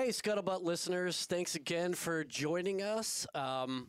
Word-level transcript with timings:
Hey, 0.00 0.08
Scuttlebutt 0.08 0.62
listeners, 0.62 1.26
thanks 1.26 1.56
again 1.56 1.92
for 1.92 2.24
joining 2.24 2.80
us. 2.80 3.26
Um, 3.34 3.88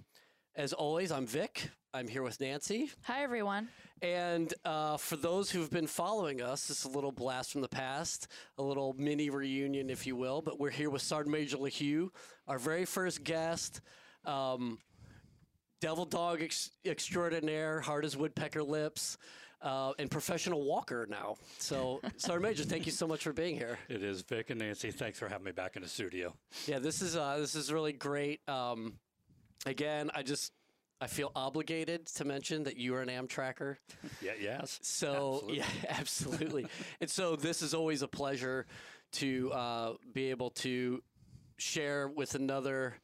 as 0.58 0.74
always, 0.74 1.10
I'm 1.10 1.26
Vic. 1.26 1.70
I'm 1.94 2.06
here 2.06 2.22
with 2.22 2.38
Nancy. 2.42 2.92
Hi, 3.04 3.24
everyone. 3.24 3.70
And 4.02 4.54
uh, 4.66 4.98
for 4.98 5.16
those 5.16 5.50
who've 5.50 5.72
been 5.72 5.88
following 5.88 6.42
us, 6.42 6.68
this 6.68 6.80
is 6.80 6.84
a 6.84 6.90
little 6.90 7.14
blast 7.14 7.54
from 7.54 7.62
the 7.62 7.70
past, 7.70 8.28
a 8.58 8.62
little 8.62 8.94
mini 8.98 9.30
reunion, 9.30 9.90
if 9.90 10.06
you 10.06 10.18
will. 10.18 10.42
But 10.42 10.60
we're 10.60 10.70
here 10.70 10.90
with 10.90 11.02
Sergeant 11.02 11.32
Major 11.32 11.56
LeHew, 11.56 12.10
our 12.46 12.60
very 12.60 12.84
first 12.84 13.24
guest. 13.24 13.80
Um, 14.26 14.80
devil 15.80 16.04
dog 16.04 16.42
ex- 16.42 16.72
extraordinaire, 16.84 17.80
hard 17.80 18.04
as 18.04 18.18
woodpecker 18.18 18.64
lips, 18.64 19.18
uh, 19.62 19.94
and 20.00 20.10
professional 20.10 20.64
walker 20.64 21.08
now. 21.10 21.36
So, 21.58 22.02
Sergeant 22.18 22.44
Major, 22.44 22.64
thank 22.64 22.86
you 22.86 22.92
so 22.92 23.08
much 23.08 23.24
for 23.24 23.34
being 23.34 23.56
here. 23.56 23.78
It 23.90 24.04
is 24.04 24.22
Vic 24.22 24.50
and 24.50 24.60
Nancy. 24.60 24.92
Thanks 24.92 25.20
for 25.20 25.28
having 25.28 25.46
me 25.46 25.52
back 25.52 25.76
in 25.76 25.82
the 25.82 25.88
studio. 25.88 26.34
Yeah, 26.66 26.80
this 26.80 27.02
is 27.02 27.16
uh, 27.16 27.38
this 27.40 27.56
is 27.56 27.72
really 27.72 27.94
great. 27.94 28.42
Um, 28.48 28.94
again, 29.66 30.10
I 30.14 30.24
just 30.24 30.52
I 31.00 31.08
feel 31.08 31.32
obligated 31.36 32.06
to 32.16 32.26
mention 32.26 32.64
that 32.64 32.78
you 32.78 32.96
are 32.96 33.02
an 33.02 33.10
Amtracker. 33.10 33.78
Yeah, 34.22 34.34
yes. 34.40 34.80
So 34.84 35.42
Absolutely. 35.44 35.58
yeah, 35.58 35.66
absolutely. 35.90 36.68
and 37.00 37.10
so 37.10 37.36
this 37.36 37.62
is 37.62 37.74
always 37.74 38.02
a 38.02 38.08
pleasure 38.08 38.66
to 39.14 39.52
uh, 39.52 39.94
be 40.14 40.30
able 40.30 40.52
to 40.52 41.02
share 41.58 42.08
with 42.08 42.36
another 42.36 42.96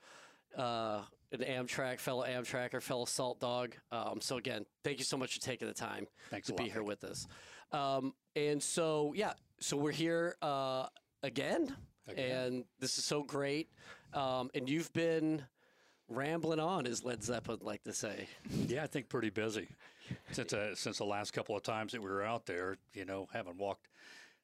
uh, 0.56 1.02
an 1.31 1.39
Amtrak 1.39 2.00
fellow 2.00 2.25
Amtracker, 2.25 2.81
fellow 2.81 3.06
Salt 3.06 3.39
Dog. 3.39 3.75
Um, 3.92 4.20
so 4.22 4.38
again, 4.38 4.66
thank 4.83 5.00
you 5.00 5.06
so 5.06 5.17
much 5.17 5.33
for 5.33 5.42
taking 5.42 5.67
the 5.67 5.73
time 5.73 6.08
Thanks 6.30 6.47
to 6.47 6.53
be 6.53 6.64
lot, 6.64 6.72
here 6.72 6.83
with 6.83 7.03
us. 7.03 7.28
Um, 7.72 8.14
and 8.36 8.61
so 8.61 9.14
yeah, 9.16 9.33
so 9.59 9.75
we're 9.78 9.92
here 9.92 10.36
uh, 10.42 10.88
again, 11.23 11.75
Again. 12.08 12.31
and 12.31 12.64
this 12.80 12.98
is 12.98 13.03
so 13.03 13.23
great. 13.23 13.70
Um, 14.14 14.50
and 14.55 14.70
you've 14.70 14.92
been 14.94 15.44
rambling 16.08 16.61
on, 16.61 16.88
as 16.88 17.03
Led 17.03 17.22
Zeppelin 17.23 17.59
like 17.61 17.83
to 17.83 17.94
say. 17.94 18.28
Yeah, 18.67 18.83
I 18.83 18.88
think 18.88 19.09
pretty 19.09 19.30
busy 19.30 19.67
since 20.31 20.53
uh, 20.53 20.75
since 20.75 21.00
the 21.00 21.05
last 21.05 21.31
couple 21.33 21.55
of 21.58 21.64
times 21.64 21.92
that 21.92 22.02
we 22.02 22.09
were 22.09 22.23
out 22.23 22.45
there. 22.45 22.78
You 22.94 23.03
know, 23.03 23.28
having 23.33 23.58
walked 23.58 23.88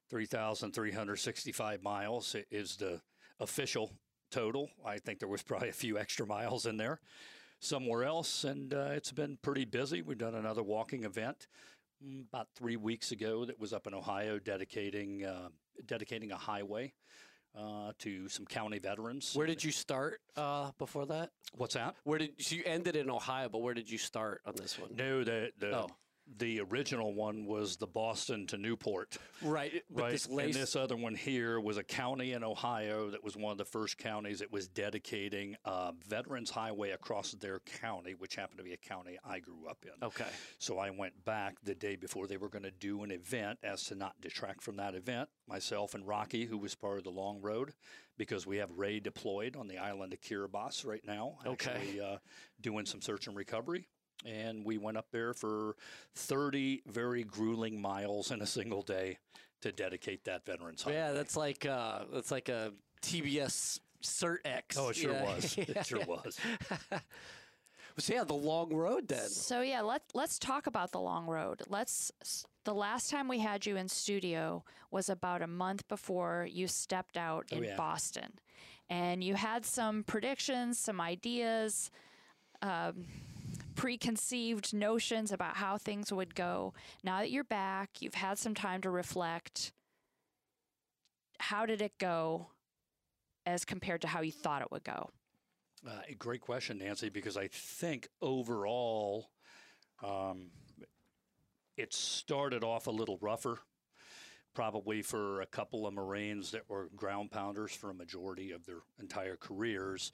three 0.10 0.26
thousand 0.26 0.74
three 0.74 0.92
hundred 0.92 1.18
sixty 1.18 1.54
five 1.54 1.82
miles 1.82 2.36
is 2.52 2.76
the 2.76 3.00
official 3.40 3.92
total. 4.34 4.70
I 4.84 4.98
think 4.98 5.20
there 5.20 5.30
was 5.30 5.44
probably 5.44 5.70
a 5.70 5.74
few 5.74 5.98
extra 5.98 6.26
miles 6.26 6.66
in 6.66 6.78
there 6.78 7.00
somewhere 7.60 8.04
else, 8.04 8.44
and 8.44 8.74
uh, 8.74 8.90
it's 8.92 9.12
been 9.12 9.38
pretty 9.42 9.66
busy. 9.66 10.02
We've 10.02 10.18
done 10.18 10.36
another 10.36 10.64
walking 10.64 11.04
event 11.04 11.48
mm, 12.06 12.28
about 12.28 12.48
three 12.56 12.76
weeks 12.76 13.12
ago 13.12 13.46
that 13.46 13.60
was 13.60 13.74
up 13.74 13.86
in 13.88 13.94
Ohio, 13.94 14.40
dedicating 14.40 15.24
uh, 15.26 15.50
dedicating 15.86 16.32
a 16.32 16.38
highway. 16.38 16.94
Uh, 17.56 17.92
to 18.00 18.28
some 18.30 18.48
county 18.48 18.80
veterans. 18.80 19.36
Where 19.36 19.46
did 19.46 19.64
you 19.64 19.72
start 19.72 20.22
uh, 20.36 20.72
before 20.80 21.06
that? 21.06 21.30
What's 21.56 21.76
that? 21.76 21.94
Where 22.04 22.18
did 22.18 22.32
so 22.40 22.56
you 22.56 22.64
ended 22.66 22.96
in 22.96 23.12
Ohio? 23.12 23.48
But 23.48 23.60
where 23.60 23.76
did 23.76 23.88
you 23.92 24.00
start 24.00 24.42
on 24.44 24.56
this 24.56 24.80
one? 24.80 24.90
No, 24.96 25.24
the 25.24 25.52
the 25.60 25.78
Oh. 25.82 25.88
The 26.38 26.62
original 26.62 27.14
one 27.14 27.46
was 27.46 27.76
the 27.78 27.88
Boston 27.88 28.48
to 28.48 28.58
Newport. 28.58 29.18
Right, 29.42 29.84
but 29.90 30.02
Right, 30.04 30.12
this 30.12 30.26
and 30.28 30.54
this 30.54 30.76
other 30.76 30.96
one 30.96 31.16
here 31.16 31.60
was 31.60 31.78
a 31.78 31.84
county 31.84 32.34
in 32.34 32.44
Ohio 32.44 33.10
that 33.12 33.24
was 33.24 33.36
one 33.36 33.52
of 33.52 33.58
the 33.58 33.66
first 33.66 33.98
counties 33.98 34.40
that 34.40 34.52
was 34.52 34.68
dedicating 34.68 35.56
a 35.66 35.94
Veterans 36.08 36.50
Highway 36.50 36.92
across 36.92 37.32
their 37.34 37.60
county, 37.60 38.14
which 38.18 38.36
happened 38.36 38.58
to 38.58 38.64
be 38.64 38.74
a 38.74 38.78
county 38.78 39.18
I 39.24 39.40
grew 39.40 39.68
up 39.70 39.84
in. 39.84 40.06
Okay. 40.06 40.26
So 40.60 40.78
I 40.80 40.90
went 40.90 41.24
back 41.26 41.58
the 41.64 41.76
day 41.76 41.96
before 41.96 42.28
they 42.28 42.38
were 42.38 42.50
going 42.50 42.64
to 42.64 42.72
do 42.72 43.04
an 43.04 43.12
event 43.12 43.60
as 43.64 43.84
to 43.86 43.96
not 43.96 44.20
detract 44.22 44.64
from 44.64 44.78
that 44.78 44.96
event. 44.96 45.30
Myself 45.48 45.94
and 45.94 46.08
Rocky, 46.08 46.46
who 46.46 46.58
was 46.58 46.74
part 46.76 46.98
of 46.98 47.04
the 47.04 47.12
long 47.12 47.42
road, 47.42 47.74
because 48.18 48.48
we 48.48 48.58
have 48.58 48.72
Ray 48.72 49.00
deployed 49.00 49.56
on 49.56 49.68
the 49.68 49.78
island 49.78 50.14
of 50.14 50.22
Kiribati 50.22 50.86
right 50.86 51.06
now, 51.06 51.38
Okay. 51.46 51.72
actually 51.72 52.02
uh, 52.02 52.18
doing 52.62 52.86
some 52.86 53.02
search 53.02 53.28
and 53.28 53.36
recovery. 53.36 53.88
And 54.26 54.64
we 54.66 54.78
went 54.78 54.98
up 54.98 55.08
there 55.12 55.34
for 55.34 55.76
30 56.16 56.84
very 56.88 57.24
grueling 57.24 57.82
miles 57.82 58.32
in 58.32 58.42
a 58.42 58.46
single 58.46 58.82
day 58.82 59.18
to 59.62 59.72
dedicate 59.72 60.24
that 60.26 60.46
Veterans 60.46 60.84
Highway. 60.84 60.96
yeah, 60.98 61.12
that's 61.12 61.36
like 61.38 61.66
uh, 61.66 62.00
that's 62.12 62.32
like 62.32 62.50
a 62.50 62.72
TBS 63.02 63.80
Cert 64.02 64.38
X. 64.46 64.78
Oh, 64.78 64.90
it 64.90 64.96
sure 64.98 65.14
Yeah. 65.14 65.24
was. 65.36 65.58
It 65.58 65.86
sure 65.86 66.06
was. 66.06 66.38
So 68.00 68.14
yeah, 68.16 68.24
the 68.24 68.34
long 68.34 68.74
road 68.74 69.08
then. 69.08 69.30
So 69.30 69.62
yeah, 69.62 69.82
let's 69.82 70.16
let's 70.16 70.40
talk 70.40 70.66
about 70.66 70.92
the 70.92 71.00
long 71.00 71.28
road. 71.28 71.62
Let's. 71.70 72.12
The 72.64 72.74
last 72.74 73.12
time 73.12 73.28
we 73.28 73.38
had 73.40 73.66
you 73.68 73.76
in 73.76 73.88
studio 73.88 74.64
was 74.90 75.10
about 75.10 75.42
a 75.44 75.48
month 75.48 75.88
before 75.88 76.48
you 76.50 76.68
stepped 76.68 77.18
out 77.18 77.46
in 77.52 77.64
yeah. 77.64 77.76
Boston, 77.78 78.32
and 78.90 79.24
you 79.24 79.36
had 79.36 79.64
some 79.64 80.04
predictions, 80.04 80.80
some 80.80 81.00
ideas, 81.00 81.92
um, 82.64 83.06
preconceived 83.76 84.74
notions 84.74 85.32
about 85.32 85.58
how 85.58 85.78
things 85.78 86.12
would 86.12 86.36
go. 86.36 86.74
Now 87.04 87.20
that 87.20 87.32
you're 87.32 87.44
back, 87.44 88.02
you've 88.02 88.14
had 88.16 88.38
some 88.38 88.54
time 88.54 88.82
to 88.82 88.90
reflect. 88.90 89.72
How 91.40 91.66
did 91.66 91.82
it 91.82 91.98
go, 91.98 92.48
as 93.46 93.66
compared 93.66 94.02
to 94.02 94.08
how 94.08 94.22
you 94.22 94.32
thought 94.32 94.62
it 94.62 94.72
would 94.72 94.84
go? 94.84 95.10
Uh, 95.86 96.00
great 96.18 96.42
question, 96.42 96.78
Nancy, 96.78 97.10
because 97.10 97.36
I 97.36 97.50
think 97.52 98.08
overall 98.22 99.30
um, 100.02 100.52
it 101.76 101.94
started 101.94 102.64
off 102.64 102.88
a 102.88 102.92
little 102.92 103.18
rougher, 103.20 103.60
probably 104.54 105.02
for 105.02 105.42
a 105.42 105.46
couple 105.46 105.86
of 105.86 105.94
Marines 105.94 106.52
that 106.52 106.70
were 106.70 106.90
ground 106.96 107.32
pounders 107.32 107.74
for 107.74 107.90
a 107.90 107.94
majority 107.94 108.52
of 108.52 108.66
their 108.66 108.80
entire 109.00 109.36
careers. 109.36 110.14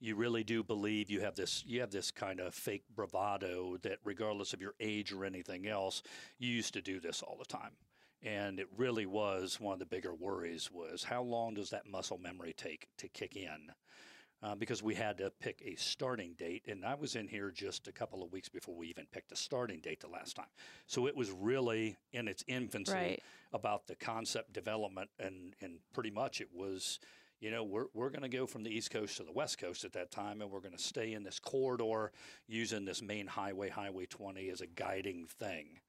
You 0.00 0.16
really 0.16 0.44
do 0.44 0.62
believe 0.62 1.10
you 1.10 1.20
have 1.20 1.34
this 1.34 1.62
you 1.66 1.80
have 1.80 1.90
this 1.90 2.10
kind 2.10 2.40
of 2.40 2.54
fake 2.54 2.84
bravado 2.94 3.76
that 3.82 3.98
regardless 4.04 4.52
of 4.54 4.60
your 4.60 4.74
age 4.80 5.12
or 5.12 5.24
anything 5.24 5.66
else, 5.66 6.02
you 6.38 6.48
used 6.48 6.72
to 6.74 6.82
do 6.82 7.00
this 7.00 7.22
all 7.22 7.36
the 7.38 7.44
time. 7.44 7.72
And 8.22 8.58
it 8.60 8.68
really 8.76 9.06
was 9.06 9.60
one 9.60 9.74
of 9.74 9.78
the 9.78 9.86
bigger 9.86 10.14
worries 10.14 10.70
was 10.72 11.04
how 11.04 11.22
long 11.22 11.54
does 11.54 11.70
that 11.70 11.86
muscle 11.86 12.18
memory 12.18 12.54
take 12.56 12.88
to 12.98 13.08
kick 13.08 13.36
in? 13.36 13.72
uh, 14.42 14.54
because 14.54 14.82
we 14.82 14.94
had 14.94 15.18
to 15.18 15.30
pick 15.40 15.60
a 15.64 15.74
starting 15.76 16.34
date. 16.38 16.64
And 16.66 16.84
I 16.84 16.94
was 16.94 17.14
in 17.14 17.28
here 17.28 17.50
just 17.50 17.88
a 17.88 17.92
couple 17.92 18.22
of 18.22 18.32
weeks 18.32 18.48
before 18.48 18.74
we 18.74 18.88
even 18.88 19.06
picked 19.12 19.32
a 19.32 19.36
starting 19.36 19.80
date 19.80 20.00
the 20.00 20.08
last 20.08 20.34
time. 20.34 20.46
So 20.86 21.06
it 21.06 21.14
was 21.14 21.30
really 21.30 21.98
in 22.12 22.26
its 22.26 22.42
infancy 22.46 22.92
Right. 22.94 23.22
about 23.52 23.86
the 23.86 23.96
concept 23.96 24.52
development. 24.54 25.10
And, 25.18 25.54
and 25.60 25.80
pretty 25.92 26.10
much 26.10 26.40
it 26.40 26.48
was, 26.54 27.00
you 27.40 27.50
know, 27.50 27.64
we're, 27.64 27.86
we're 27.94 28.10
going 28.10 28.22
to 28.22 28.28
go 28.28 28.46
from 28.46 28.62
the 28.62 28.70
East 28.70 28.90
Coast 28.90 29.16
to 29.16 29.24
the 29.24 29.32
West 29.32 29.58
Coast 29.58 29.84
at 29.84 29.92
that 29.94 30.10
time, 30.10 30.42
and 30.42 30.50
we're 30.50 30.60
going 30.60 30.76
to 30.76 30.82
stay 30.82 31.14
in 31.14 31.22
this 31.22 31.38
corridor 31.38 32.12
using 32.46 32.84
this 32.84 33.02
main 33.02 33.26
highway, 33.26 33.70
Highway 33.70 34.06
20, 34.06 34.50
as 34.50 34.60
a 34.60 34.66
guiding 34.66 35.26
thing. 35.38 35.80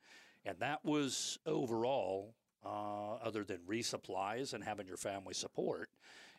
And 0.46 0.58
that 0.60 0.84
was 0.84 1.38
overall 1.46 2.36
uh, 2.66 3.16
other 3.16 3.44
than 3.44 3.60
resupplies 3.68 4.54
and 4.54 4.64
having 4.64 4.88
your 4.88 4.98
family 4.98 5.34
support, 5.34 5.90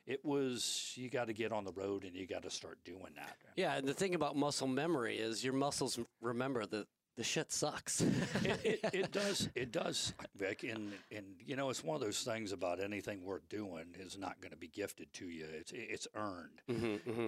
it 0.06 0.24
was 0.24 0.92
you 0.96 1.08
got 1.10 1.26
to 1.26 1.32
get 1.32 1.52
on 1.52 1.64
the 1.64 1.72
road 1.72 2.04
and 2.04 2.16
you 2.16 2.26
got 2.26 2.42
to 2.42 2.50
start 2.50 2.78
doing 2.84 3.12
that. 3.16 3.36
Yeah, 3.56 3.74
and 3.74 3.86
the 3.86 3.94
thing 3.94 4.14
about 4.14 4.34
muscle 4.34 4.66
memory 4.66 5.18
is 5.18 5.44
your 5.44 5.52
muscles 5.52 5.98
remember 6.20 6.66
that 6.66 6.86
the 7.16 7.24
shit 7.24 7.52
sucks. 7.52 8.00
it, 8.00 8.60
it, 8.64 8.80
it 8.92 9.12
does. 9.12 9.48
It 9.54 9.72
does, 9.72 10.14
Vic. 10.36 10.64
And 10.64 10.92
and 11.10 11.26
you 11.44 11.56
know, 11.56 11.70
it's 11.70 11.84
one 11.84 11.94
of 11.94 12.00
those 12.00 12.22
things 12.22 12.52
about 12.52 12.80
anything 12.80 13.24
worth 13.24 13.48
doing 13.48 13.94
is 13.98 14.18
not 14.18 14.40
going 14.40 14.52
to 14.52 14.56
be 14.56 14.68
gifted 14.68 15.12
to 15.14 15.26
you. 15.26 15.46
It's 15.52 15.72
it's 15.74 16.08
earned. 16.14 16.62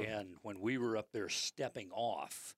And 0.08 0.36
when 0.42 0.60
we 0.60 0.78
were 0.78 0.96
up 0.96 1.12
there 1.12 1.28
stepping 1.28 1.90
off, 1.92 2.54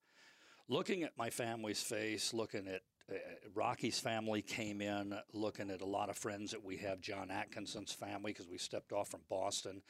looking 0.68 1.02
at 1.02 1.16
my 1.16 1.30
family's 1.30 1.82
face, 1.82 2.32
looking 2.32 2.68
at 2.68 2.82
uh, 3.10 3.14
Rocky's 3.54 4.00
family 4.00 4.42
came 4.42 4.80
in, 4.80 5.14
looking 5.32 5.70
at 5.70 5.80
a 5.80 5.86
lot 5.86 6.10
of 6.10 6.16
friends 6.16 6.50
that 6.52 6.64
we 6.64 6.76
have. 6.78 7.00
John 7.00 7.30
Atkinson's 7.30 7.92
family, 7.92 8.32
because 8.32 8.48
we 8.48 8.58
stepped 8.58 8.92
off 8.92 9.08
from 9.08 9.20
Boston, 9.28 9.82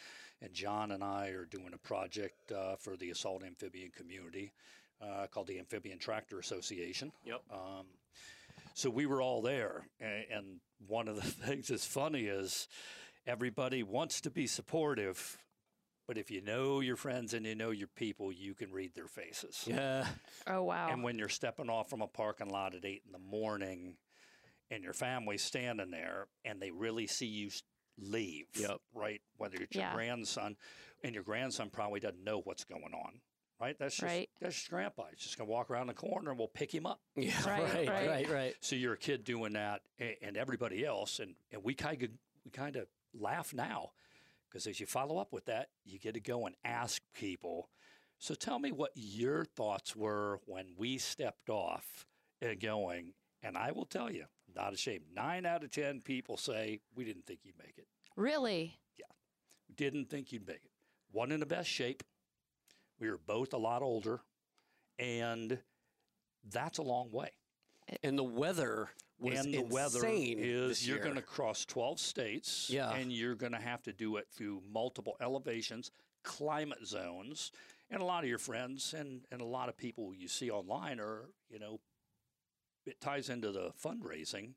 and 0.43 0.53
John 0.53 0.91
and 0.91 1.03
I 1.03 1.29
are 1.29 1.47
doing 1.47 1.71
a 1.75 1.79
project 1.79 2.53
uh, 2.53 2.77
for 2.77 2.97
the 2.97 3.11
assault 3.11 3.43
amphibian 3.43 3.91
community 3.91 4.53
uh, 5.01 5.27
called 5.29 5.47
the 5.47 5.59
Amphibian 5.59 5.99
Tractor 5.99 6.39
Association. 6.39 7.13
Yep. 7.25 7.43
So 8.75 8.91
we 8.91 9.07
were 9.07 9.23
all 9.23 9.41
there, 9.41 9.87
and 10.01 10.61
one 10.87 11.09
of 11.09 11.17
the 11.17 11.23
things 11.47 11.69
that's 11.69 11.87
funny 11.87 12.25
is 12.27 12.69
everybody 13.27 13.83
wants 13.83 14.21
to 14.23 14.31
be 14.31 14.47
supportive, 14.47 15.39
but 16.07 16.19
if 16.19 16.31
you 16.31 16.43
know 16.43 16.81
your 16.81 16.97
friends 16.97 17.33
and 17.33 17.47
you 17.47 17.55
know 17.55 17.71
your 17.71 17.89
people, 17.89 18.31
you 18.31 18.55
can 18.55 18.71
read 18.73 18.95
their 18.95 19.09
faces. 19.09 19.65
yeah. 19.67 20.07
Oh 20.47 20.63
wow! 20.65 20.89
And 20.91 21.03
when 21.03 21.19
you're 21.19 21.31
stepping 21.31 21.71
off 21.71 21.89
from 21.89 22.03
a 22.03 22.07
parking 22.07 22.51
lot 22.51 22.75
at 22.75 22.85
eight 22.85 23.03
in 23.07 23.13
the 23.13 23.19
morning, 23.19 23.97
and 24.71 24.85
your 24.85 24.93
family's 24.93 25.43
standing 25.43 25.91
there, 25.91 26.27
and 26.45 26.61
they 26.61 26.71
really 26.71 27.07
see 27.07 27.27
you 27.27 27.47
s- 27.47 27.63
leave, 27.99 28.47
Yep. 28.57 28.79
right? 28.95 29.23
Whether 29.39 29.57
it's 29.57 29.75
your 29.75 29.85
Yeah. 29.85 29.95
grandson, 29.95 30.57
and 31.03 31.15
your 31.15 31.25
grandson 31.25 31.71
probably 31.71 32.01
doesn't 32.01 32.23
know 32.23 32.41
what's 32.41 32.65
going 32.65 32.93
on. 32.93 33.21
Right, 33.61 33.79
that's 33.79 33.95
just 33.97 34.03
Right. 34.05 34.29
that's 34.41 34.55
just 34.55 34.69
grandpa. 34.71 35.07
He's 35.11 35.21
just 35.21 35.39
gonna 35.39 35.49
walk 35.51 35.71
around 35.71 35.87
the 35.87 35.95
corner 35.95 36.31
and 36.31 36.39
we'll 36.39 36.49
pick 36.49 36.75
him 36.75 36.85
up. 36.87 37.01
Yeah, 37.17 37.33
Right, 37.49 37.63
right, 37.63 37.89
right, 37.89 38.09
right. 38.09 38.29
right, 38.31 38.55
So 38.61 38.77
you're 38.77 38.93
a 38.95 38.99
kid 38.99 39.25
doing 39.25 39.55
that, 39.55 39.83
a- 39.99 40.19
and 40.23 40.37
everybody 40.37 40.85
else, 40.85 41.19
and, 41.21 41.35
and 41.51 41.63
we 41.65 41.75
kind 41.75 42.03
of 42.03 42.11
we 42.45 42.51
kind 42.51 42.77
of 42.77 42.87
laugh 43.15 43.53
now 43.55 43.93
Because 44.49 44.67
as 44.67 44.79
you 44.81 44.87
follow 44.87 45.19
up 45.19 45.33
with 45.33 45.47
that, 45.47 45.71
you 45.85 45.99
get 45.99 46.15
to 46.15 46.21
go 46.21 46.47
and 46.47 46.55
ask 46.65 47.03
people. 47.13 47.69
So 48.19 48.35
tell 48.35 48.59
me 48.59 48.73
what 48.73 48.93
your 48.95 49.45
thoughts 49.45 49.95
were 49.97 50.41
when 50.47 50.75
we 50.77 50.97
stepped 50.99 51.51
off 51.51 52.07
and 52.41 52.59
going. 52.61 53.13
And 53.43 53.59
I 53.59 53.73
will 53.73 53.85
tell 53.85 54.11
you, 54.11 54.27
not 54.55 54.73
ashamed. 54.73 55.07
Nine 55.13 55.45
out 55.45 55.63
of 55.65 55.71
10 55.73 56.01
people 56.01 56.37
say, 56.39 56.81
We 56.95 57.05
didn't 57.05 57.27
think 57.27 57.41
you'd 57.43 57.59
make 57.59 57.77
it. 57.77 57.87
Really? 58.17 58.79
Yeah, 58.99 59.05
didn't 59.75 60.09
think 60.09 60.33
you'd 60.33 60.47
make 60.47 60.65
it. 60.65 60.71
One 61.11 61.33
in 61.33 61.41
the 61.41 61.47
best 61.47 61.69
shape. 61.69 62.03
We 63.01 63.11
were 63.11 63.19
both 63.27 63.53
a 63.53 63.59
lot 63.59 63.83
older. 63.83 64.21
And 64.99 65.59
that's 66.51 66.79
a 66.79 66.83
long 66.83 67.11
way. 67.11 67.31
And 68.03 68.19
the 68.19 68.25
weather 68.25 68.89
was 69.19 69.39
and 69.39 69.55
the 69.55 69.63
weather 69.63 70.01
is 70.07 70.69
this 70.81 70.87
you're 70.87 70.99
going 70.99 71.15
to 71.15 71.23
cross 71.23 71.65
12 71.65 71.99
states 71.99 72.69
Yeah. 72.71 72.93
and 72.93 73.11
you're 73.11 73.35
going 73.35 73.53
to 73.53 73.59
have 73.61 73.83
to 73.85 73.93
do 73.93 74.17
it 74.17 74.27
through 74.31 74.63
multiple 74.71 75.17
elevations 75.23 75.91
climate 76.23 76.87
zones 76.87 77.51
and 77.91 78.03
a 78.03 78.05
lot 78.05 78.25
of 78.25 78.29
your 78.29 78.39
friends 78.39 78.93
and, 78.93 79.23
and 79.31 79.41
a 79.41 79.45
lot 79.45 79.69
of 79.71 79.77
people 79.79 80.13
you 80.15 80.29
see 80.29 80.51
online 80.51 81.01
are 81.01 81.31
you 81.49 81.59
know 81.59 81.81
it 82.85 83.01
ties 83.01 83.31
into 83.31 83.53
the 83.53 83.71
fundraising 83.83 84.51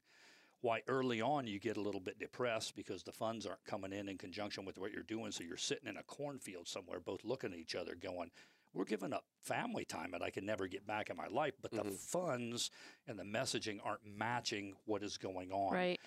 why 0.61 0.81
early 0.87 1.21
on 1.21 1.47
you 1.47 1.59
get 1.59 1.77
a 1.77 1.81
little 1.81 2.01
bit 2.01 2.19
depressed 2.19 2.75
because 2.75 3.03
the 3.03 3.11
funds 3.11 3.45
aren't 3.45 3.63
coming 3.65 3.93
in 3.93 4.09
in 4.09 4.17
conjunction 4.17 4.65
with 4.65 4.77
what 4.77 4.91
you're 4.91 5.03
doing 5.03 5.31
so 5.31 5.43
you're 5.43 5.55
sitting 5.57 5.87
in 5.87 5.97
a 5.97 6.03
cornfield 6.03 6.67
somewhere 6.67 6.99
both 6.99 7.23
looking 7.23 7.53
at 7.53 7.59
each 7.59 7.75
other 7.75 7.95
going 7.95 8.29
we're 8.73 8.85
giving 8.85 9.13
up 9.13 9.23
family 9.41 9.83
time 9.83 10.11
that 10.11 10.21
I 10.21 10.29
can 10.29 10.45
never 10.45 10.67
get 10.67 10.85
back 10.85 11.09
in 11.09 11.17
my 11.17 11.25
life, 11.25 11.55
but 11.59 11.71
the 11.71 11.81
Mhm. 11.81 11.97
funds 11.97 12.69
and 13.07 13.17
the 13.17 13.23
messaging 13.23 13.79
aren't 13.83 14.05
matching 14.05 14.75
what 14.85 15.01
is 15.01 15.17
going 15.17 15.51
on. 15.51 15.73
Right. 15.73 15.99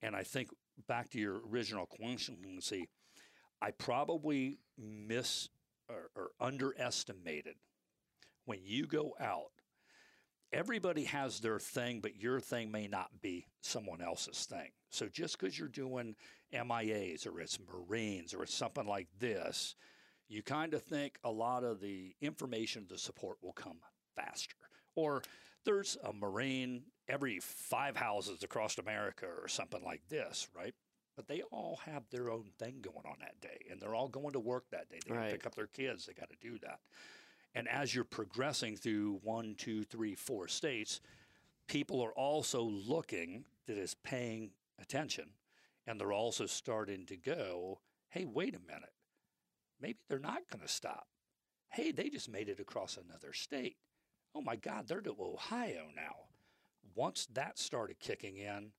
And 0.00 0.16
I 0.16 0.22
think 0.22 0.48
back 0.86 1.10
to 1.10 1.18
your 1.20 1.46
original 1.46 1.84
question, 1.84 2.58
see, 2.62 2.88
I 3.60 3.70
probably 3.70 4.60
miss 4.78 5.50
or, 5.90 6.10
or 6.14 6.30
underestimated 6.40 7.56
when 8.46 8.60
you 8.64 8.86
go 8.86 9.14
out. 9.20 9.52
Everybody 10.52 11.04
has 11.04 11.40
their 11.40 11.58
thing, 11.58 12.00
but 12.00 12.16
your 12.16 12.40
thing 12.40 12.70
may 12.70 12.86
not 12.86 13.20
be 13.20 13.46
someone 13.62 14.00
else's 14.00 14.44
thing. 14.46 14.70
So 14.90 15.08
just 15.08 15.38
because 15.38 15.58
you're 15.58 15.68
doing 15.68 16.14
MIAs 16.52 17.26
or 17.26 17.40
it's 17.40 17.58
Marines 17.60 18.32
or 18.32 18.42
it's 18.44 18.54
something 18.54 18.86
like 18.86 19.08
this, 19.18 19.74
you 20.28 20.42
kind 20.42 20.72
of 20.74 20.82
think 20.82 21.18
a 21.24 21.30
lot 21.30 21.64
of 21.64 21.80
the 21.80 22.14
information, 22.20 22.86
the 22.88 22.98
support 22.98 23.38
will 23.42 23.52
come 23.52 23.78
faster. 24.14 24.56
Or 24.94 25.22
there's 25.64 25.96
a 26.04 26.12
Marine 26.12 26.84
every 27.08 27.38
five 27.40 27.96
houses 27.96 28.42
across 28.42 28.78
America 28.78 29.26
or 29.26 29.48
something 29.48 29.82
like 29.84 30.02
this, 30.08 30.48
right? 30.56 30.74
But 31.16 31.28
they 31.28 31.42
all 31.50 31.80
have 31.84 32.04
their 32.10 32.30
own 32.30 32.50
thing 32.58 32.80
going 32.82 33.06
on 33.06 33.16
that 33.20 33.40
day, 33.40 33.66
and 33.70 33.80
they're 33.80 33.94
all 33.94 34.08
going 34.08 34.32
to 34.32 34.40
work 34.40 34.64
that 34.70 34.88
day. 34.88 35.00
They 35.06 35.14
Right. 35.14 35.30
pick 35.32 35.46
up 35.46 35.54
their 35.54 35.66
kids. 35.66 36.06
They 36.06 36.12
got 36.12 36.30
to 36.30 36.36
do 36.40 36.58
that. 36.58 36.80
And 37.56 37.66
as 37.68 37.92
you're 37.92 38.04
progressing 38.04 38.76
through 38.76 39.18
one, 39.24 39.56
two, 39.56 39.82
three, 39.82 40.14
four 40.14 40.46
states, 40.46 41.00
people 41.66 42.00
are 42.00 42.12
also 42.12 42.62
looking 42.62 43.46
that 43.66 43.76
is 43.76 43.94
paying 43.94 44.50
attention, 44.80 45.30
and 45.88 46.00
they're 46.00 46.12
also 46.12 46.46
starting 46.46 47.06
to 47.06 47.16
go, 47.16 47.80
"Hey, 48.10 48.24
wait 48.24 48.54
a 48.54 48.60
minute 48.60 48.92
maybe 49.80 49.98
they're 50.08 50.18
not 50.18 50.48
going 50.50 50.62
to 50.62 50.72
stop. 50.72 51.06
Hey, 51.68 51.92
they 51.92 52.08
just 52.08 52.28
made 52.28 52.48
it 52.48 52.60
across 52.60 52.96
another 52.96 53.32
state. 53.32 53.76
Oh 54.34 54.40
my 54.40 54.56
God, 54.56 54.86
they're 54.86 55.00
to 55.00 55.16
Ohio 55.18 55.86
now. 55.94 56.26
Once 56.94 57.26
that 57.34 57.58
started 57.58 57.98
kicking 57.98 58.36
in, 58.36 58.70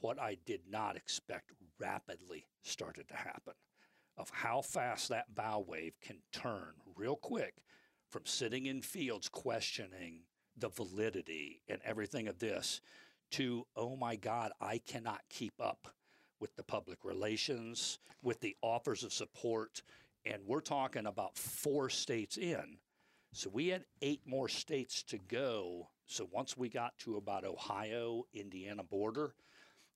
what 0.00 0.20
I 0.20 0.36
did 0.46 0.62
not 0.68 0.96
expect 0.96 1.52
rapidly 1.78 2.46
started 2.62 3.08
to 3.08 3.16
happen 3.16 3.54
of 4.16 4.30
how 4.30 4.60
fast 4.60 5.08
that 5.08 5.34
bow 5.34 5.64
wave 5.66 5.94
can 6.00 6.18
turn 6.32 6.72
real 6.96 7.16
quick 7.16 7.54
from 8.10 8.26
sitting 8.26 8.66
in 8.66 8.82
fields 8.82 9.28
questioning 9.28 10.20
the 10.56 10.68
validity 10.68 11.62
and 11.68 11.80
everything 11.84 12.28
of 12.28 12.38
this 12.38 12.80
to, 13.32 13.66
oh 13.76 13.96
my 13.96 14.16
God, 14.16 14.52
I 14.60 14.78
cannot 14.78 15.22
keep 15.30 15.54
up 15.60 15.88
with 16.40 16.54
the 16.56 16.62
public 16.62 17.04
relations, 17.04 17.98
with 18.22 18.40
the 18.40 18.56
offers 18.62 19.04
of 19.04 19.12
support. 19.12 19.82
And 20.26 20.42
we're 20.46 20.60
talking 20.60 21.06
about 21.06 21.38
four 21.38 21.88
states 21.88 22.36
in. 22.36 22.78
So 23.32 23.48
we 23.52 23.68
had 23.68 23.84
eight 24.02 24.22
more 24.26 24.48
states 24.48 25.02
to 25.04 25.18
go. 25.28 25.88
So 26.06 26.28
once 26.32 26.56
we 26.56 26.68
got 26.68 26.98
to 26.98 27.16
about 27.16 27.44
Ohio, 27.44 28.24
Indiana 28.34 28.82
border, 28.82 29.34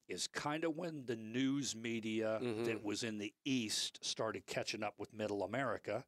is 0.08 0.28
kind 0.28 0.64
of 0.64 0.76
when 0.76 1.04
the 1.06 1.16
news 1.16 1.74
media 1.74 2.38
mm-hmm. 2.40 2.64
that 2.64 2.84
was 2.84 3.02
in 3.02 3.18
the 3.18 3.32
east 3.44 4.04
started 4.04 4.46
catching 4.46 4.82
up 4.82 4.94
with 4.98 5.12
middle 5.12 5.42
America. 5.42 6.04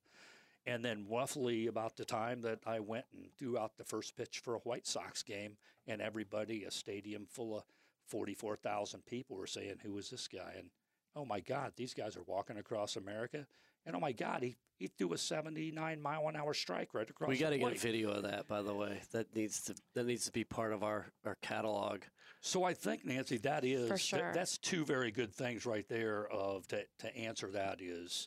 And 0.66 0.84
then 0.84 1.06
roughly 1.08 1.68
about 1.68 1.96
the 1.96 2.04
time 2.04 2.40
that 2.42 2.58
I 2.66 2.80
went 2.80 3.06
and 3.14 3.26
threw 3.38 3.56
out 3.56 3.76
the 3.76 3.84
first 3.84 4.16
pitch 4.16 4.40
for 4.40 4.54
a 4.54 4.58
White 4.60 4.86
Sox 4.86 5.22
game, 5.22 5.56
and 5.86 6.00
everybody, 6.02 6.64
a 6.64 6.70
stadium 6.70 7.26
full 7.30 7.56
of 7.56 7.64
44,000 8.08 9.04
people, 9.06 9.36
were 9.36 9.46
saying, 9.46 9.76
Who 9.82 9.96
is 9.98 10.10
this 10.10 10.28
guy? 10.28 10.54
And 10.58 10.70
oh 11.14 11.24
my 11.24 11.40
God, 11.40 11.72
these 11.76 11.94
guys 11.94 12.16
are 12.16 12.22
walking 12.26 12.58
across 12.58 12.96
America. 12.96 13.46
And 13.84 13.94
oh 13.94 14.00
my 14.00 14.10
God, 14.10 14.42
he, 14.42 14.56
he 14.78 14.88
threw 14.88 15.12
a 15.12 15.18
79 15.18 16.02
mile 16.02 16.28
an 16.28 16.34
hour 16.34 16.52
strike 16.52 16.92
right 16.92 17.08
across 17.08 17.28
we 17.28 17.36
got 17.38 17.46
got 17.46 17.50
to 17.50 17.58
to 17.58 17.70
get 17.70 17.80
video 17.80 18.10
of 18.10 18.24
that, 18.24 18.48
by 18.48 18.62
the 18.62 18.74
way. 18.74 19.00
That 19.12 19.34
needs 19.34 19.62
to 19.64 19.76
that 19.94 20.06
needs 20.06 20.24
to 20.24 20.32
be 20.32 20.42
part 20.42 20.72
of 20.72 20.82
our 20.82 21.06
our 21.24 21.36
catalog. 21.36 22.00
So 22.40 22.64
I 22.64 22.74
think 22.74 23.04
Nancy, 23.04 23.38
that 23.38 23.64
is 23.64 23.88
that- 23.88 24.34
that's 24.34 24.58
two 24.58 24.84
very 24.84 25.12
good 25.12 25.32
things 25.32 25.64
right 25.64 25.88
there. 25.88 26.26
Of 26.26 26.66
to 26.68 26.84
to 26.98 27.16
answer 27.16 27.48
that 27.52 27.80
is 27.80 28.26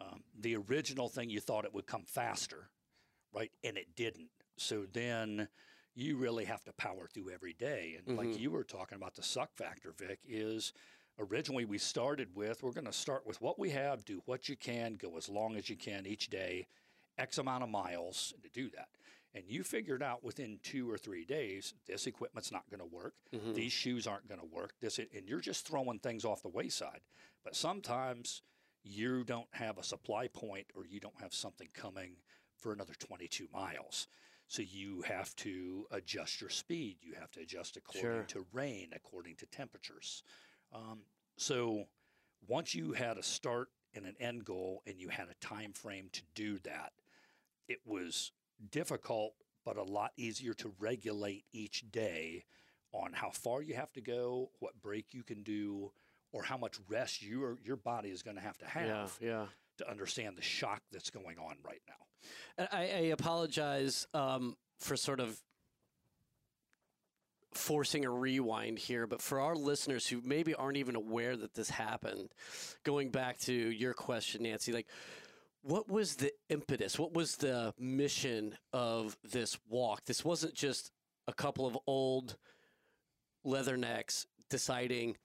um, 0.00 0.22
the 0.38 0.56
original 0.56 1.08
thing 1.08 1.30
you 1.30 1.40
thought 1.40 1.64
it 1.64 1.74
would 1.74 1.86
come 1.86 2.04
faster, 2.04 2.70
right, 3.32 3.52
and 3.62 3.76
it 3.76 3.94
didn't. 3.94 4.30
So 4.56 4.86
then 4.92 5.48
you 5.94 6.16
really 6.16 6.44
have 6.44 6.64
to 6.64 6.72
power 6.72 7.08
through 7.12 7.30
every 7.30 7.52
day. 7.52 7.96
And 7.98 8.16
like 8.16 8.28
Mhm. 8.28 8.38
you 8.38 8.50
were 8.50 8.64
talking 8.64 8.96
about, 8.96 9.14
the 9.14 9.22
suck 9.22 9.54
factor, 9.56 9.92
Vic, 9.92 10.20
is 10.24 10.72
originally 11.18 11.64
we 11.64 11.78
started 11.78 12.34
with 12.34 12.62
we're 12.62 12.72
going 12.72 12.86
to 12.86 12.92
start 12.92 13.26
with 13.26 13.40
what 13.40 13.58
we 13.58 13.70
have, 13.70 14.04
do 14.04 14.22
what 14.24 14.48
you 14.48 14.56
can, 14.56 14.94
go 14.94 15.16
as 15.16 15.28
long 15.28 15.56
as 15.56 15.68
you 15.68 15.76
can 15.76 16.06
each 16.06 16.30
day, 16.30 16.66
X 17.18 17.38
amount 17.38 17.62
of 17.64 17.68
miles 17.68 18.32
to 18.42 18.48
do 18.48 18.70
that. 18.70 18.88
And 19.34 19.44
you 19.48 19.62
figured 19.62 20.02
out 20.02 20.24
within 20.24 20.58
two 20.62 20.90
or 20.90 20.96
three 20.98 21.24
days, 21.24 21.74
this 21.86 22.06
equipment's 22.06 22.50
not 22.50 22.68
going 22.70 22.80
to 22.80 22.86
work. 22.86 23.14
Mhm. 23.32 23.54
These 23.54 23.72
shoes 23.72 24.06
aren't 24.06 24.26
going 24.28 24.40
to 24.40 24.46
work. 24.46 24.78
This, 24.80 24.98
and 24.98 25.28
you're 25.28 25.40
just 25.40 25.66
throwing 25.66 25.98
things 26.00 26.24
off 26.24 26.42
the 26.42 26.48
wayside. 26.48 27.02
But 27.44 27.54
sometimes 27.54 28.42
you 28.82 29.24
don't 29.24 29.48
have 29.52 29.78
a 29.78 29.82
supply 29.82 30.28
point 30.28 30.66
or 30.74 30.86
you 30.86 31.00
don't 31.00 31.20
have 31.20 31.34
something 31.34 31.68
coming 31.74 32.16
for 32.56 32.72
another 32.72 32.94
22 32.98 33.48
miles. 33.52 34.06
So 34.48 34.62
you 34.62 35.02
have 35.02 35.34
to 35.36 35.86
adjust 35.92 36.40
your 36.40 36.50
speed. 36.50 36.98
You 37.02 37.14
have 37.20 37.30
to 37.32 37.40
adjust 37.40 37.76
according 37.76 38.00
Sure. 38.02 38.22
to 38.24 38.46
rain, 38.52 38.90
according 38.92 39.36
to 39.36 39.46
temperatures. 39.46 40.22
Um, 40.72 41.02
so 41.36 41.86
once 42.46 42.74
you 42.74 42.92
had 42.92 43.16
a 43.16 43.22
start 43.22 43.68
and 43.94 44.06
an 44.06 44.16
end 44.18 44.44
goal 44.44 44.82
and 44.86 45.00
you 45.00 45.08
had 45.08 45.28
a 45.28 45.34
time 45.46 45.72
frame 45.72 46.08
to 46.12 46.22
do 46.34 46.58
that, 46.60 46.92
it 47.68 47.80
was 47.86 48.32
difficult 48.70 49.34
but 49.64 49.76
a 49.76 49.82
lot 49.82 50.12
easier 50.16 50.54
to 50.54 50.74
regulate 50.78 51.44
each 51.52 51.84
day 51.90 52.44
on 52.92 53.12
how 53.12 53.30
far 53.30 53.62
you 53.62 53.74
have 53.74 53.92
to 53.92 54.00
go, 54.00 54.50
what 54.58 54.80
break 54.80 55.12
you 55.12 55.22
can 55.22 55.42
do, 55.42 55.92
or 56.32 56.42
how 56.42 56.56
much 56.56 56.76
rest 56.88 57.22
your 57.22 57.58
your 57.64 57.76
body 57.76 58.10
is 58.10 58.22
going 58.22 58.36
to 58.36 58.42
have 58.42 58.58
to 58.58 58.66
have 58.66 59.18
Yeah, 59.20 59.28
yeah. 59.28 59.46
to 59.78 59.90
understand 59.90 60.36
the 60.36 60.42
shock 60.42 60.82
that's 60.92 61.10
going 61.10 61.38
on 61.38 61.56
right 61.64 61.82
now. 61.88 61.94
And 62.58 62.68
I, 62.72 62.80
I 62.82 63.02
apologize 63.12 64.06
um, 64.14 64.56
for 64.78 64.96
sort 64.96 65.20
of 65.20 65.40
forcing 67.52 68.04
a 68.04 68.10
rewind 68.10 68.78
here, 68.78 69.06
but 69.06 69.20
for 69.20 69.40
our 69.40 69.56
listeners 69.56 70.06
who 70.06 70.20
maybe 70.24 70.54
aren't 70.54 70.76
even 70.76 70.94
aware 70.94 71.36
that 71.36 71.54
this 71.54 71.70
happened, 71.70 72.30
going 72.84 73.10
back 73.10 73.38
to 73.40 73.52
your 73.52 73.92
question, 73.92 74.44
Nancy, 74.44 74.72
like, 74.72 74.86
what 75.62 75.88
was 75.90 76.16
the 76.16 76.32
impetus? 76.48 76.98
What 76.98 77.12
was 77.12 77.36
the 77.36 77.74
mission 77.78 78.56
of 78.72 79.16
this 79.28 79.58
walk? 79.68 80.04
This 80.06 80.24
wasn't 80.24 80.54
just 80.54 80.90
a 81.26 81.32
couple 81.34 81.66
of 81.66 81.76
old 81.86 82.36
leathernecks 83.44 84.26
deciding, 84.48 85.16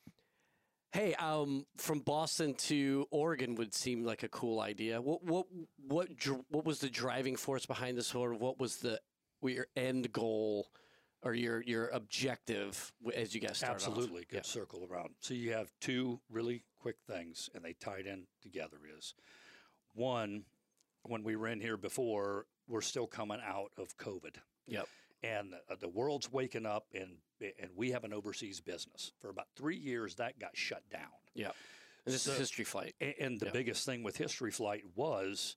hey, 0.96 1.14
um, 1.16 1.66
from 1.78 2.00
Boston 2.00 2.54
to 2.56 3.06
Oregon 3.12 3.56
would 3.56 3.74
seem 3.74 4.04
like 4.04 4.24
a 4.24 4.30
cool 4.30 4.60
idea. 4.62 5.02
What 5.02 5.24
what 5.24 5.46
what 5.88 6.08
what 6.50 6.66
was 6.66 6.80
the 6.80 6.90
driving 6.90 7.36
force 7.36 7.66
behind 7.66 7.98
this? 7.98 8.16
Or 8.16 8.34
what 8.34 8.60
was 8.60 8.78
the 8.78 9.00
your 9.44 9.68
end 9.75 10.12
goal 10.12 10.68
or 11.22 11.34
your 11.36 11.62
your 11.64 11.90
objective 11.90 12.92
as 13.16 13.36
you 13.36 13.42
guys 13.42 13.58
started 13.58 13.84
off? 13.84 13.90
Absolutely, 13.90 14.25
good 14.30 14.38
Yeah. 14.38 14.42
circle 14.44 14.88
around. 14.90 15.16
So 15.20 15.34
you 15.34 15.52
have 15.52 15.72
two 15.82 16.20
really 16.30 16.64
quick 16.80 16.98
things, 17.08 17.50
and 17.54 17.64
they 17.64 17.74
tied 17.74 18.06
in 18.08 18.28
together. 18.42 18.78
Is 18.98 19.14
one, 19.94 20.46
when 21.04 21.24
we 21.24 21.36
were 21.36 21.48
in 21.48 21.60
here 21.62 21.78
before, 21.78 22.46
we're 22.68 22.82
still 22.82 23.08
coming 23.08 23.40
out 23.46 23.72
of 23.78 23.98
COVID. 23.98 24.38
Yep. 24.68 24.88
and 25.22 25.54
uh, 25.70 25.75
the 25.80 25.88
world's 25.88 26.32
waking 26.32 26.66
up 26.66 26.88
and 26.94 27.18
and 27.42 27.72
we 27.75 27.92
have 27.92 28.04
an 28.04 28.13
overseas 28.13 28.62
business 28.62 29.12
for 29.20 29.30
about 29.30 29.48
three 29.56 29.77
years 29.77 30.15
that 30.15 30.39
got 30.39 30.56
shut 30.56 30.88
down 30.89 31.10
Yep. 31.34 31.56
This 32.06 32.22
So- 32.22 32.34
is 32.34 32.38
History 32.38 32.65
Flight. 32.65 32.96
A- 33.01 33.20
And 33.22 33.39
the 33.39 33.48
Yeah. 33.48 33.51
biggest 33.51 33.84
thing 33.86 34.04
with 34.04 34.18
History 34.18 34.51
Flight 34.51 34.86
was 34.96 35.56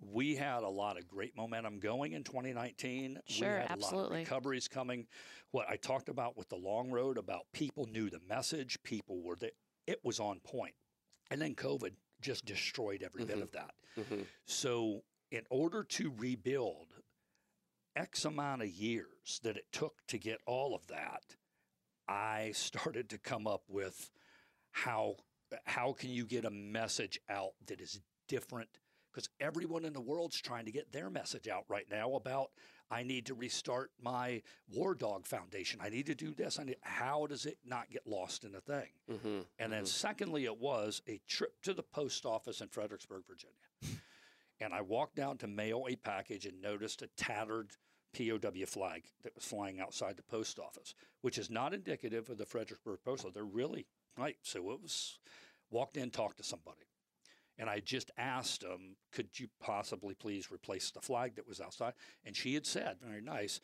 we 0.00 0.34
had 0.34 0.64
a 0.64 0.68
lot 0.68 0.98
of 0.98 1.06
great 1.06 1.36
momentum 1.36 1.78
going 1.78 2.12
in 2.12 2.24
2019. 2.24 3.22
Sure, 3.26 3.48
we 3.48 3.54
had 3.54 3.60
a 3.60 3.62
lot 3.62 3.70
absolutely. 3.70 4.22
of 4.22 4.26
recoveries 4.26 4.66
coming. 4.68 5.06
What 5.52 5.68
I 5.68 5.76
talked 5.76 6.08
about 6.08 6.36
with 6.36 6.48
the 6.48 6.56
long 6.56 6.90
road 6.90 7.16
about 7.16 7.50
people 7.52 7.86
knew 7.86 8.10
the 8.10 8.18
message, 8.20 8.82
people 8.82 9.22
were 9.22 9.36
there. 9.36 9.52
It 9.86 10.04
was 10.04 10.18
on 10.18 10.40
point. 10.40 10.74
And 11.30 11.40
then 11.40 11.54
COVID 11.54 11.96
just 12.20 12.44
destroyed 12.44 13.02
every 13.02 13.24
bit 13.24 13.38
Mhm. 13.38 13.42
of 13.42 13.52
that. 13.52 13.74
Mhm. 13.96 14.26
So, 14.46 15.04
in 15.30 15.46
order 15.48 15.84
to 15.84 16.10
rebuild 16.10 16.93
X 17.96 18.24
amount 18.24 18.62
of 18.62 18.68
years 18.68 19.40
that 19.42 19.56
it 19.56 19.70
took 19.72 19.94
to 20.08 20.18
get 20.18 20.40
all 20.46 20.74
of 20.74 20.86
that, 20.88 21.36
I 22.08 22.52
started 22.52 23.08
to 23.10 23.18
come 23.18 23.46
up 23.46 23.62
with 23.68 24.10
how 24.72 25.16
how 25.64 25.92
can 25.92 26.10
you 26.10 26.24
get 26.26 26.44
a 26.44 26.50
message 26.50 27.20
out 27.28 27.52
that 27.66 27.80
is 27.80 28.00
different 28.26 28.68
because 29.12 29.28
everyone 29.38 29.84
in 29.84 29.92
the 29.92 30.00
world's 30.00 30.40
trying 30.40 30.64
to 30.64 30.72
get 30.72 30.90
their 30.90 31.08
message 31.10 31.46
out 31.46 31.64
right 31.68 31.86
now 31.88 32.14
about 32.14 32.50
I 32.90 33.02
need 33.02 33.26
to 33.26 33.34
restart 33.34 33.92
my 34.00 34.42
War 34.68 34.94
Dog 34.94 35.26
Foundation. 35.26 35.80
I 35.82 35.88
need 35.88 36.06
to 36.06 36.14
do 36.14 36.34
this. 36.34 36.58
I 36.58 36.64
need, 36.64 36.76
how 36.82 37.26
does 37.26 37.46
it 37.46 37.58
not 37.64 37.88
get 37.90 38.06
lost 38.06 38.44
in 38.44 38.54
a 38.54 38.60
thing? 38.60 38.88
Mhm. 39.08 39.46
And 39.58 39.72
then, 39.72 39.86
secondly, 39.86 40.44
it 40.44 40.58
was 40.58 41.00
a 41.08 41.18
trip 41.26 41.62
to 41.62 41.72
the 41.72 41.82
post 41.82 42.26
office 42.26 42.60
in 42.60 42.68
Fredericksburg, 42.68 43.24
Virginia. 43.26 44.00
And 44.64 44.72
I 44.72 44.80
walked 44.80 45.16
down 45.16 45.36
to 45.38 45.46
mail 45.46 45.84
a 45.86 45.94
package 45.94 46.46
and 46.46 46.62
noticed 46.62 47.02
a 47.02 47.08
tattered 47.18 47.72
POW 48.16 48.64
flag 48.66 49.04
that 49.22 49.34
was 49.34 49.44
flying 49.44 49.78
outside 49.78 50.16
the 50.16 50.22
post 50.22 50.58
office, 50.58 50.94
which 51.20 51.36
is 51.36 51.50
not 51.50 51.74
indicative 51.74 52.30
of 52.30 52.38
the 52.38 52.46
Fredericksburg 52.46 53.00
Post 53.04 53.24
Office. 53.24 53.34
They're 53.34 53.44
really 53.44 53.86
right. 54.16 54.38
So 54.42 54.70
it 54.70 54.80
was 54.80 55.18
walked 55.70 55.98
in, 55.98 56.10
talked 56.10 56.38
to 56.38 56.44
somebody. 56.44 56.86
And 57.58 57.68
I 57.68 57.80
just 57.80 58.10
asked 58.16 58.62
them, 58.62 58.96
could 59.12 59.38
you 59.38 59.48
possibly 59.60 60.14
please 60.14 60.50
replace 60.50 60.90
the 60.90 61.02
flag 61.02 61.36
that 61.36 61.46
was 61.46 61.60
outside? 61.60 61.92
And 62.24 62.34
she 62.34 62.54
had 62.54 62.64
said, 62.64 62.96
very 63.02 63.20
nice, 63.20 63.60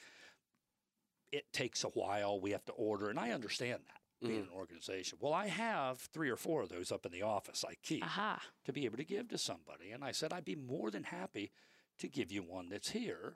it 1.32 1.50
takes 1.52 1.82
a 1.82 1.88
while. 1.88 2.40
We 2.40 2.50
have 2.50 2.64
to 2.66 2.72
order. 2.72 3.08
And 3.08 3.18
I 3.18 3.30
understand 3.30 3.80
that 3.86 3.99
being 4.20 4.42
mm. 4.42 4.48
an 4.48 4.54
organization. 4.54 5.18
Well, 5.20 5.32
I 5.32 5.48
have 5.48 5.98
three 5.98 6.30
or 6.30 6.36
four 6.36 6.62
of 6.62 6.68
those 6.68 6.92
up 6.92 7.06
in 7.06 7.12
the 7.12 7.22
office 7.22 7.64
I 7.68 7.74
keep 7.82 8.04
Aha. 8.04 8.40
to 8.64 8.72
be 8.72 8.84
able 8.84 8.98
to 8.98 9.04
give 9.04 9.28
to 9.28 9.38
somebody. 9.38 9.90
And 9.92 10.04
I 10.04 10.12
said, 10.12 10.32
I'd 10.32 10.44
be 10.44 10.56
more 10.56 10.90
than 10.90 11.04
happy 11.04 11.50
to 11.98 12.08
give 12.08 12.30
you 12.30 12.42
one 12.42 12.68
that's 12.68 12.90
here. 12.90 13.34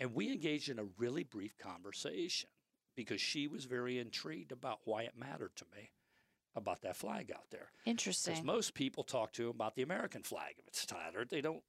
And 0.00 0.14
we 0.14 0.32
engaged 0.32 0.68
in 0.68 0.78
a 0.78 0.86
really 0.96 1.24
brief 1.24 1.56
conversation 1.58 2.50
because 2.94 3.20
she 3.20 3.46
was 3.46 3.64
very 3.64 3.98
intrigued 3.98 4.52
about 4.52 4.80
why 4.84 5.02
it 5.02 5.14
mattered 5.16 5.54
to 5.56 5.64
me 5.76 5.90
about 6.54 6.82
that 6.82 6.96
flag 6.96 7.30
out 7.34 7.50
there. 7.50 7.68
Interesting. 7.84 8.34
Because 8.34 8.44
most 8.44 8.74
people 8.74 9.04
talk 9.04 9.32
to 9.34 9.42
them 9.42 9.50
about 9.54 9.76
the 9.76 9.82
American 9.82 10.22
flag 10.22 10.54
if 10.58 10.66
it's 10.66 10.84
tattered. 10.84 11.30
They 11.30 11.40
don't 11.40 11.62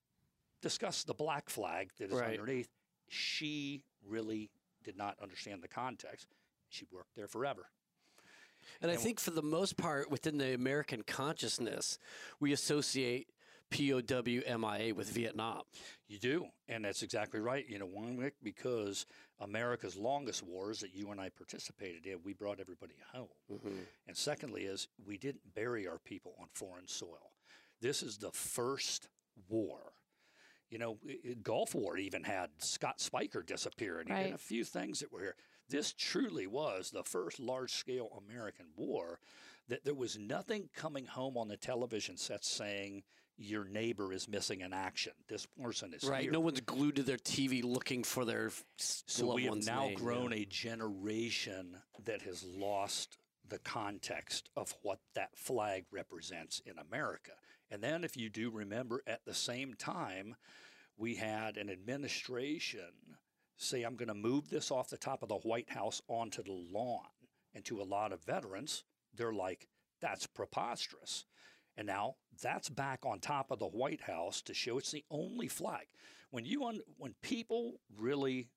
discuss 0.62 1.04
the 1.04 1.14
black 1.14 1.50
flag 1.50 1.92
that 2.00 2.12
is 2.12 2.20
Right. 2.20 2.40
underneath. 2.40 2.70
She 3.10 3.84
really 4.04 4.50
did 4.84 4.98
not 4.98 5.20
understand 5.20 5.62
the 5.62 5.68
context. 5.68 6.28
She 6.70 6.86
worked 6.92 7.16
there 7.16 7.28
forever. 7.28 7.70
And 8.82 8.90
I 8.92 8.96
think 8.96 9.20
for 9.20 9.32
the 9.32 9.42
most 9.42 9.78
part, 9.78 10.10
within 10.10 10.38
the 10.38 10.54
American 10.54 11.04
consciousness, 11.04 11.98
we 12.40 12.52
associate 12.54 13.28
POW 13.72 14.24
MIA 14.58 14.96
with 14.96 15.10
Vietnam. 15.12 15.62
You 16.08 16.18
do, 16.18 16.48
and 16.68 16.86
that's 16.86 17.04
exactly 17.04 17.40
right. 17.40 17.66
You 17.70 17.78
know, 17.80 17.86
one 17.86 18.18
Rick, 18.18 18.36
because 18.42 19.06
America's 19.40 19.96
longest 19.96 20.44
wars 20.44 20.80
that 20.80 20.94
you 20.96 21.12
and 21.12 21.22
I 21.22 21.30
participated 21.30 22.06
in, 22.08 22.20
we 22.24 22.34
brought 22.34 22.60
everybody 22.60 22.96
home. 23.14 23.28
Mm-hmm. 23.52 23.70
And 24.08 24.18
secondly, 24.18 24.64
is 24.64 24.88
we 25.06 25.18
didn't 25.18 25.54
bury 25.54 25.88
our 25.88 26.00
people 26.00 26.34
on 26.42 26.48
foreign 26.54 26.88
soil. 26.88 27.32
This 27.82 28.02
is 28.02 28.18
the 28.18 28.32
first 28.32 29.08
war. 29.48 29.94
You 30.72 30.78
know, 30.80 30.98
i- 31.08 31.20
i- 31.30 31.34
Gulf 31.42 31.74
War 31.76 31.98
even 31.98 32.24
had 32.24 32.50
Scott 32.60 32.98
Speicher 33.00 33.46
disappear, 33.46 34.00
and, 34.00 34.10
Right. 34.10 34.26
and 34.28 34.36
a 34.36 34.38
few 34.40 34.64
things 34.64 35.00
that 35.00 35.12
were 35.12 35.22
here. 35.22 35.36
This 35.70 35.94
truly 35.94 36.48
was 36.48 36.92
the 36.92 37.04
first 37.04 37.40
large-scale 37.40 38.24
American 38.28 38.68
war. 38.76 39.20
That 39.68 39.86
there 39.86 39.94
was 39.94 40.18
nothing 40.18 40.70
coming 40.76 41.06
home 41.06 41.38
on 41.38 41.48
the 41.48 41.58
television 41.58 42.18
sets 42.18 42.50
saying 42.50 43.04
your 43.38 43.64
neighbor 43.64 44.12
is 44.12 44.28
missing 44.28 44.62
in 44.62 44.74
action. 44.74 45.14
This 45.28 45.46
person 45.46 45.94
is 45.94 46.04
Right. 46.04 46.24
here. 46.24 46.32
No 46.32 46.40
one's 46.40 46.60
glued 46.60 46.96
to 46.98 47.04
their 47.04 47.18
TV 47.18 47.62
looking 47.62 48.04
for 48.04 48.26
their 48.26 48.52
So 48.78 49.34
we 49.34 49.46
have 49.46 49.64
now 49.64 49.84
name, 49.84 49.92
yeah. 49.92 49.96
grown 49.96 50.34
a 50.34 50.44
generation 50.46 51.78
that 52.04 52.24
has 52.24 52.44
lost 52.44 53.18
the 53.48 53.60
context 53.60 54.50
of 54.56 54.76
what 54.82 55.00
that 55.14 55.38
flag 55.38 55.86
represents 55.92 56.60
in 56.66 56.78
America. 56.78 57.32
And 57.72 57.82
then, 57.84 58.04
if 58.04 58.18
you 58.18 58.30
do 58.30 58.50
remember, 58.50 59.04
at 59.08 59.24
the 59.26 59.34
same 59.34 59.76
time, 59.76 60.36
we 60.98 61.16
had 61.16 61.56
an 61.58 61.70
administration 61.70 62.92
say, 63.60 63.84
I'm 63.84 63.96
going 63.96 64.08
to 64.08 64.14
move 64.14 64.50
this 64.50 64.72
off 64.72 64.90
the 64.90 64.98
top 64.98 65.22
of 65.22 65.30
the 65.30 65.36
White 65.36 65.70
House 65.70 66.02
onto 66.08 66.42
the 66.42 66.66
lawn. 66.72 67.06
And 67.54 67.66
to 67.66 67.82
a 67.82 67.84
lot 67.84 68.12
of 68.12 68.24
veterans, 68.24 68.84
they're 69.16 69.34
like, 69.34 69.68
that's 70.02 70.28
preposterous. 70.28 71.26
And 71.76 71.88
now 71.88 72.16
that's 72.42 72.70
back 72.70 73.06
on 73.06 73.20
top 73.20 73.52
of 73.52 73.60
the 73.60 73.68
White 73.68 74.02
House 74.02 74.42
to 74.44 74.54
show 74.54 74.78
it's 74.78 74.92
the 74.92 75.06
only 75.12 75.48
flag. 75.48 75.88
When 76.32 76.46
you 76.46 76.66
un- 76.66 76.82
when 76.98 77.16
people 77.22 77.80
really 77.98 78.50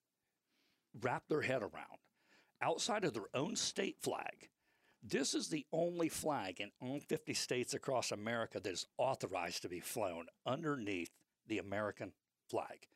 wrap 1.01 1.25
their 1.29 1.43
head 1.43 1.63
around 1.63 1.99
outside 2.61 3.05
of 3.05 3.15
their 3.15 3.29
own 3.35 3.57
state 3.57 3.97
flag, 4.01 4.49
this 5.03 5.35
is 5.35 5.49
the 5.49 5.67
only 5.73 6.09
flag 6.09 6.61
in 6.61 6.71
all 6.81 7.01
50 7.01 7.35
states 7.35 7.75
across 7.75 8.13
America 8.13 8.61
that 8.61 8.73
is 8.73 8.87
authorized 8.99 9.63
to 9.63 9.69
be 9.69 9.81
flown 9.81 10.27
underneath 10.47 11.11
the 11.49 11.59
American 11.59 12.13
flag. 12.49 12.87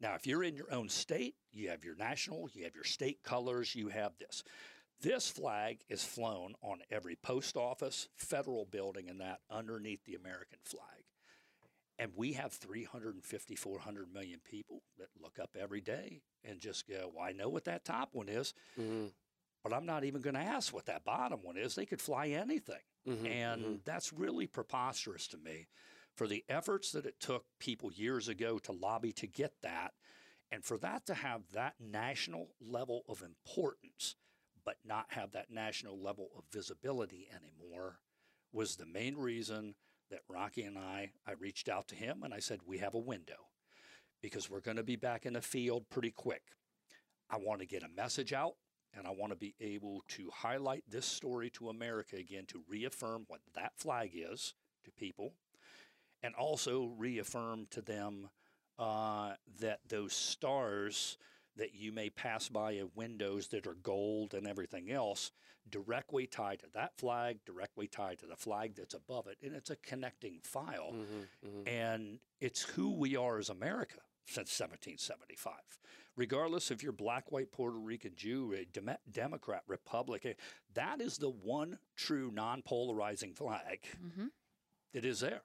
Now, 0.00 0.14
if 0.14 0.26
you're 0.26 0.44
in 0.44 0.56
your 0.56 0.72
own 0.72 0.88
state, 0.88 1.34
you 1.50 1.70
have 1.70 1.84
your 1.84 1.96
national, 1.96 2.48
you 2.52 2.64
have 2.64 2.74
your 2.74 2.84
state 2.84 3.22
colors, 3.22 3.74
you 3.74 3.88
have 3.88 4.16
this. 4.18 4.44
This 5.00 5.28
flag 5.30 5.80
is 5.88 6.04
flown 6.04 6.54
on 6.62 6.82
every 6.90 7.16
post 7.16 7.56
office, 7.56 8.08
federal 8.16 8.64
building, 8.64 9.08
and 9.08 9.20
that 9.20 9.40
underneath 9.50 10.04
the 10.04 10.14
American 10.14 10.58
flag. 10.64 11.04
And 11.98 12.12
we 12.16 12.32
have 12.34 12.52
350, 12.52 13.56
400 13.56 14.12
million 14.12 14.40
people 14.44 14.82
that 14.98 15.08
look 15.20 15.38
up 15.40 15.56
every 15.58 15.80
day 15.80 16.22
and 16.44 16.60
just 16.60 16.88
go, 16.88 17.10
Well, 17.14 17.24
I 17.24 17.32
know 17.32 17.48
what 17.48 17.64
that 17.64 17.84
top 17.84 18.14
one 18.14 18.28
is, 18.28 18.54
Mhm. 18.76 19.12
but 19.62 19.72
I'm 19.72 19.86
not 19.86 20.04
even 20.04 20.20
going 20.22 20.34
to 20.34 20.40
ask 20.40 20.72
what 20.72 20.86
that 20.86 21.04
bottom 21.04 21.42
one 21.42 21.56
is. 21.56 21.74
They 21.74 21.86
could 21.86 22.00
fly 22.00 22.28
anything. 22.28 22.82
Mhm, 23.04 23.24
And 23.24 23.60
mhm. 23.60 23.82
that's 23.84 24.12
really 24.12 24.46
preposterous 24.46 25.26
to 25.28 25.38
me 25.38 25.68
for 26.18 26.26
the 26.26 26.44
efforts 26.48 26.90
that 26.90 27.06
it 27.06 27.20
took 27.20 27.44
people 27.60 27.92
years 27.92 28.26
ago 28.26 28.58
to 28.58 28.72
lobby 28.72 29.12
to 29.12 29.28
get 29.28 29.52
that. 29.62 29.92
And 30.50 30.64
for 30.64 30.76
that 30.78 31.06
to 31.06 31.14
have 31.14 31.42
that 31.52 31.74
national 31.78 32.48
level 32.60 33.04
of 33.08 33.22
importance, 33.22 34.16
but 34.64 34.78
not 34.84 35.06
have 35.10 35.30
that 35.30 35.52
national 35.52 36.02
level 36.02 36.30
of 36.36 36.42
visibility 36.52 37.28
anymore, 37.30 38.00
was 38.52 38.74
the 38.74 38.84
main 38.84 39.16
reason 39.16 39.76
that 40.10 40.22
Rocky 40.28 40.62
and 40.62 40.76
I, 40.76 41.12
I 41.24 41.34
reached 41.38 41.68
out 41.68 41.86
to 41.88 41.94
him 41.94 42.24
and 42.24 42.34
I 42.34 42.40
said, 42.40 42.60
We 42.66 42.78
have 42.78 42.94
a 42.94 42.98
window 42.98 43.46
because 44.20 44.50
we're 44.50 44.60
going 44.60 44.76
to 44.76 44.82
be 44.82 44.96
back 44.96 45.24
in 45.24 45.34
the 45.34 45.40
field 45.40 45.88
pretty 45.88 46.10
quick. 46.10 46.42
I 47.30 47.36
want 47.36 47.60
to 47.60 47.66
get 47.66 47.84
a 47.84 47.96
message 47.96 48.32
out 48.32 48.54
and 48.92 49.06
I 49.06 49.10
want 49.10 49.30
to 49.30 49.38
be 49.38 49.54
able 49.60 50.02
to 50.08 50.30
highlight 50.34 50.82
this 50.88 51.06
story 51.06 51.48
to 51.50 51.68
America 51.68 52.16
again 52.16 52.46
to 52.48 52.64
reaffirm 52.68 53.24
what 53.28 53.40
that 53.54 53.74
flag 53.76 54.10
is 54.14 54.54
to 54.84 54.90
people 54.90 55.34
and 56.22 56.34
also 56.34 56.86
reaffirm 56.96 57.66
to 57.70 57.80
them 57.80 58.28
uh, 58.78 59.34
that 59.60 59.80
those 59.88 60.12
stars 60.12 61.18
that 61.56 61.74
you 61.74 61.90
may 61.90 62.08
pass 62.08 62.48
by 62.48 62.72
in 62.72 62.90
windows 62.94 63.48
that 63.48 63.66
are 63.66 63.74
gold 63.74 64.32
and 64.34 64.46
everything 64.46 64.90
else 64.90 65.32
directly 65.68 66.26
tied 66.26 66.60
to 66.60 66.66
that 66.72 66.96
flag, 66.96 67.38
directly 67.44 67.88
tied 67.88 68.18
to 68.20 68.26
the 68.26 68.36
flag 68.36 68.74
that's 68.76 68.94
above 68.94 69.26
it. 69.26 69.36
And 69.42 69.54
it's 69.54 69.70
a 69.70 69.76
connecting 69.76 70.38
file. 70.42 70.92
Mhm, 70.92 71.28
mhm. 71.44 71.68
And 71.68 72.20
it's 72.40 72.62
who 72.62 72.90
we 72.92 73.16
are 73.16 73.38
as 73.38 73.50
America 73.50 74.00
since 74.26 74.50
1775. 74.52 75.54
Regardless 76.16 76.70
if 76.70 76.82
you're 76.82 76.92
black, 76.92 77.30
white, 77.32 77.52
Puerto 77.52 77.76
Rican, 77.76 78.14
Jew, 78.16 78.52
a 78.54 78.64
Dem- 78.64 78.96
Democrat, 79.10 79.62
Republican, 79.66 80.34
that 80.74 81.00
is 81.00 81.18
the 81.18 81.30
one 81.30 81.78
true 81.96 82.30
non 82.32 82.62
polarizing 82.62 83.34
flag 83.34 83.84
hmm 83.98 84.28
that 84.94 85.04
is 85.04 85.20
there. 85.20 85.42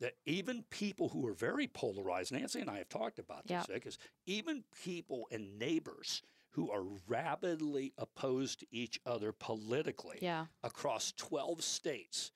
That 0.00 0.14
even 0.26 0.64
people 0.70 1.08
who 1.10 1.26
are 1.26 1.34
very 1.34 1.68
polarized, 1.68 2.32
Nancy 2.32 2.60
and 2.60 2.68
I 2.70 2.78
have 2.78 2.88
talked 2.88 3.18
about 3.18 3.44
this, 3.46 3.66
Yep. 3.68 3.68
because 3.68 3.98
even 4.26 4.64
people 4.82 5.28
and 5.30 5.58
neighbors 5.58 6.22
who 6.50 6.70
are 6.70 6.82
rabidly 7.06 7.92
opposed 7.98 8.60
to 8.60 8.66
each 8.70 9.00
other 9.06 9.32
politically 9.32 10.18
Yeah. 10.20 10.46
across 10.62 11.12
12 11.12 11.62
states, 11.62 12.32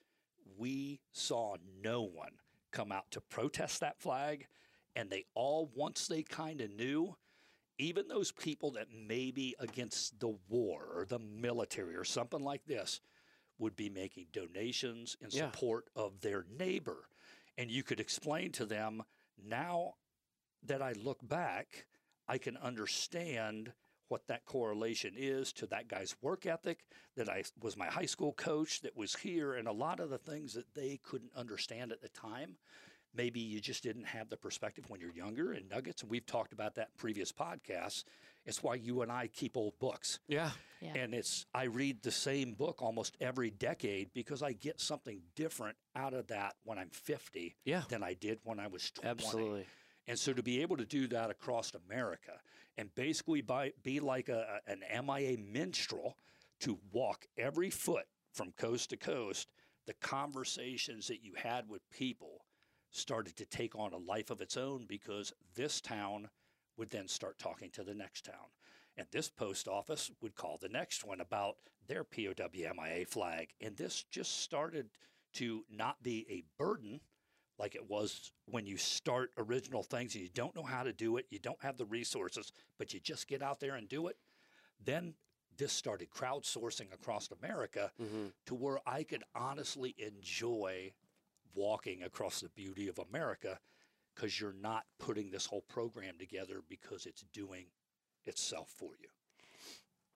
we 0.57 1.01
saw 1.13 1.57
no 1.83 2.03
one 2.03 2.39
come 2.71 2.93
out 2.93 3.11
to 3.13 3.21
protest 3.21 3.81
that 3.81 3.99
flag. 4.01 4.47
And 4.97 5.11
they 5.11 5.27
all, 5.35 5.67
once 5.75 6.07
they 6.09 6.23
kind 6.23 6.61
of 6.61 6.71
knew, 6.71 7.17
even 7.77 8.09
those 8.09 8.33
people 8.33 8.73
that 8.73 8.91
may 8.91 9.31
be 9.31 9.55
against 9.59 10.19
the 10.19 10.37
war 10.49 10.85
or 10.93 11.05
the 11.07 11.19
military 11.21 11.95
or 11.97 12.05
something 12.05 12.41
like 12.43 12.65
this, 12.67 13.01
would 13.59 13.75
be 13.77 13.89
making 13.89 14.29
donations 14.33 15.17
in 15.21 15.31
Yeah. 15.31 15.51
support 15.51 15.91
of 15.97 16.21
their 16.21 16.45
neighbor. 16.45 17.09
And 17.59 17.73
you 17.73 17.83
could 17.83 17.99
explain 17.99 18.53
to 18.53 18.65
them 18.65 19.03
now 19.45 19.95
that 20.65 20.81
I 20.81 20.93
look 20.93 21.19
back, 21.29 21.87
I 22.29 22.39
can 22.39 22.57
understand 22.57 23.73
what 24.07 24.29
that 24.29 24.45
correlation 24.47 25.15
is 25.17 25.53
to 25.55 25.67
that 25.67 25.89
guy's 25.89 26.15
work 26.23 26.47
ethic, 26.47 26.85
that 27.17 27.29
I 27.29 27.43
was 27.61 27.77
my 27.77 27.89
high 27.89 28.07
school 28.07 28.33
coach 28.33 28.81
that 28.83 28.97
was 28.97 29.17
here, 29.17 29.55
and 29.55 29.67
a 29.67 29.73
lot 29.73 30.01
of 30.01 30.09
the 30.09 30.19
things 30.19 30.55
that 30.55 30.73
they 30.75 31.01
couldn't 31.03 31.33
understand 31.37 31.93
at 31.93 32.01
the 32.01 32.09
time. 32.09 32.57
Maybe 33.13 33.41
you 33.41 33.61
just 33.61 33.83
didn't 33.83 34.07
have 34.07 34.29
the 34.29 34.37
perspective 34.37 34.85
when 34.89 35.01
you're 35.01 35.13
younger 35.13 35.53
and 35.53 35.69
nuggets. 35.69 36.03
And 36.03 36.11
we've 36.11 36.27
talked 36.27 36.53
about 36.53 36.77
that 36.77 36.89
in 36.89 36.97
previous 36.97 37.33
podcasts. 37.33 38.05
It's 38.49 38.63
why 38.63 38.77
you 38.77 39.03
and 39.03 39.13
I 39.13 39.27
keep 39.29 39.57
old 39.57 39.79
books. 39.79 40.19
Yeah. 40.27 40.51
Yeah. 40.81 40.95
And 40.95 41.13
it's 41.13 41.45
I 41.53 41.65
read 41.65 42.03
the 42.03 42.11
same 42.11 42.55
book 42.55 42.81
almost 42.83 43.17
every 43.21 43.51
decade 43.51 44.11
because 44.15 44.43
I 44.43 44.53
get 44.53 44.81
something 44.81 45.21
different 45.35 45.77
out 45.95 46.15
of 46.15 46.29
that 46.29 46.55
when 46.65 46.79
I'm 46.79 46.91
50 46.91 47.57
Yeah. 47.65 47.83
than 47.89 48.03
I 48.03 48.15
did 48.15 48.39
when 48.45 48.59
I 48.59 48.69
was 48.69 48.91
20. 48.93 49.09
Absolutely. 49.11 49.67
And 50.07 50.19
so 50.19 50.33
to 50.33 50.43
be 50.43 50.63
able 50.63 50.77
to 50.79 50.87
do 50.87 51.07
that 51.09 51.31
across 51.31 51.73
America 51.87 52.33
and 52.79 52.95
basically 52.95 53.43
by, 53.43 53.73
be 53.83 54.01
like 54.01 54.29
a, 54.29 54.61
an 54.67 54.83
MIA 55.07 55.37
minstrel 55.37 56.17
to 56.61 56.79
walk 56.93 57.27
every 57.37 57.71
foot 57.71 58.07
from 58.33 58.53
coast 58.53 58.91
to 58.91 58.97
coast, 58.97 59.49
the 59.87 59.95
conversations 59.95 61.09
that 61.09 61.23
you 61.25 61.35
had 61.35 61.69
with 61.69 61.83
people 61.91 62.45
started 62.91 63.37
to 63.37 63.45
take 63.45 63.75
on 63.77 63.93
a 63.93 63.99
life 63.99 64.31
of 64.31 64.41
its 64.41 64.57
own 64.57 64.87
because 64.89 65.33
this 65.55 65.81
town 65.81 66.29
would 66.79 66.91
then 66.91 67.09
start 67.09 67.39
talking 67.39 67.71
to 67.73 67.83
the 67.83 67.95
next 67.95 68.25
town. 68.25 68.47
And 68.97 69.07
this 69.11 69.29
post 69.29 69.69
office 69.69 70.11
would 70.23 70.35
call 70.35 70.57
the 70.57 70.69
next 70.69 71.05
one 71.05 71.21
about 71.21 71.57
their 71.87 72.05
POWMIA 72.05 73.07
flag. 73.07 73.51
And 73.61 73.77
this 73.77 74.05
just 74.11 74.41
started 74.41 74.89
to 75.35 75.65
not 75.71 76.03
be 76.03 76.27
a 76.31 76.45
burden 76.63 77.01
like 77.59 77.75
it 77.75 77.91
was 77.91 78.33
when 78.47 78.67
you 78.67 78.77
start 78.77 79.33
original 79.37 79.83
things 79.83 80.15
and 80.15 80.23
you 80.23 80.31
don't 80.33 80.55
know 80.55 80.63
how 80.63 80.85
to 80.85 80.93
do 80.93 81.17
it, 81.17 81.27
you 81.31 81.41
don't 81.41 81.61
have 81.61 81.77
the 81.77 81.85
resources, 81.85 82.53
but 82.79 82.95
you 82.95 83.01
just 83.01 83.27
get 83.27 83.43
out 83.43 83.59
there 83.59 83.75
and 83.75 83.89
do 83.89 84.07
it. 84.07 84.17
Then 84.85 85.15
this 85.57 85.73
started 85.73 86.09
crowdsourcing 86.11 86.93
across 86.93 87.29
America 87.33 87.93
Mhm. 88.01 88.33
to 88.47 88.55
where 88.55 88.79
I 88.89 89.03
could 89.03 89.25
honestly 89.35 89.93
enjoy 89.99 90.93
walking 91.55 92.05
across 92.05 92.41
the 92.41 92.49
beauty 92.51 92.87
of 92.87 92.99
America 93.01 93.61
because 94.19 94.41
you're 94.41 94.55
not 94.61 94.85
putting 94.99 95.31
this 95.31 95.47
whole 95.47 95.63
program 95.69 96.15
together 96.19 96.61
because 96.69 97.07
it's 97.07 97.25
doing 97.33 97.67
itself 98.25 98.69
for 98.77 98.91
you. 99.01 99.09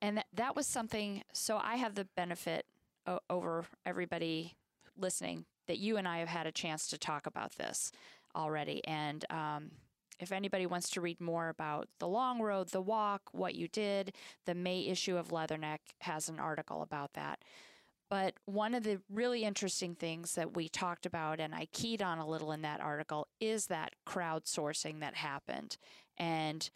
and 0.01 0.23
that, 0.35 0.57
was 0.57 0.67
something 0.67 1.23
so 1.33 1.57
i 1.63 1.77
have 1.77 1.95
the 1.95 2.07
benefit 2.17 2.67
o- 3.07 3.21
over 3.31 3.65
everybody 3.87 4.55
listening 4.99 5.45
that 5.69 5.79
you 5.79 5.97
and 5.97 6.07
i 6.09 6.19
have 6.19 6.29
had 6.29 6.47
a 6.47 6.53
chance 6.53 6.89
to 6.89 6.99
talk 6.99 7.27
about 7.27 7.53
this 7.57 7.93
already 8.35 8.85
and 8.87 9.25
um, 9.31 9.71
if 10.19 10.33
anybody 10.33 10.67
wants 10.67 10.91
to 10.91 11.01
read 11.01 11.21
more 11.21 11.49
about 11.49 11.89
the 12.01 12.09
long 12.09 12.41
road 12.41 12.69
the 12.71 12.81
walk 12.83 13.23
what 13.33 13.55
you 13.55 13.69
did 13.69 14.13
the 14.47 14.55
may 14.55 14.87
issue 14.89 15.17
of 15.17 15.29
leatherneck 15.29 15.79
has 16.01 16.29
an 16.29 16.39
article 16.41 16.83
about 16.83 17.13
that 17.15 17.39
but 18.13 18.35
one 18.45 18.75
of 18.75 18.83
the 18.83 19.01
really 19.11 19.43
interesting 19.43 19.95
things 19.95 20.35
that 20.35 20.55
we 20.55 20.69
talked 20.69 21.07
about 21.07 21.41
and 21.41 21.55
i 21.55 21.67
keyed 21.73 22.03
on 22.03 22.19
a 22.19 22.27
little 22.27 22.53
in 22.53 22.63
that 22.63 22.81
article 22.81 23.27
is 23.41 23.67
that 23.67 23.95
crowdsourcing 24.07 25.01
that 25.01 25.15
happened 25.15 25.79
and 26.19 26.71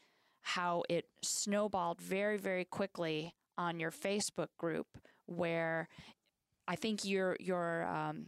how 0.47 0.85
it 0.89 1.07
snowballed 1.23 2.01
very, 2.01 2.37
very 2.37 2.65
quickly 2.65 3.35
on 3.59 3.81
your 3.81 3.91
Facebook 3.91 4.47
group, 4.57 4.87
where 5.27 5.89
I 6.69 6.77
think 6.77 7.05
your 7.05 7.37
your 7.41 7.85
um, 7.85 8.27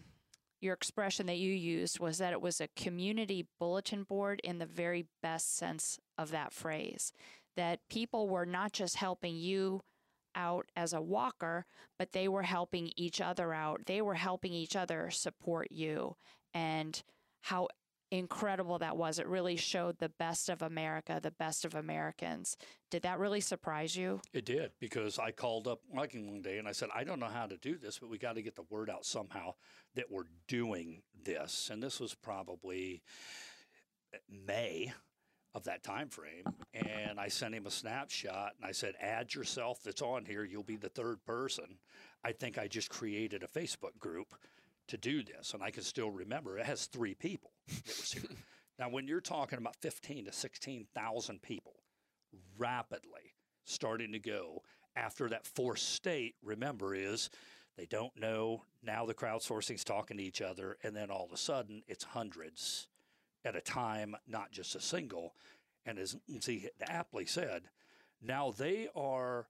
your 0.61 0.75
expression 0.75 1.27
that 1.27 1.39
you 1.39 1.53
used 1.53 2.01
was 2.01 2.19
that 2.19 2.33
it 2.33 2.41
was 2.41 2.61
a 2.61 2.69
community 2.75 3.47
bulletin 3.61 4.03
board 4.03 4.41
in 4.43 4.59
the 4.59 4.67
very 4.67 5.07
best 5.23 5.57
sense 5.57 6.01
of 6.19 6.33
that 6.33 6.53
phrase. 6.53 7.13
That 7.57 7.79
people 7.89 8.29
were 8.29 8.47
not 8.47 8.73
just 8.73 8.97
helping 8.97 9.37
you 9.37 9.83
out 10.39 10.71
as 10.75 10.95
a 10.95 11.03
walker, 11.03 11.67
but 11.99 12.13
they 12.13 12.29
were 12.29 12.45
helping 12.45 12.93
each 12.97 13.21
other 13.21 13.53
out. 13.53 13.83
They 13.85 14.01
were 14.01 14.15
helping 14.15 14.55
each 14.55 14.77
other 14.77 15.11
support 15.11 15.71
you, 15.71 16.17
and 16.55 17.03
how 17.43 17.69
incredible 18.11 18.79
that 18.79 18.97
was. 18.97 19.19
It 19.19 19.27
really 19.27 19.57
showed 19.57 19.99
the 19.99 20.09
best 20.09 20.49
of 20.49 20.63
America, 20.63 21.21
the 21.23 21.31
best 21.31 21.65
of 21.65 21.75
Americans. 21.75 22.57
Did 22.91 23.03
that 23.03 23.19
really 23.19 23.41
surprise 23.41 23.97
you? 23.97 24.21
It 24.33 24.47
did 24.47 24.73
because 24.81 25.19
I 25.19 25.31
called 25.31 25.69
up 25.69 25.81
Michael 25.93 26.23
one 26.23 26.43
day 26.43 26.59
and 26.59 26.67
I 26.67 26.73
said, 26.73 26.89
I 26.95 27.05
don't 27.05 27.21
know 27.21 27.27
how 27.27 27.47
to 27.47 27.57
do 27.57 27.77
this, 27.77 27.99
but 27.99 28.09
we 28.09 28.19
got 28.19 28.37
to 28.37 28.43
get 28.43 28.57
the 28.57 28.65
word 28.71 28.89
out 28.89 29.05
somehow 29.05 29.55
that 29.95 30.11
we're 30.11 30.25
doing 30.47 31.03
this. 31.23 31.69
And 31.71 31.83
this 31.83 32.01
was 32.01 32.15
probably 32.15 33.03
May 34.31 34.93
of 35.55 35.65
that 35.65 35.83
time 35.83 36.09
frame. 36.09 36.45
And 36.75 37.19
I 37.19 37.29
sent 37.29 37.55
him 37.55 37.67
a 37.67 37.71
snapshot 37.71 38.53
and 38.57 38.69
I 38.69 38.73
said, 38.73 38.95
add 39.01 39.35
yourself 39.35 39.83
that's 39.83 40.03
on 40.03 40.25
here. 40.25 40.45
You'll 40.45 40.63
be 40.63 40.77
the 40.77 40.89
third 40.89 41.25
person. 41.25 41.79
I 42.25 42.33
think 42.33 42.59
I 42.59 42.69
just 42.69 42.91
created 42.91 43.43
a 43.43 43.59
Facebook 43.59 43.99
group 43.99 44.35
to 44.89 44.97
do 44.97 45.23
this. 45.23 45.55
And 45.55 45.63
I 45.63 45.71
can 45.71 45.83
still 45.83 46.11
remember 46.11 46.59
it 46.59 46.67
has 46.67 46.87
three 46.87 47.15
people 47.15 47.53
that 47.69 47.87
was 47.87 48.13
here. 48.13 48.37
now, 48.79 48.89
when 48.91 49.07
you're 49.07 49.21
talking 49.21 49.59
about 49.59 49.77
15 49.77 50.27
to 50.27 50.33
16,000 50.33 51.43
people 51.43 51.75
rapidly 52.59 53.35
starting 53.65 54.13
to 54.13 54.19
go 54.19 54.63
after 54.97 55.29
that 55.29 55.47
fourth 55.47 55.79
state, 55.79 56.35
remember, 56.43 56.95
is 56.95 57.31
they 57.77 57.87
don't 57.87 58.19
know. 58.19 58.65
Now 58.83 59.07
the 59.07 59.15
crowdsourcing's 59.15 59.85
talking 59.85 60.17
to 60.17 60.23
each 60.23 60.43
other. 60.43 60.77
And 60.83 60.97
then 60.97 61.11
all 61.11 61.25
of 61.25 61.33
a 61.33 61.37
sudden, 61.37 61.83
it's 61.87 62.05
hundreds 62.05 62.89
at 63.45 63.57
a 63.57 63.61
time, 63.61 64.17
not 64.27 64.51
just 64.51 64.75
a 64.75 64.81
single. 64.81 65.35
And 65.87 65.99
as 65.99 66.17
Nancy 66.29 66.69
aptly 66.81 67.27
said, 67.27 67.63
now 68.23 68.53
they 68.57 68.89
are 68.95 69.47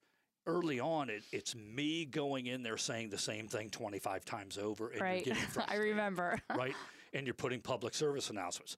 early 0.46 0.80
on. 0.80 1.10
It, 1.10 1.22
it's 1.32 1.54
me 1.54 2.04
going 2.04 2.46
in 2.46 2.62
there 2.62 2.76
saying 2.76 3.10
the 3.10 3.18
same 3.18 3.48
thing 3.48 3.70
25 3.70 4.24
times 4.24 4.58
over, 4.58 4.88
and 4.88 5.00
right. 5.00 5.24
you're 5.24 5.34
getting 5.34 5.62
I 5.68 5.76
remember. 5.76 6.38
right? 6.54 6.74
And 7.12 7.26
you're 7.26 7.34
putting 7.34 7.60
public 7.60 7.94
service 7.94 8.30
announcements. 8.30 8.76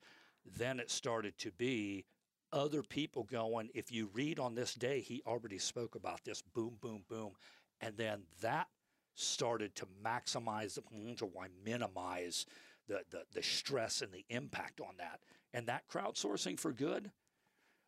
Then 0.56 0.80
it 0.80 0.90
started 0.90 1.36
to 1.38 1.50
be 1.52 2.04
other 2.52 2.82
people 2.82 3.24
going, 3.24 3.70
if 3.74 3.92
you 3.92 4.10
read 4.12 4.38
on 4.38 4.54
this 4.54 4.74
day, 4.74 5.00
he 5.00 5.22
already 5.26 5.58
spoke 5.58 5.94
about 5.94 6.24
this, 6.24 6.42
boom, 6.42 6.76
boom, 6.80 7.04
boom. 7.08 7.32
And 7.80 7.96
then 7.96 8.22
that 8.40 8.68
started 9.14 9.74
to 9.76 9.86
maximize 10.04 10.74
the 10.74 10.82
or 11.22 11.28
why 11.32 11.48
minimize 11.64 12.46
the, 12.90 13.00
the, 13.10 13.22
the 13.32 13.42
stress 13.42 14.02
and 14.02 14.12
the 14.12 14.24
impact 14.28 14.80
on 14.80 14.96
that. 14.98 15.20
And 15.54 15.68
that 15.68 15.88
crowdsourcing 15.88 16.58
for 16.58 16.72
good, 16.72 17.12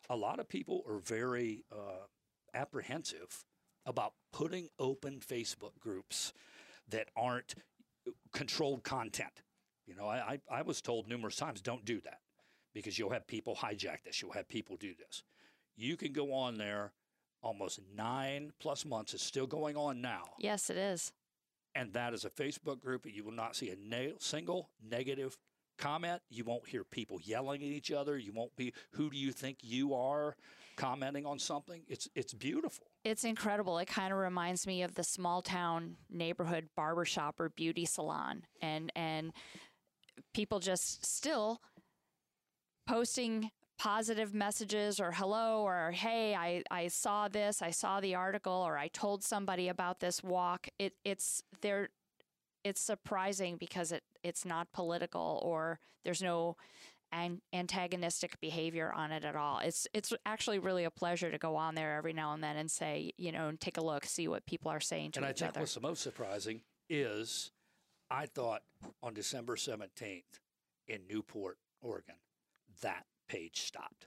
a 0.08 0.16
lot 0.16 0.38
of 0.38 0.48
people 0.48 0.84
are 0.88 0.98
very 0.98 1.64
uh, 1.72 2.06
apprehensive 2.54 3.44
about 3.84 4.12
putting 4.32 4.68
open 4.78 5.18
Facebook 5.18 5.78
groups 5.80 6.32
that 6.88 7.08
aren't 7.16 7.56
controlled 8.32 8.84
content. 8.84 9.42
You 9.86 9.96
know, 9.96 10.06
I, 10.06 10.38
I, 10.50 10.58
I 10.58 10.62
was 10.62 10.80
told 10.80 11.08
numerous 11.08 11.36
times, 11.36 11.60
don't 11.60 11.84
do 11.84 12.00
that 12.02 12.20
because 12.72 12.96
you'll 12.96 13.10
have 13.10 13.26
people 13.26 13.56
hijack 13.56 14.02
this. 14.04 14.22
You'll 14.22 14.32
have 14.32 14.48
people 14.48 14.76
do 14.76 14.92
this. 14.96 15.24
You 15.76 15.96
can 15.96 16.12
go 16.12 16.32
on 16.32 16.58
there 16.58 16.92
almost 17.42 17.80
nine 17.96 18.52
plus 18.60 18.84
months. 18.84 19.14
It's 19.14 19.24
still 19.24 19.48
going 19.48 19.76
on 19.76 20.00
now. 20.00 20.22
yes, 20.38 20.70
it 20.70 20.76
is. 20.76 21.12
And 21.74 21.92
that 21.94 22.12
is 22.14 22.24
a 22.24 22.30
Facebook 22.30 22.80
group. 22.80 23.06
You 23.06 23.24
will 23.24 23.32
not 23.32 23.56
see 23.56 23.70
a 23.70 23.76
ne- 23.76 24.14
single 24.18 24.68
negative 24.82 25.36
comment. 25.78 26.20
You 26.28 26.44
won't 26.44 26.68
hear 26.68 26.84
people 26.84 27.18
yelling 27.22 27.62
at 27.62 27.68
each 27.68 27.90
other. 27.90 28.18
You 28.18 28.32
won't 28.32 28.54
be, 28.56 28.72
who 28.92 29.10
do 29.10 29.16
you 29.16 29.32
think 29.32 29.58
you 29.62 29.94
are 29.94 30.36
commenting 30.76 31.26
on 31.26 31.38
something? 31.38 31.82
It's, 31.88 32.08
it's 32.14 32.34
beautiful. 32.34 32.86
It's 33.04 33.24
incredible. 33.24 33.78
It 33.78 33.86
kind 33.88 34.12
of 34.12 34.18
reminds 34.18 34.66
me 34.66 34.82
of 34.82 34.94
the 34.94 35.04
small 35.04 35.42
town 35.42 35.96
neighborhood 36.10 36.68
barbershop 36.76 37.40
or 37.40 37.48
beauty 37.48 37.84
salon 37.84 38.42
and 38.60 38.92
and 38.94 39.32
people 40.34 40.60
just 40.60 41.04
still 41.04 41.60
posting 42.86 43.50
positive 43.82 44.32
messages 44.32 45.00
or 45.00 45.10
hello 45.10 45.62
or 45.62 45.90
hey 45.90 46.36
I, 46.36 46.62
I 46.70 46.86
saw 46.86 47.26
this 47.26 47.60
i 47.60 47.72
saw 47.72 47.98
the 47.98 48.14
article 48.14 48.52
or 48.52 48.78
i 48.78 48.86
told 48.86 49.24
somebody 49.24 49.66
about 49.66 49.98
this 49.98 50.22
walk 50.22 50.68
it 50.78 50.92
it's 51.04 51.42
there 51.62 51.88
it's 52.62 52.80
surprising 52.80 53.56
because 53.56 53.90
it 53.90 54.04
it's 54.22 54.44
not 54.44 54.70
political 54.72 55.40
or 55.42 55.80
there's 56.04 56.22
no 56.22 56.56
an- 57.10 57.42
antagonistic 57.52 58.40
behavior 58.40 58.92
on 58.94 59.10
it 59.10 59.24
at 59.24 59.34
all. 59.34 59.58
It's 59.58 59.88
it's 59.92 60.12
actually 60.24 60.60
really 60.60 60.84
a 60.84 60.90
pleasure 60.90 61.32
to 61.32 61.38
go 61.38 61.56
on 61.56 61.74
there 61.74 61.96
every 61.96 62.12
now 62.12 62.32
and 62.34 62.42
then 62.42 62.56
and 62.56 62.70
say, 62.70 63.12
you 63.18 63.32
know, 63.32 63.48
and 63.48 63.60
take 63.60 63.76
a 63.76 63.82
look, 63.82 64.04
see 64.04 64.28
what 64.28 64.46
people 64.46 64.70
are 64.70 64.80
saying 64.80 65.12
to 65.12 65.18
and 65.18 65.26
I 65.26 65.32
think 65.32 65.50
other. 65.50 65.60
what's 65.60 65.74
the 65.74 65.80
most 65.80 66.02
surprising 66.02 66.62
is 66.88 67.50
I 68.08 68.26
thought 68.26 68.62
on 69.02 69.12
December 69.12 69.56
17th 69.56 70.22
in 70.88 71.00
Newport, 71.08 71.58
Oregon, 71.80 72.16
that 72.80 73.06
page 73.32 73.62
stopped. 73.62 74.06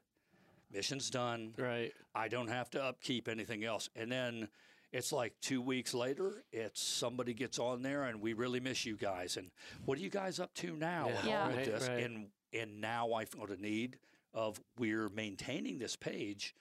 Mission's 0.71 1.09
done. 1.09 1.53
Right. 1.57 1.91
I 2.13 2.27
don't 2.27 2.47
have 2.49 2.69
to 2.71 2.83
upkeep 2.83 3.27
anything 3.27 3.63
else. 3.63 3.89
And 3.95 4.11
then 4.11 4.49
It's 4.91 5.11
like 5.11 5.33
two 5.41 5.61
weeks 5.61 5.93
later, 5.93 6.43
it's 6.53 6.81
somebody 6.81 7.33
gets 7.33 7.59
on 7.59 7.81
there 7.81 8.03
and 8.03 8.21
we 8.21 8.31
really 8.33 8.61
miss 8.61 8.85
you 8.85 8.95
guys. 8.95 9.35
And 9.35 9.51
what 9.85 9.97
are 9.97 10.01
you 10.01 10.09
guys 10.09 10.39
up 10.39 10.53
to 10.55 10.67
now? 10.77 11.09
Yeah, 11.09 11.25
Yeah. 11.25 11.47
right, 11.55 11.81
right. 11.89 12.03
And 12.05 12.27
and 12.53 12.79
now 12.79 13.11
I 13.11 13.25
feel 13.25 13.45
the 13.45 13.57
need 13.57 13.97
of 14.33 14.61
we're 14.77 15.09
maintaining 15.09 15.79
this 15.79 15.97
page 15.97 16.55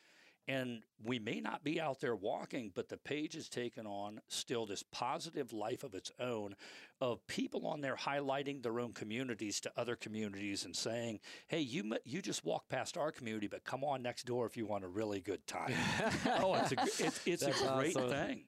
and 0.46 0.82
we 1.02 1.18
may 1.18 1.40
not 1.40 1.64
be 1.64 1.80
out 1.80 2.00
there 2.00 2.14
walking, 2.14 2.70
but 2.74 2.88
the 2.88 2.96
page 2.98 3.34
has 3.34 3.48
taken 3.48 3.86
on 3.86 4.20
still 4.28 4.66
this 4.66 4.82
positive 4.82 5.52
life 5.52 5.84
of 5.84 5.94
its 5.94 6.10
own 6.20 6.54
of 7.00 7.26
people 7.26 7.66
on 7.66 7.80
there 7.80 7.96
highlighting 7.96 8.62
their 8.62 8.78
own 8.80 8.92
communities 8.92 9.60
to 9.60 9.72
other 9.76 9.96
communities 9.96 10.64
and 10.64 10.76
saying, 10.76 11.20
hey, 11.48 11.60
you, 11.60 11.96
you 12.04 12.20
just 12.20 12.44
walk 12.44 12.68
past 12.68 12.96
our 12.96 13.10
community, 13.10 13.46
but 13.46 13.64
come 13.64 13.82
on 13.84 14.02
next 14.02 14.26
door 14.26 14.46
if 14.46 14.56
you 14.56 14.66
want 14.66 14.84
a 14.84 14.88
really 14.88 15.20
good 15.20 15.46
time. 15.46 15.72
oh, 16.40 16.54
it's 16.54 16.72
a, 16.72 17.04
it's, 17.06 17.20
it's 17.26 17.42
a 17.42 17.52
great 17.76 17.96
awesome. 17.96 18.10
thing. 18.10 18.44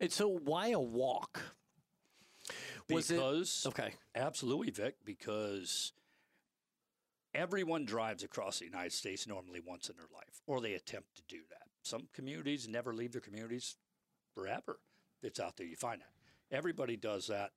And 0.00 0.12
so, 0.12 0.28
why 0.28 0.68
a 0.68 0.80
walk? 0.80 1.40
Was 2.90 3.10
it- 3.10 3.14
Because, 3.14 3.64
Okay. 3.66 3.94
absolutely, 4.14 4.70
Vic, 4.70 4.96
because 5.04 5.92
everyone 7.34 7.84
drives 7.84 8.22
across 8.22 8.58
the 8.58 8.64
United 8.64 8.92
States 8.92 9.26
normally 9.26 9.60
once 9.64 9.88
in 9.88 9.96
their 9.96 10.08
life, 10.14 10.40
or 10.46 10.60
they 10.60 10.74
attempt 10.74 11.14
to 11.16 11.22
do 11.28 11.40
that. 11.50 11.68
Some 11.82 12.08
communities 12.14 12.68
never 12.68 12.94
leave 12.94 13.12
their 13.12 13.20
communities 13.20 13.76
forever. 14.34 14.78
It's 15.22 15.40
out 15.40 15.56
there, 15.56 15.66
you 15.66 15.76
find 15.76 16.00
that. 16.00 16.56
Everybody 16.56 16.96
does 16.96 17.26
that. 17.28 17.50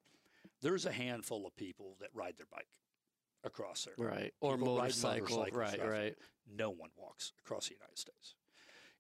There's 0.61 0.85
a 0.85 0.91
handful 0.91 1.45
of 1.47 1.55
people 1.55 1.97
that 1.99 2.09
ride 2.13 2.35
their 2.37 2.47
bike 2.51 2.67
across 3.43 3.85
there. 3.85 3.95
Right. 3.97 4.33
Or 4.41 4.57
People 4.57 4.75
motorcycle. 4.77 5.45
Right, 5.51 5.83
right. 5.83 6.15
No 6.53 6.69
one 6.69 6.89
walks 6.97 7.33
across 7.45 7.67
the 7.67 7.75
United 7.75 7.97
States. 7.97 8.35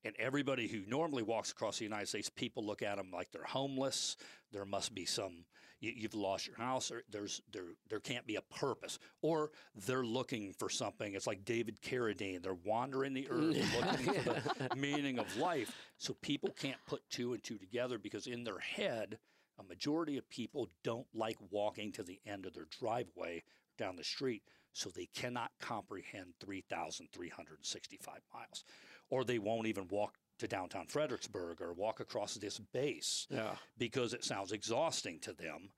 And 0.05 0.15
everybody 0.19 0.67
who 0.67 0.81
normally 0.87 1.23
walks 1.23 1.51
across 1.51 1.77
the 1.77 1.85
United 1.85 2.09
States, 2.09 2.29
people 2.29 2.65
look 2.65 2.81
at 2.81 2.97
them 2.97 3.11
like 3.13 3.31
they're 3.31 3.43
homeless. 3.43 4.17
There 4.51 4.65
must 4.65 4.93
be 4.93 5.05
some, 5.05 5.45
you, 5.83 5.91
you've 5.95 6.15
lost 6.15 6.47
your 6.47 6.55
house, 6.55 6.91
or 6.91 7.03
there's 7.11 7.41
there 7.51 7.73
there 7.89 7.99
can't 7.99 8.25
be 8.25 8.37
a 8.37 8.41
purpose, 8.41 8.97
or 9.21 9.51
they're 9.85 10.05
looking 10.05 10.53
for 10.57 10.69
something. 10.69 11.13
It's 11.13 11.27
like 11.27 11.43
David 11.43 11.81
Carradine. 11.81 12.41
They're 12.41 12.53
wandering 12.53 13.13
the 13.13 13.29
earth, 13.29 13.57
looking 13.75 14.13
for 14.21 14.41
the 14.69 14.75
meaning 14.77 15.19
of 15.19 15.37
life. 15.37 15.75
So 15.97 16.15
people 16.21 16.49
can't 16.57 16.79
put 16.87 17.01
two 17.09 17.33
and 17.33 17.43
two 17.43 17.57
together 17.57 17.97
because 17.97 18.27
in 18.27 18.43
their 18.45 18.59
head, 18.59 19.19
a 19.59 19.63
majority 19.63 20.17
of 20.17 20.29
people 20.29 20.69
don't 20.83 21.07
like 21.13 21.37
walking 21.51 21.91
to 21.93 22.03
the 22.03 22.19
end 22.25 22.45
of 22.45 22.53
their 22.53 22.67
driveway 22.79 23.43
down 23.77 23.97
the 23.97 24.03
street, 24.03 24.43
so 24.71 24.89
they 24.89 25.07
cannot 25.13 25.51
comprehend 25.59 26.33
3,365 26.39 28.13
miles. 28.33 28.63
Or 29.09 29.23
they 29.23 29.37
won't 29.37 29.67
even 29.67 29.87
walk 29.89 30.15
to 30.43 30.47
downtown 30.47 30.85
Fredericksburg 30.87 31.61
or 31.61 31.73
walk 31.73 31.99
across 31.99 32.35
this 32.35 32.59
base 32.59 33.25
Yeah. 33.29 33.55
because 33.77 34.13
it 34.13 34.23
sounds 34.23 34.51
exhausting 34.51 35.19
to 35.21 35.33
them. 35.33 35.71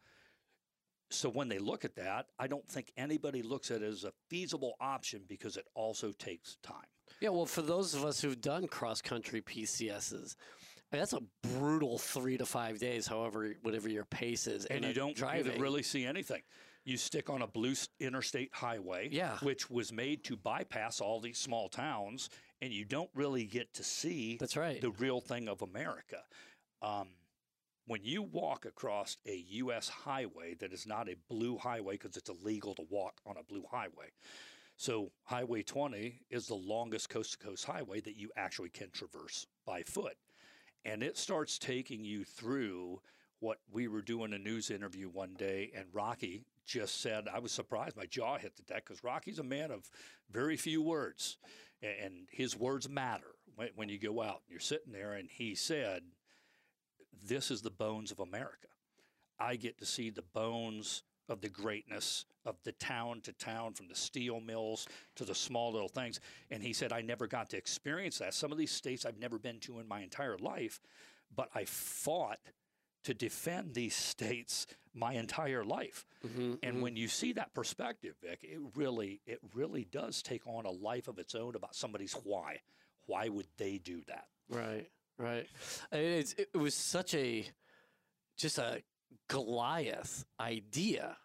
So 1.12 1.30
when 1.30 1.48
they 1.50 1.60
look 1.60 1.86
at 1.86 1.96
that, 1.96 2.26
I 2.40 2.48
don't 2.48 2.68
think 2.68 2.92
anybody 2.98 3.44
looks 3.44 3.70
at 3.70 3.82
it 3.84 3.86
as 3.86 4.04
a 4.04 4.12
feasible 4.30 4.74
option 4.82 5.24
because 5.28 5.56
it 5.56 5.68
also 5.76 6.12
takes 6.12 6.58
time. 6.64 6.88
Yeah. 7.22 7.30
Well, 7.30 7.46
for 7.46 7.62
those 7.62 7.94
of 7.94 8.04
us 8.04 8.20
who've 8.20 8.42
done 8.42 8.68
cross 8.68 9.02
country 9.02 9.42
PCSs, 9.42 10.36
that's 10.92 11.14
a 11.14 11.22
brutal 11.44 12.00
three 12.00 12.38
to 12.38 12.46
five 12.46 12.80
days, 12.80 13.06
however, 13.06 13.54
whatever 13.62 13.88
your 13.88 14.06
pace 14.06 14.48
is. 14.48 14.66
and 14.66 14.84
in 14.84 14.90
you 14.90 14.94
don't 14.96 15.16
driving. 15.16 15.62
really 15.62 15.84
see 15.84 16.06
anything. 16.06 16.42
You 16.84 16.98
stick 16.98 17.30
on 17.30 17.42
a 17.44 17.48
blue 17.48 17.76
interstate 18.00 18.50
highway, 18.54 19.10
Yeah. 19.12 19.38
which 19.40 19.70
was 19.70 19.92
made 19.94 20.24
to 20.26 20.36
bypass 20.36 21.02
all 21.02 21.20
these 21.20 21.38
small 21.38 21.70
towns, 21.70 22.30
and 22.62 22.72
you 22.72 22.86
don't 22.86 23.10
really 23.14 23.46
get 23.46 23.74
to 23.76 23.84
see 23.84 24.38
That's 24.40 24.58
right. 24.58 24.82
the 24.82 24.92
real 24.92 25.22
thing 25.22 25.48
of 25.48 25.62
America. 25.62 26.20
Um, 26.82 27.10
when 27.88 28.02
you 28.04 28.24
walk 28.24 28.66
across 28.66 29.18
a 29.28 29.46
U.S. 29.50 29.90
highway 29.90 30.56
that 30.60 30.74
is 30.74 30.88
not 30.88 31.08
a 31.08 31.16
blue 31.30 31.58
highway 31.58 31.94
because 31.94 32.18
it's 32.18 32.30
illegal 32.30 32.74
to 32.76 32.84
walk 32.90 33.22
on 33.26 33.36
a 33.38 33.44
blue 33.44 33.64
highway. 33.70 34.10
So, 34.78 35.12
Highway 35.24 35.64
20 35.64 36.20
is 36.30 36.48
the 36.48 36.56
longest 36.56 37.10
coast 37.10 37.34
to 37.34 37.38
coast 37.38 37.64
highway 37.64 38.02
that 38.02 38.18
you 38.18 38.30
actually 38.36 38.70
can 38.70 38.90
traverse 38.92 39.46
by 39.66 39.84
foot. 39.84 40.18
And 40.84 41.02
it 41.02 41.18
starts 41.18 41.58
taking 41.58 42.04
you 42.04 42.26
through 42.26 43.00
what 43.40 43.60
we 43.72 43.88
were 43.88 44.02
doing 44.02 44.34
a 44.34 44.38
news 44.38 44.72
interview 44.72 45.08
one 45.08 45.34
day, 45.38 45.72
and 45.76 45.86
Rocky 45.94 46.42
just 46.66 47.02
said, 47.02 47.28
I 47.32 47.40
was 47.40 47.52
surprised. 47.52 47.96
My 47.96 48.06
jaw 48.06 48.38
hit 48.38 48.56
the 48.56 48.64
deck 48.64 48.86
because 48.86 49.04
Rocky's 49.04 49.40
a 49.40 49.44
man 49.44 49.72
of 49.72 49.90
very 50.32 50.58
few 50.58 50.82
words, 50.82 51.38
and 51.82 52.28
his 52.32 52.58
words 52.58 52.90
matter 52.90 53.36
when, 53.76 53.90
you 53.90 53.98
go 53.98 54.22
out. 54.22 54.42
You're 54.50 54.60
sitting 54.60 54.92
there, 54.92 55.14
and 55.14 55.30
he 55.30 55.56
said, 55.56 56.02
This 57.28 57.52
is 57.52 57.62
the 57.62 57.72
bones 57.72 58.12
of 58.12 58.20
America. 58.20 58.68
I 59.40 59.56
get 59.56 59.78
to 59.80 59.86
see 59.86 60.10
the 60.10 60.24
bones 60.34 61.04
of 61.28 61.42
the 61.42 61.50
greatness 61.50 62.26
of 62.46 62.56
the 62.64 62.72
town 62.74 63.22
to 63.22 63.34
town, 63.34 63.74
from 63.74 63.88
the 63.88 63.96
steel 63.96 64.40
mills 64.40 64.88
to 65.16 65.26
the 65.26 65.34
small 65.36 65.72
little 65.72 65.90
things. 65.90 66.20
And 66.52 66.62
he 66.62 66.74
said, 66.74 66.94
I 66.94 67.02
never 67.02 67.28
got 67.28 67.50
to 67.50 67.58
experience 67.58 68.20
that. 68.20 68.34
Some 68.34 68.52
of 68.52 68.58
these 68.58 68.72
states 68.72 69.06
I've 69.06 69.20
never 69.20 69.40
been 69.40 69.60
to 69.62 69.80
in 69.80 69.88
my 69.88 70.02
entire 70.02 70.38
life, 70.38 70.80
but 71.36 71.50
I 71.56 71.66
fought 71.66 72.40
to 73.04 73.14
defend 73.14 73.74
these 73.74 73.96
states 73.96 74.68
my 74.96 75.14
entire 75.14 75.64
life. 75.64 76.06
Mhm, 76.26 76.60
And 76.64 76.78
mhm. 76.78 76.82
when 76.82 76.96
you 76.96 77.08
see 77.08 77.34
that 77.34 77.54
perspective, 77.54 78.16
Vic, 78.22 78.40
it 78.44 78.60
really, 78.76 79.22
it 79.26 79.40
really 79.54 79.86
does 79.86 80.22
take 80.24 80.48
on 80.48 80.66
a 80.66 80.72
life 80.72 81.08
of 81.08 81.20
its 81.20 81.36
own 81.36 81.56
about 81.56 81.76
somebody's 81.76 82.14
why. 82.14 82.62
Why 83.06 83.30
would 83.30 83.48
they 83.58 83.78
do 83.78 84.02
that? 84.08 84.28
Right, 84.50 84.90
right. 85.18 85.48
It 85.92 86.56
was 86.56 86.74
such 86.74 87.14
a, 87.14 87.46
just 88.38 88.58
a 88.58 88.82
Goliath 89.28 90.26
idea, 90.40 91.18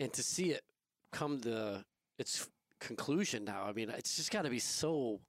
and 0.00 0.12
to 0.12 0.22
see 0.22 0.50
it 0.50 0.64
come 1.12 1.40
to 1.42 1.84
its 2.18 2.48
conclusion 2.80 3.44
now. 3.44 3.64
I 3.64 3.72
mean, 3.72 3.90
it's 3.90 4.16
just 4.16 4.30
got 4.30 4.42
to 4.42 4.50
be 4.50 4.58
so 4.58 5.20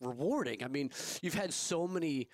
rewarding. 0.00 0.64
I 0.64 0.68
mean, 0.68 0.90
you've 1.20 1.34
had 1.34 1.52
so 1.52 1.86
many 1.86 2.28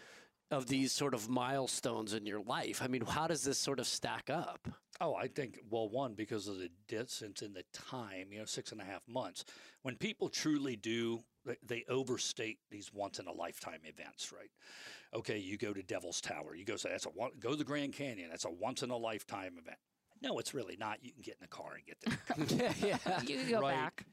of 0.51 0.67
these 0.67 0.93
sort 0.93 1.15
of 1.15 1.29
milestones 1.29 2.13
in 2.15 2.27
your 2.27 2.41
life. 2.41 2.81
I 2.83 2.87
mean, 2.87 3.05
how 3.05 3.27
does 3.27 3.43
this 3.43 3.59
sort 3.59 3.81
of 3.81 3.87
stack 3.87 4.31
up? 4.31 4.69
Oh, 5.01 5.15
I 5.15 5.27
think, 5.27 5.59
well, 5.71 5.89
one, 5.89 6.15
because 6.15 6.47
of 6.47 6.59
the 6.59 6.71
distance 6.87 7.43
and 7.43 7.55
the 7.55 7.65
time, 7.73 8.29
you 8.31 8.39
know, 8.39 8.45
six 8.45 8.71
and 8.73 8.81
a 8.81 8.85
half 8.85 9.03
months. 9.09 9.45
When 9.83 9.97
people 9.97 10.29
truly 10.29 10.77
do, 10.77 11.21
they, 11.45 11.57
they 11.67 11.85
overstate 11.89 12.59
these 12.71 12.93
once 12.95 13.19
in 13.19 13.27
a 13.27 13.33
lifetime 13.33 13.81
events, 13.85 14.33
right? 14.33 14.51
Okay, 15.13 15.39
you 15.39 15.59
go 15.59 15.73
to 15.73 15.83
Devil's 15.83 16.21
Tower, 16.21 16.55
you 16.55 16.65
go 16.65 16.77
say, 16.77 16.91
that's 16.91 17.07
a 17.07 17.11
one, 17.11 17.33
go 17.41 17.51
to 17.51 17.57
the 17.57 17.65
Grand 17.65 17.93
Canyon, 17.93 18.29
that's 18.31 18.45
a 18.45 18.51
once 18.51 18.83
in 18.83 18.91
a 18.91 18.97
lifetime 18.97 19.55
event. 19.59 19.79
No, 20.23 20.39
it's 20.39 20.55
really 20.55 20.77
not. 20.77 20.99
You 21.03 21.13
can 21.13 21.23
get 21.23 21.35
in 21.35 21.43
the 21.43 21.49
car 21.49 21.73
and 21.75 21.85
get 21.85 22.49
there. 22.49 22.73
yeah, 22.81 22.99
yeah. 23.07 23.21
You 23.23 23.37
can 23.39 23.51
go 23.51 23.61
Right. 23.61 23.75
back. 23.75 24.07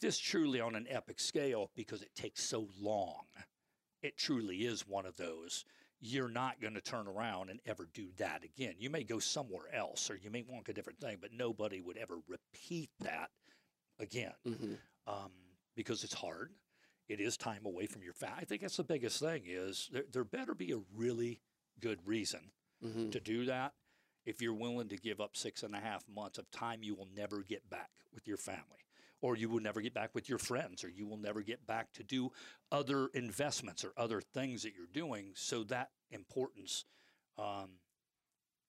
this 0.00 0.18
truly 0.18 0.60
on 0.60 0.74
an 0.74 0.86
epic 0.88 1.20
scale 1.20 1.70
because 1.76 2.02
it 2.02 2.14
takes 2.14 2.42
so 2.42 2.68
long. 2.80 3.24
It 4.02 4.16
truly 4.16 4.58
is 4.64 4.86
one 4.88 5.06
of 5.06 5.16
those. 5.16 5.64
You're 6.06 6.28
not 6.28 6.60
going 6.60 6.74
to 6.74 6.82
turn 6.82 7.06
around 7.08 7.48
and 7.48 7.60
ever 7.64 7.88
do 7.94 8.08
that 8.18 8.44
again. 8.44 8.74
You 8.78 8.90
may 8.90 9.04
go 9.04 9.18
somewhere 9.18 9.74
else 9.74 10.10
or 10.10 10.16
you 10.16 10.28
may 10.30 10.42
want 10.42 10.68
a 10.68 10.74
different 10.74 11.00
thing, 11.00 11.16
but 11.18 11.32
nobody 11.32 11.80
would 11.80 11.96
ever 11.96 12.18
repeat 12.28 12.90
that 13.00 13.30
again 13.98 14.34
Mhm. 14.44 14.78
um, 15.06 15.32
because 15.74 16.04
it's 16.04 16.12
hard. 16.12 16.52
It 17.08 17.20
is 17.20 17.38
time 17.38 17.64
away 17.64 17.86
from 17.86 18.02
your 18.02 18.12
family. 18.12 18.36
I 18.42 18.44
think 18.44 18.60
that's 18.60 18.76
the 18.76 18.84
biggest 18.84 19.18
thing 19.18 19.44
is 19.46 19.88
there, 19.92 20.04
there 20.10 20.24
better 20.24 20.54
be 20.54 20.72
a 20.72 20.78
really 20.92 21.40
good 21.80 22.06
reason 22.06 22.52
Mhm. 22.82 23.10
to 23.12 23.20
do 23.20 23.46
that. 23.46 23.74
If 24.26 24.42
you're 24.42 24.52
willing 24.52 24.88
to 24.90 24.98
give 24.98 25.22
up 25.22 25.36
six 25.36 25.62
and 25.62 25.74
a 25.74 25.80
half 25.80 26.06
months 26.06 26.36
of 26.36 26.50
time 26.50 26.82
you 26.82 26.94
will 26.94 27.06
never 27.14 27.42
get 27.42 27.70
back 27.70 27.90
with 28.12 28.26
your 28.28 28.36
family, 28.36 28.83
or 29.24 29.38
you 29.38 29.48
will 29.48 29.60
never 29.60 29.80
get 29.80 29.94
back 29.94 30.14
with 30.14 30.28
your 30.28 30.36
friends, 30.36 30.84
or 30.84 30.90
you 30.90 31.06
will 31.06 31.16
never 31.16 31.40
get 31.40 31.66
back 31.66 31.90
to 31.94 32.02
do 32.02 32.30
other 32.70 33.08
investments 33.14 33.82
or 33.82 33.90
other 33.96 34.20
things 34.20 34.62
that 34.62 34.74
you're 34.76 34.86
doing. 34.92 35.30
So 35.34 35.64
that 35.64 35.88
importance, 36.10 36.84
um, 37.38 37.70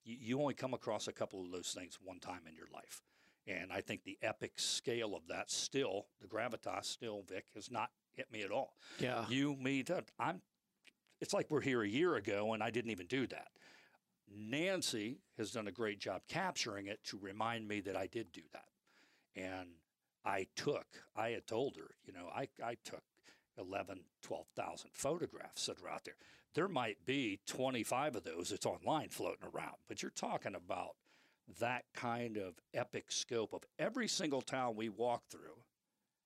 you, 0.05 0.15
you 0.17 0.39
only 0.39 0.53
come 0.53 0.73
across 0.73 1.09
a 1.09 1.11
couple 1.11 1.43
of 1.43 1.51
those 1.51 1.75
things 1.77 1.99
one 2.01 2.19
time 2.19 2.39
in 2.47 2.55
your 2.55 2.69
life. 2.73 3.01
And 3.45 3.69
I 3.69 3.81
think 3.81 4.05
the 4.05 4.17
epic 4.21 4.53
scale 4.55 5.13
of 5.13 5.27
that 5.27 5.51
still, 5.51 6.05
the 6.21 6.27
gravitas 6.29 6.85
still, 6.85 7.25
Vic, 7.27 7.47
has 7.53 7.69
not 7.69 7.89
hit 8.13 8.31
me 8.31 8.41
at 8.41 8.49
all 8.49 8.77
yeah. 8.97 9.25
you, 9.27 9.57
me, 9.57 9.81
that 9.81 10.05
I'm. 10.17 10.39
It's 11.19 11.33
like 11.33 11.47
we're 11.49 11.59
here 11.59 11.81
a 11.81 11.87
year 11.87 12.15
ago, 12.15 12.53
and 12.53 12.63
I 12.63 12.69
didn't 12.69 12.91
even 12.91 13.07
do 13.07 13.27
that. 13.27 13.49
Nancy 14.33 15.19
has 15.37 15.51
done 15.51 15.67
a 15.67 15.71
great 15.73 15.99
job 15.99 16.21
capturing 16.29 16.87
it 16.87 17.03
to 17.07 17.19
remind 17.19 17.67
me 17.67 17.81
that 17.81 17.97
I 17.97 18.07
did 18.07 18.31
do 18.31 18.41
that, 18.53 18.69
and 19.35 19.67
I 20.25 20.47
took. 20.55 20.85
I 21.15 21.29
had 21.29 21.47
told 21.47 21.77
her, 21.77 21.91
you 22.05 22.13
know, 22.13 22.27
I 22.35 22.47
I 22.63 22.75
took 22.83 23.03
11, 23.57 24.01
12,000 24.21 24.89
photographs 24.93 25.65
that 25.67 25.81
are 25.81 25.89
out 25.89 26.03
there. 26.03 26.15
There 26.53 26.67
might 26.67 27.05
be 27.05 27.39
25 27.47 28.15
of 28.17 28.23
those 28.23 28.49
that's 28.49 28.65
online 28.65 29.09
floating 29.09 29.47
around, 29.53 29.75
but 29.87 30.01
you're 30.01 30.11
talking 30.11 30.55
about 30.55 30.95
that 31.59 31.85
kind 31.93 32.37
of 32.37 32.55
epic 32.73 33.11
scope 33.11 33.53
of 33.53 33.63
every 33.77 34.07
single 34.07 34.41
town 34.41 34.75
we 34.75 34.89
walk 34.89 35.23
through 35.29 35.63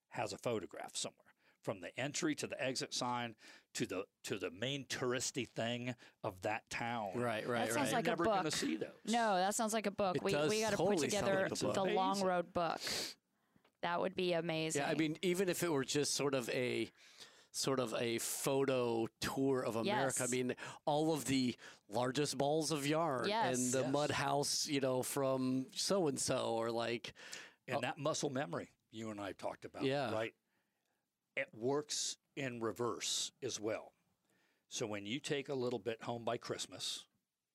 has 0.09 0.33
a 0.33 0.37
photograph 0.37 0.95
somewhere 0.95 1.15
from 1.61 1.81
the 1.81 1.97
entry 1.99 2.33
to 2.35 2.47
the 2.47 2.61
exit 2.63 2.93
sign 2.93 3.35
to 3.73 3.85
the 3.85 4.03
to 4.23 4.37
the 4.37 4.49
main 4.49 4.85
touristy 4.85 5.47
thing 5.47 5.93
of 6.23 6.41
that 6.41 6.67
town. 6.69 7.09
Right, 7.15 7.47
right, 7.47 7.67
That 7.67 7.73
sounds 7.73 7.77
right. 7.77 7.85
You're 7.87 7.95
like 7.97 8.07
a 8.07 8.09
never 8.09 8.23
going 8.23 8.37
to 8.37 8.43
book. 8.43 8.53
see 8.53 8.75
those. 8.77 8.89
No, 9.05 9.35
that 9.35 9.55
sounds 9.55 9.73
like 9.73 9.85
a 9.85 9.91
book. 9.91 10.15
It 10.15 10.23
we 10.23 10.35
we 10.47 10.61
got 10.61 10.71
to 10.71 10.77
put 10.77 10.99
together 10.99 11.47
like 11.49 11.61
a 11.61 11.73
the 11.73 11.83
long 11.83 12.21
road 12.21 12.53
book. 12.53 12.79
That 13.81 14.01
would 14.01 14.15
be 14.15 14.33
amazing. 14.33 14.81
Yeah, 14.81 14.89
I 14.89 14.95
mean, 14.95 15.17
even 15.21 15.49
if 15.49 15.63
it 15.63 15.71
were 15.71 15.85
just 15.85 16.15
sort 16.15 16.33
of 16.33 16.49
a 16.49 16.89
sort 17.51 17.79
of 17.79 17.95
a 17.97 18.19
photo 18.19 19.07
tour 19.21 19.63
of 19.65 19.75
America. 19.75 20.23
I 20.23 20.27
mean, 20.27 20.53
all 20.85 21.11
of 21.13 21.25
the 21.25 21.55
largest 21.89 22.37
balls 22.37 22.71
of 22.71 22.85
yarn 22.85 23.27
Yes. 23.27 23.57
and 23.57 23.73
the 23.73 23.81
Yes. 23.81 23.91
mud 23.91 24.11
house, 24.11 24.67
you 24.67 24.79
know, 24.81 25.01
from 25.01 25.65
so 25.73 26.07
and 26.07 26.19
so, 26.19 26.53
or 26.53 26.69
like, 26.69 27.13
And 27.67 27.77
uh, 27.77 27.81
that 27.81 27.97
muscle 27.97 28.29
memory 28.29 28.69
you 28.91 29.09
and 29.09 29.19
I 29.19 29.31
talked 29.31 29.65
about, 29.65 29.83
Yeah. 29.83 30.11
right? 30.11 30.35
It 31.35 31.49
works 31.53 32.17
in 32.35 32.59
reverse 32.61 33.31
as 33.41 33.59
well. 33.59 33.93
So 34.67 34.85
when 34.85 35.07
you 35.07 35.19
take 35.19 35.49
a 35.49 35.55
little 35.55 35.79
bit 35.79 36.03
home 36.03 36.23
by 36.23 36.37
Christmas 36.37 37.05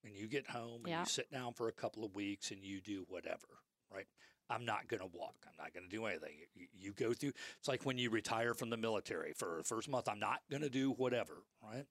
and 0.02 0.12
you 0.14 0.26
get 0.26 0.50
home 0.50 0.80
and 0.84 0.88
Yeah. 0.88 1.00
you 1.00 1.06
sit 1.06 1.30
down 1.30 1.54
for 1.54 1.68
a 1.68 1.72
couple 1.72 2.04
of 2.04 2.14
weeks 2.16 2.50
and 2.50 2.64
you 2.64 2.80
do 2.80 3.04
whatever, 3.08 3.46
right? 3.90 4.08
I'm 4.50 4.64
not 4.64 4.88
going 4.88 5.00
to 5.00 5.08
walk. 5.16 5.34
I'm 5.46 5.54
not 5.58 5.72
going 5.72 5.84
to 5.84 5.90
do 5.90 6.04
anything. 6.06 6.32
You, 6.54 6.66
you 6.74 6.92
go 6.92 7.12
through, 7.12 7.32
it's 7.58 7.68
like 7.68 7.84
when 7.86 7.96
you 7.98 8.10
retire 8.10 8.54
from 8.54 8.70
the 8.70 8.76
military 8.76 9.32
for 9.32 9.56
the 9.58 9.64
first 9.64 9.88
month, 9.88 10.08
I'm 10.08 10.18
not 10.18 10.40
going 10.50 10.62
to 10.62 10.68
do 10.70 10.90
whatever, 10.92 11.42
right? 11.62 11.86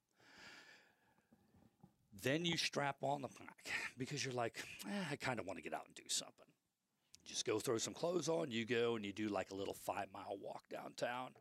Then 2.21 2.45
you 2.45 2.57
strap 2.57 2.97
on 3.01 3.21
the 3.21 3.27
pack 3.27 3.69
because 3.97 4.23
you're 4.23 4.33
like, 4.33 4.63
eh, 4.87 5.03
I 5.11 5.15
kind 5.15 5.39
of 5.39 5.45
want 5.47 5.57
to 5.57 5.63
get 5.63 5.73
out 5.73 5.85
and 5.87 5.95
do 5.95 6.03
something. 6.07 6.45
Just 7.25 7.45
go 7.45 7.59
throw 7.59 7.77
some 7.77 7.93
clothes 7.93 8.29
on. 8.29 8.51
You 8.51 8.65
go 8.65 8.95
and 8.95 9.05
you 9.05 9.13
do 9.13 9.29
like 9.29 9.51
a 9.51 9.55
little 9.55 9.73
five 9.73 10.07
mile 10.13 10.37
walk 10.41 10.63
downtown. 10.69 11.31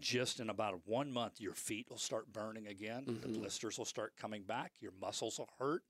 Just 0.00 0.40
in 0.40 0.50
about 0.50 0.80
one 0.86 1.12
month, 1.12 1.40
your 1.40 1.54
feet 1.54 1.86
will 1.88 1.98
start 1.98 2.32
burning 2.32 2.66
again. 2.66 3.04
The 3.06 3.28
Mhm. 3.28 3.34
blisters 3.40 3.78
will 3.78 3.84
start 3.84 4.16
coming 4.16 4.42
back. 4.42 4.72
Your 4.80 4.92
muscles 4.92 5.38
will 5.38 5.50
hurt 5.58 5.84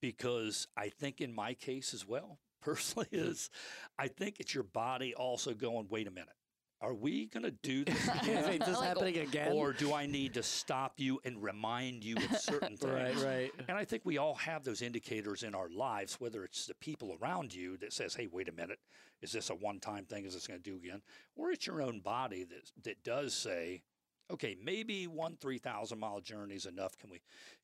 because 0.00 0.66
I 0.76 0.88
think 0.88 1.20
in 1.20 1.32
my 1.32 1.54
case 1.54 1.94
as 1.94 2.06
well, 2.06 2.38
personally, 2.62 3.08
is 3.12 3.50
I 3.98 4.08
think 4.08 4.40
it's 4.40 4.54
your 4.54 4.64
body 4.64 5.14
also 5.14 5.52
going, 5.54 5.86
wait 5.90 6.06
a 6.06 6.10
minute, 6.10 6.32
are 6.80 6.94
we 6.94 7.26
going 7.26 7.44
to 7.44 7.50
do 7.52 7.84
this 7.84 8.08
again? 8.22 8.44
is 8.54 8.66
this 8.66 8.76
Like, 8.76 8.88
happening 8.88 9.18
again? 9.18 9.52
or 9.52 9.72
do 9.72 9.92
I 9.94 10.06
need 10.06 10.34
to 10.34 10.42
stop 10.42 10.94
you 10.96 11.20
and 11.24 11.40
remind 11.42 12.02
you 12.04 12.16
of 12.16 12.38
certain 12.38 12.76
things? 12.76 12.92
right, 12.92 13.16
right. 13.24 13.52
And 13.68 13.76
I 13.78 13.84
think 13.84 14.02
we 14.04 14.18
all 14.18 14.34
have 14.36 14.64
those 14.64 14.82
indicators 14.82 15.42
in 15.44 15.54
our 15.54 15.68
lives, 15.68 16.16
whether 16.20 16.42
it's 16.44 16.66
the 16.66 16.74
people 16.74 17.16
around 17.22 17.54
you 17.54 17.76
that 17.78 17.92
says, 17.92 18.14
"Hey, 18.14 18.26
wait 18.32 18.48
a 18.48 18.52
minute, 18.52 18.80
is 19.20 19.30
this 19.32 19.50
a 19.50 19.54
one-time 19.54 20.06
thing? 20.06 20.24
Is 20.24 20.34
this 20.34 20.46
going 20.48 20.60
to 20.60 20.70
do 20.70 20.76
again?" 20.76 21.02
Or 21.36 21.50
it's 21.52 21.66
your 21.68 21.82
own 21.82 22.00
body 22.00 22.42
that 22.44 22.72
that 22.82 23.04
does 23.04 23.32
say, 23.32 23.82
"Okay, 24.28 24.56
maybe 24.60 25.06
one 25.06 25.36
three 25.36 25.58
thousand 25.58 26.00
mile 26.00 26.20
journey 26.20 26.56
is 26.56 26.66
enough. 26.66 26.98
Can 26.98 27.10
we 27.10 27.20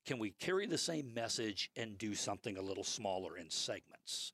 can 0.07 0.21
we 0.21 0.31
carry 0.31 0.67
the 0.67 0.79
same 0.79 1.13
message 1.13 1.71
and 1.75 1.99
do 1.99 2.15
something 2.15 2.57
a 2.57 2.63
little 2.63 2.85
smaller 2.85 3.37
in 3.37 3.51
segments?" 3.51 4.33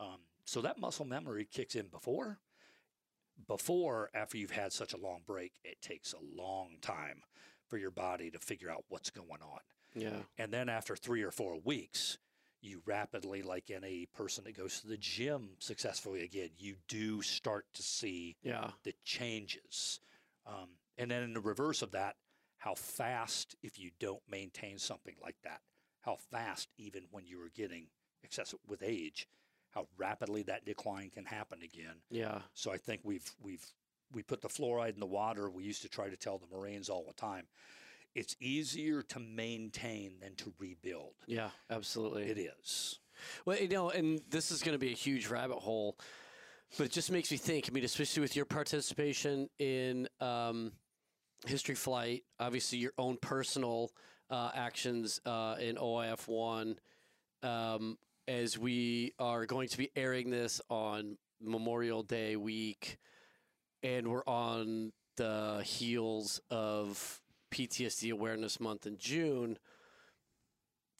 Um, 0.00 0.20
so 0.44 0.60
that 0.60 0.78
muscle 0.78 1.04
memory 1.04 1.46
kicks 1.50 1.74
in 1.74 1.86
before. 1.88 2.38
Before, 3.48 4.10
after 4.14 4.36
you've 4.36 4.52
had 4.52 4.72
such 4.72 4.92
a 4.92 4.96
long 4.96 5.22
break, 5.26 5.52
it 5.64 5.80
takes 5.82 6.12
a 6.12 6.40
long 6.40 6.76
time 6.80 7.22
for 7.66 7.78
your 7.78 7.90
body 7.90 8.30
to 8.30 8.38
figure 8.38 8.70
out 8.70 8.84
what's 8.88 9.10
going 9.10 9.42
on. 9.42 9.60
Yeah. 9.94 10.22
And 10.38 10.52
then 10.52 10.68
after 10.68 10.94
three 10.94 11.22
or 11.22 11.30
four 11.30 11.58
weeks, 11.64 12.18
you 12.60 12.82
rapidly, 12.86 13.42
like 13.42 13.70
any 13.70 14.06
person 14.06 14.44
that 14.44 14.56
goes 14.56 14.80
to 14.80 14.86
the 14.86 14.96
gym 14.96 15.50
successfully 15.58 16.22
again, 16.22 16.50
you 16.56 16.76
do 16.88 17.22
start 17.22 17.66
to 17.74 17.82
see 17.82 18.36
Yeah. 18.42 18.70
the 18.84 18.94
changes. 19.04 20.00
Um, 20.46 20.68
and 20.96 21.10
then 21.10 21.22
in 21.22 21.34
the 21.34 21.40
reverse 21.40 21.82
of 21.82 21.90
that, 21.92 22.16
how 22.58 22.74
fast, 22.74 23.56
if 23.62 23.78
you 23.78 23.90
don't 23.98 24.22
maintain 24.28 24.78
something 24.78 25.16
like 25.20 25.36
that, 25.42 25.60
how 26.00 26.16
fast, 26.16 26.68
even 26.78 27.04
when 27.10 27.26
you 27.26 27.40
are 27.42 27.50
getting 27.50 27.88
excessive 28.22 28.60
with 28.66 28.82
age, 28.82 29.26
how 29.74 29.86
rapidly 29.96 30.42
that 30.44 30.64
decline 30.64 31.10
can 31.10 31.24
happen 31.24 31.60
again. 31.62 31.96
Yeah. 32.10 32.40
So 32.54 32.72
I 32.72 32.76
think 32.76 33.00
we've 33.04 33.30
we've 33.42 33.64
we 34.12 34.22
put 34.22 34.40
the 34.40 34.48
fluoride 34.48 34.94
in 34.94 35.00
the 35.00 35.06
water. 35.06 35.50
We 35.50 35.64
used 35.64 35.82
to 35.82 35.88
try 35.88 36.08
to 36.08 36.16
tell 36.16 36.38
the 36.38 36.56
Marines 36.56 36.88
all 36.88 37.04
the 37.06 37.14
time, 37.14 37.46
it's 38.14 38.36
easier 38.40 39.02
to 39.02 39.18
maintain 39.18 40.14
than 40.20 40.36
to 40.36 40.52
rebuild. 40.58 41.14
Yeah. 41.26 41.50
Absolutely. 41.70 42.24
It 42.24 42.38
is. 42.38 42.98
Well, 43.44 43.58
you 43.58 43.68
know, 43.68 43.90
and 43.90 44.20
this 44.30 44.50
is 44.50 44.62
going 44.62 44.74
to 44.74 44.78
be 44.78 44.92
a 44.92 44.96
huge 44.96 45.28
rabbit 45.28 45.58
hole, 45.58 45.96
but 46.76 46.84
it 46.84 46.92
just 46.92 47.10
makes 47.10 47.30
me 47.30 47.36
think. 47.36 47.66
I 47.68 47.72
mean, 47.72 47.84
especially 47.84 48.20
with 48.20 48.36
your 48.36 48.44
participation 48.44 49.48
in 49.58 50.08
um, 50.20 50.72
History 51.46 51.74
Flight, 51.74 52.24
obviously 52.38 52.78
your 52.78 52.92
own 52.98 53.16
personal 53.16 53.90
uh, 54.30 54.50
actions 54.54 55.20
uh, 55.26 55.56
in 55.60 55.76
OIF 55.76 56.26
one, 56.26 56.78
um, 57.42 57.98
as 58.26 58.58
we 58.58 59.12
are 59.18 59.46
going 59.46 59.68
to 59.68 59.78
be 59.78 59.90
airing 59.96 60.30
this 60.30 60.60
on 60.70 61.16
Memorial 61.40 62.02
Day 62.02 62.36
week, 62.36 62.98
and 63.82 64.08
we're 64.08 64.24
on 64.26 64.92
the 65.16 65.62
heels 65.64 66.40
of 66.50 67.20
PTSD 67.52 68.12
Awareness 68.12 68.60
Month 68.60 68.86
in 68.86 68.96
June. 68.98 69.58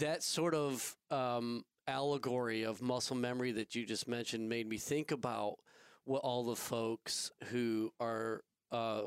That 0.01 0.23
sort 0.23 0.55
of 0.55 0.97
um, 1.11 1.65
allegory 1.87 2.63
of 2.65 2.83
muscle 2.83 3.17
memory 3.17 3.53
that 3.53 3.75
you 3.75 3.87
just 3.87 4.07
mentioned 4.07 4.49
made 4.49 4.69
me 4.69 4.77
think 4.77 5.11
about 5.11 5.57
what 6.05 6.21
all 6.21 6.45
the 6.45 6.57
folks 6.57 7.31
who 7.45 7.93
are 7.99 8.43
uh, 8.71 9.03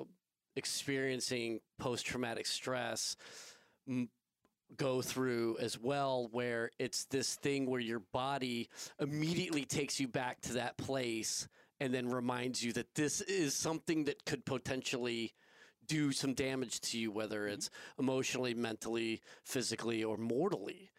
experiencing 0.56 1.60
post 1.78 2.06
traumatic 2.06 2.48
stress 2.48 3.16
go 4.76 5.02
through 5.02 5.58
as 5.60 5.80
well, 5.80 6.28
where 6.32 6.72
it's 6.78 7.06
this 7.06 7.36
thing 7.36 7.66
where 7.70 7.80
your 7.80 8.02
body 8.12 8.70
immediately 9.00 9.66
takes 9.66 10.00
you 10.00 10.08
back 10.08 10.42
to 10.42 10.54
that 10.54 10.78
place 10.78 11.48
and 11.80 11.94
then 11.94 12.10
reminds 12.10 12.64
you 12.64 12.74
that 12.74 12.96
this 12.96 13.22
is 13.22 13.54
something 13.54 14.06
that 14.06 14.26
could 14.26 14.46
potentially 14.46 15.34
do 15.88 16.12
some 16.12 16.34
damage 16.34 16.82
to 16.82 17.00
you, 17.00 17.12
whether 17.12 17.48
it's 17.48 17.70
emotionally, 17.98 18.54
mentally, 18.54 19.22
physically, 19.44 20.04
or 20.04 20.18
mortally. 20.18 20.92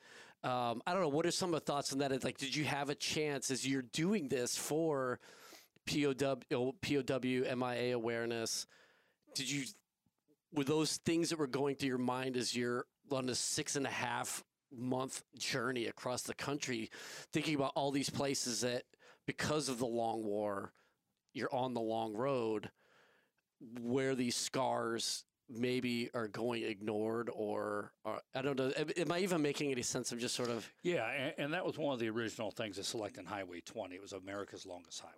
Um, 0.42 0.80
I 0.86 0.92
don't 0.92 1.02
know. 1.02 1.08
What 1.08 1.26
are 1.26 1.30
some 1.30 1.52
of 1.52 1.60
the 1.60 1.66
thoughts 1.66 1.92
on 1.92 1.98
that? 1.98 2.12
It's 2.12 2.24
Like, 2.24 2.38
did 2.38 2.54
you 2.54 2.64
have 2.64 2.88
a 2.88 2.94
chance 2.94 3.50
as 3.50 3.66
you're 3.66 3.82
doing 3.82 4.28
this 4.28 4.56
for 4.56 5.18
POW, 5.86 6.38
oh, 6.52 6.74
POW 6.80 7.56
MIA 7.56 7.94
awareness? 7.94 8.66
Did 9.34 9.50
you 9.50 9.64
were 10.54 10.64
those 10.64 10.96
things 10.98 11.30
that 11.30 11.38
were 11.38 11.46
going 11.46 11.76
through 11.76 11.90
your 11.90 11.98
mind 11.98 12.36
as 12.36 12.56
you're 12.56 12.86
on 13.12 13.28
a 13.28 13.34
six 13.34 13.76
and 13.76 13.86
a 13.86 13.90
half 13.90 14.44
month 14.76 15.22
journey 15.38 15.86
across 15.86 16.22
the 16.22 16.34
country, 16.34 16.90
thinking 17.32 17.54
about 17.54 17.72
all 17.74 17.90
these 17.90 18.10
places 18.10 18.60
that 18.60 18.82
because 19.26 19.68
of 19.68 19.78
the 19.78 19.86
long 19.86 20.24
war, 20.24 20.72
you're 21.34 21.52
on 21.54 21.74
the 21.74 21.80
long 21.80 22.14
road, 22.14 22.70
where 23.80 24.14
these 24.14 24.36
scars 24.36 25.24
maybe 25.50 26.10
are 26.14 26.28
going 26.28 26.62
ignored 26.62 27.30
or, 27.34 27.92
or 28.04 28.20
I 28.34 28.42
don't 28.42 28.58
know. 28.58 28.70
Am- 28.76 28.90
Am 28.96 29.12
I 29.12 29.20
even 29.20 29.40
making 29.40 29.70
any 29.72 29.82
sense? 29.82 30.12
I'm 30.12 30.18
just 30.18 30.34
sort 30.34 30.50
of 30.50 30.70
Yeah, 30.82 31.08
and, 31.10 31.34
and 31.38 31.52
that 31.54 31.64
was 31.64 31.78
one 31.78 31.94
of 31.94 32.00
the 32.00 32.08
original 32.10 32.50
things 32.50 32.78
of 32.78 32.84
selecting 32.86 33.24
Highway 33.24 33.60
20. 33.64 33.94
It 33.94 34.02
was 34.02 34.12
America's 34.12 34.66
longest 34.66 35.00
highway. 35.00 35.14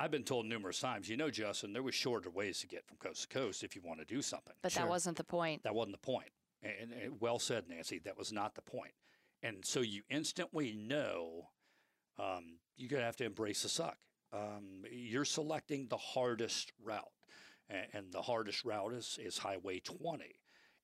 I've 0.00 0.12
been 0.12 0.22
told 0.22 0.46
numerous 0.46 0.78
times, 0.78 1.08
you 1.08 1.16
know, 1.16 1.28
Justin, 1.28 1.72
there 1.72 1.82
was 1.82 1.94
shorter 1.96 2.30
ways 2.30 2.60
to 2.60 2.68
get 2.68 2.86
from 2.86 2.98
coast 2.98 3.22
to 3.22 3.28
coast 3.36 3.64
if 3.64 3.74
you 3.74 3.82
want 3.84 3.98
to 3.98 4.04
do 4.04 4.22
something. 4.22 4.54
but 4.62 4.70
Sure. 4.70 4.84
that 4.84 4.88
wasn't 4.88 5.16
the 5.16 5.24
point. 5.24 5.64
That 5.64 5.74
wasn't 5.74 6.00
the 6.00 6.06
point. 6.06 6.28
And, 6.62 6.92
and 6.92 7.20
well 7.20 7.38
said, 7.38 7.64
Nancy. 7.68 8.00
That 8.04 8.18
was 8.18 8.32
not 8.32 8.54
the 8.54 8.62
point. 8.62 8.92
And 9.42 9.64
so 9.64 9.80
you 9.80 10.02
instantly 10.10 10.72
know 10.72 11.50
um, 12.18 12.58
you're 12.76 12.88
going 12.88 13.00
to 13.00 13.06
have 13.06 13.16
to 13.16 13.24
embrace 13.24 13.62
the 13.62 13.68
suck. 13.68 13.96
Um, 14.32 14.84
you're 14.90 15.24
selecting 15.24 15.86
the 15.88 15.96
hardest 15.96 16.72
route. 16.82 17.04
And, 17.70 17.86
and 17.92 18.12
the 18.12 18.22
hardest 18.22 18.64
route 18.64 18.92
is, 18.92 19.18
is 19.22 19.38
Highway 19.38 19.80
20. 19.80 20.24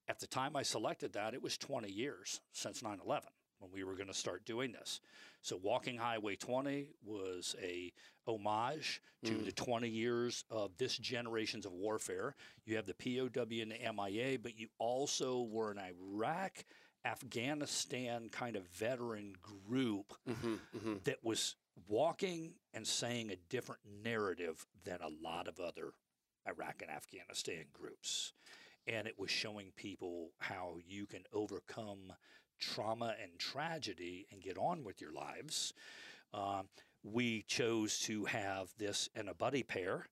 At 0.06 0.20
the 0.20 0.26
time 0.26 0.54
I 0.54 0.62
selected 0.62 1.14
that, 1.14 1.34
it 1.34 1.42
was 1.42 1.56
20 1.58 1.90
years 1.90 2.40
since 2.52 2.82
9 2.82 3.00
11 3.04 3.28
when 3.58 3.70
we 3.72 3.84
were 3.84 3.94
going 3.94 4.08
to 4.08 4.14
start 4.14 4.44
doing 4.44 4.72
this. 4.72 5.00
So 5.40 5.58
walking 5.62 5.96
Highway 5.96 6.36
20 6.36 6.88
was 7.04 7.56
a 7.62 7.92
homage 8.26 9.00
to 9.24 9.32
Mm. 9.32 9.44
the 9.44 9.52
20 9.52 9.88
years 9.88 10.44
of 10.50 10.76
this 10.76 10.96
generations 10.98 11.64
of 11.66 11.72
warfare. 11.72 12.34
You 12.64 12.76
have 12.76 12.86
the 12.86 12.94
POW 12.94 13.60
and 13.62 13.72
the 13.72 13.82
MIA, 13.82 14.36
but 14.38 14.58
you 14.58 14.68
also 14.78 15.42
were 15.42 15.70
an 15.70 15.78
Iraq, 15.78 16.64
Afghanistan 17.04 18.28
kind 18.30 18.56
of 18.56 18.66
veteran 18.68 19.34
group 19.42 20.14
mhm, 20.26 20.60
mhm. 20.74 21.04
that 21.04 21.22
was 21.24 21.56
walking 21.88 22.54
and 22.72 22.86
saying 22.86 23.30
a 23.30 23.36
different 23.36 23.80
narrative 23.84 24.66
than 24.84 25.00
a 25.00 25.08
lot 25.08 25.48
of 25.48 25.58
other 25.60 25.92
Iraq 26.46 26.82
and 26.82 26.90
Afghanistan 26.90 27.64
groups. 27.72 28.32
And 28.86 29.06
it 29.08 29.18
was 29.18 29.30
showing 29.30 29.72
people 29.72 30.32
how 30.38 30.78
you 30.86 31.06
can 31.06 31.24
overcome 31.32 32.12
trauma 32.58 33.16
and 33.20 33.38
tragedy 33.38 34.26
and 34.30 34.42
get 34.42 34.58
on 34.58 34.84
with 34.84 35.00
your 35.00 35.12
lives. 35.12 35.72
Um, 36.32 36.68
we 37.04 37.42
chose 37.42 38.00
to 38.00 38.24
have 38.24 38.72
this 38.78 39.08
in 39.14 39.28
a 39.28 39.34
buddy 39.34 39.62
pair, 39.62 40.06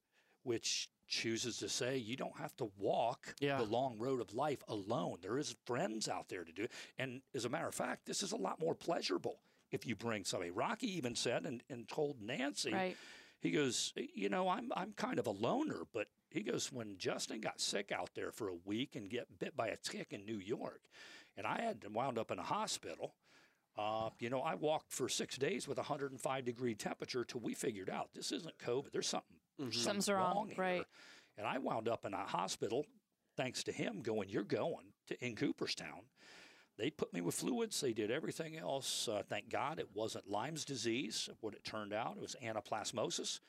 which 0.44 0.88
chooses 1.08 1.56
to 1.58 1.68
say 1.68 1.96
you 1.96 2.16
don't 2.16 2.38
have 2.38 2.56
to 2.56 2.70
walk 2.78 3.34
Yeah. 3.40 3.58
the 3.58 3.64
long 3.64 3.98
road 3.98 4.20
of 4.20 4.34
life 4.34 4.62
alone. 4.68 5.18
There 5.20 5.38
is 5.38 5.56
friends 5.66 6.08
out 6.08 6.28
there 6.28 6.44
to 6.44 6.52
do 6.52 6.62
it. 6.64 6.72
And 6.98 7.22
as 7.34 7.44
a 7.44 7.48
matter 7.48 7.66
of 7.68 7.74
fact, 7.74 8.06
this 8.06 8.22
is 8.22 8.32
a 8.32 8.36
lot 8.36 8.60
more 8.60 8.74
pleasurable 8.74 9.40
if 9.70 9.86
you 9.86 9.94
bring 9.96 10.24
somebody. 10.24 10.50
Rocky 10.50 10.86
even 10.96 11.14
said 11.14 11.44
and, 11.44 11.62
and 11.68 11.88
told 11.88 12.20
Nancy, 12.22 12.72
Right. 12.72 12.96
he 13.40 13.50
goes, 13.50 13.92
you 14.14 14.28
know, 14.28 14.48
I'm 14.48 14.70
I'm 14.76 14.92
kind 14.92 15.18
of 15.18 15.26
a 15.26 15.30
loner, 15.32 15.82
but 15.92 16.08
he 16.30 16.42
goes, 16.42 16.72
when 16.72 16.96
Justin 16.96 17.40
got 17.40 17.60
sick 17.60 17.92
out 17.92 18.10
there 18.14 18.32
for 18.32 18.48
a 18.48 18.54
week 18.64 18.96
and 18.96 19.10
get 19.10 19.38
bit 19.38 19.54
by 19.56 19.68
a 19.68 19.76
tick 19.76 20.08
in 20.12 20.24
New 20.24 20.38
York, 20.38 20.80
and 21.36 21.46
I 21.46 21.60
had 21.60 21.82
to 21.82 21.88
wound 21.90 22.18
up 22.18 22.30
in 22.30 22.38
a 22.38 22.42
hospital. 22.42 23.14
Uh, 23.76 24.10
you 24.20 24.28
know, 24.30 24.40
I 24.42 24.54
walked 24.54 24.92
for 24.92 25.08
six 25.08 25.36
days 25.36 25.66
with 25.66 25.78
a 25.78 25.82
105 25.82 26.44
degree 26.44 26.74
temperature 26.74 27.24
till 27.24 27.40
we 27.40 27.54
figured 27.54 27.88
out 27.88 28.10
this 28.14 28.30
isn't 28.32 28.58
COVID. 28.58 28.92
There's 28.92 29.08
something, 29.08 29.36
Mhm. 29.58 29.74
Something's 29.74 30.08
wrong, 30.10 30.48
here. 30.48 30.56
right. 30.58 30.86
And 31.38 31.46
I 31.46 31.58
wound 31.58 31.88
up 31.88 32.04
in 32.04 32.12
a 32.12 32.26
hospital, 32.26 32.84
thanks 33.36 33.64
to 33.64 33.72
him 33.72 34.02
going, 34.02 34.28
You're 34.28 34.44
going 34.44 34.92
to 35.06 35.24
in 35.24 35.36
Cooperstown. 35.36 36.02
They 36.76 36.90
put 36.90 37.12
me 37.12 37.20
with 37.20 37.34
fluids. 37.34 37.80
They 37.80 37.92
did 37.92 38.10
everything 38.10 38.56
else. 38.56 39.06
Uh, 39.08 39.22
thank 39.28 39.48
God 39.50 39.78
it 39.78 39.94
wasn't 39.94 40.28
Lyme's 40.28 40.64
disease. 40.64 41.28
What 41.40 41.54
it 41.54 41.64
turned 41.64 41.92
out, 41.92 42.16
it 42.16 42.20
was 42.20 42.36
anaplasmosis. 42.42 43.40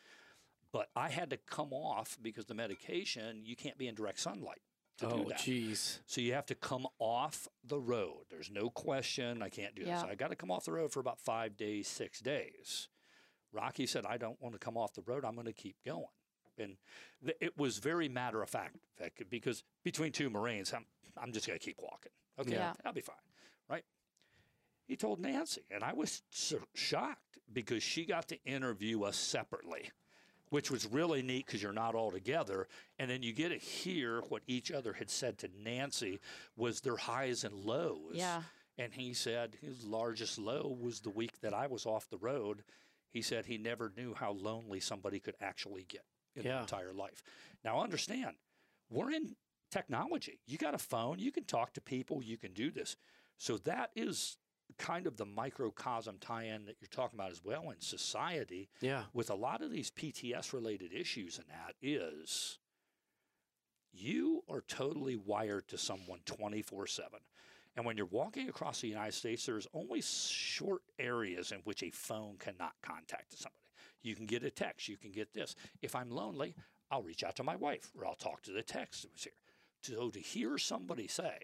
But 0.72 0.90
I 0.96 1.10
had 1.10 1.30
to 1.30 1.38
come 1.38 1.72
off 1.74 2.18
because 2.22 2.46
the 2.48 2.54
medication, 2.54 3.46
you 3.46 3.56
can't 3.56 3.78
be 3.78 3.88
in 3.88 3.96
direct 3.96 4.20
sunlight 4.20 4.62
to 4.98 5.06
do 5.08 5.12
Oh, 5.16 5.24
that. 5.30 5.40
jeez. 5.40 6.00
So 6.06 6.22
you 6.22 6.34
have 6.34 6.46
to 6.48 6.56
come 6.56 6.88
off 7.00 7.48
the 7.64 7.80
road. 7.80 8.26
There's 8.30 8.52
no 8.52 8.70
question 8.70 9.42
I 9.42 9.50
can't 9.50 9.76
do 9.76 9.84
Yeah. 9.84 9.96
this. 10.02 10.04
I 10.04 10.16
got 10.16 10.30
to 10.30 10.36
come 10.36 10.52
off 10.52 10.66
the 10.66 10.72
road 10.74 10.92
for 10.92 11.00
about 11.00 11.20
five 11.20 11.58
days, 11.58 11.88
six 11.88 12.20
days. 12.20 12.90
Rocky 13.52 13.86
said, 13.86 14.06
I 14.06 14.18
don't 14.18 14.42
want 14.42 14.54
to 14.54 14.60
come 14.60 14.78
off 14.78 14.94
the 14.94 15.02
road. 15.04 15.26
I'm 15.26 15.36
going 15.36 15.46
to 15.46 15.54
keep 15.54 15.76
going. 15.86 16.06
And 16.58 16.78
th- 17.24 17.38
it 17.42 17.58
was 17.58 17.78
very 17.80 18.08
matter 18.10 18.42
of 18.42 18.50
fact, 18.50 18.78
because 19.30 19.64
between 19.84 20.12
two 20.12 20.30
Marines, 20.30 20.74
I'm, 20.74 20.86
I'm 21.18 21.32
just 21.32 21.48
going 21.48 21.58
to 21.60 21.64
keep 21.66 21.78
walking. 21.82 22.12
Okay, 22.40 22.52
Yeah. 22.54 22.74
I'll 22.86 22.94
be 22.94 23.02
fine. 23.02 23.16
Right? 23.70 23.84
He 24.88 24.96
told 24.96 25.20
Nancy, 25.20 25.64
and 25.72 25.84
I 25.84 25.94
was 25.94 26.22
so 26.30 26.60
shocked 26.76 27.40
because 27.52 27.82
she 27.82 28.06
got 28.06 28.28
to 28.30 28.44
interview 28.44 29.04
us 29.04 29.16
separately, 29.18 29.90
which 30.54 30.70
was 30.70 30.86
really 30.86 31.24
neat 31.24 31.48
because 31.48 31.64
you're 31.64 31.74
not 31.74 31.96
all 31.96 32.12
together. 32.12 32.68
And 33.00 33.10
then 33.10 33.24
you 33.24 33.34
get 33.34 33.50
to 33.50 33.58
hear 33.58 34.22
what 34.30 34.44
each 34.46 34.72
other 34.72 34.94
had 34.94 35.10
said 35.10 35.40
to 35.40 35.50
Nancy 35.64 36.20
was 36.56 36.80
their 36.80 36.96
highs 36.96 37.44
and 37.44 37.66
lows. 37.66 38.14
Yeah. 38.14 38.44
And 38.78 38.94
he 38.94 39.16
said 39.16 39.58
his 39.62 39.84
largest 39.84 40.38
low 40.38 40.78
was 40.80 41.00
the 41.00 41.10
week 41.10 41.42
that 41.42 41.56
I 41.56 41.66
was 41.66 41.88
off 41.88 42.08
the 42.08 42.20
road. 42.20 42.64
He 43.10 43.24
said 43.24 43.48
he 43.48 43.58
never 43.58 43.92
knew 43.98 44.14
how 44.14 44.34
lonely 44.34 44.80
somebody 44.80 45.20
could 45.20 45.34
actually 45.42 45.88
get 45.90 46.06
in 46.36 46.44
their 46.44 46.60
entire 46.60 46.94
life. 46.94 47.24
Now, 47.66 47.82
understand, 47.82 48.36
we're 48.92 49.10
in 49.10 49.36
technology. 49.72 50.40
You 50.46 50.60
got 50.60 50.76
a 50.76 50.80
phone, 50.80 51.18
you 51.18 51.32
can 51.32 51.46
talk 51.46 51.74
to 51.74 51.82
people, 51.82 52.22
you 52.24 52.38
can 52.38 52.54
do 52.54 52.70
this. 52.70 52.96
So 53.40 53.58
that 53.58 53.90
is 53.96 54.38
kind 54.78 55.08
of 55.08 55.18
the 55.18 55.26
microcosm 55.26 56.18
tie 56.20 56.44
in 56.46 56.66
that 56.66 56.76
you're 56.82 56.88
talking 56.90 57.18
about 57.20 57.32
as 57.32 57.44
well 57.44 57.70
in 57.72 57.80
society 57.82 58.70
Yeah. 58.82 59.04
with 59.14 59.30
a 59.30 59.36
lot 59.36 59.62
of 59.62 59.72
these 59.72 59.90
PTS 59.92 60.54
related 60.54 60.94
issues 60.94 61.38
and 61.38 61.48
that 61.50 61.76
is 61.82 62.60
you 63.92 64.44
are 64.50 64.62
totally 64.62 65.16
wired 65.16 65.68
to 65.70 65.78
someone 65.78 66.20
24 66.26 66.88
7. 66.88 67.20
And 67.76 67.86
when 67.86 67.98
you're 67.98 68.06
walking 68.08 68.50
across 68.50 68.82
the 68.82 68.88
United 68.88 69.14
States, 69.14 69.46
there's 69.46 69.68
only 69.74 70.02
short 70.02 70.82
areas 71.00 71.52
in 71.52 71.60
which 71.64 71.82
a 71.84 71.90
phone 71.90 72.38
cannot 72.38 72.74
contact 72.84 73.32
somebody. 73.38 73.58
You 74.04 74.16
can 74.16 74.26
get 74.26 74.44
a 74.44 74.52
text, 74.52 74.88
you 74.88 74.98
can 74.98 75.12
get 75.12 75.34
this. 75.34 75.56
If 75.82 75.96
I'm 75.96 76.12
lonely, 76.12 76.56
I'll 76.92 77.02
reach 77.02 77.24
out 77.24 77.36
to 77.38 77.44
my 77.44 77.56
wife 77.56 77.92
or 77.98 78.06
I'll 78.06 78.16
talk 78.16 78.44
to 78.44 78.52
the 78.52 78.62
text 78.62 79.04
that 79.04 79.12
was 79.12 79.24
here. 79.24 79.34
So 79.82 80.10
to 80.12 80.20
hear 80.20 80.58
somebody 80.58 81.08
say 81.08 81.38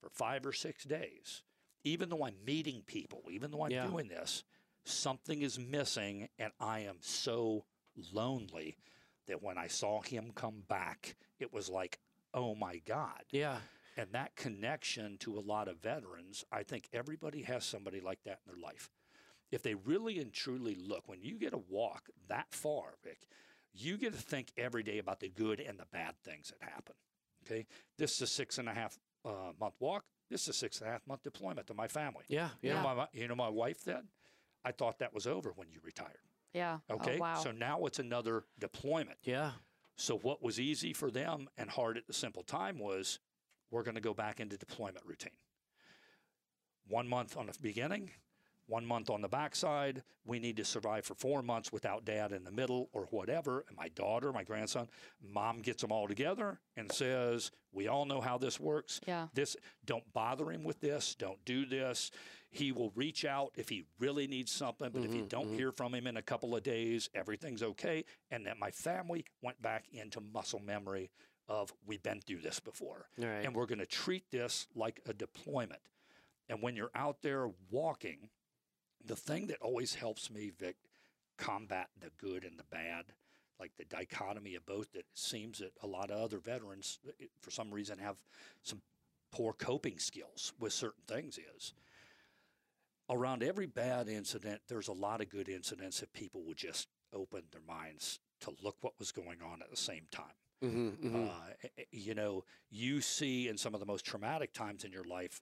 for 0.00 0.08
five 0.10 0.46
or 0.46 0.52
six 0.52 0.84
days, 0.84 1.42
even 1.84 2.08
though 2.08 2.24
I'm 2.24 2.44
meeting 2.44 2.82
people, 2.86 3.24
even 3.30 3.50
though 3.50 3.62
I'm 3.64 3.70
Yeah. 3.70 3.86
doing 3.86 4.08
this, 4.08 4.44
something 4.84 5.42
is 5.42 5.58
missing 5.58 6.28
and 6.38 6.52
I 6.58 6.80
am 6.80 6.98
so 7.00 7.64
lonely 8.12 8.76
that 9.26 9.42
when 9.42 9.58
I 9.58 9.68
saw 9.68 10.00
him 10.00 10.32
come 10.32 10.62
back, 10.68 11.16
it 11.38 11.52
was 11.52 11.68
like, 11.68 12.00
oh 12.34 12.54
my 12.54 12.78
God. 12.78 13.24
Yeah. 13.30 13.60
And 13.96 14.12
that 14.12 14.36
connection 14.36 15.18
to 15.18 15.38
a 15.38 15.40
lot 15.40 15.68
of 15.68 15.78
veterans, 15.78 16.44
I 16.50 16.62
think 16.62 16.88
everybody 16.92 17.42
has 17.42 17.64
somebody 17.64 18.00
like 18.00 18.22
that 18.24 18.40
in 18.46 18.52
their 18.52 18.62
life. 18.62 18.90
If 19.50 19.62
they 19.62 19.74
really 19.74 20.18
and 20.20 20.32
truly 20.32 20.74
look, 20.76 21.08
when 21.08 21.22
you 21.22 21.38
get 21.38 21.52
a 21.52 21.58
walk 21.58 22.08
that 22.28 22.52
far, 22.52 22.94
Vic, 23.02 23.26
you 23.72 23.98
get 23.98 24.12
to 24.12 24.18
think 24.20 24.52
every 24.56 24.82
day 24.82 24.98
about 24.98 25.20
the 25.20 25.28
good 25.28 25.60
and 25.60 25.78
the 25.78 25.86
bad 25.92 26.14
things 26.24 26.52
that 26.52 26.68
happen. 26.68 26.94
Okay. 27.44 27.66
This 27.98 28.14
is 28.16 28.22
a 28.22 28.26
six 28.26 28.58
and 28.58 28.68
a 28.68 28.74
half 28.74 28.98
uh, 29.24 29.52
month 29.58 29.74
walk. 29.80 30.04
This 30.30 30.42
is 30.42 30.48
a 30.48 30.52
six 30.52 30.78
and 30.80 30.88
a 30.88 30.92
half 30.92 31.06
month 31.06 31.22
deployment 31.22 31.66
to 31.66 31.74
my 31.74 31.88
family. 31.88 32.24
Yeah. 32.28 32.50
You, 32.62 32.74
know 32.74 32.82
my, 32.82 33.06
you 33.12 33.28
know 33.28 33.34
my 33.34 33.48
wife 33.48 33.84
then? 33.84 34.04
I 34.64 34.72
thought 34.72 34.98
that 35.00 35.12
was 35.12 35.26
over 35.26 35.52
when 35.54 35.68
you 35.70 35.80
retired. 35.82 36.20
Yeah. 36.52 36.78
Oh, 36.88 36.96
okay. 36.96 37.16
Oh, 37.16 37.20
wow. 37.20 37.34
So 37.36 37.50
now 37.50 37.84
it's 37.86 37.98
another 37.98 38.44
deployment. 38.58 39.18
Yeah. 39.22 39.52
So 39.96 40.18
what 40.18 40.42
was 40.42 40.58
easy 40.58 40.92
for 40.92 41.10
them 41.10 41.48
and 41.58 41.68
hard 41.68 41.96
at 41.96 42.06
the 42.06 42.12
simple 42.12 42.42
time 42.42 42.78
was 42.78 43.18
we're 43.70 43.82
going 43.82 43.96
to 43.96 44.00
go 44.00 44.14
back 44.14 44.40
into 44.40 44.56
deployment 44.56 45.04
routine. 45.04 45.32
One 46.88 47.08
month 47.08 47.36
on 47.36 47.46
the 47.46 47.54
beginning, 47.60 48.10
one 48.70 48.86
month 48.86 49.10
on 49.10 49.20
the 49.20 49.28
backside. 49.28 50.02
We 50.24 50.38
need 50.38 50.56
to 50.58 50.64
survive 50.64 51.04
for 51.04 51.14
four 51.14 51.42
months 51.42 51.72
without 51.72 52.04
dad 52.04 52.32
in 52.32 52.44
the 52.44 52.50
middle 52.52 52.88
or 52.92 53.06
whatever. 53.10 53.64
And 53.68 53.76
my 53.76 53.88
daughter, 53.88 54.32
my 54.32 54.44
grandson, 54.44 54.88
mom 55.20 55.60
gets 55.60 55.82
them 55.82 55.90
all 55.92 56.06
together 56.08 56.60
and 56.76 56.90
says, 56.90 57.50
"We 57.72 57.88
all 57.88 58.04
know 58.06 58.20
how 58.20 58.38
this 58.38 58.58
works. 58.60 59.00
Yeah. 59.06 59.26
This 59.34 59.56
don't 59.84 60.10
bother 60.12 60.50
him 60.50 60.62
with 60.64 60.80
this. 60.80 61.14
Don't 61.16 61.44
do 61.44 61.66
this. 61.66 62.10
He 62.52 62.72
will 62.72 62.90
reach 62.94 63.24
out 63.24 63.52
if 63.56 63.68
he 63.68 63.84
really 63.98 64.26
needs 64.26 64.50
something. 64.52 64.90
But 64.90 65.02
if 65.04 65.14
you 65.14 65.24
Mhm, 65.24 65.28
don't 65.28 65.48
mhm. 65.52 65.56
hear 65.56 65.72
from 65.72 65.94
him 65.94 66.06
in 66.06 66.16
a 66.16 66.22
couple 66.22 66.54
of 66.56 66.62
days, 66.62 67.10
everything's 67.14 67.62
okay." 67.62 68.04
And 68.30 68.46
that 68.46 68.58
my 68.58 68.70
family 68.70 69.24
went 69.42 69.60
back 69.60 69.88
into 69.92 70.20
muscle 70.20 70.60
memory 70.60 71.10
of 71.48 71.72
we've 71.84 72.02
been 72.02 72.20
through 72.20 72.40
this 72.42 72.60
before 72.60 73.08
right. 73.18 73.44
and 73.44 73.56
we're 73.56 73.66
going 73.66 73.80
to 73.80 73.86
treat 73.86 74.30
this 74.30 74.68
like 74.76 75.00
a 75.06 75.12
deployment. 75.12 75.80
And 76.48 76.62
when 76.62 76.76
you're 76.76 76.92
out 76.94 77.22
there 77.22 77.48
walking, 77.70 78.30
the 79.04 79.16
thing 79.16 79.46
that 79.48 79.60
always 79.60 79.94
helps 79.94 80.30
me, 80.30 80.50
Vic, 80.50 80.76
combat 81.38 81.88
the 81.98 82.10
good 82.18 82.44
and 82.44 82.58
the 82.58 82.64
bad, 82.70 83.06
like 83.58 83.72
the 83.78 83.84
dichotomy 83.84 84.54
of 84.54 84.66
both, 84.66 84.92
that 84.92 85.06
seems 85.14 85.58
that 85.58 85.72
a 85.82 85.86
lot 85.86 86.10
of 86.10 86.20
other 86.20 86.38
veterans, 86.38 86.98
uh, 87.08 87.12
for 87.40 87.50
some 87.50 87.70
reason, 87.70 87.98
have 87.98 88.16
some 88.62 88.80
poor 89.32 89.52
coping 89.52 89.98
skills 89.98 90.52
with 90.58 90.72
certain 90.72 91.02
things, 91.06 91.38
is 91.56 91.72
around 93.10 93.42
every 93.42 93.66
bad 93.66 94.08
incident, 94.08 94.60
there's 94.68 94.88
a 94.88 94.92
lot 94.92 95.20
of 95.20 95.28
good 95.28 95.48
incidents 95.48 96.02
if 96.02 96.12
people 96.12 96.42
would 96.44 96.56
just 96.56 96.88
open 97.12 97.42
their 97.50 97.62
minds 97.66 98.20
to 98.40 98.54
look 98.62 98.76
what 98.80 98.98
was 98.98 99.12
going 99.12 99.42
on 99.42 99.60
at 99.62 99.70
the 99.70 99.76
same 99.76 100.06
time. 100.10 100.24
mm-hmm, 100.62 101.16
Uh, 101.16 101.50
eh, 101.64 101.68
eh, 101.78 101.82
you 101.90 102.14
know, 102.14 102.44
you 102.70 103.00
see 103.00 103.48
in 103.48 103.56
some 103.56 103.74
of 103.74 103.80
the 103.80 103.86
most 103.86 104.04
traumatic 104.04 104.52
times 104.52 104.84
in 104.84 104.92
your 104.92 105.04
life 105.04 105.40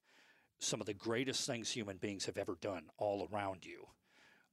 some 0.58 0.80
of 0.80 0.86
the 0.86 0.94
greatest 0.94 1.46
things 1.46 1.70
human 1.70 1.96
beings 1.96 2.26
have 2.26 2.36
ever 2.36 2.56
done 2.60 2.84
all 2.98 3.28
around 3.32 3.64
you. 3.64 3.86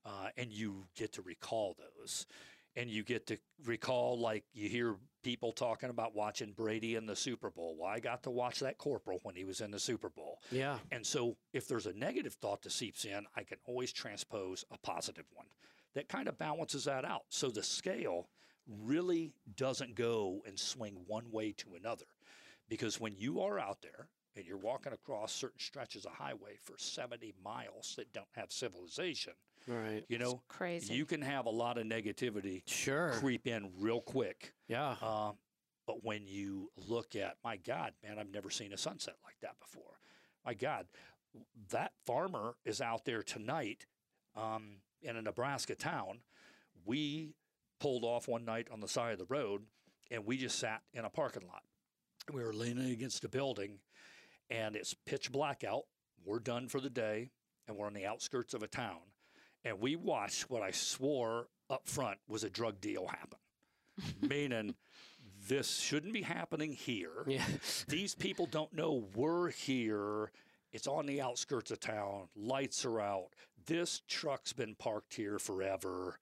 Uh, 0.06 0.30
and 0.38 0.52
you 0.52 0.86
get 0.96 1.14
to 1.14 1.22
recall 1.22 1.76
those. 1.78 2.28
And 2.78 2.90
you 2.90 3.04
get 3.04 3.26
to 3.28 3.38
recall, 3.66 4.20
like, 4.20 4.44
you 4.54 4.68
hear 4.68 4.98
people 5.24 5.54
talking 5.54 5.90
about 5.90 6.14
watching 6.14 6.52
Brady 6.52 6.96
in 6.96 7.06
the 7.06 7.16
Super 7.16 7.50
Bowl. 7.50 7.78
Well, 7.80 7.90
I 7.90 8.00
got 8.00 8.24
to 8.24 8.30
watch 8.30 8.60
that 8.60 8.78
corporal 8.78 9.20
when 9.24 9.34
he 9.34 9.46
was 9.46 9.62
in 9.62 9.72
the 9.72 9.80
Super 9.80 10.10
Bowl. 10.10 10.40
yeah. 10.52 10.78
And 10.92 11.06
so, 11.06 11.38
if 11.54 11.68
there's 11.68 11.86
a 11.86 11.94
negative 11.94 12.34
thought 12.34 12.62
that 12.64 12.74
seeps 12.74 13.06
in, 13.06 13.26
I 13.36 13.44
can 13.44 13.58
always 13.66 13.94
transpose 13.94 14.66
a 14.72 14.78
positive 14.78 15.26
one 15.34 15.48
that 15.94 16.10
kind 16.10 16.28
of 16.28 16.38
balances 16.38 16.84
that 16.84 17.06
out. 17.06 17.24
So, 17.30 17.50
the 17.50 17.64
scale 17.64 18.28
really 18.68 19.32
doesn't 19.56 19.96
go 19.96 20.42
and 20.46 20.60
swing 20.60 20.98
one 21.08 21.32
way 21.32 21.54
to 21.54 21.76
another. 21.76 22.06
Because 22.68 23.00
when 23.00 23.16
you 23.18 23.42
are 23.42 23.58
out 23.58 23.82
there 23.82 24.10
and 24.36 24.46
you're 24.46 24.58
walking 24.58 24.94
across 24.94 25.32
certain 25.34 25.60
stretches 25.60 26.06
of 26.06 26.12
highway 26.14 26.58
for 26.62 26.76
70 26.78 27.34
miles 27.44 27.94
that 27.98 28.12
don't 28.14 28.28
have 28.34 28.52
civilization, 28.52 29.34
Right. 29.68 30.04
you 30.10 30.18
know, 30.18 30.42
Crazy. 30.48 30.94
you 30.94 31.06
can 31.06 31.22
have 31.22 31.46
a 31.46 31.50
lot 31.52 31.78
of 31.78 31.86
negativity 31.86 32.64
Sure. 32.68 33.14
creep 33.14 33.48
in 33.48 33.72
real 33.78 34.02
quick. 34.02 34.54
Yeah. 34.68 34.98
Um, 35.02 35.38
but 35.88 36.04
when 36.04 36.28
you 36.28 36.72
look 36.76 37.16
at, 37.16 37.38
my 37.44 37.58
God, 37.58 37.94
man, 38.04 38.18
I've 38.20 38.32
never 38.32 38.50
seen 38.50 38.74
a 38.74 38.78
sunset 38.78 39.16
like 39.24 39.40
that 39.42 39.60
before. 39.60 40.00
My 40.44 40.54
God, 40.54 40.88
that 41.70 41.94
farmer 42.06 42.56
is 42.66 42.82
out 42.82 43.06
there 43.06 43.24
tonight 43.24 43.86
um, 44.36 44.78
in 45.02 45.16
a 45.16 45.22
Nebraska 45.22 45.76
town. 45.76 46.20
We 46.86 47.36
pulled 47.80 48.04
off 48.04 48.28
one 48.28 48.46
night 48.46 48.68
on 48.72 48.80
the 48.80 48.88
side 48.88 49.14
of 49.14 49.20
the 49.20 49.26
road 49.26 49.66
and 50.12 50.26
we 50.26 50.38
just 50.38 50.60
sat 50.60 50.82
in 50.94 51.06
a 51.06 51.10
parking 51.10 51.48
lot. 51.48 51.64
We 52.32 52.44
were 52.44 52.54
leaning 52.54 52.92
against 52.92 53.24
a 53.24 53.30
building 53.30 53.80
and 54.50 54.76
it's 54.76 54.94
pitch 54.94 55.32
black 55.32 55.64
out. 55.64 55.84
We're 56.26 56.40
done 56.40 56.68
for 56.68 56.80
the 56.80 56.90
day 56.90 57.32
and 57.68 57.78
we're 57.78 57.88
on 57.88 57.94
the 57.94 58.06
outskirts 58.06 58.54
of 58.54 58.64
a 58.64 58.68
town. 58.68 59.00
And 59.64 59.80
we 59.80 59.96
watched 59.96 60.50
what 60.50 60.62
I 60.62 60.72
swore 60.72 61.48
up 61.70 61.88
front 61.88 62.18
was 62.28 62.44
a 62.44 62.50
drug 62.50 62.80
deal 62.80 63.08
happen 63.08 63.40
meaning 64.22 64.76
this 65.48 65.80
shouldn't 65.80 66.14
be 66.14 66.22
happening 66.22 66.72
here. 66.74 67.24
Yeah. 67.28 67.44
These 67.88 68.14
people 68.16 68.46
don't 68.46 68.74
know 68.74 69.06
we're 69.16 69.50
here. 69.50 70.32
It's 70.72 70.88
on 70.88 71.06
the 71.06 71.22
outskirts 71.22 71.72
of 71.72 71.80
town. 71.80 72.28
Lights 72.36 72.84
are 72.86 73.00
out. 73.00 73.30
This 73.66 74.02
truck's 74.08 74.54
been 74.54 74.76
parked 74.76 75.14
here 75.16 75.40
forever. 75.40 76.20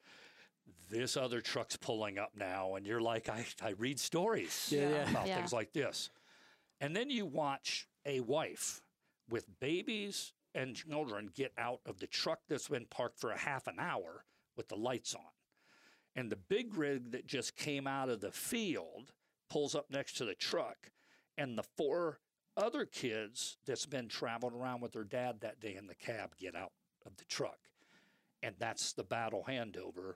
This 0.89 1.17
other 1.17 1.41
truck's 1.41 1.75
pulling 1.75 2.17
up 2.19 2.31
now. 2.37 2.75
And 2.75 2.85
you're 2.85 3.01
like, 3.01 3.27
I, 3.29 3.45
I 3.61 3.69
read 3.71 3.99
stories 3.99 4.69
Yeah, 4.71 4.89
yeah. 4.89 5.09
about 5.09 5.27
Yeah. 5.27 5.37
things 5.37 5.51
like 5.53 5.73
this. 5.73 6.09
And 6.79 6.95
then 6.95 7.09
you 7.09 7.25
watch 7.25 7.87
a 8.05 8.19
wife 8.21 8.81
with 9.29 9.59
babies 9.59 10.33
and 10.55 10.75
children 10.75 11.29
get 11.33 11.51
out 11.57 11.79
of 11.85 11.99
the 11.99 12.07
truck 12.07 12.39
that's 12.47 12.67
been 12.67 12.85
parked 12.85 13.19
for 13.19 13.31
a 13.31 13.37
half 13.37 13.67
an 13.67 13.79
hour 13.79 14.25
with 14.55 14.67
the 14.67 14.75
lights 14.75 15.15
on. 15.15 15.21
And 16.15 16.31
the 16.31 16.35
big 16.35 16.77
rig 16.77 17.11
that 17.11 17.25
just 17.25 17.55
came 17.55 17.87
out 17.87 18.09
of 18.09 18.21
the 18.21 18.31
field 18.31 19.13
pulls 19.49 19.73
up 19.73 19.87
next 19.89 20.13
to 20.17 20.25
the 20.25 20.35
truck. 20.35 20.91
And 21.37 21.57
the 21.57 21.63
four 21.75 22.19
other 22.55 22.85
kids 22.85 23.57
that's 23.65 23.87
been 23.87 24.07
traveling 24.07 24.53
around 24.53 24.81
with 24.81 24.91
their 24.91 25.03
dad 25.03 25.41
that 25.41 25.59
day 25.59 25.75
in 25.75 25.87
the 25.87 25.95
cab 25.95 26.35
get 26.37 26.55
out 26.55 26.71
of 27.05 27.17
the 27.17 27.25
truck. 27.25 27.57
And 28.43 28.55
that's 28.59 28.93
the 28.93 29.03
battle 29.03 29.45
handover 29.47 30.15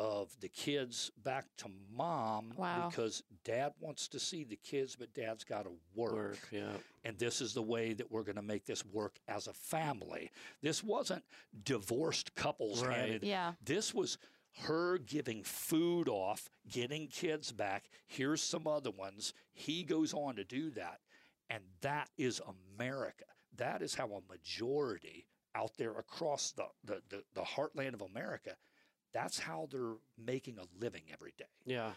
of 0.00 0.34
the 0.40 0.48
kids 0.48 1.10
back 1.22 1.44
to 1.58 1.66
mom 1.94 2.54
Wow. 2.56 2.88
because 2.88 3.22
dad 3.44 3.74
wants 3.80 4.08
to 4.08 4.18
see 4.18 4.44
the 4.44 4.56
kids, 4.56 4.96
but 4.96 5.12
dad's 5.12 5.44
got 5.44 5.64
to 5.64 5.72
work. 5.94 6.14
Work. 6.14 6.38
Yeah. 6.50 6.72
And 7.04 7.18
this 7.18 7.42
is 7.42 7.52
the 7.52 7.62
way 7.62 7.92
that 7.92 8.10
we're 8.10 8.22
going 8.22 8.36
to 8.36 8.42
make 8.42 8.64
this 8.64 8.82
work 8.86 9.18
as 9.28 9.46
a 9.46 9.52
family. 9.52 10.30
This 10.62 10.82
wasn't 10.82 11.22
divorced 11.64 12.34
couples 12.34 12.82
Right. 12.82 12.96
handed. 12.96 13.24
Yeah. 13.24 13.52
This 13.62 13.92
was 13.94 14.16
her 14.62 14.96
giving 14.98 15.42
food 15.44 16.08
off, 16.08 16.48
getting 16.66 17.06
kids 17.06 17.52
back. 17.52 17.90
Here's 18.06 18.42
some 18.42 18.66
other 18.66 18.90
ones. 18.90 19.34
He 19.52 19.82
goes 19.84 20.14
on 20.14 20.36
to 20.36 20.44
do 20.44 20.70
that. 20.70 21.00
And 21.50 21.62
that 21.82 22.08
is 22.16 22.40
America. 22.78 23.24
That 23.56 23.82
is 23.82 23.94
how 23.94 24.06
a 24.06 24.32
majority 24.32 25.26
out 25.54 25.72
there 25.76 25.92
across 25.98 26.52
the, 26.52 26.64
the, 26.84 27.02
the, 27.10 27.22
the 27.34 27.42
heartland 27.42 27.92
of 27.92 28.00
America, 28.02 28.56
that's 29.12 29.38
how 29.38 29.68
they're 29.70 29.96
making 30.18 30.58
a 30.58 30.82
living 30.82 31.02
every 31.12 31.34
day. 31.36 31.44
Yeah. 31.64 31.90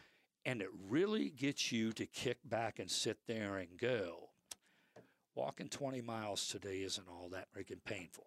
And 0.45 0.61
it 0.61 0.69
really 0.89 1.29
gets 1.29 1.71
you 1.71 1.93
to 1.93 2.05
kick 2.05 2.37
back 2.43 2.79
and 2.79 2.89
sit 2.91 3.17
there 3.27 3.57
and 3.57 3.77
go, 3.77 4.29
walking 5.35 5.69
20 5.69 6.01
miles 6.01 6.47
today 6.47 6.81
isn't 6.83 7.07
all 7.07 7.29
that 7.29 7.47
freaking 7.53 7.83
painful. 7.85 8.25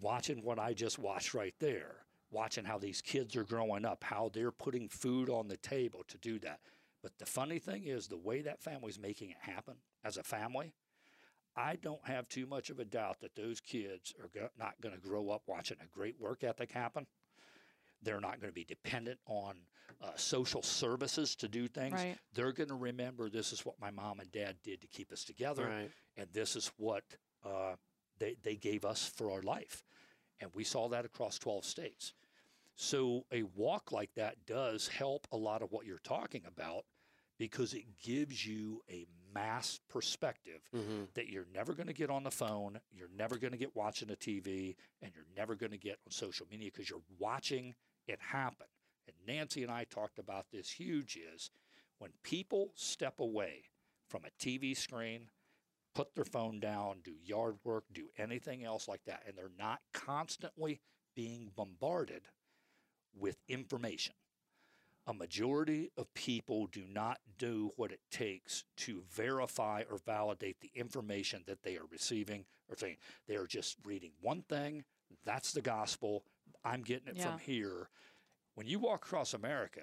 Watching 0.00 0.42
what 0.42 0.58
I 0.58 0.72
just 0.72 0.98
watched 0.98 1.34
right 1.34 1.54
there, 1.58 1.96
watching 2.30 2.64
how 2.64 2.78
these 2.78 3.00
kids 3.00 3.36
are 3.36 3.44
growing 3.44 3.84
up, 3.84 4.04
how 4.04 4.30
they're 4.32 4.50
putting 4.50 4.88
food 4.88 5.28
on 5.28 5.48
the 5.48 5.56
table 5.56 6.04
to 6.08 6.18
do 6.18 6.38
that. 6.40 6.60
But 7.02 7.18
the 7.18 7.26
funny 7.26 7.58
thing 7.58 7.84
is, 7.84 8.08
the 8.08 8.16
way 8.16 8.40
that 8.42 8.62
family's 8.62 8.98
making 8.98 9.30
it 9.30 9.36
happen 9.40 9.76
as 10.04 10.16
a 10.16 10.22
family, 10.22 10.74
I 11.56 11.76
don't 11.76 12.06
have 12.06 12.28
too 12.28 12.46
much 12.46 12.70
of 12.70 12.78
a 12.78 12.84
doubt 12.84 13.20
that 13.20 13.34
those 13.34 13.60
kids 13.60 14.12
are 14.22 14.28
go- 14.28 14.50
not 14.58 14.74
going 14.82 14.94
to 14.94 15.00
grow 15.00 15.30
up 15.30 15.42
watching 15.46 15.78
a 15.82 15.86
great 15.96 16.20
work 16.20 16.44
ethic 16.44 16.70
happen. 16.70 17.06
They're 18.02 18.20
not 18.20 18.40
going 18.40 18.50
to 18.50 18.54
be 18.54 18.64
dependent 18.64 19.18
on 19.26 19.56
uh, 20.02 20.10
social 20.16 20.62
services 20.62 21.34
to 21.36 21.48
do 21.48 21.66
things. 21.66 21.94
Right. 21.94 22.18
They're 22.34 22.52
going 22.52 22.68
to 22.68 22.74
remember 22.74 23.30
this 23.30 23.52
is 23.52 23.64
what 23.64 23.80
my 23.80 23.90
mom 23.90 24.20
and 24.20 24.30
dad 24.30 24.56
did 24.62 24.82
to 24.82 24.86
keep 24.86 25.10
us 25.12 25.24
together, 25.24 25.64
Right. 25.66 25.90
and 26.18 26.26
this 26.32 26.56
is 26.56 26.70
what 26.76 27.04
uh, 27.44 27.76
they, 28.18 28.36
they 28.42 28.56
gave 28.56 28.84
us 28.84 29.10
for 29.16 29.30
our 29.30 29.40
life. 29.42 29.82
And 30.40 30.50
we 30.54 30.64
saw 30.64 30.88
that 30.90 31.06
across 31.06 31.38
12 31.38 31.64
states. 31.64 32.12
So 32.74 33.24
a 33.32 33.42
walk 33.54 33.90
like 33.90 34.10
that 34.16 34.44
does 34.46 34.88
help 34.88 35.26
a 35.32 35.36
lot 35.36 35.62
of 35.62 35.72
what 35.72 35.86
you're 35.86 35.98
talking 35.98 36.42
about 36.46 36.84
because 37.38 37.72
it 37.72 37.84
gives 38.02 38.46
you 38.46 38.82
a 38.90 39.06
mass 39.36 39.80
perspective 39.88 40.60
Mm-hmm. 40.74 41.04
that 41.14 41.28
you're 41.28 41.46
never 41.54 41.72
going 41.74 41.86
to 41.86 41.92
get 41.94 42.10
on 42.10 42.24
the 42.24 42.30
phone, 42.30 42.80
you're 42.92 43.10
never 43.16 43.36
going 43.38 43.52
to 43.52 43.58
get 43.58 43.74
watching 43.76 44.08
the 44.08 44.16
TV, 44.16 44.76
and 45.02 45.12
you're 45.14 45.24
never 45.36 45.54
going 45.54 45.72
to 45.72 45.78
get 45.78 45.98
on 46.06 46.10
social 46.12 46.46
media 46.50 46.70
because 46.72 46.90
you're 46.90 47.00
watching 47.18 47.74
it 48.06 48.18
happen. 48.20 48.66
And 49.06 49.16
Nancy 49.26 49.62
and 49.62 49.70
I 49.70 49.84
talked 49.84 50.18
about 50.18 50.46
this 50.52 50.70
huge 50.70 51.16
is 51.34 51.50
when 51.98 52.10
people 52.22 52.72
step 52.74 53.20
away 53.20 53.62
from 54.08 54.22
a 54.24 54.44
TV 54.44 54.76
screen, 54.76 55.28
put 55.94 56.14
their 56.14 56.24
phone 56.24 56.60
down, 56.60 56.96
do 57.04 57.12
yard 57.24 57.56
work, 57.64 57.84
do 57.92 58.08
anything 58.18 58.64
else 58.64 58.86
like 58.88 59.04
that, 59.06 59.22
and 59.26 59.36
they're 59.36 59.50
not 59.58 59.80
constantly 59.94 60.80
being 61.14 61.50
bombarded 61.56 62.22
with 63.18 63.38
information. 63.48 64.14
A 65.06 65.14
majority 65.14 65.90
of 65.96 66.12
people 66.14 66.66
do 66.66 66.84
not 66.88 67.20
do 67.38 67.70
what 67.76 67.92
it 67.92 68.00
takes 68.10 68.64
to 68.78 69.02
verify 69.10 69.84
or 69.88 69.98
validate 69.98 70.60
the 70.60 70.70
information 70.74 71.44
that 71.46 71.62
they 71.62 71.76
are 71.76 71.86
receiving 71.90 72.44
or 72.68 72.76
saying. 72.76 72.96
They 73.28 73.36
are 73.36 73.46
just 73.46 73.76
reading 73.84 74.12
one 74.20 74.42
thing, 74.42 74.84
that's 75.24 75.52
the 75.52 75.62
gospel, 75.62 76.24
I'm 76.64 76.82
getting 76.82 77.06
it 77.08 77.16
Yeah. 77.16 77.30
from 77.30 77.38
here. 77.38 77.88
When 78.54 78.66
you 78.66 78.78
walk 78.80 79.04
across 79.04 79.32
America, 79.32 79.82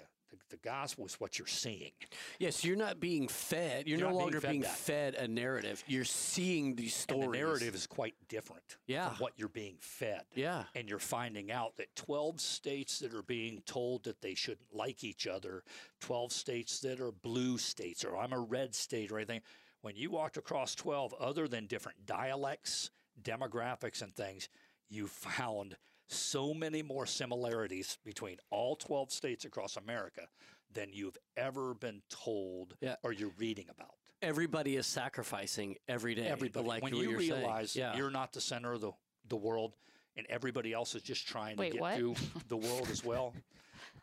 the, 0.50 0.56
gospel 0.58 1.04
is 1.06 1.14
what 1.20 1.38
you're 1.38 1.46
seeing. 1.46 1.92
Yes, 2.38 2.64
you're 2.64 2.76
not 2.76 3.00
being 3.00 3.28
fed. 3.28 3.86
You're, 3.86 3.98
You're 3.98 4.08
no 4.08 4.12
not 4.12 4.18
being 4.18 4.22
longer 4.22 4.40
fed 4.40 4.50
being 4.50 4.62
fed 4.62 5.14
a 5.14 5.28
narrative. 5.28 5.84
You're 5.86 6.04
seeing 6.04 6.74
these 6.74 6.94
stories. 6.94 7.24
And 7.24 7.34
the 7.34 7.38
narrative 7.38 7.74
is 7.74 7.86
quite 7.86 8.14
different 8.28 8.76
Yeah. 8.86 9.08
from 9.10 9.18
what 9.18 9.32
you're 9.36 9.48
being 9.48 9.76
fed. 9.80 10.22
Yeah. 10.34 10.64
and 10.74 10.88
you're 10.88 10.98
finding 10.98 11.50
out 11.52 11.76
that 11.76 11.94
12 11.96 12.40
states 12.40 12.98
that 13.00 13.12
are 13.14 13.22
being 13.22 13.62
told 13.66 14.04
that 14.04 14.20
they 14.22 14.34
shouldn't 14.34 14.72
like 14.74 15.04
each 15.04 15.26
other, 15.26 15.62
12 16.00 16.32
states 16.32 16.80
that 16.80 17.00
are 17.00 17.12
blue 17.12 17.58
states, 17.58 18.04
or 18.04 18.16
I'm 18.16 18.32
a 18.32 18.40
red 18.40 18.74
state, 18.74 19.10
or 19.12 19.18
anything. 19.18 19.42
When 19.82 19.96
you 19.96 20.10
walked 20.10 20.36
across 20.36 20.74
12, 20.74 21.14
other 21.20 21.46
than 21.46 21.66
different 21.66 22.06
dialects, 22.06 22.90
demographics, 23.22 24.02
and 24.02 24.14
things, 24.14 24.48
you 24.88 25.06
found 25.06 25.76
so 26.08 26.52
many 26.54 26.82
more 26.82 27.06
similarities 27.06 27.98
between 28.04 28.36
all 28.50 28.76
12 28.76 29.10
states 29.10 29.44
across 29.44 29.76
America 29.76 30.28
than 30.72 30.88
you've 30.92 31.18
ever 31.36 31.74
been 31.74 32.02
told 32.10 32.76
Yeah. 32.80 32.96
or 33.02 33.12
you're 33.12 33.32
reading 33.38 33.66
about. 33.70 33.94
Everybody 34.22 34.76
is 34.76 34.86
sacrificing 34.86 35.76
every 35.88 36.14
day. 36.14 36.26
Everybody, 36.26 36.66
like 36.66 36.82
when 36.82 36.94
you 36.94 37.10
you're 37.10 37.20
saying. 37.20 37.32
realize 37.32 37.76
yeah. 37.76 37.96
you're 37.96 38.10
not 38.10 38.32
the 38.32 38.40
center 38.40 38.72
of 38.72 38.80
the, 38.80 38.92
the 39.28 39.36
world 39.36 39.76
and 40.16 40.26
everybody 40.30 40.72
else 40.72 40.94
is 40.94 41.02
just 41.02 41.26
trying 41.26 41.56
Wait, 41.56 41.68
to 41.68 41.72
get 41.74 41.80
what? 41.80 41.96
through 41.96 42.14
the 42.48 42.56
world 42.56 42.88
as 42.90 43.04
well. 43.04 43.34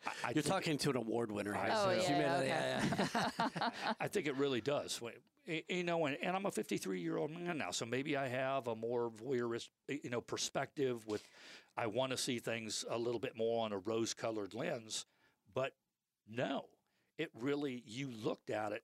I, 0.05 0.09
I 0.09 0.27
You're 0.29 0.43
think 0.43 0.45
talking 0.47 0.77
to 0.79 0.89
an 0.91 0.97
award 0.97 1.31
winner. 1.31 1.55
I 1.55 1.69
Oh, 1.71 1.83
so 1.83 1.91
yeah, 1.91 2.17
you 2.17 2.23
yeah, 2.23 2.37
okay. 2.37 2.47
yeah, 2.47 3.29
yeah. 3.55 3.69
I 3.99 4.07
think 4.07 4.27
it 4.27 4.35
really 4.37 4.61
does. 4.61 5.01
You 5.67 5.83
know, 5.83 6.05
and, 6.05 6.17
and 6.21 6.35
I'm 6.35 6.45
a 6.45 6.51
53 6.51 7.01
year 7.01 7.17
old 7.17 7.31
man 7.31 7.57
now, 7.57 7.71
so 7.71 7.85
maybe 7.85 8.15
I 8.15 8.27
have 8.27 8.67
a 8.67 8.75
more 8.75 9.09
voyeurist, 9.09 9.69
you 9.87 10.09
know, 10.09 10.21
perspective. 10.21 11.05
With 11.07 11.23
I 11.75 11.87
want 11.87 12.11
to 12.11 12.17
see 12.17 12.39
things 12.39 12.85
a 12.89 12.97
little 12.97 13.19
bit 13.19 13.35
more 13.35 13.65
on 13.65 13.71
a 13.71 13.77
rose 13.77 14.13
colored 14.13 14.53
lens, 14.53 15.05
but 15.53 15.73
no, 16.29 16.65
it 17.17 17.31
really 17.39 17.83
you 17.85 18.09
looked 18.23 18.49
at 18.49 18.71
it 18.71 18.83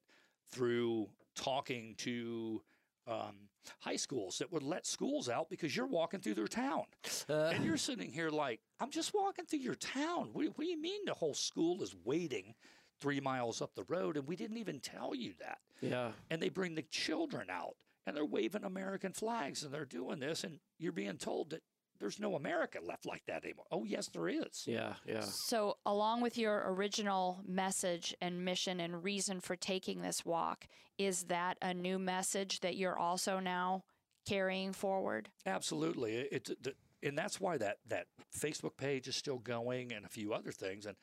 through 0.52 1.08
talking 1.36 1.96
to 2.00 2.62
um, 3.08 3.36
high 3.80 3.96
schools 3.96 4.38
that 4.40 4.52
would 4.52 4.64
let 4.64 4.86
schools 4.86 5.30
out 5.30 5.50
because 5.50 5.76
you're 5.76 5.88
walking 5.88 6.20
through 6.20 6.34
their 6.36 6.48
town. 6.48 6.84
Uh, 7.30 7.52
And 7.54 7.66
you're 7.66 7.78
sitting 7.78 8.12
here 8.12 8.30
like, 8.30 8.60
I'm 8.80 8.92
just 8.92 9.14
walking 9.14 9.46
through 9.46 9.60
your 9.60 9.76
town. 9.76 10.30
What, 10.34 10.46
what 10.48 10.60
do 10.60 10.66
you 10.66 10.80
mean 10.82 11.02
the 11.06 11.14
whole 11.14 11.34
school 11.34 11.82
is 11.84 11.96
waiting 12.04 12.54
three 13.00 13.20
miles 13.20 13.62
up 13.62 13.76
the 13.76 13.84
road? 13.84 14.18
And 14.18 14.28
we 14.28 14.36
didn't 14.36 14.58
even 14.58 14.80
tell 14.80 15.14
you 15.16 15.34
that. 15.40 15.60
yeah. 15.82 16.12
And 16.30 16.42
they 16.42 16.50
bring 16.50 16.76
the 16.76 16.82
children 16.84 17.48
out 17.50 17.76
and 18.06 18.16
they're 18.16 18.26
waving 18.26 18.64
American 18.64 19.12
flags 19.14 19.64
and 19.64 19.74
they're 19.74 19.86
doing 19.86 20.20
this. 20.20 20.44
And 20.44 20.60
you're 20.80 20.92
being 20.94 21.18
told 21.18 21.50
that 21.52 21.62
there's 22.00 22.20
no 22.20 22.36
America 22.36 22.80
left 22.86 23.06
like 23.06 23.24
that 23.28 23.44
anymore. 23.44 23.66
Oh, 23.72 23.84
yes, 23.84 24.08
there 24.08 24.28
is. 24.28 24.64
Yeah. 24.66 24.94
Yeah. 25.06 25.22
So, 25.22 25.78
along 25.86 26.22
with 26.22 26.38
your 26.38 26.64
original 26.74 27.42
message 27.48 28.16
and 28.22 28.44
mission 28.44 28.80
and 28.80 29.04
reason 29.04 29.40
for 29.40 29.56
taking 29.56 30.02
this 30.02 30.26
walk, 30.26 30.68
is 30.98 31.24
that 31.24 31.58
a 31.62 31.74
new 31.74 32.00
message 32.00 32.62
that 32.62 32.76
you're 32.76 32.98
also 32.98 33.40
now 33.40 33.84
carrying 34.28 34.74
forward? 34.74 35.30
Absolutely. 35.46 36.16
It, 36.16 36.50
it, 36.50 36.76
and 37.04 37.18
that's 37.18 37.40
why 37.40 37.58
that, 37.58 37.78
that 37.88 38.08
Facebook 38.38 38.78
page 38.78 39.08
is 39.08 39.16
still 39.16 39.40
going 39.40 39.94
and 39.94 40.06
a 40.06 40.10
few 40.10 40.34
other 40.34 40.52
things. 40.52 40.86
And 40.86 40.96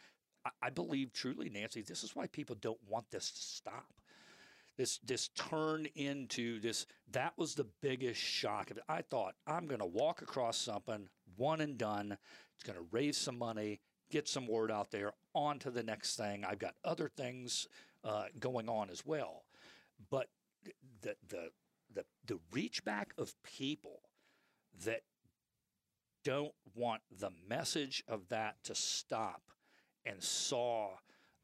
I, 0.45 0.51
I 0.65 0.71
believe 0.71 1.13
truly, 1.13 1.49
Nancy, 1.49 1.83
this 1.83 2.05
is 2.05 2.15
why 2.15 2.27
people 2.27 2.57
don't 2.61 2.81
want 2.89 3.11
this 3.11 3.31
to 3.31 3.43
stop. 3.43 3.93
This 4.77 4.99
this 4.99 5.29
turn 5.29 5.87
into 5.95 6.61
this. 6.61 6.87
That 7.13 7.35
was 7.37 7.55
the 7.55 7.67
biggest 7.81 8.21
shock. 8.21 8.71
of 8.71 8.79
it. 8.79 8.85
I 8.89 9.03
thought 9.03 9.35
I'm 9.47 9.67
going 9.67 9.81
to 9.81 9.87
walk 9.87 10.23
across 10.23 10.57
something, 10.57 11.09
one 11.37 11.61
and 11.61 11.79
done. 11.79 12.17
It's 12.55 12.65
going 12.65 12.79
to 12.79 12.87
raise 12.91 13.17
some 13.17 13.39
money, 13.39 13.81
get 14.11 14.29
some 14.29 14.49
word 14.49 14.71
out 14.71 14.91
there. 14.91 15.13
On 15.35 15.59
to 15.61 15.71
the 15.71 15.83
next 15.83 16.17
thing. 16.17 16.45
I've 16.45 16.59
got 16.59 16.75
other 16.85 17.09
things 17.09 17.69
uh, 18.03 18.25
going 18.39 18.69
on 18.69 18.91
as 18.91 19.07
well, 19.07 19.45
but 20.11 20.29
the 21.03 21.17
the 21.29 21.51
the 21.95 22.05
the 22.27 22.39
reach 22.53 22.85
back 22.85 23.15
of 23.17 23.35
people 23.43 24.01
that 24.85 25.03
don't 26.25 26.55
want 26.75 27.03
the 27.17 27.31
message 27.49 28.03
of 28.09 28.29
that 28.29 28.57
to 28.65 28.75
stop 28.75 29.43
and 30.05 30.23
saw 30.23 30.89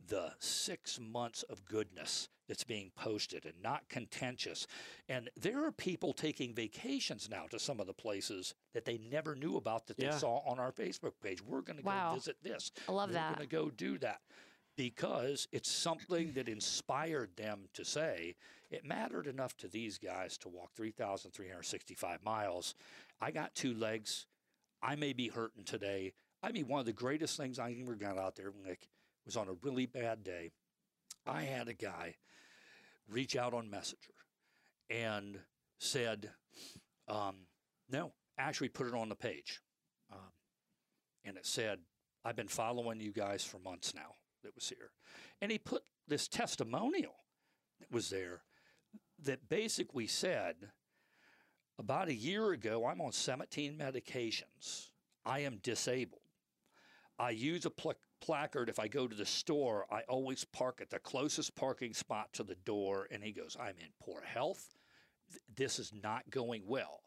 the 0.09 0.33
six 0.39 0.99
months 0.99 1.43
of 1.45 1.65
goodness 1.65 2.29
that's 2.51 2.65
being 2.65 2.91
posted 2.97 3.45
and 3.45 3.55
not 3.63 3.89
contentious. 3.89 4.67
And 5.09 5.31
there 5.41 5.65
are 5.65 5.71
people 5.71 6.13
taking 6.13 6.53
vacations 6.53 7.29
now 7.31 7.45
to 7.53 7.61
some 7.61 7.79
of 7.79 7.87
the 7.87 7.93
places 7.95 8.55
that 8.75 8.85
they 8.85 8.99
never 8.99 9.37
knew 9.37 9.57
about 9.57 9.87
that 9.87 9.97
Yeah. 10.01 10.11
they 10.11 10.19
saw 10.19 10.39
on 10.41 10.59
our 10.59 10.73
Facebook 10.73 11.13
page. 11.23 11.41
We're 11.41 11.61
going 11.63 11.79
to 11.79 11.85
Wow. 11.85 12.11
go 12.11 12.15
visit 12.17 12.43
this. 12.43 12.73
I 12.89 12.93
love 12.93 13.13
that. 13.13 13.31
We're 13.31 13.37
going 13.37 13.49
to 13.49 13.57
go 13.57 13.71
do 13.71 13.99
that 13.99 14.21
because 14.77 15.47
it's 15.53 15.71
something 15.71 16.33
that 16.33 16.49
inspired 16.49 17.37
them 17.37 17.69
to 17.75 17.85
say 17.85 18.35
it 18.69 18.85
mattered 18.85 19.29
enough 19.29 19.57
to 19.59 19.69
these 19.69 19.97
guys 19.99 20.37
to 20.39 20.49
walk 20.49 20.73
3,365 20.75 22.25
miles. 22.25 22.75
I 23.21 23.31
got 23.31 23.55
two 23.55 23.75
legs. 23.75 24.27
I 24.83 24.97
may 24.97 25.13
be 25.13 25.29
hurting 25.29 25.63
today. 25.65 26.15
I 26.43 26.51
mean, 26.51 26.67
one 26.67 26.81
of 26.81 26.87
the 26.87 26.93
greatest 26.93 27.37
things 27.37 27.61
I 27.61 27.77
ever 27.81 27.95
got 27.95 28.19
out 28.19 28.35
there, 28.35 28.53
Nick, 28.67 28.89
was 29.25 29.37
on 29.37 29.49
a 29.49 29.53
really 29.63 29.87
bad 29.87 30.25
day. 30.25 30.51
I 31.27 31.43
had 31.43 31.69
a 31.69 31.75
guy 31.75 32.17
reach 33.11 33.37
out 33.37 33.55
on 33.55 33.71
Messenger 33.71 34.15
and 34.89 35.39
said, 35.79 36.31
um, 37.09 37.47
no, 37.91 38.13
actually 38.39 38.69
put 38.69 38.87
it 38.87 38.95
on 38.95 39.09
the 39.09 39.15
page. 39.15 39.61
Um, 40.13 40.33
and 41.25 41.37
it 41.37 41.47
said, 41.47 41.79
I've 42.25 42.37
been 42.37 42.49
following 42.49 43.01
you 43.01 43.13
guys 43.13 43.45
for 43.45 43.59
months 43.59 43.95
now 43.95 44.17
that 44.43 44.55
was 44.55 44.69
here. 44.69 44.91
And 45.41 45.51
he 45.51 45.59
put 45.59 45.83
this 46.07 46.29
testimonial 46.29 47.15
that 47.81 47.91
was 47.91 48.11
there 48.11 48.43
that 49.23 49.49
basically 49.49 50.07
said, 50.07 50.57
about 51.79 52.09
a 52.09 52.15
year 52.15 52.53
ago, 52.53 52.87
I'm 52.87 53.01
on 53.01 53.13
17 53.13 53.79
medications. 53.79 54.89
I 55.25 55.41
am 55.41 55.59
disabled. 55.63 56.20
I 57.21 57.31
use 57.31 57.67
a 57.67 57.71
pla- 57.71 57.93
placard 58.23 58.71
if 58.71 58.79
I 58.79 58.89
go 58.89 59.07
to 59.07 59.15
the 59.15 59.27
store. 59.27 59.87
I 59.91 60.01
always 60.09 60.45
park 60.45 60.81
at 60.81 60.89
the 60.91 60.99
closest 60.99 61.55
parking 61.55 61.93
spot 61.93 62.33
to 62.35 62.43
the 62.43 62.55
door. 62.55 63.07
And 63.11 63.23
he 63.23 63.33
goes, 63.33 63.57
I'm 63.61 63.77
in 63.79 63.93
poor 64.03 64.23
health. 64.23 64.75
Th- 65.31 65.43
This 65.55 65.79
is 65.79 65.93
not 66.03 66.31
going 66.31 66.63
well. 66.67 67.01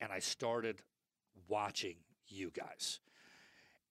And 0.00 0.10
I 0.12 0.18
started 0.18 0.82
watching 1.48 1.96
you 2.26 2.50
guys. 2.50 2.98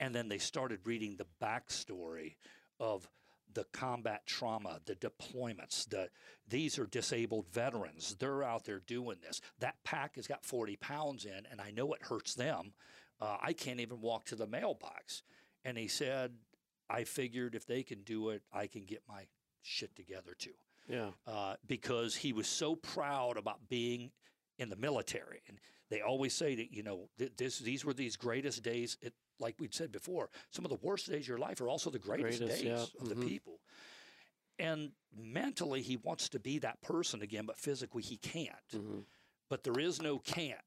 And 0.02 0.14
then 0.14 0.28
they 0.28 0.38
started 0.38 0.80
reading 0.86 1.16
the 1.18 1.28
backstory 1.42 2.36
of 2.80 3.08
the 3.54 3.66
combat 3.74 4.26
trauma, 4.28 4.80
the 4.86 4.96
deployments, 4.96 5.90
the 5.90 6.10
these 6.48 6.78
are 6.78 6.86
disabled 6.86 7.48
veterans. 7.52 8.16
They're 8.20 8.44
out 8.44 8.64
there 8.66 8.80
doing 8.86 9.18
this. 9.22 9.42
That 9.60 9.76
pack 9.84 10.16
has 10.18 10.28
got 10.28 10.46
40 10.46 10.76
pounds 10.78 11.26
in, 11.26 11.48
and 11.50 11.60
I 11.60 11.72
know 11.72 11.94
it 11.94 12.04
hurts 12.04 12.36
them. 12.36 12.74
Uh, 13.20 13.38
I 13.42 13.54
can't 13.54 13.80
even 13.80 14.02
walk 14.02 14.26
to 14.26 14.36
the 14.36 14.48
mailbox. 14.48 15.24
And 15.70 15.78
he 15.78 15.88
said, 15.88 16.32
I 16.90 17.04
figured 17.04 17.54
if 17.54 17.68
they 17.68 17.84
can 17.84 18.02
do 18.02 18.30
it, 18.30 18.42
I 18.52 18.66
can 18.66 18.86
get 18.86 19.04
my 19.08 19.28
shit 19.62 19.96
together 19.96 20.34
too 20.36 20.56
Yeah. 20.88 21.12
uh, 21.28 21.58
because 21.68 22.16
he 22.16 22.34
was 22.34 22.48
so 22.48 22.76
proud 22.76 23.38
about 23.38 23.70
being 23.70 24.10
in 24.58 24.70
the 24.70 24.76
military. 24.76 25.42
And 25.48 25.60
they 25.92 26.02
always 26.02 26.34
say 26.34 26.56
that 26.56 26.72
you 26.74 26.82
know 26.82 27.08
th- 27.20 27.34
this 27.38 27.60
these 27.60 27.86
were 27.86 27.94
these 27.94 28.16
greatest 28.16 28.64
days. 28.64 28.98
It, 29.02 29.14
like 29.40 29.56
we'd 29.60 29.76
said 29.76 29.92
before, 29.92 30.32
some 30.50 30.66
of 30.66 30.70
the 30.72 30.80
worst 30.82 31.08
days 31.08 31.22
of 31.26 31.28
your 31.28 31.38
life 31.38 31.62
are 31.62 31.70
also 31.70 31.92
the 31.92 32.00
greatest, 32.00 32.40
Greatest, 32.40 32.64
days 32.64 32.68
yeah. 32.68 33.02
of 33.02 33.10
the 33.10 33.16
Mhm. 33.16 33.28
people. 33.28 33.60
And 34.58 34.92
mentally, 35.16 35.82
he 35.84 35.98
wants 35.98 36.30
to 36.30 36.40
be 36.40 36.58
that 36.60 36.82
person 36.82 37.22
again, 37.22 37.46
but 37.46 37.58
physically, 37.60 38.02
he 38.02 38.18
can't. 38.18 38.72
hmm 38.72 39.02
But 39.50 39.64
there 39.64 39.80
is 39.80 40.02
no 40.02 40.18
can't. 40.18 40.60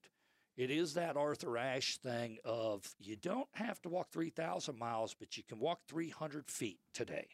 It 0.57 0.71
is 0.71 0.95
that 0.95 1.17
Arthur 1.17 1.57
Ashe 1.57 1.97
thing 1.99 2.39
of 2.45 2.95
you 2.99 3.17
don't 3.17 3.49
have 3.55 3.81
to 3.83 3.89
walk 3.89 4.11
3,000 4.11 4.79
miles, 4.79 5.15
but 5.15 5.37
you 5.37 5.43
can 5.43 5.59
walk 5.59 5.81
300 5.89 6.51
feet 6.51 6.81
today. 6.93 7.29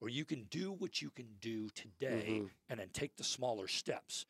Or 0.00 0.08
you 0.08 0.24
can 0.24 0.44
do 0.44 0.72
what 0.72 1.00
you 1.00 1.10
can 1.10 1.36
do 1.40 1.70
today 1.70 2.40
Mhm. 2.42 2.50
and 2.68 2.80
then 2.80 2.90
take 2.90 3.16
the 3.16 3.24
smaller 3.24 3.68
steps. 3.68 4.26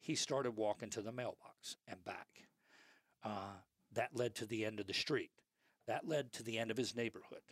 He 0.00 0.14
started 0.16 0.52
walking 0.52 0.90
to 0.90 1.02
the 1.02 1.12
mailbox 1.12 1.76
and 1.86 2.02
back. 2.04 2.48
Uh, 3.22 3.60
that 3.92 4.14
led 4.14 4.34
to 4.36 4.46
the 4.46 4.64
end 4.64 4.80
of 4.80 4.86
the 4.86 4.94
street. 4.94 5.32
That 5.86 6.06
led 6.06 6.32
to 6.34 6.42
the 6.42 6.58
end 6.58 6.70
of 6.70 6.76
his 6.76 6.94
neighborhood. 6.94 7.42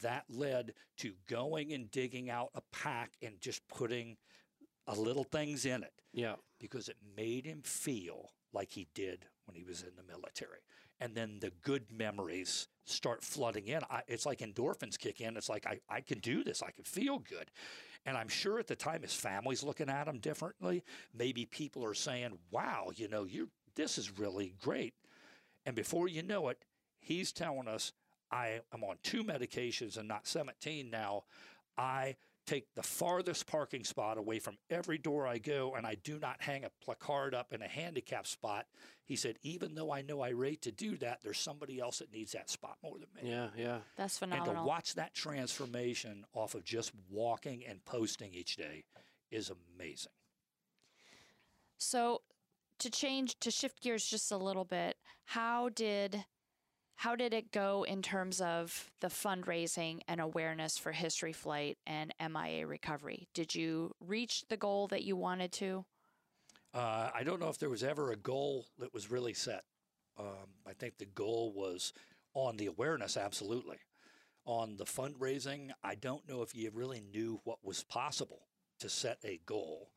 That 0.00 0.30
led 0.30 0.74
to 0.98 1.14
going 1.26 1.72
and 1.72 1.90
digging 1.90 2.30
out 2.30 2.50
a 2.54 2.60
pack 2.60 3.16
and 3.20 3.40
just 3.40 3.66
putting 3.68 4.16
a 4.86 4.94
little 4.94 5.24
things 5.24 5.64
in 5.66 5.82
it 5.82 6.00
Yeah. 6.12 6.36
because 6.58 6.88
it 6.88 7.02
made 7.02 7.44
him 7.44 7.62
feel 7.62 8.32
like 8.52 8.72
he 8.72 8.84
did 8.94 9.28
when 9.46 9.56
he 9.56 9.64
was 9.64 9.82
in 9.82 9.92
the 9.96 10.02
military. 10.02 10.60
And 11.00 11.14
then 11.14 11.38
the 11.40 11.52
good 11.62 11.84
memories 11.92 12.68
start 12.84 13.22
flooding 13.22 13.66
in. 13.68 13.82
I, 13.90 14.02
it's 14.08 14.26
like 14.26 14.38
endorphins 14.38 14.98
kick 14.98 15.20
in. 15.20 15.36
It's 15.36 15.48
like, 15.48 15.66
I, 15.66 15.80
I 15.88 16.00
can 16.00 16.18
do 16.20 16.42
this. 16.42 16.62
I 16.62 16.70
can 16.70 16.84
feel 16.84 17.18
good. 17.18 17.50
And 18.06 18.16
I'm 18.16 18.28
sure 18.28 18.58
at 18.58 18.68
the 18.68 18.76
time 18.76 19.02
his 19.02 19.14
family's 19.14 19.64
looking 19.64 19.90
at 19.90 20.08
him 20.08 20.18
differently. 20.18 20.84
Maybe 21.12 21.44
people 21.44 21.84
are 21.84 21.94
saying, 21.94 22.38
wow, 22.50 22.90
you 22.94 23.08
know, 23.08 23.24
you 23.24 23.50
this 23.74 23.98
is 23.98 24.18
really 24.18 24.54
great. 24.62 24.94
And 25.66 25.76
before 25.76 26.08
you 26.08 26.22
know 26.22 26.48
it, 26.48 26.64
he's 26.98 27.32
telling 27.32 27.68
us, 27.68 27.92
I 28.30 28.60
am 28.72 28.82
on 28.82 28.96
two 29.02 29.22
medications 29.22 29.98
and 29.98 30.08
not 30.08 30.26
17 30.26 30.90
now. 30.90 31.24
I 31.76 32.16
take 32.46 32.74
the 32.74 32.82
farthest 32.82 33.46
parking 33.46 33.84
spot 33.84 34.18
away 34.18 34.38
from 34.38 34.56
every 34.70 34.98
door 34.98 35.26
I 35.26 35.38
go, 35.38 35.74
and 35.76 35.86
I 35.86 35.96
do 35.96 36.18
not 36.18 36.40
hang 36.40 36.64
a 36.64 36.70
placard 36.82 37.34
up 37.34 37.52
in 37.52 37.62
a 37.62 37.68
handicap 37.68 38.26
spot. 38.26 38.66
He 39.04 39.16
said, 39.16 39.36
even 39.42 39.74
though 39.74 39.92
I 39.92 40.02
know 40.02 40.20
I 40.20 40.30
rate 40.30 40.62
to 40.62 40.72
do 40.72 40.96
that, 40.98 41.20
there's 41.22 41.38
somebody 41.38 41.80
else 41.80 41.98
that 41.98 42.12
needs 42.12 42.32
that 42.32 42.48
spot 42.48 42.78
more 42.82 42.98
than 42.98 43.08
me. 43.14 43.30
Yeah. 43.30 43.48
Yeah. 43.56 43.78
That's 43.96 44.18
phenomenal. 44.18 44.50
And 44.50 44.58
to 44.58 44.64
watch 44.64 44.94
that 44.94 45.14
transformation 45.14 46.24
off 46.32 46.54
of 46.54 46.64
just 46.64 46.92
walking 47.10 47.64
and 47.68 47.84
posting 47.84 48.32
each 48.32 48.56
day 48.56 48.84
is 49.30 49.50
amazing. 49.50 50.12
So 51.78 52.22
to 52.78 52.90
change 52.90 53.38
to 53.40 53.50
shift 53.50 53.82
gears 53.82 54.06
just 54.06 54.32
a 54.32 54.36
little 54.36 54.64
bit, 54.64 54.96
how 55.24 55.68
did 55.68 56.24
how 56.96 57.14
did 57.14 57.34
it 57.34 57.52
go 57.52 57.84
in 57.84 58.00
terms 58.00 58.40
of 58.40 58.90
the 59.00 59.08
fundraising 59.08 60.00
and 60.08 60.18
awareness 60.18 60.78
for 60.78 60.92
History 60.92 61.32
Flight 61.32 61.76
and 61.86 62.14
MIA 62.18 62.66
recovery? 62.66 63.28
Did 63.34 63.54
you 63.54 63.94
reach 64.00 64.44
the 64.48 64.56
goal 64.56 64.88
that 64.88 65.04
you 65.04 65.14
wanted 65.14 65.52
to? 65.52 65.84
Uh, 66.72 67.10
I 67.14 67.22
don't 67.22 67.38
know 67.38 67.50
if 67.50 67.58
there 67.58 67.70
was 67.70 67.84
ever 67.84 68.12
a 68.12 68.16
goal 68.16 68.66
that 68.78 68.94
was 68.94 69.10
really 69.10 69.34
set. 69.34 69.64
Um, 70.18 70.48
I 70.66 70.72
think 70.72 70.96
the 70.96 71.04
goal 71.06 71.52
was 71.54 71.92
on 72.32 72.56
the 72.56 72.66
awareness, 72.66 73.18
absolutely. 73.18 73.78
On 74.46 74.76
the 74.76 74.84
fundraising, 74.84 75.70
I 75.84 75.96
don't 75.96 76.26
know 76.26 76.40
if 76.40 76.54
you 76.54 76.70
really 76.72 77.02
knew 77.12 77.40
what 77.44 77.58
was 77.62 77.82
possible 77.84 78.40
to 78.80 78.88
set 78.88 79.18
a 79.22 79.40
goal. 79.44 79.90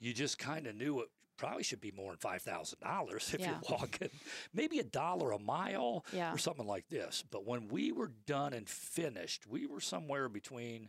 You 0.00 0.12
just 0.12 0.38
kind 0.38 0.66
of 0.66 0.74
knew 0.74 1.00
it 1.00 1.08
probably 1.42 1.62
should 1.64 1.80
be 1.80 1.90
more 1.90 2.10
than 2.12 2.18
five 2.18 2.40
thousand 2.42 2.78
dollars 2.80 3.32
if 3.34 3.40
Yeah. 3.40 3.50
you're 3.50 3.78
walking, 3.78 4.10
maybe 4.54 4.78
a 4.78 4.84
dollar 4.84 5.32
a 5.32 5.38
mile 5.38 6.04
Yeah. 6.12 6.32
or 6.32 6.38
something 6.38 6.66
like 6.66 6.88
this. 6.88 7.24
But 7.30 7.44
when 7.44 7.66
we 7.68 7.90
were 7.92 8.12
done 8.26 8.52
and 8.52 8.68
finished, 8.68 9.46
we 9.46 9.66
were 9.66 9.80
somewhere 9.80 10.28
between 10.28 10.88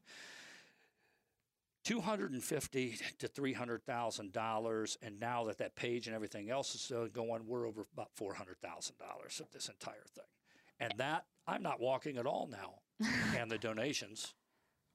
two 1.83 2.01
hundred 2.01 2.31
and 2.31 2.43
fifty 2.43 2.97
to 3.19 3.27
three 3.27 3.53
hundred 3.53 3.83
thousand 3.85 4.31
dollars, 4.31 4.97
and 5.01 5.19
now 5.19 5.43
that 5.45 5.57
that 5.57 5.75
page 5.75 6.05
and 6.07 6.15
everything 6.15 6.49
else 6.49 6.75
is 6.75 6.91
uh, 6.91 7.07
going, 7.11 7.45
we're 7.47 7.67
over 7.67 7.85
about 7.93 8.09
four 8.15 8.33
hundred 8.35 8.57
thousand 8.61 8.97
dollars 8.99 9.39
of 9.39 9.51
this 9.51 9.69
entire 9.69 10.05
thing. 10.13 10.23
And 10.79 10.93
that 10.97 11.25
I'm 11.47 11.63
not 11.63 11.79
walking 11.79 12.17
at 12.17 12.25
all 12.27 12.47
now, 12.47 12.75
and 13.37 13.49
the 13.49 13.57
donations 13.57 14.33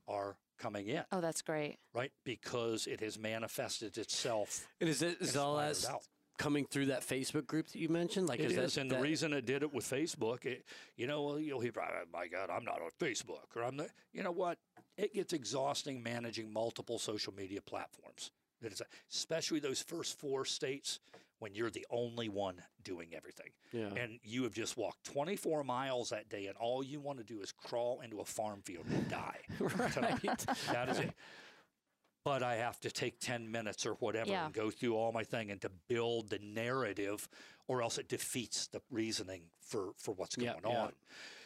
are 0.07 0.37
coming 0.59 0.89
in, 0.89 1.05
Oh, 1.13 1.21
that's 1.21 1.43
great. 1.43 1.77
right? 1.95 2.13
Because 2.25 2.87
it 2.87 3.01
has 3.01 3.19
manifested 3.19 3.97
itself. 3.99 4.67
And 4.81 4.89
is 4.91 5.03
it 5.03 5.19
is 5.21 5.31
and 5.35 5.39
all 5.45 5.57
that 5.57 5.85
coming 6.39 6.65
through 6.67 6.87
that 6.87 7.01
Facebook 7.03 7.47
group 7.47 7.67
that 7.69 7.79
you 7.79 7.89
mentioned? 7.89 8.29
Like, 8.29 8.41
It 8.41 8.53
is, 8.53 8.59
is, 8.59 8.75
that, 8.75 8.81
and 8.81 8.91
the 8.91 8.99
reason 9.01 9.33
it 9.33 9.45
did 9.47 9.63
it 9.63 9.73
with 9.73 9.85
Facebook, 9.85 10.45
it, 10.45 10.65
you 10.97 11.07
know, 11.07 11.23
well, 11.23 11.39
you'll 11.41 11.61
hear, 11.61 11.73
"Oh, 11.77 12.05
my 12.13 12.29
God, 12.29 12.51
I'm 12.51 12.65
not 12.65 12.81
on 12.81 12.91
Facebook, 13.01 13.57
or 13.57 13.65
I'm 13.65 13.77
not. 13.77 13.89
You 14.13 14.23
know 14.23 14.31
what? 14.33 14.59
It 14.97 15.15
gets 15.15 15.33
exhausting 15.33 16.03
managing 16.03 16.53
multiple 16.53 16.99
social 16.99 17.33
media 17.35 17.61
platforms. 17.61 18.31
That 18.61 18.73
is, 18.73 18.83
especially 19.13 19.61
those 19.61 19.81
first 19.83 20.19
four 20.19 20.45
states 20.45 20.99
when 21.39 21.55
you're 21.55 21.70
the 21.70 21.86
only 21.91 22.28
one 22.28 22.62
doing 22.82 23.14
everything, 23.14 23.51
Yeah. 23.72 23.95
and 23.95 24.18
you 24.22 24.43
have 24.45 24.53
just 24.53 24.76
walked 24.76 25.05
24 25.05 25.64
miles 25.64 26.11
that 26.11 26.28
day, 26.28 26.47
and 26.47 26.57
all 26.57 26.82
you 26.82 27.01
want 27.01 27.18
to 27.18 27.24
do 27.24 27.41
is 27.41 27.53
crawl 27.53 28.01
into 28.01 28.20
a 28.20 28.24
farm 28.24 28.62
field 28.62 28.86
and 28.86 29.09
die. 29.09 29.41
right. 29.61 30.47
That 30.72 30.89
is 30.89 30.99
it. 30.99 31.12
But 32.24 32.43
I 32.43 32.57
have 32.57 32.78
to 32.80 32.91
take 32.91 33.20
10 33.20 33.51
minutes 33.51 33.86
or 33.86 33.95
whatever 33.95 34.30
Yeah. 34.30 34.47
and 34.47 34.55
go 34.55 34.70
through 34.70 34.97
all 34.97 35.12
my 35.12 35.24
thing 35.24 35.51
and 35.51 35.61
to 35.62 35.70
build 35.89 36.30
the 36.30 36.39
narrative, 36.41 37.28
or 37.68 37.82
else 37.82 37.99
it 37.99 38.09
defeats 38.09 38.66
the 38.66 38.82
reasoning 38.91 39.43
for, 39.61 39.93
for 39.97 40.12
what's 40.12 40.36
going 40.36 40.53
yeah. 40.64 40.80
on. 40.80 40.93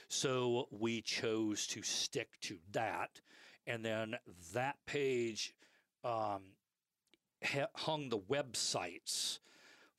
So 0.08 0.68
we 0.70 1.00
chose 1.02 1.66
to 1.68 1.82
stick 1.82 2.28
to 2.42 2.58
that. 2.72 3.20
And 3.66 3.84
then 3.84 4.16
that 4.54 4.76
page 4.86 5.54
um, 6.04 6.42
hung 7.74 8.08
the 8.08 8.18
websites 8.18 9.38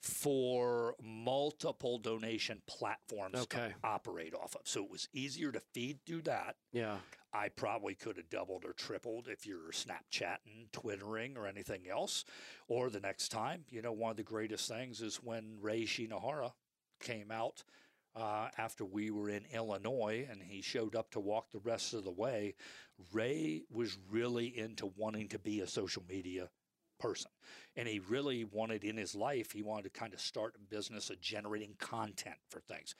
for 0.03 0.95
multiple 1.01 1.97
donation 1.97 2.61
platforms 2.67 3.39
Okay. 3.39 3.69
to 3.69 3.75
operate 3.87 4.33
off 4.33 4.53
of. 4.55 4.61
So 4.65 4.83
it 4.83 4.91
was 4.91 5.07
easier 5.13 5.51
to 5.53 5.61
feed 5.61 5.99
through 6.05 6.23
that. 6.23 6.57
Yeah. 6.73 6.97
I 7.31 7.47
probably 7.49 7.95
could 7.95 8.17
have 8.17 8.29
doubled 8.29 8.65
or 8.65 8.73
tripled 8.73 9.27
if 9.29 9.47
you're 9.47 9.71
Snapchatting, 9.71 10.71
Twittering, 10.73 11.37
or 11.37 11.47
anything 11.47 11.87
else. 11.89 12.25
Or 12.67 12.89
the 12.89 12.99
next 12.99 13.29
time, 13.29 13.63
you 13.69 13.81
know, 13.81 13.93
one 13.93 14.11
of 14.11 14.17
the 14.17 14.23
greatest 14.23 14.67
things 14.67 15.01
is 15.01 15.15
when 15.23 15.57
Ray 15.61 15.83
Shinohara 15.83 16.51
came 16.99 17.31
out 17.31 17.63
uh, 18.15 18.49
after 18.57 18.85
we 18.85 19.09
were 19.09 19.29
in 19.29 19.45
Illinois 19.53 20.27
and 20.29 20.43
he 20.43 20.61
showed 20.61 20.95
up 20.95 21.11
to 21.11 21.19
walk 21.19 21.49
the 21.51 21.59
rest 21.59 21.93
of 21.93 22.03
the 22.03 22.11
way. 22.11 22.55
Ray 23.13 23.63
was 23.71 23.97
really 24.11 24.47
into 24.55 24.91
wanting 24.97 25.29
to 25.29 25.39
be 25.39 25.61
a 25.61 25.67
social 25.67 26.03
media 26.07 26.49
person. 27.03 27.31
And 27.75 27.87
he 27.87 27.99
really 27.99 28.45
wanted 28.45 28.83
in 28.83 28.97
his 28.97 29.13
life, 29.13 29.51
he 29.51 29.61
wanted 29.61 29.83
to 29.83 29.99
kind 29.99 30.13
of 30.13 30.21
start 30.21 30.55
a 30.55 30.73
business 30.73 31.09
of 31.09 31.19
generating 31.19 31.75
content 31.79 32.37
for 32.49 32.61
things. 32.61 32.95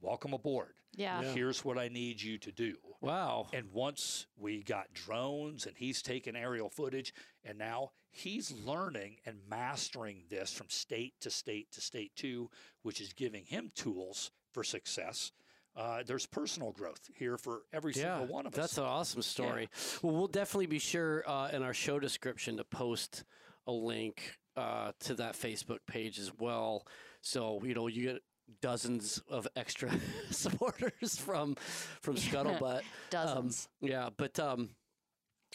Welcome 0.00 0.32
aboard. 0.32 0.72
Yeah. 0.96 1.20
Yeah. 1.20 1.32
Here's 1.32 1.64
what 1.64 1.76
I 1.76 1.88
need 1.88 2.22
you 2.22 2.38
to 2.38 2.50
do. 2.50 2.76
Wow. 3.02 3.48
And 3.52 3.66
once 3.72 4.26
we 4.38 4.62
got 4.62 4.92
drones 4.94 5.66
and 5.66 5.76
he's 5.76 6.00
taking 6.00 6.34
aerial 6.34 6.70
footage, 6.70 7.12
and 7.44 7.58
now 7.58 7.90
he's 8.10 8.52
learning 8.64 9.16
and 9.26 9.36
mastering 9.48 10.22
this 10.30 10.52
from 10.52 10.70
state 10.70 11.14
to 11.20 11.30
state 11.30 11.70
to 11.72 11.80
state 11.80 12.16
too, 12.16 12.48
which 12.82 13.00
is 13.00 13.12
giving 13.12 13.44
him 13.44 13.70
tools 13.74 14.30
for 14.52 14.64
success. 14.64 15.32
Uh, 15.76 16.02
there's 16.04 16.26
personal 16.26 16.72
growth 16.72 17.00
here 17.16 17.36
for 17.38 17.62
every 17.72 17.92
Yeah, 17.94 18.18
single 18.18 18.34
one 18.34 18.46
of 18.46 18.52
us. 18.54 18.56
that's 18.60 18.78
an 18.78 18.84
awesome 18.84 19.22
story. 19.22 19.68
Well, 20.02 20.14
we'll 20.14 20.26
definitely 20.26 20.66
be 20.66 20.78
sure 20.80 21.22
uh, 21.28 21.48
in 21.52 21.62
our 21.62 21.72
show 21.74 21.98
description 22.00 22.56
to 22.56 22.64
post 22.64 23.24
a 23.66 23.72
link 23.72 24.36
uh, 24.56 24.92
to 25.00 25.14
that 25.14 25.34
Facebook 25.34 25.78
page 25.86 26.18
as 26.18 26.32
well. 26.38 26.86
So 27.22 27.60
you 27.64 27.74
know 27.74 27.86
you 27.86 28.12
get 28.12 28.22
dozens 28.60 29.22
of 29.28 29.46
extra 29.54 29.90
supporters 30.30 31.16
from 31.16 31.54
from 32.02 32.16
Scuttlebutt. 32.16 32.80
Dozens. 33.10 33.68
Yeah, 33.80 34.08
but 34.16 34.38
um, 34.40 34.70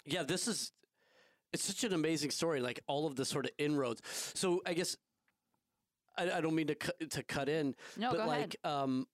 yeah, 0.05 0.23
this 0.23 0.47
is 0.47 0.71
it's 1.51 1.63
such 1.65 1.83
an 1.83 1.93
amazing 1.93 2.31
story. 2.31 2.61
Like 2.61 2.79
all 2.87 3.05
of 3.05 3.15
the 3.17 3.25
sort 3.25 3.45
of 3.45 3.51
inroads. 3.57 4.01
So 4.35 4.61
I 4.65 4.73
guess 4.73 4.95
I, 6.17 6.31
I 6.31 6.41
don't 6.41 6.55
mean 6.55 6.67
to 6.67 6.75
cut, 6.75 7.09
to 7.11 7.23
cut 7.23 7.49
in, 7.49 7.75
no, 7.97 8.11
but 8.11 8.17
go 8.19 8.27
like 8.27 8.55
ahead. 8.63 8.73
um, 8.83 9.07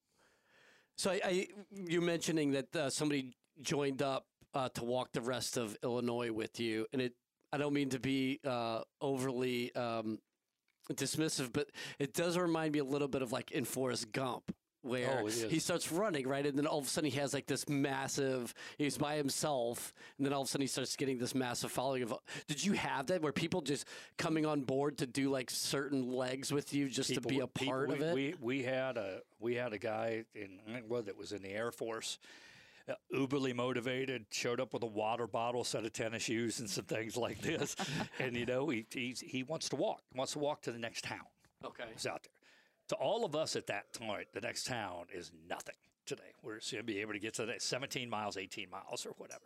so 1.02 1.10
I, 1.10 1.20
I 1.26 1.48
you're 1.72 2.04
mentioning 2.04 2.52
that 2.52 2.76
uh, 2.76 2.90
somebody 2.92 3.34
joined 3.60 4.04
up 4.04 4.28
uh, 4.54 4.70
to 4.76 4.84
walk 4.84 5.12
the 5.14 5.22
rest 5.22 5.58
of 5.58 5.76
Illinois 5.84 6.32
with 6.32 6.60
you, 6.60 6.86
and 6.94 7.02
it 7.02 7.14
I 7.52 7.58
don't 7.58 7.74
mean 7.74 7.90
to 7.90 8.00
be 8.00 8.40
uh, 8.46 8.82
overly 9.02 9.74
um, 9.74 10.20
dismissive, 10.94 11.52
but 11.52 11.72
it 11.98 12.14
does 12.14 12.38
remind 12.38 12.74
me 12.74 12.80
a 12.80 12.84
little 12.84 13.08
bit 13.08 13.24
of 13.24 13.32
like 13.32 13.50
in 13.50 13.66
Forrest 13.66 14.12
Gump. 14.12 14.54
Where 14.84 15.22
Oh, 15.24 15.28
he 15.28 15.60
starts 15.60 15.92
running, 15.92 16.28
right? 16.28 16.44
And 16.46 16.58
then 16.58 16.66
all 16.66 16.80
of 16.80 16.86
a 16.86 16.90
sudden 16.90 17.10
he 17.12 17.18
has 17.20 17.34
like 17.36 17.46
this 17.46 17.70
massive, 17.70 18.54
he's 18.80 18.98
by 18.98 19.16
himself. 19.16 19.94
And 20.18 20.26
then 20.26 20.34
all 20.34 20.42
of 20.42 20.48
a 20.48 20.50
sudden 20.50 20.62
he 20.64 20.68
starts 20.68 20.96
getting 20.96 21.20
this 21.20 21.36
massive 21.36 21.72
following 21.72 22.02
of. 22.04 22.14
Did 22.48 22.66
you 22.66 22.74
have 22.74 23.06
that 23.08 23.22
where 23.22 23.32
people 23.32 23.62
just 23.62 23.86
coming 24.18 24.46
on 24.46 24.62
board 24.62 24.98
to 25.00 25.06
do 25.06 25.30
like 25.30 25.52
certain 25.52 26.12
legs 26.12 26.52
with 26.52 26.74
you 26.74 26.90
just 26.90 27.14
to 27.14 27.22
be 27.22 27.30
People- 27.36 27.44
a 27.44 27.48
people- 27.48 27.74
part 27.74 27.90
we, 27.90 27.96
of 27.96 28.02
it? 28.02 28.14
We, 28.16 28.36
we 28.42 28.64
had 28.64 28.98
a 28.98 29.22
we 29.40 29.54
had 29.56 29.74
a 29.74 29.78
guy 29.78 30.26
in 30.34 30.60
what 30.88 31.06
that 31.06 31.16
was 31.18 31.32
in 31.32 31.44
the 31.44 31.50
Air 31.50 31.72
Force, 31.72 32.18
uh, 32.90 32.94
uberly 33.14 33.54
motivated, 33.54 34.26
showed 34.32 34.60
up 34.60 34.74
with 34.74 34.82
a 34.82 34.88
water 34.88 35.28
bottle, 35.28 35.64
set 35.64 35.86
of 35.86 35.94
tennis 35.94 36.24
shoes, 36.24 36.60
and 36.60 36.68
some 36.70 36.86
things 36.86 37.16
like 37.18 37.40
this, 37.42 37.76
and 38.20 38.36
you 38.36 38.46
know 38.48 38.68
he 38.70 38.86
he's, 38.92 39.20
he 39.20 39.44
wants 39.44 39.70
to 39.70 39.76
walk, 39.76 40.02
He 40.12 40.18
wants 40.18 40.34
to 40.34 40.40
walk 40.40 40.62
to 40.64 40.72
the 40.72 40.80
next 40.80 41.04
town. 41.04 41.26
okay. 41.64 41.84
He's 41.94 42.08
out 42.08 42.24
there. 42.24 42.32
To 42.92 42.96
all 42.98 43.24
of 43.24 43.38
us 43.38 43.56
at 43.56 43.68
that 43.68 43.94
point, 43.94 44.28
the 44.34 44.42
next 44.42 44.66
town 44.68 45.06
is 45.14 45.32
nothing 45.50 45.76
today. 46.06 46.34
We're 46.44 46.56
going 46.56 46.62
to 46.80 46.84
be 46.84 47.00
able 47.00 47.14
to 47.14 47.20
get 47.20 47.36
to 47.36 47.46
that 47.46 47.62
17 47.62 48.10
miles, 48.10 48.36
18 48.36 48.70
miles, 48.70 49.06
or 49.06 49.12
whatever. 49.12 49.46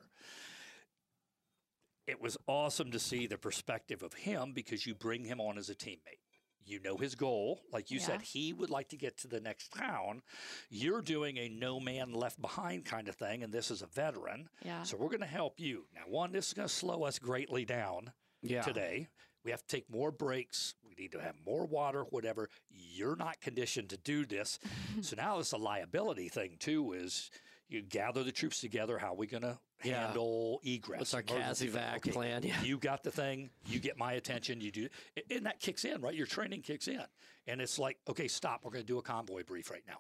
It 2.08 2.20
was 2.20 2.38
awesome 2.48 2.90
to 2.90 2.98
see 2.98 3.28
the 3.28 3.38
perspective 3.38 4.02
of 4.02 4.14
him 4.14 4.54
because 4.56 4.88
you 4.88 4.96
bring 4.96 5.24
him 5.26 5.40
on 5.40 5.60
as 5.60 5.70
a 5.70 5.76
teammate. 5.76 6.24
You 6.66 6.80
know 6.80 6.98
his 6.98 7.14
goal. 7.14 7.60
Like 7.72 7.92
you 7.92 8.00
said, 8.00 8.24
he 8.24 8.52
would 8.52 8.72
like 8.72 8.90
to 8.90 8.98
get 8.98 9.16
to 9.20 9.28
the 9.28 9.40
next 9.40 9.72
town. 9.78 10.24
You're 10.72 11.04
doing 11.04 11.38
a 11.38 11.48
no 11.48 11.80
man 11.80 12.14
left 12.14 12.42
behind 12.42 12.86
kind 12.86 13.08
of 13.08 13.16
thing, 13.16 13.44
and 13.44 13.54
this 13.54 13.70
is 13.70 13.84
a 13.84 13.88
veteran. 13.88 14.50
Yeah. 14.64 14.82
So 14.82 14.98
we're 14.98 15.10
going 15.10 15.20
to 15.20 15.28
help 15.28 15.60
you. 15.60 15.86
Now, 15.94 16.02
one, 16.08 16.32
this 16.32 16.48
is 16.48 16.54
going 16.56 16.68
to 16.68 16.74
slow 16.74 17.04
us 17.04 17.20
greatly 17.20 17.64
down 17.64 18.12
Yeah. 18.42 18.64
today. 18.64 19.10
We 19.44 19.52
have 19.52 19.62
to 19.62 19.68
take 19.68 19.88
more 19.88 20.10
breaks. 20.10 20.74
We 20.98 21.04
need 21.04 21.12
to 21.14 21.22
have 21.22 21.36
more 21.46 21.66
water, 21.66 22.04
whatever. 22.10 22.50
You're 22.70 23.16
not 23.16 23.40
conditioned 23.42 23.90
to 23.90 23.98
do 23.98 24.26
this. 24.26 24.60
so 25.02 25.16
now 25.16 25.40
it's 25.40 25.52
a 25.52 25.58
liability 25.58 26.30
thing 26.30 26.56
too 26.60 26.94
is 26.94 27.30
you 27.68 27.82
gather 27.82 28.24
the 28.24 28.32
troops 28.32 28.62
together, 28.62 28.98
how 29.00 29.14
are 29.14 29.16
we 29.16 29.28
gonna 29.28 29.60
Yeah. 29.84 30.06
handle 30.08 30.62
egress? 30.64 31.00
What's 31.00 31.14
our? 31.14 31.24
CASEVAC 31.24 31.98
Okay, 31.98 32.12
plan? 32.12 32.44
Yeah. 32.44 32.62
You 32.62 32.78
got 32.78 33.04
the 33.04 33.12
thing, 33.12 33.50
you 33.66 33.80
get 33.80 33.98
my 33.98 34.14
attention, 34.14 34.62
you 34.62 34.72
do 34.72 34.88
and 35.32 35.46
that 35.46 35.60
kicks 35.60 35.84
in, 35.86 36.02
right? 36.02 36.14
Your 36.14 36.28
training 36.28 36.62
kicks 36.62 36.88
in. 36.88 37.04
And 37.48 37.62
it's 37.62 37.78
like, 37.78 37.98
okay, 38.08 38.28
stop, 38.28 38.64
we're 38.64 38.72
gonna 38.72 38.84
do 38.84 38.98
a 39.00 39.04
convoy 39.04 39.44
brief 39.44 39.70
right 39.72 39.84
now. 39.88 40.00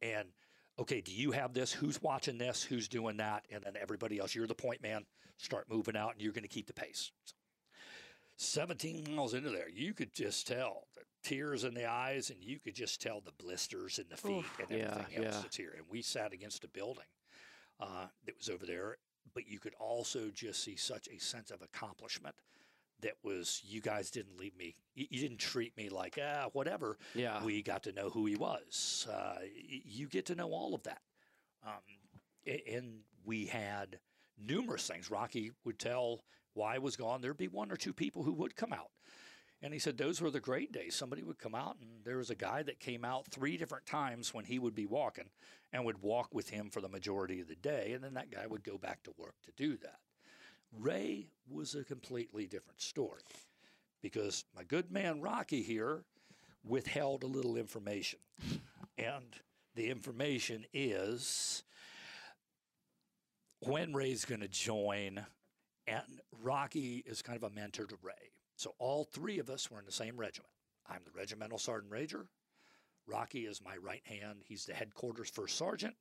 And 0.00 0.28
okay, 0.78 1.00
do 1.00 1.12
you 1.12 1.32
have 1.32 1.52
this? 1.52 1.72
Who's 1.72 2.00
watching 2.02 2.38
this? 2.38 2.62
Who's 2.62 2.88
doing 2.88 3.16
that? 3.18 3.44
And 3.50 3.62
then 3.64 3.74
everybody 3.80 4.18
else, 4.18 4.34
you're 4.34 4.46
the 4.46 4.54
point 4.54 4.82
man, 4.82 5.04
start 5.38 5.68
moving 5.68 5.96
out 5.96 6.12
and 6.12 6.20
you're 6.22 6.32
going 6.32 6.42
to 6.42 6.48
keep 6.48 6.66
the 6.66 6.72
pace. 6.72 7.10
17 8.42 9.14
miles 9.14 9.34
into 9.34 9.50
there, 9.50 9.68
you 9.68 9.94
could 9.94 10.12
just 10.12 10.46
tell 10.46 10.86
the 10.96 11.02
tears 11.22 11.64
in 11.64 11.74
the 11.74 11.88
eyes 11.88 12.30
and 12.30 12.42
you 12.42 12.58
could 12.58 12.74
just 12.74 13.00
tell 13.00 13.20
the 13.20 13.32
blisters 13.42 13.98
in 13.98 14.06
the 14.10 14.16
feet 14.16 14.38
Oof. 14.38 14.60
and 14.60 14.78
Yeah, 14.78 14.90
everything 14.90 15.24
else 15.24 15.34
yeah. 15.36 15.40
that's 15.42 15.56
here. 15.56 15.74
And 15.76 15.86
we 15.90 16.02
sat 16.02 16.32
against 16.32 16.64
a 16.64 16.68
building 16.68 17.04
uh, 17.80 18.06
that 18.26 18.36
was 18.38 18.48
over 18.48 18.66
there, 18.66 18.96
but 19.34 19.46
you 19.48 19.58
could 19.58 19.74
also 19.78 20.30
just 20.34 20.62
see 20.62 20.76
such 20.76 21.08
a 21.08 21.18
sense 21.18 21.50
of 21.50 21.62
accomplishment 21.62 22.34
that 23.00 23.14
was 23.24 23.60
you 23.64 23.80
guys 23.80 24.10
didn't 24.10 24.38
leave 24.38 24.56
me 24.56 24.76
you, 24.94 25.06
you 25.10 25.20
didn't 25.20 25.38
treat 25.40 25.76
me 25.76 25.88
like 25.88 26.18
ah 26.22 26.46
whatever 26.52 26.98
Yeah. 27.14 27.42
we 27.42 27.60
got 27.60 27.82
to 27.84 27.92
know 27.92 28.10
who 28.10 28.26
he 28.26 28.36
was. 28.36 29.08
Uh, 29.10 29.38
you 29.64 30.06
get 30.08 30.26
to 30.26 30.34
know 30.36 30.50
all 30.52 30.74
of 30.74 30.82
that. 30.84 31.00
Um, 31.66 32.52
and 32.72 33.00
we 33.24 33.46
had 33.46 33.98
numerous 34.38 34.86
things. 34.86 35.10
Rocky 35.10 35.52
would 35.64 35.78
tell 35.78 36.20
why 36.54 36.78
was 36.78 36.96
gone. 36.96 37.20
There'd 37.20 37.36
be 37.36 37.48
one 37.48 37.70
or 37.70 37.76
two 37.76 37.92
people 37.92 38.22
who 38.22 38.32
would 38.34 38.56
come 38.56 38.72
out. 38.72 38.90
And 39.62 39.72
he 39.72 39.78
said 39.78 39.96
those 39.96 40.20
were 40.20 40.30
the 40.30 40.40
great 40.40 40.72
days. 40.72 40.96
Somebody 40.96 41.22
would 41.22 41.38
come 41.38 41.54
out, 41.54 41.76
and 41.80 42.04
there 42.04 42.16
was 42.16 42.30
a 42.30 42.34
guy 42.34 42.64
that 42.64 42.80
came 42.80 43.04
out 43.04 43.26
three 43.30 43.56
different 43.56 43.86
times 43.86 44.34
when 44.34 44.44
he 44.44 44.58
would 44.58 44.74
be 44.74 44.86
walking 44.86 45.30
and 45.72 45.84
would 45.84 46.02
walk 46.02 46.34
with 46.34 46.50
him 46.50 46.68
for 46.68 46.80
the 46.80 46.88
majority 46.88 47.40
of 47.40 47.48
the 47.48 47.54
day. 47.54 47.92
And 47.92 48.02
then 48.02 48.14
that 48.14 48.32
guy 48.32 48.46
would 48.46 48.64
go 48.64 48.76
back 48.76 49.04
to 49.04 49.14
work 49.16 49.34
to 49.44 49.52
do 49.56 49.76
that. 49.78 49.98
Ray 50.76 51.28
was 51.48 51.74
a 51.74 51.84
completely 51.84 52.46
different 52.46 52.80
story 52.80 53.22
because 54.00 54.44
my 54.56 54.64
good 54.64 54.90
man 54.90 55.20
Rocky 55.20 55.62
here 55.62 56.02
withheld 56.64 57.22
a 57.22 57.26
little 57.26 57.56
information. 57.56 58.18
And 58.98 59.36
the 59.74 59.88
information 59.90 60.64
is 60.72 61.62
when 63.60 63.94
Ray's 63.94 64.24
going 64.24 64.40
to 64.40 64.48
join, 64.48 65.24
and 65.86 66.20
Rocky 66.42 67.02
is 67.06 67.22
kind 67.22 67.36
of 67.36 67.50
a 67.50 67.54
mentor 67.54 67.86
to 67.86 67.96
Ray. 68.02 68.32
So 68.56 68.74
all 68.78 69.04
three 69.04 69.38
of 69.38 69.50
us 69.50 69.70
were 69.70 69.78
in 69.78 69.86
the 69.86 69.92
same 69.92 70.16
regiment. 70.16 70.50
I'm 70.88 71.02
the 71.04 71.10
regimental 71.18 71.58
sergeant 71.58 71.92
major. 71.92 72.26
Rocky 73.06 73.46
is 73.46 73.62
my 73.64 73.76
right 73.76 74.02
hand. 74.06 74.42
He's 74.44 74.64
the 74.64 74.74
headquarters 74.74 75.30
first 75.30 75.56
sergeant. 75.56 75.94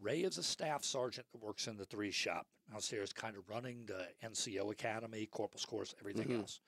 Ray 0.00 0.20
is 0.20 0.38
a 0.38 0.42
staff 0.42 0.84
sergeant 0.84 1.26
that 1.32 1.42
works 1.42 1.68
in 1.68 1.76
the 1.76 1.86
three 1.86 2.10
shop 2.10 2.46
downstairs, 2.70 3.12
kind 3.12 3.36
of 3.36 3.48
running 3.48 3.86
the 3.86 4.08
NCO 4.22 4.72
Academy, 4.72 5.26
Corporal's 5.26 5.64
Course, 5.64 5.94
everything 6.00 6.28
Mhm. 6.28 6.40
else. 6.40 6.60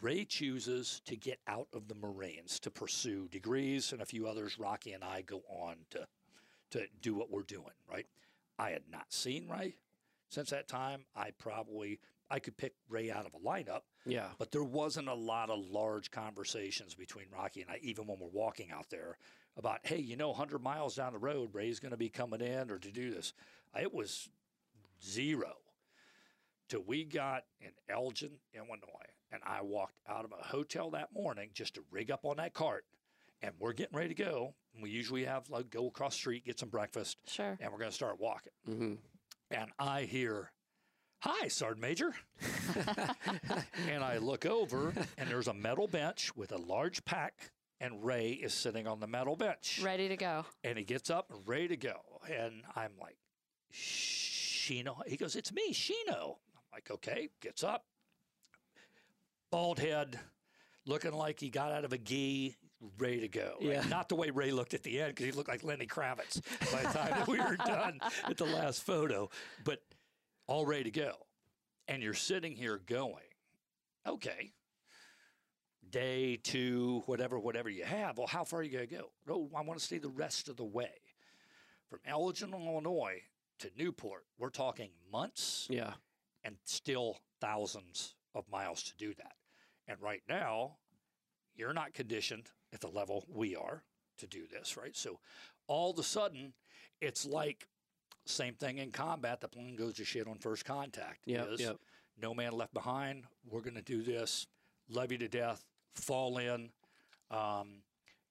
Ray 0.00 0.24
chooses 0.24 1.00
to 1.04 1.16
get 1.16 1.40
out 1.46 1.68
of 1.72 1.88
the 1.88 1.94
Marines 1.94 2.58
to 2.60 2.70
pursue 2.70 3.28
degrees 3.28 3.92
and 3.92 4.00
a 4.00 4.06
few 4.06 4.26
others. 4.26 4.58
Rocky 4.58 4.92
and 4.92 5.04
I 5.04 5.22
go 5.22 5.42
on 5.48 5.86
to 5.90 6.08
to 6.70 6.88
do 7.00 7.14
what 7.14 7.30
we're 7.30 7.42
doing, 7.44 7.74
right? 7.86 8.08
I 8.58 8.70
had 8.70 8.88
not 8.88 9.12
seen 9.12 9.46
Ray 9.48 9.76
since 10.30 10.50
that 10.50 10.68
time. 10.68 11.04
I 11.14 11.30
probably 11.38 12.00
I 12.30 12.38
could 12.38 12.56
pick 12.56 12.72
Ray 12.88 13.10
out 13.10 13.26
of 13.26 13.34
a 13.34 13.38
lineup, 13.38 13.82
Yeah. 14.06 14.28
but 14.38 14.50
there 14.50 14.64
wasn't 14.64 15.08
a 15.08 15.14
lot 15.14 15.50
of 15.50 15.58
large 15.58 16.10
conversations 16.10 16.94
between 16.94 17.26
Rocky 17.30 17.60
and 17.60 17.70
I, 17.70 17.78
even 17.82 18.06
when 18.06 18.18
we're 18.18 18.28
walking 18.32 18.70
out 18.72 18.88
there 18.90 19.18
about, 19.56 19.80
hey, 19.84 19.98
you 19.98 20.16
know, 20.16 20.30
100 20.30 20.60
miles 20.62 20.96
down 20.96 21.12
the 21.12 21.18
road, 21.18 21.50
Ray's 21.54 21.78
going 21.80 21.90
to 21.92 21.98
be 21.98 22.08
coming 22.08 22.40
in 22.40 22.70
or 22.70 22.78
to 22.78 22.90
do 22.90 23.10
this. 23.12 23.34
It 23.78 23.92
was 23.92 24.28
zero 25.04 25.52
till 26.68 26.82
we 26.86 27.04
got 27.04 27.44
in 27.60 27.70
Elgin, 27.88 28.38
Illinois, 28.54 29.10
and 29.30 29.42
I 29.44 29.60
walked 29.62 29.98
out 30.08 30.24
of 30.24 30.32
a 30.32 30.42
hotel 30.42 30.90
that 30.92 31.12
morning 31.12 31.50
just 31.52 31.74
to 31.74 31.84
rig 31.90 32.10
up 32.10 32.24
on 32.24 32.38
that 32.38 32.54
cart, 32.54 32.84
and 33.42 33.52
we're 33.58 33.74
getting 33.74 33.96
ready 33.96 34.14
to 34.14 34.24
go. 34.24 34.54
And 34.72 34.82
we 34.82 34.90
usually 34.90 35.24
have 35.24 35.50
like 35.50 35.70
go 35.70 35.86
across 35.88 36.14
the 36.14 36.18
street, 36.20 36.46
get 36.46 36.58
some 36.58 36.70
breakfast, 36.70 37.18
Sure. 37.28 37.56
and 37.60 37.70
we're 37.70 37.78
going 37.78 37.90
to 37.90 37.94
start 37.94 38.18
walking. 38.18 38.52
hmm 38.64 38.94
And 39.54 39.70
I 39.78 40.02
hear 40.02 40.50
Hi, 41.20 41.46
Sergeant 41.46 41.80
Major. 41.80 42.12
and 43.88 44.02
I 44.02 44.18
look 44.18 44.46
over, 44.46 44.92
and 45.16 45.30
there's 45.30 45.46
a 45.46 45.54
metal 45.54 45.86
bench 45.86 46.34
with 46.36 46.50
a 46.50 46.56
large 46.56 47.04
pack, 47.04 47.52
and 47.80 48.04
Ray 48.04 48.32
is 48.32 48.52
sitting 48.52 48.88
on 48.88 48.98
the 48.98 49.06
metal 49.06 49.36
bench. 49.36 49.80
Ready 49.82 50.08
to 50.08 50.16
go. 50.16 50.44
And 50.64 50.76
he 50.76 50.84
gets 50.84 51.08
up 51.08 51.32
ready 51.46 51.68
to 51.68 51.76
go. 51.76 51.94
And 52.28 52.62
I'm 52.74 52.90
like, 53.00 53.16
Shino. 53.72 54.96
He 55.06 55.16
goes, 55.16 55.36
It's 55.36 55.52
me, 55.52 55.72
Shino. 55.72 56.36
I'm 56.56 56.64
like, 56.72 56.90
Okay, 56.90 57.28
gets 57.40 57.62
up. 57.62 57.84
Bald 59.52 59.78
head, 59.78 60.18
looking 60.84 61.12
like 61.12 61.38
he 61.38 61.48
got 61.48 61.70
out 61.70 61.84
of 61.84 61.92
a 61.92 61.98
gi, 61.98 62.56
ready 62.98 63.20
to 63.20 63.28
go. 63.28 63.54
right? 63.60 63.70
Yeah. 63.70 63.84
Not 63.88 64.08
the 64.08 64.14
way 64.16 64.30
Ray 64.30 64.50
looked 64.52 64.74
at 64.74 64.82
the 64.82 65.00
end 65.00 65.10
because 65.14 65.26
he 65.26 65.32
looked 65.32 65.48
like 65.48 65.64
Lenny 65.64 65.86
Kravitz 65.86 66.40
by 66.72 66.82
the 66.82 66.88
time 66.98 67.10
that 67.10 67.28
we 67.28 67.38
were 67.38 67.56
done 67.56 68.00
at 68.26 68.36
the 68.36 68.44
last 68.46 68.82
photo, 68.84 69.30
but 69.64 69.80
all 70.46 70.64
ready 70.66 70.84
to 70.84 70.90
go. 70.90 71.12
And 71.88 72.02
you're 72.02 72.14
sitting 72.14 72.54
here 72.56 72.80
going, 72.86 73.14
okay, 74.06 74.52
day 75.90 76.36
two, 76.36 77.02
whatever, 77.06 77.38
whatever 77.38 77.68
you 77.68 77.84
have. 77.84 78.18
Well, 78.18 78.26
how 78.26 78.44
far 78.44 78.60
are 78.60 78.62
you 78.62 78.70
going 78.72 78.88
to 78.88 78.94
go? 78.94 79.10
No, 79.26 79.50
I 79.56 79.60
want 79.62 79.78
to 79.78 79.84
stay 79.84 79.98
the 79.98 80.08
rest 80.08 80.48
of 80.48 80.56
the 80.56 80.64
way. 80.64 80.90
From 81.88 82.00
Elgin, 82.06 82.52
Illinois 82.54 83.20
to 83.60 83.70
Newport, 83.78 84.24
we're 84.38 84.50
talking 84.50 84.90
months 85.12 85.66
Yeah. 85.70 85.92
and 86.42 86.56
still 86.64 87.18
thousands 87.40 88.14
of 88.34 88.48
miles 88.50 88.82
to 88.84 88.96
do 88.96 89.14
that. 89.14 89.34
And 89.86 90.00
right 90.00 90.22
now, 90.28 90.76
you're 91.54 91.74
not 91.74 91.94
conditioned 91.94 92.50
at 92.74 92.80
the 92.80 92.88
level 92.88 93.24
we 93.32 93.56
are 93.56 93.82
to 94.18 94.26
do 94.26 94.46
this, 94.46 94.76
right? 94.76 94.96
So 94.96 95.18
all 95.66 95.90
of 95.92 95.98
a 95.98 96.02
sudden, 96.02 96.52
it's 97.00 97.24
like 97.24 97.66
same 98.26 98.54
thing 98.54 98.78
in 98.78 98.90
combat. 98.90 99.40
The 99.40 99.48
plane 99.48 99.76
goes 99.76 99.94
to 99.94 100.04
shit 100.04 100.26
on 100.26 100.38
first 100.38 100.64
contact. 100.64 101.20
Is 101.50 101.60
yep. 101.60 101.76
No 102.20 102.34
man 102.34 102.52
left 102.52 102.72
behind. 102.74 103.24
We're 103.48 103.60
going 103.60 103.74
to 103.74 103.82
do 103.82 104.02
this. 104.02 104.46
Love 104.88 105.10
you 105.12 105.18
to 105.18 105.28
death. 105.28 105.64
Fall 105.94 106.38
in. 106.38 106.70
Um, 107.30 107.82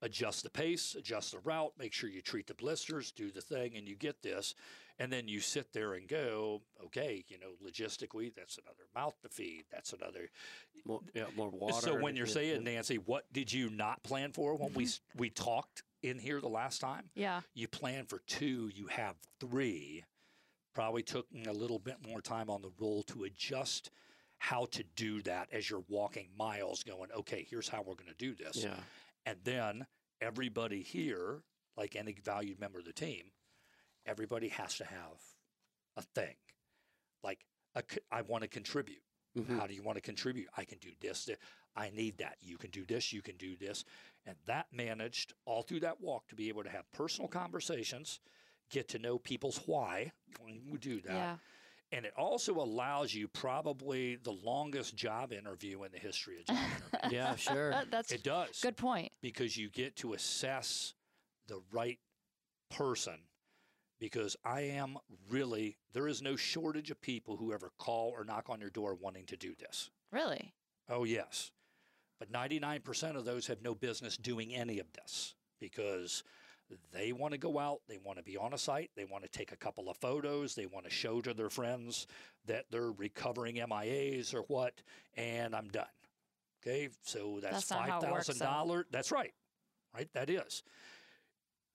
adjust 0.03 0.43
the 0.43 0.49
pace, 0.49 0.95
adjust 0.95 1.31
the 1.31 1.39
route, 1.39 1.71
make 1.79 1.93
sure 1.93 2.09
you 2.09 2.21
treat 2.21 2.45
the 2.45 2.53
blisters, 2.53 3.11
do 3.11 3.31
the 3.31 3.41
thing, 3.41 3.75
and 3.75 3.87
you 3.87 3.95
get 3.95 4.21
this. 4.21 4.53
And 4.99 5.11
then 5.11 5.27
you 5.27 5.39
sit 5.39 5.73
there 5.73 5.93
and 5.93 6.07
go, 6.07 6.61
okay, 6.85 7.25
you 7.27 7.39
know, 7.39 7.53
logistically, 7.65 8.31
that's 8.35 8.59
another 8.59 8.83
mouth 8.93 9.15
to 9.23 9.29
feed. 9.29 9.63
That's 9.71 9.91
another. 9.93 10.29
More, 10.85 10.99
yeah, 11.15 11.23
more 11.35 11.49
water. 11.49 11.73
so 11.73 11.99
when 11.99 12.15
you're 12.15 12.27
yeah, 12.27 12.33
saying, 12.33 12.65
yeah. 12.65 12.73
Nancy, 12.73 12.97
what 12.97 13.25
did 13.33 13.51
you 13.51 13.71
not 13.71 14.03
plan 14.03 14.33
for 14.33 14.55
when 14.55 14.73
we 14.73 14.85
mm-hmm. 14.85 15.19
we 15.19 15.29
talked 15.31 15.81
in 16.03 16.19
here 16.19 16.41
the 16.41 16.49
last 16.49 16.79
time? 16.79 17.09
Yeah. 17.15 17.41
You 17.55 17.67
plan 17.67 18.05
for 18.05 18.19
two, 18.27 18.69
you 18.75 18.85
have 18.87 19.15
three. 19.39 20.03
Probably 20.75 21.01
took 21.01 21.25
a 21.47 21.53
little 21.53 21.79
bit 21.79 21.97
more 22.07 22.21
time 22.21 22.49
on 22.49 22.61
the 22.61 22.71
roll 22.79 23.01
to 23.03 23.23
adjust 23.23 23.89
how 24.37 24.65
to 24.71 24.83
do 24.95 25.21
that 25.21 25.47
as 25.51 25.69
you're 25.69 25.85
walking 25.87 26.27
miles, 26.37 26.83
going, 26.83 27.09
okay, 27.17 27.47
here's 27.49 27.69
how 27.69 27.79
we're 27.79 27.95
going 27.95 28.09
to 28.09 28.17
do 28.17 28.35
this. 28.35 28.63
Yeah. 28.63 28.75
And 29.25 29.37
then 29.43 29.85
everybody 30.21 30.81
here, 30.81 31.43
like 31.77 31.95
any 31.95 32.13
valued 32.23 32.59
member 32.59 32.79
of 32.79 32.85
the 32.85 32.93
team, 32.93 33.31
everybody 34.05 34.49
has 34.49 34.77
to 34.77 34.85
have 34.85 35.21
a 35.97 36.01
thing. 36.01 36.35
Like, 37.23 37.45
a 37.75 37.83
co- 37.83 38.01
I 38.11 38.21
want 38.21 38.43
to 38.43 38.47
contribute. 38.47 39.01
Mhm. 39.35 39.57
How 39.59 39.65
do 39.65 39.73
you 39.73 39.81
want 39.81 39.97
to 39.97 40.01
contribute? 40.01 40.47
I 40.57 40.65
can 40.65 40.77
do 40.79 40.91
this. 40.99 41.25
th- 41.25 41.39
I 41.75 41.89
need 41.89 42.17
that. 42.17 42.37
You 42.39 42.57
can 42.57 42.69
do 42.69 42.85
this. 42.85 43.11
You 43.11 43.23
can 43.23 43.35
do 43.37 43.55
this. 43.55 43.83
And 44.25 44.37
that 44.45 44.71
managed 44.71 45.33
all 45.45 45.63
through 45.63 45.79
that 45.79 45.99
walk 45.99 46.27
to 46.27 46.35
be 46.35 46.49
able 46.49 46.63
to 46.63 46.69
have 46.69 46.91
personal 46.91 47.27
conversations, 47.27 48.19
get 48.69 48.87
to 48.89 48.99
know 48.99 49.17
people's 49.17 49.57
why 49.67 50.11
we 50.43 50.59
do 50.77 51.01
that. 51.01 51.13
Yeah. 51.13 51.37
And 51.93 52.05
it 52.07 52.13
also 52.17 52.55
allows 52.59 53.13
you 53.13 53.27
probably 53.27 54.15
the 54.15 54.31
longest 54.31 54.95
job 54.95 55.31
interview 55.31 55.83
in 55.83 55.91
the 55.91 55.99
history 55.99 56.39
of 56.39 56.45
job 56.47 56.57
interviews. 56.91 57.13
Yeah, 57.13 57.35
sure. 57.35 57.73
That's 57.91 58.11
It 58.11 58.23
does 58.23 58.59
good 58.61 58.75
point. 58.75 59.11
because 59.21 59.55
you 59.55 59.69
get 59.69 59.95
to 59.97 60.13
assess 60.13 60.95
the 61.47 61.61
right 61.71 61.99
person. 62.71 63.19
Because 63.99 64.35
I 64.43 64.61
am 64.61 64.97
really, 65.29 65.77
there 65.93 66.07
is 66.07 66.21
no 66.21 66.35
shortage 66.35 66.89
of 66.89 66.99
people 66.99 67.37
who 67.37 67.53
ever 67.53 67.71
call 67.77 68.09
or 68.09 68.25
knock 68.25 68.49
on 68.49 68.59
your 68.59 68.71
door 68.71 68.95
wanting 68.95 69.27
to 69.27 69.37
do 69.37 69.53
this. 69.57 69.91
Really. 70.11 70.55
Oh, 70.89 71.03
yes. 71.03 71.51
But 72.19 72.31
99% 72.31 73.15
of 73.15 73.23
those 73.23 73.45
have 73.47 73.61
no 73.61 73.75
business 73.75 74.17
doing 74.17 74.53
any 74.53 74.79
of 74.79 74.87
this 74.93 75.35
because 75.59 76.23
they 76.91 77.11
want 77.11 77.33
to 77.33 77.37
go 77.37 77.59
out, 77.59 77.81
they 77.87 77.99
want 78.03 78.17
to 78.17 78.23
be 78.23 78.37
on 78.37 78.53
a 78.53 78.57
site, 78.57 78.91
they 78.95 79.05
want 79.05 79.23
to 79.23 79.29
take 79.29 79.51
a 79.51 79.55
couple 79.55 79.89
of 79.89 79.97
photos, 79.97 80.55
they 80.55 80.65
want 80.65 80.85
to 80.85 80.91
show 80.91 81.21
to 81.21 81.33
their 81.33 81.49
friends 81.49 82.07
that 82.45 82.65
they're 82.71 82.91
recovering 82.91 83.55
MIAs 83.55 84.33
or 84.33 84.41
what, 84.47 84.73
and 85.15 85.55
I'm 85.55 85.69
done. 85.69 85.85
Okay, 86.65 86.89
so 87.01 87.39
that's, 87.41 87.67
That's 87.67 87.71
not 87.71 87.89
how 87.89 88.01
it 88.01 88.11
works, 88.11 88.27
though. 88.27 88.45
$5,000. 88.45 88.85
That's 88.91 89.11
right, 89.11 89.33
right? 89.93 90.09
That 90.13 90.29
is. 90.29 90.63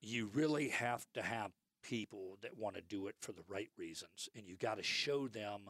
You 0.00 0.30
really 0.34 0.68
have 0.68 1.06
to 1.14 1.22
have 1.22 1.50
people 1.82 2.38
that 2.42 2.56
want 2.56 2.76
to 2.76 2.82
do 2.82 3.06
it 3.08 3.16
for 3.20 3.32
the 3.32 3.42
right 3.48 3.68
reasons, 3.76 4.28
and 4.34 4.46
you 4.46 4.56
got 4.56 4.78
to 4.78 4.82
show 4.82 5.28
them 5.28 5.60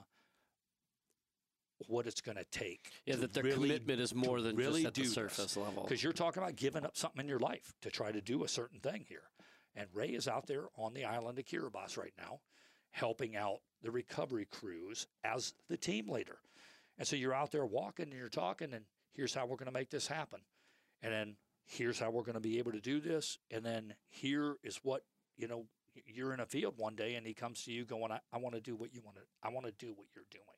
what 1.87 2.07
it's 2.07 2.21
going 2.21 2.37
to 2.37 2.45
take. 2.51 2.91
Yeah, 3.07 3.15
to 3.15 3.21
that 3.21 3.33
their 3.33 3.45
really 3.45 3.69
commitment 3.69 4.01
is 4.01 4.15
more 4.15 4.41
than 4.41 4.57
really 4.57 4.83
just 4.83 4.87
at 4.89 4.95
the 4.95 5.01
do 5.01 5.07
this. 5.07 5.15
surface 5.15 5.57
level. 5.57 5.85
because 5.85 6.03
you're 6.03 6.13
talking 6.13 6.43
about 6.43 6.57
giving 6.57 6.85
up 6.85 6.97
something 6.97 7.21
in 7.21 7.29
your 7.29 7.39
life 7.39 7.75
to 7.83 7.91
try 7.91 8.11
to 8.11 8.21
do 8.21 8.45
a 8.45 8.49
certain 8.49 8.81
thing 8.81 9.05
here. 9.09 9.23
And 9.77 9.87
Ray 9.95 10.09
is 10.09 10.27
out 10.27 10.47
there 10.47 10.65
on 10.77 10.93
the 10.93 11.05
island 11.05 11.39
of 11.39 11.45
Kiribati 11.45 11.97
right 11.97 12.15
now, 12.19 12.41
helping 12.91 13.37
out 13.37 13.59
the 13.83 13.91
recovery 13.91 14.47
crews 14.51 15.07
as 15.23 15.55
the 15.69 15.77
team 15.77 16.09
leader. 16.09 16.39
And 16.99 17.07
so 17.07 17.15
you're 17.15 17.35
out 17.35 17.53
there 17.53 17.65
walking 17.65 18.07
and 18.07 18.19
you're 18.19 18.29
talking, 18.29 18.73
and 18.73 18.85
here's 19.13 19.35
how 19.35 19.47
we're 19.47 19.57
going 19.57 19.67
to 19.67 19.73
make 19.73 19.91
this 19.91 20.09
happen. 20.09 20.41
And 21.01 21.13
then 21.13 21.37
here's 21.65 21.99
how 21.99 22.11
we're 22.11 22.23
going 22.23 22.35
to 22.35 22.41
be 22.41 22.59
able 22.59 22.73
to 22.73 22.81
do 22.81 23.01
this. 23.01 23.39
And 23.53 23.65
then 23.65 23.95
here 24.09 24.57
is 24.65 24.81
what, 24.83 25.03
you 25.37 25.47
know, 25.47 25.67
you're 26.07 26.33
in 26.33 26.41
a 26.41 26.47
field 26.47 26.75
one 26.77 26.97
day 26.97 27.15
and 27.15 27.27
he 27.27 27.35
comes 27.35 27.65
to 27.65 27.73
you 27.73 27.85
going, 27.85 28.11
I, 28.11 28.21
I 28.33 28.39
want 28.39 28.55
to 28.55 28.61
do 28.61 28.75
what 28.75 28.93
you 28.93 29.01
want 29.05 29.17
to, 29.17 29.23
I 29.43 29.51
want 29.51 29.67
to 29.67 29.73
do 29.73 29.89
what 29.89 30.07
you're 30.15 30.25
doing. 30.31 30.58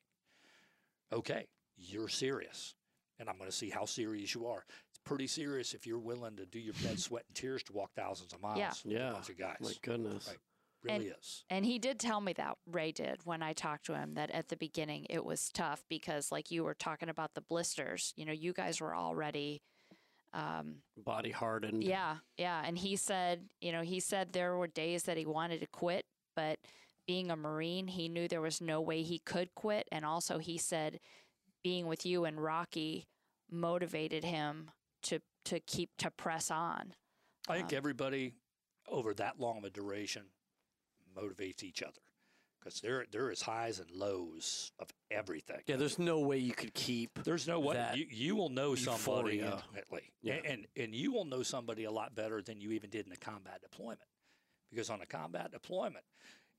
Okay, 1.13 1.47
you're 1.77 2.07
serious. 2.09 2.75
And 3.19 3.29
I'm 3.29 3.37
going 3.37 3.49
to 3.49 3.55
see 3.55 3.69
how 3.69 3.85
serious 3.85 4.33
you 4.33 4.47
are. 4.47 4.63
It's 4.89 4.99
pretty 5.05 5.27
serious 5.27 5.73
if 5.73 5.85
you're 5.85 5.99
willing 5.99 6.35
to 6.37 6.45
do 6.45 6.59
your 6.59 6.73
blood, 6.81 6.99
sweat, 6.99 7.23
and 7.27 7.35
tears 7.35 7.61
to 7.63 7.73
walk 7.73 7.91
thousands 7.95 8.33
of 8.33 8.41
miles 8.41 8.57
Yeah. 8.59 8.69
with 8.83 8.93
Yeah. 8.93 9.09
a 9.09 9.13
bunch 9.13 9.29
of 9.29 9.37
guys. 9.37 9.57
My 9.61 9.73
goodness. 9.83 10.27
Right. 10.27 10.37
Really 10.83 11.09
is. 11.09 11.43
And 11.51 11.63
he 11.63 11.77
did 11.77 11.99
tell 11.99 12.19
me 12.21 12.33
that 12.33 12.57
Ray 12.65 12.91
did 12.91 13.19
when 13.23 13.43
I 13.43 13.53
talked 13.53 13.85
to 13.85 13.93
him 13.93 14.15
that 14.15 14.31
at 14.31 14.47
the 14.47 14.57
beginning 14.57 15.05
it 15.11 15.23
was 15.23 15.49
tough 15.53 15.83
because, 15.89 16.31
like 16.31 16.49
you 16.49 16.63
were 16.63 16.73
talking 16.73 17.07
about 17.07 17.35
the 17.35 17.41
blisters, 17.41 18.13
you 18.15 18.25
know, 18.25 18.31
you 18.31 18.51
guys 18.51 18.81
were 18.81 18.95
already, 18.95 19.61
um, 20.33 20.77
Body 20.97 21.29
hardened. 21.29 21.83
yeah, 21.83 22.15
yeah. 22.37 22.63
And 22.65 22.75
he 22.79 22.95
said, 22.95 23.49
you 23.59 23.71
know, 23.71 23.81
he 23.83 23.99
said 23.99 24.33
there 24.33 24.55
were 24.55 24.65
days 24.65 25.03
that 25.03 25.17
he 25.17 25.25
wanted 25.27 25.59
to 25.59 25.67
quit, 25.67 26.05
but 26.35 26.57
being 27.07 27.31
a 27.31 27.35
Marine, 27.35 27.87
he 27.87 28.07
knew 28.07 28.27
there 28.27 28.41
was 28.41 28.61
no 28.61 28.81
way 28.81 29.03
he 29.03 29.19
could 29.19 29.53
quit. 29.55 29.87
And 29.91 30.05
also, 30.05 30.37
he 30.37 30.57
said 30.57 30.99
being 31.63 31.87
with 31.87 32.05
you 32.05 32.25
and 32.25 32.41
Rocky 32.41 33.07
motivated 33.49 34.23
him 34.23 34.71
to 35.03 35.19
to 35.45 35.59
keep 35.59 35.89
to 35.97 36.11
press 36.11 36.51
on. 36.51 36.93
I 37.49 37.57
think 37.57 37.71
Um, 37.73 37.77
everybody 37.77 38.33
over 38.87 39.13
that 39.15 39.39
long 39.39 39.57
of 39.59 39.63
a 39.65 39.69
duration 39.69 40.23
motivates 41.17 41.63
each 41.63 41.81
other 41.81 42.01
because 42.59 42.79
there 42.81 43.05
there 43.11 43.31
is 43.31 43.41
highs 43.41 43.79
and 43.79 43.89
lows 43.91 44.71
of 44.79 44.89
everything. 45.09 45.61
Yeah, 45.65 45.75
there's 45.77 45.97
no 45.99 46.19
way 46.19 46.37
you 46.37 46.53
could 46.53 46.73
keep. 46.73 47.23
There's 47.23 47.47
no 47.47 47.59
way 47.59 47.91
you, 47.95 48.05
you 48.09 48.35
will 48.35 48.49
know 48.49 48.75
somebody 48.75 49.37
euphoria. 49.37 49.55
intimately, 49.55 50.11
Yeah. 50.21 50.35
and, 50.35 50.45
and 50.45 50.67
and 50.77 50.95
you 50.95 51.11
will 51.11 51.25
know 51.25 51.41
somebody 51.43 51.83
a 51.85 51.91
lot 51.91 52.15
better 52.15 52.41
than 52.41 52.61
you 52.61 52.71
even 52.71 52.89
did 52.89 53.05
in 53.07 53.11
a 53.11 53.17
combat 53.17 53.61
deployment, 53.61 54.07
because 54.69 54.89
on 54.89 55.01
a 55.01 55.05
combat 55.07 55.51
deployment, 55.51 56.05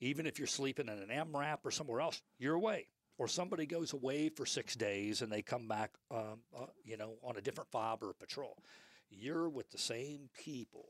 even 0.02 0.26
if 0.26 0.38
you're 0.38 0.48
sleeping 0.48 0.88
in 0.88 0.98
an 0.98 1.08
MRAP 1.32 1.58
or 1.64 1.70
somewhere 1.70 2.00
else, 2.00 2.20
you're 2.38 2.54
away. 2.54 2.88
Or 3.18 3.28
somebody 3.28 3.66
goes 3.66 3.92
away 3.92 4.28
for 4.30 4.44
six 4.44 4.74
days 4.74 5.22
and 5.22 5.30
they 5.30 5.42
come 5.42 5.68
back, 5.68 5.92
um, 6.10 6.40
uh, 6.58 6.66
you 6.84 6.96
know, 6.96 7.14
on 7.22 7.36
a 7.36 7.40
different 7.40 7.70
fob 7.70 8.02
or 8.02 8.12
patrol. 8.14 8.58
You're 9.10 9.48
with 9.48 9.70
the 9.70 9.78
same 9.78 10.28
people 10.42 10.88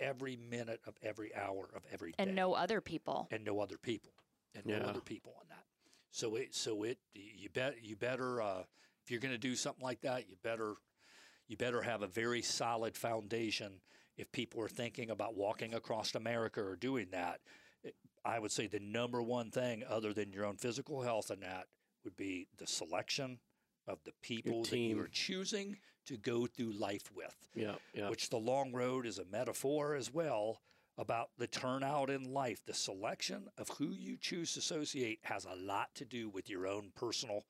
every 0.00 0.36
minute 0.36 0.80
of 0.86 0.94
every 1.02 1.34
hour 1.34 1.68
of 1.74 1.82
every 1.92 2.10
day 2.12 2.16
And 2.18 2.34
no 2.34 2.54
other 2.54 2.80
people. 2.80 3.28
and 3.30 3.44
no 3.44 3.60
other 3.60 3.76
people 3.76 4.12
and 4.54 4.64
no 4.64 4.76
other 4.76 5.00
people 5.00 5.34
on 5.38 5.46
that. 5.50 5.64
So 6.10 6.36
it 6.36 6.54
so 6.54 6.82
it 6.84 6.98
you 7.14 7.50
bet 7.50 7.74
you 7.82 7.94
better 7.96 8.40
uh, 8.40 8.62
if 9.04 9.10
you're 9.10 9.20
going 9.20 9.34
to 9.34 9.38
do 9.38 9.54
something 9.54 9.84
like 9.84 10.00
that, 10.02 10.30
you 10.30 10.36
better 10.42 10.74
you 11.48 11.56
better 11.58 11.82
have 11.82 12.00
a 12.02 12.06
very 12.06 12.40
solid 12.42 12.96
foundation. 12.96 13.80
If 14.16 14.32
people 14.32 14.62
are 14.62 14.68
thinking 14.68 15.10
about 15.10 15.36
walking 15.36 15.74
across 15.74 16.14
America 16.14 16.62
or 16.62 16.76
doing 16.76 17.08
that, 17.10 17.40
it- 17.82 17.96
I 18.26 18.38
would 18.38 18.50
say 18.50 18.66
the 18.66 18.80
number 18.80 19.22
one 19.22 19.50
thing, 19.50 19.84
other 19.88 20.12
than 20.12 20.32
your 20.32 20.44
own 20.44 20.56
physical 20.56 21.02
health 21.02 21.30
and 21.30 21.42
that, 21.42 21.66
would 22.04 22.16
be 22.16 22.48
the 22.58 22.66
selection 22.66 23.38
of 23.86 23.98
the 24.04 24.12
people 24.22 24.64
that 24.64 24.78
you 24.78 24.98
are 25.00 25.08
choosing 25.08 25.76
to 26.06 26.16
go 26.16 26.46
through 26.46 26.72
life 26.72 27.10
with 27.14 27.34
Yeah, 27.54 27.74
yeah. 27.94 28.08
which 28.10 28.30
the 28.30 28.36
long 28.36 28.72
road 28.72 29.06
is 29.06 29.18
a 29.18 29.24
metaphor 29.24 29.94
as 29.94 30.12
well 30.12 30.60
about 30.98 31.30
the 31.38 31.46
turnout 31.46 32.10
in 32.10 32.32
life. 32.32 32.64
The 32.64 32.74
selection 32.74 33.48
of 33.58 33.68
who 33.68 33.92
you 33.92 34.16
choose 34.16 34.52
to 34.54 34.60
associate 34.60 35.20
has 35.22 35.44
a 35.44 35.54
lot 35.54 35.94
to 35.96 36.04
do 36.04 36.28
with 36.28 36.48
your 36.48 36.66
own 36.66 36.90
personal 36.94 37.44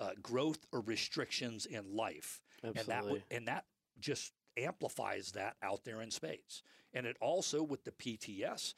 uh, 0.00 0.10
growth 0.22 0.64
or 0.72 0.80
restrictions 0.80 1.66
in 1.66 1.94
life, 1.94 2.40
and 2.62 2.74
that 2.74 2.88
Absolutely. 2.88 3.22
and 3.30 3.48
that 3.48 3.64
just 4.00 4.32
amplifies 4.56 5.32
that 5.32 5.56
out 5.62 5.84
there 5.84 6.00
in 6.00 6.10
spades. 6.10 6.62
And 6.94 7.04
it 7.06 7.16
also 7.20 7.62
with 7.62 7.84
the 7.84 7.90
PTS 7.92 8.74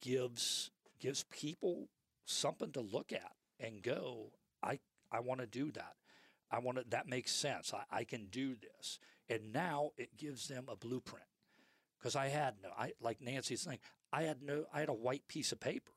gives 0.00 0.70
gives 0.98 1.24
people 1.24 1.88
something 2.24 2.72
to 2.72 2.80
look 2.80 3.12
at 3.12 3.32
and 3.60 3.82
go, 3.82 4.32
I 4.62 4.78
I 5.10 5.20
want 5.20 5.40
to 5.40 5.46
do 5.46 5.70
that. 5.72 5.94
I 6.50 6.58
want 6.58 6.78
to. 6.78 6.84
That 6.88 7.08
makes 7.08 7.32
sense. 7.32 7.72
I, 7.74 7.98
I 7.98 8.04
can 8.04 8.26
do 8.26 8.54
this. 8.56 8.98
And 9.28 9.52
now 9.52 9.90
it 9.96 10.16
gives 10.16 10.48
them 10.48 10.66
a 10.68 10.76
blueprint. 10.76 11.26
Because 11.98 12.16
I 12.16 12.28
had 12.28 12.54
no, 12.62 12.70
I 12.78 12.92
like 13.00 13.20
Nancy's 13.20 13.62
saying, 13.62 13.80
I 14.12 14.22
had 14.22 14.42
no, 14.42 14.64
I 14.72 14.80
had 14.80 14.88
a 14.88 14.94
white 14.94 15.26
piece 15.28 15.52
of 15.52 15.60
paper. 15.60 15.92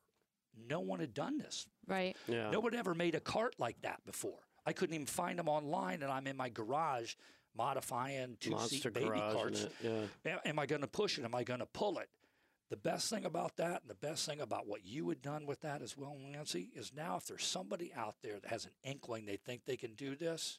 No 0.68 0.80
one 0.80 1.00
had 1.00 1.14
done 1.14 1.38
this. 1.38 1.68
Right. 1.88 2.16
Yeah. 2.28 2.50
No 2.50 2.60
one 2.60 2.76
ever 2.76 2.94
made 2.94 3.16
a 3.16 3.20
cart 3.20 3.56
like 3.58 3.82
that 3.84 4.04
before. 4.06 4.40
I 4.66 4.74
couldn't 4.74 4.96
even 4.96 5.08
find 5.08 5.40
them 5.40 5.48
online, 5.48 6.04
and 6.04 6.12
I'm 6.12 6.28
in 6.28 6.36
my 6.36 6.50
garage 6.50 7.16
modifying 7.56 8.38
two 8.40 8.52
Monster 8.52 8.76
seat 8.76 8.94
baby 8.94 9.20
carts. 9.32 9.68
Yeah. 9.82 10.38
Am 10.46 10.60
I 10.60 10.66
going 10.66 10.82
to 10.82 10.88
push 10.88 11.18
it? 11.18 11.26
Am 11.26 11.36
I 11.36 11.44
going 11.44 11.60
to 11.60 11.66
pull 11.66 12.00
it? 12.00 12.10
The 12.72 12.78
best 12.78 13.10
thing 13.10 13.26
about 13.26 13.58
that, 13.58 13.82
and 13.82 13.90
the 13.90 13.96
best 13.96 14.26
thing 14.26 14.40
about 14.40 14.66
what 14.66 14.86
you 14.86 15.10
had 15.10 15.22
done 15.22 15.46
with 15.46 15.60
that 15.60 15.82
as 15.82 15.98
well, 15.98 16.16
Nancy, 16.18 16.70
is 16.74 16.94
now 16.96 17.18
if 17.18 17.26
there's 17.28 17.46
somebody 17.46 17.92
out 17.94 18.16
there 18.24 18.40
that 18.40 18.50
has 18.50 18.64
an 18.64 18.72
inkling 18.86 19.26
they 19.26 19.36
think 19.36 19.66
they 19.66 19.76
can 19.76 19.94
do 19.94 20.16
this, 20.16 20.58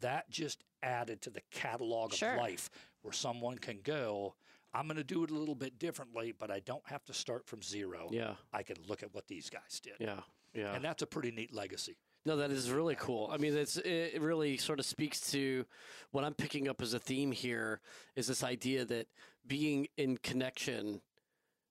that 0.00 0.28
just 0.30 0.62
added 0.82 1.22
to 1.22 1.30
the 1.30 1.40
catalog 1.50 2.12
Sure. 2.12 2.32
of 2.32 2.36
life 2.38 2.68
where 3.00 3.14
someone 3.14 3.56
can 3.56 3.80
go, 3.82 4.34
I'm 4.74 4.86
going 4.86 4.98
to 4.98 5.02
do 5.04 5.24
it 5.24 5.30
a 5.30 5.34
little 5.34 5.54
bit 5.54 5.78
differently, 5.78 6.34
but 6.38 6.50
I 6.50 6.60
don't 6.60 6.86
have 6.86 7.06
to 7.06 7.14
start 7.14 7.46
from 7.46 7.62
zero. 7.62 8.08
Yeah. 8.12 8.34
I 8.52 8.62
can 8.62 8.76
look 8.86 9.02
at 9.02 9.14
what 9.14 9.26
these 9.26 9.48
guys 9.48 9.80
did. 9.82 9.94
Yeah. 9.98 10.20
Yeah. 10.52 10.74
And 10.74 10.84
that's 10.84 11.02
a 11.02 11.06
pretty 11.06 11.30
neat 11.30 11.54
legacy. 11.54 11.96
No, 12.26 12.36
that 12.36 12.50
is 12.50 12.70
really 12.70 12.96
cool. 12.96 13.30
I 13.32 13.38
mean, 13.38 13.56
it's 13.56 13.78
it 13.78 14.20
really 14.20 14.58
sort 14.58 14.78
of 14.78 14.84
speaks 14.84 15.30
to 15.32 15.64
what 16.10 16.22
I'm 16.22 16.34
picking 16.34 16.68
up 16.68 16.82
as 16.82 16.92
a 16.92 16.98
theme 16.98 17.32
here 17.32 17.80
is 18.14 18.26
this 18.26 18.44
idea 18.44 18.84
that 18.84 19.06
being 19.46 19.88
in 19.96 20.18
connection 20.18 21.00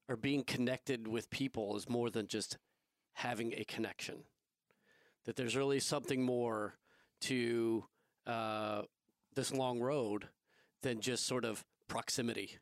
or 0.10 0.18
being 0.18 0.44
connected 0.44 1.08
with 1.08 1.30
people 1.30 1.78
is 1.78 1.88
more 1.88 2.10
than 2.10 2.28
just 2.28 2.58
having 3.14 3.54
a 3.56 3.64
connection. 3.64 4.24
That 5.26 5.36
there's 5.36 5.56
really 5.56 5.80
something 5.80 6.24
more 6.24 6.74
to 7.22 7.86
uh, 8.26 8.82
this 9.36 9.54
long 9.54 9.80
road 9.80 10.28
than 10.82 11.00
just 11.00 11.28
sort 11.28 11.46
of 11.46 11.64
proximity, 11.88 12.58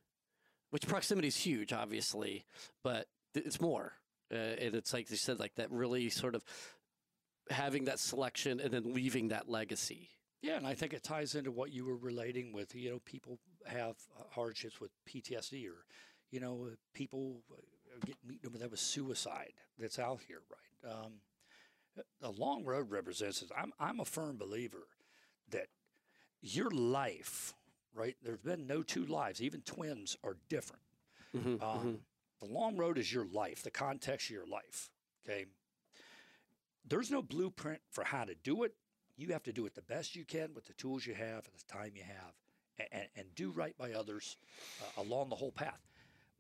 which 0.72 0.88
proximity 0.88 1.30
is 1.30 1.38
huge, 1.38 1.72
obviously, 1.72 2.46
but 2.84 3.08
it's 3.34 3.62
more. 3.62 3.94
Uh, 4.32 4.36
and 4.36 4.76
it's 4.76 4.94
like 4.94 5.10
you 5.10 5.16
said, 5.16 5.40
like 5.40 5.56
that 5.56 5.72
really 5.72 6.10
sort 6.10 6.36
of 6.36 6.44
having 7.50 7.86
that 7.86 8.00
selection 8.00 8.60
and 8.60 8.72
then 8.72 8.94
leaving 8.94 9.30
that 9.30 9.48
legacy. 9.48 10.10
Yeah, 10.42 10.58
and 10.58 10.68
I 10.68 10.74
think 10.74 10.94
it 10.94 11.04
ties 11.04 11.34
into 11.36 11.52
what 11.52 11.72
you 11.72 11.86
were 11.86 11.96
relating 11.96 12.52
with. 12.52 12.76
You 12.76 12.92
know, 12.92 13.00
people 13.06 13.40
have 13.66 13.96
uh, 14.20 14.24
hardships 14.32 14.82
with 14.82 14.92
PTSD, 15.08 15.68
or 15.68 15.86
you 16.32 16.40
know, 16.40 16.68
uh, 16.72 16.76
people 16.94 17.42
uh, 17.52 18.00
get 18.06 18.16
meeting 18.26 18.52
with 18.52 18.62
that 18.62 18.72
with 18.72 18.80
suicide 18.80 19.54
that's 19.80 20.00
out 20.00 20.20
here, 20.28 20.42
right? 20.50 20.94
Um, 20.94 21.14
a 22.22 22.30
long 22.30 22.64
road 22.64 22.90
represents. 22.92 23.40
this. 23.42 23.50
I'm 23.58 23.74
I'm 23.80 24.00
a 24.00 24.06
firm 24.06 24.38
believer 24.38 24.88
that 25.50 25.68
your 26.42 26.70
life, 26.72 27.54
right? 27.94 28.16
There's 28.24 28.40
been 28.42 28.68
no 28.68 28.84
two 28.84 29.06
lives. 29.06 29.42
Even 29.42 29.62
twins 29.62 30.16
are 30.24 30.38
different. 30.50 30.82
Mhm, 31.36 31.62
Um, 31.62 31.80
mhm. 31.86 32.00
The 32.40 32.46
long 32.54 32.78
road 32.78 32.98
is 33.00 33.12
your 33.12 33.26
life, 33.26 33.64
the 33.64 33.72
context 33.72 34.28
of 34.28 34.36
your 34.36 34.46
life. 34.46 34.92
Okay. 35.28 35.46
There's 36.88 37.12
no 37.12 37.22
blueprint 37.22 37.82
for 37.92 38.04
how 38.04 38.24
to 38.26 38.36
do 38.44 38.64
it. 38.64 38.74
You 39.18 39.30
have 39.34 39.44
to 39.44 39.52
do 39.54 39.66
it 39.66 39.74
the 39.74 39.82
best 39.82 40.16
you 40.16 40.24
can 40.24 40.54
with 40.54 40.66
the 40.66 40.74
tools 40.74 41.06
you 41.06 41.16
have 41.16 41.46
and 41.48 41.56
the 41.58 41.74
time 41.74 41.94
you 41.96 42.04
have, 42.04 42.34
and, 42.78 42.88
and, 42.92 43.08
and 43.16 43.36
do 43.36 43.50
right 43.52 43.76
by 43.78 43.94
others 43.94 44.38
uh, 44.82 45.02
along 45.02 45.30
the 45.30 45.36
whole 45.36 45.52
path. 45.52 45.82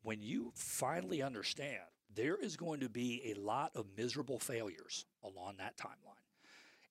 When 0.07 0.21
you 0.21 0.53
finally 0.55 1.21
understand, 1.21 1.83
there 2.15 2.37
is 2.37 2.55
going 2.55 2.79
to 2.79 2.87
be 2.87 3.21
a 3.25 3.41
lot 3.41 3.71
of 3.75 3.87
miserable 3.97 4.39
failures 4.39 5.03
along 5.21 5.55
that 5.57 5.75
timeline. 5.75 6.23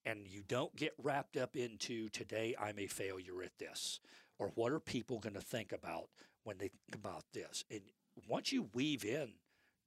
And 0.05 0.27
you 0.29 0.43
don't 0.47 0.77
get 0.77 0.93
wrapped 1.03 1.39
up 1.39 1.57
into 1.57 2.11
today, 2.11 2.55
I'm 2.61 2.79
a 2.79 2.87
failure 2.87 3.43
at 3.43 3.57
this, 3.59 4.01
or 4.39 4.53
what 4.55 4.71
are 4.71 4.81
people 4.81 5.19
going 5.19 5.33
to 5.33 5.41
think 5.41 5.73
about 5.73 6.11
when 6.45 6.59
they 6.59 6.69
think 6.69 6.95
about 6.95 7.25
this. 7.33 7.65
And 7.71 7.81
once 8.29 8.53
you 8.53 8.69
weave 8.75 9.03
in 9.03 9.33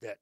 that 0.02 0.18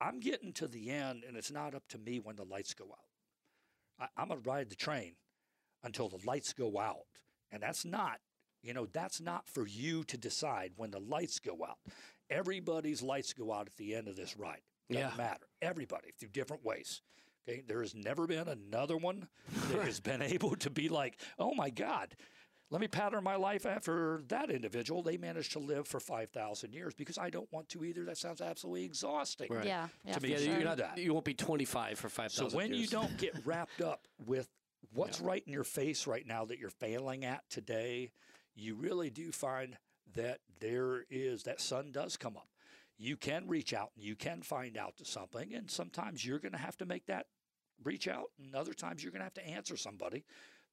I'm 0.00 0.20
getting 0.20 0.52
to 0.52 0.68
the 0.68 0.90
end 0.90 1.24
and 1.26 1.36
it's 1.36 1.50
not 1.50 1.74
up 1.74 1.88
to 1.88 1.98
me 1.98 2.20
when 2.20 2.36
the 2.36 2.44
lights 2.44 2.72
go 2.72 2.84
out. 2.84 3.08
I, 3.98 4.22
I'm 4.22 4.28
going 4.28 4.40
to 4.40 4.48
ride 4.48 4.70
the 4.70 4.76
train 4.76 5.14
until 5.82 6.08
the 6.08 6.24
lights 6.24 6.52
go 6.52 6.78
out. 6.78 7.08
And 7.50 7.64
that's 7.64 7.84
not, 7.84 8.20
you 8.62 8.74
know, 8.74 8.86
that's 8.92 9.20
not 9.20 9.48
for 9.48 9.66
you 9.66 10.04
to 10.04 10.16
decide 10.18 10.72
when 10.76 10.90
the 10.90 11.00
lights 11.00 11.38
go 11.38 11.58
out. 11.66 11.78
Everybody's 12.28 13.02
lights 13.02 13.32
go 13.32 13.52
out 13.52 13.66
at 13.66 13.76
the 13.76 13.94
end 13.94 14.08
of 14.08 14.16
this 14.16 14.36
ride. 14.36 14.60
Doesn't 14.90 15.10
Yeah. 15.10 15.16
matter. 15.16 15.46
Everybody 15.62 16.10
through 16.18 16.28
different 16.30 16.64
ways. 16.64 17.02
Okay. 17.48 17.62
There 17.66 17.80
has 17.80 17.94
never 17.94 18.26
been 18.26 18.48
another 18.48 18.96
one 18.96 19.28
that 19.70 19.82
has 19.84 20.00
been 20.00 20.22
able 20.22 20.54
to 20.56 20.70
be 20.70 20.88
like, 20.88 21.18
oh 21.38 21.54
my 21.54 21.70
God, 21.70 22.14
let 22.70 22.80
me 22.80 22.86
pattern 22.86 23.24
my 23.24 23.34
life 23.34 23.66
after 23.66 24.22
that 24.28 24.50
individual. 24.50 25.02
They 25.02 25.16
managed 25.16 25.52
to 25.52 25.58
live 25.58 25.88
for 25.88 25.98
5,000 25.98 26.72
years 26.72 26.94
because 26.94 27.18
I 27.18 27.30
don't 27.30 27.50
want 27.52 27.68
to 27.70 27.84
either. 27.84 28.04
That 28.04 28.18
sounds 28.18 28.40
absolutely 28.40 28.84
exhausting. 28.84 29.48
Right. 29.52 29.64
Yeah. 29.66 29.88
Yeah. 30.04 30.12
To 30.14 30.20
for 30.20 30.26
me, 30.26 30.32
Yeah, 30.32 30.38
sure. 30.38 30.54
you're 30.54 30.64
not. 30.64 30.76
that. 30.78 30.98
You 30.98 31.12
won't 31.14 31.24
be 31.24 31.34
25 31.34 31.98
for 31.98 32.08
5,000 32.08 32.50
So 32.50 32.56
when 32.56 32.72
you 32.74 32.86
don't 32.86 33.16
get 33.16 33.34
wrapped 33.44 33.80
up 33.80 34.06
with 34.24 34.48
what's 34.92 35.20
right 35.20 35.42
in 35.46 35.52
your 35.52 35.64
face 35.64 36.06
right 36.06 36.26
now 36.26 36.44
that 36.44 36.58
you're 36.58 36.70
failing 36.70 37.24
at 37.24 37.48
today, 37.50 38.12
you 38.54 38.74
really 38.74 39.10
do 39.10 39.32
find 39.32 39.76
that 40.14 40.40
there 40.60 41.04
is 41.10 41.44
that 41.44 41.60
sun 41.60 41.92
does 41.92 42.16
come 42.16 42.36
up. 42.36 42.48
You 42.98 43.16
can 43.16 43.48
reach 43.48 43.72
out 43.72 43.90
and 43.96 44.04
you 44.04 44.14
can 44.16 44.42
find 44.42 44.76
out 44.76 44.96
to 44.98 45.04
something, 45.04 45.54
and 45.54 45.70
sometimes 45.70 46.24
you're 46.24 46.38
going 46.38 46.52
to 46.52 46.58
have 46.58 46.76
to 46.78 46.86
make 46.86 47.06
that 47.06 47.26
reach 47.82 48.08
out, 48.08 48.26
and 48.38 48.54
other 48.54 48.74
times 48.74 49.02
you're 49.02 49.12
going 49.12 49.20
to 49.20 49.24
have 49.24 49.34
to 49.34 49.46
answer 49.46 49.76
somebody 49.76 50.24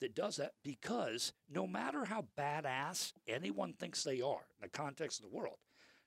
that 0.01 0.13
does 0.13 0.36
that 0.36 0.51
because 0.63 1.32
no 1.49 1.65
matter 1.65 2.05
how 2.05 2.25
badass 2.38 3.13
anyone 3.28 3.73
thinks 3.73 4.03
they 4.03 4.21
are 4.21 4.45
in 4.59 4.63
the 4.63 4.69
context 4.69 5.19
of 5.19 5.30
the 5.30 5.36
world, 5.36 5.57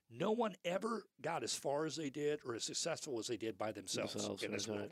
no 0.09 0.31
one 0.31 0.55
ever 0.63 1.03
got 1.21 1.43
as 1.43 1.55
far 1.55 1.85
as 1.85 1.95
they 1.95 2.09
did 2.09 2.39
or 2.45 2.53
as 2.53 2.63
successful 2.63 3.17
as 3.17 3.27
they 3.27 3.37
did 3.37 3.57
by 3.57 3.71
themselves, 3.71 4.13
Themselves, 4.13 4.43
in 4.43 4.51
this 4.51 4.67
right. 4.67 4.77
world 4.77 4.91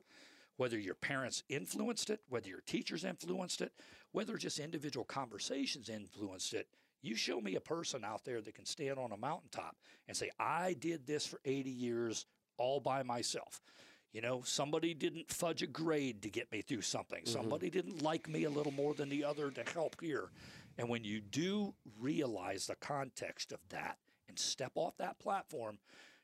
whether 0.60 0.78
your 0.78 0.94
parents 0.94 1.42
influenced 1.48 2.10
it, 2.10 2.20
whether 2.28 2.50
your 2.50 2.60
teachers 2.68 3.06
influenced 3.06 3.62
it, 3.62 3.72
whether 4.12 4.38
just 4.38 4.60
individual 4.60 5.06
conversations 5.06 5.90
influenced 5.90 6.54
it. 6.54 6.68
You 7.02 7.16
show 7.16 7.40
me 7.40 7.56
a 7.56 7.62
person 7.62 8.04
out 8.04 8.26
there 8.26 8.42
that 8.42 8.56
can 8.56 8.66
stand 8.66 9.00
on 9.00 9.12
a 9.12 9.18
mountaintop 9.18 9.76
and 10.08 10.18
say, 10.18 10.32
I 10.40 10.74
did 10.74 11.08
this 11.08 11.26
for 11.26 11.40
80 11.46 11.70
years 11.70 12.26
all 12.58 12.80
by 12.80 13.04
myself. 13.04 13.62
You 14.12 14.22
know, 14.22 14.42
somebody 14.44 14.94
didn't 14.94 15.32
fudge 15.32 15.62
a 15.62 15.68
grade 15.68 16.24
to 16.24 16.30
get 16.30 16.52
me 16.52 16.62
through 16.62 16.82
something. 16.82 17.24
Mm-hmm. 17.24 17.32
Somebody 17.34 17.70
didn't 17.70 18.02
like 18.02 18.28
me 18.28 18.44
a 18.46 18.50
little 18.50 18.72
more 18.72 18.94
than 18.94 19.10
the 19.10 19.24
other 19.24 19.52
to 19.52 19.64
help 19.74 20.02
here. 20.02 20.30
And 20.78 20.90
when 20.90 21.04
you 21.04 21.22
do 21.22 21.74
realize 22.00 22.66
the 22.66 22.76
context 22.76 23.52
of 23.52 23.60
that 23.70 23.98
and 24.28 24.38
step 24.38 24.72
off 24.76 24.98
that 24.98 25.20
platform, 25.20 25.78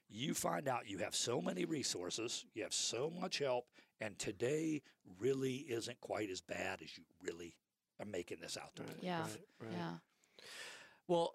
you 0.09 0.33
find 0.33 0.67
out 0.67 0.89
you 0.89 0.99
have 0.99 1.15
so 1.15 1.41
many 1.41 1.65
resources, 1.65 2.45
you 2.53 2.63
have 2.63 2.73
so 2.73 3.11
much 3.19 3.39
help, 3.39 3.65
and 4.01 4.17
today 4.17 4.81
really 5.19 5.65
isn't 5.69 5.99
quite 6.01 6.29
as 6.29 6.41
bad 6.41 6.81
as 6.81 6.97
you 6.97 7.03
really 7.23 7.55
are 7.99 8.05
making 8.05 8.37
this 8.41 8.57
out 8.57 8.75
to 8.75 8.83
be. 8.83 8.89
Yeah. 9.01 9.21
Right, 9.21 9.29
right. 9.61 9.71
Yeah. 9.77 10.43
Well, 11.07 11.33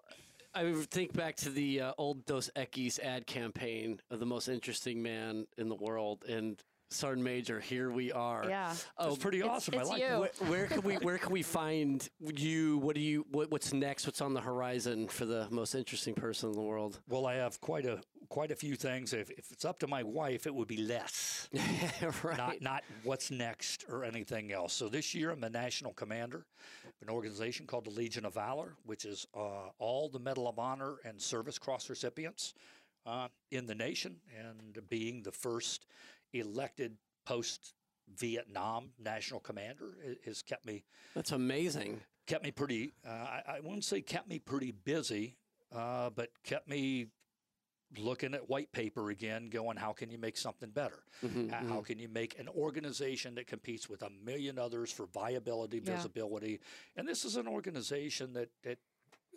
I 0.53 0.73
think 0.91 1.13
back 1.13 1.37
to 1.37 1.49
the 1.49 1.81
uh, 1.81 1.93
old 1.97 2.25
Dos 2.25 2.49
Equis 2.55 2.99
ad 2.99 3.25
campaign 3.25 3.99
of 4.09 4.19
the 4.19 4.25
most 4.25 4.47
interesting 4.49 5.01
man 5.01 5.47
in 5.57 5.69
the 5.69 5.75
world, 5.75 6.25
and 6.27 6.59
Sergeant 6.89 7.23
Major, 7.23 7.61
here 7.61 7.89
we 7.89 8.11
are. 8.11 8.45
Yeah. 8.49 8.75
Oh, 8.97 9.09
It's 9.13 9.17
pretty 9.17 9.39
It's- 9.39 9.55
awesome. 9.55 9.75
it's 9.75 9.89
I 9.89 9.93
like 9.93 10.01
you. 10.01 10.23
it. 10.23 10.35
Where, 10.39 10.49
where 10.49 10.67
can 10.67 10.81
we 10.81 10.95
where 10.95 11.17
can 11.17 11.31
we 11.31 11.41
find 11.41 12.07
you? 12.19 12.79
What 12.79 12.95
do 12.95 13.01
you 13.01 13.25
what, 13.31 13.49
what's 13.49 13.71
next? 13.71 14.05
What's 14.05 14.19
on 14.19 14.33
the 14.33 14.41
horizon 14.41 15.07
for 15.07 15.25
the 15.25 15.47
most 15.51 15.73
interesting 15.73 16.15
person 16.15 16.49
in 16.49 16.55
the 16.55 16.61
world? 16.61 16.99
Well, 17.07 17.25
I 17.25 17.35
have 17.35 17.61
quite 17.61 17.85
a 17.85 18.01
quite 18.31 18.49
a 18.49 18.55
few 18.55 18.75
things. 18.75 19.11
If, 19.11 19.29
if 19.29 19.51
it's 19.51 19.65
up 19.65 19.77
to 19.79 19.87
my 19.87 20.03
wife, 20.03 20.47
it 20.47 20.55
would 20.55 20.69
be 20.69 20.77
less, 20.77 21.49
right. 22.23 22.37
not 22.37 22.61
not 22.61 22.83
what's 23.03 23.29
next 23.29 23.85
or 23.89 24.05
anything 24.05 24.53
else. 24.53 24.71
So 24.73 24.87
this 24.87 25.13
year, 25.13 25.31
I'm 25.31 25.41
the 25.41 25.49
national 25.49 25.91
commander 25.93 26.45
of 26.85 27.07
an 27.07 27.13
organization 27.13 27.67
called 27.67 27.85
the 27.85 27.91
Legion 27.91 28.25
of 28.25 28.35
Valor, 28.35 28.73
which 28.85 29.03
is 29.03 29.27
uh, 29.35 29.69
all 29.79 30.07
the 30.07 30.17
Medal 30.17 30.47
of 30.47 30.57
Honor 30.57 30.95
and 31.03 31.21
Service 31.21 31.59
Cross 31.59 31.89
recipients 31.89 32.53
uh, 33.05 33.27
in 33.51 33.67
the 33.67 33.75
nation, 33.75 34.15
and 34.39 34.89
being 34.89 35.23
the 35.23 35.31
first 35.33 35.85
elected 36.31 36.95
post 37.25 37.73
Vietnam 38.15 38.91
national 38.97 39.41
commander 39.41 39.97
has 40.25 40.41
kept 40.41 40.65
me 40.65 40.85
That's 41.15 41.33
amazing. 41.33 41.99
kept 42.27 42.45
me 42.45 42.51
pretty. 42.51 42.93
Uh, 43.05 43.09
I, 43.09 43.43
I 43.47 43.59
wouldn't 43.59 43.83
say 43.83 43.99
kept 43.99 44.29
me 44.29 44.39
pretty 44.39 44.71
busy, 44.71 45.35
uh, 45.75 46.09
but 46.11 46.29
kept 46.45 46.69
me 46.69 47.07
looking 47.97 48.33
at 48.33 48.49
white 48.49 48.71
paper 48.71 49.09
again, 49.09 49.49
going, 49.49 49.77
how 49.77 49.91
can 49.93 50.09
you 50.09 50.17
make 50.17 50.37
something 50.37 50.69
better? 50.69 51.03
Mhm, 51.23 51.49
How- 51.49 51.67
How 51.67 51.81
can 51.81 51.99
you 51.99 52.07
make 52.07 52.39
an 52.39 52.47
organization 52.49 53.35
that 53.35 53.47
competes 53.47 53.89
with 53.89 54.01
a 54.01 54.09
million 54.09 54.57
others 54.57 54.91
for 54.91 55.05
viability, 55.07 55.79
Yeah. 55.83 55.95
visibility? 55.97 56.59
And 56.95 57.07
this 57.07 57.25
is 57.25 57.35
an 57.35 57.47
organization 57.47 58.33
that, 58.33 58.49
that 58.63 58.79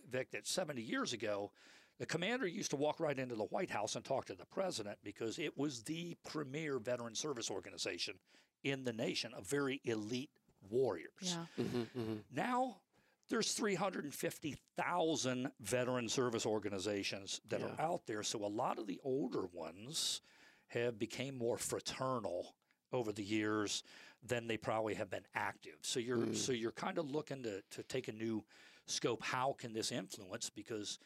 Vic, 0.09 0.31
that 0.33 0.47
70 0.47 0.83
years 0.83 1.13
ago, 1.13 1.51
the 1.99 2.07
commander 2.07 2.47
used 2.47 2.71
to 2.71 2.77
walk 2.77 3.01
right 3.01 3.19
into 3.19 3.35
the 3.35 3.45
White 3.45 3.71
House 3.71 3.97
and 3.97 4.05
talk 4.05 4.27
to 4.27 4.35
the 4.35 4.47
president 4.47 4.99
because 5.03 5.39
it 5.39 5.57
was 5.57 5.83
the 5.85 6.15
premier 6.25 6.79
veteran 6.79 7.15
service 7.15 7.51
organization 7.51 8.19
in 8.63 8.85
the 8.85 8.93
nation 8.93 9.33
of 9.35 9.47
very 9.47 9.81
elite 9.85 10.31
warriors. 10.71 11.09
Yeah. 11.23 11.47
mhm, 11.59 11.87
mhm. 11.97 12.25
Now 12.31 12.81
there's 13.29 13.53
350,000 13.55 15.51
veteran 15.61 16.09
service 16.09 16.47
organizations 16.47 17.41
that 17.49 17.63
are 17.63 17.75
out 17.81 18.07
there. 18.07 18.23
So 18.23 18.45
a 18.45 18.47
lot 18.49 18.79
of 18.79 18.87
the 18.87 19.01
older 19.05 19.47
ones 19.53 20.21
have 20.69 20.99
became 20.99 21.37
more 21.37 21.57
fraternal 21.59 22.55
over 22.93 23.13
the 23.13 23.23
years 23.23 23.83
than 24.27 24.47
they 24.47 24.57
probably 24.57 24.95
have 24.95 25.11
been 25.11 25.27
active. 25.35 25.77
So 25.83 26.01
you're 26.01 26.19
Mm. 26.19 26.37
so 26.37 26.53
you're 26.53 26.73
kind 26.73 26.99
of 26.99 27.11
looking 27.11 27.43
to 27.43 27.63
to 27.71 27.83
take 27.83 28.09
a 28.09 28.13
new 28.13 28.45
scope. 28.87 29.23
How 29.23 29.53
can 29.55 29.73
this 29.73 29.91
influence? 29.93 30.51
Because 30.51 30.99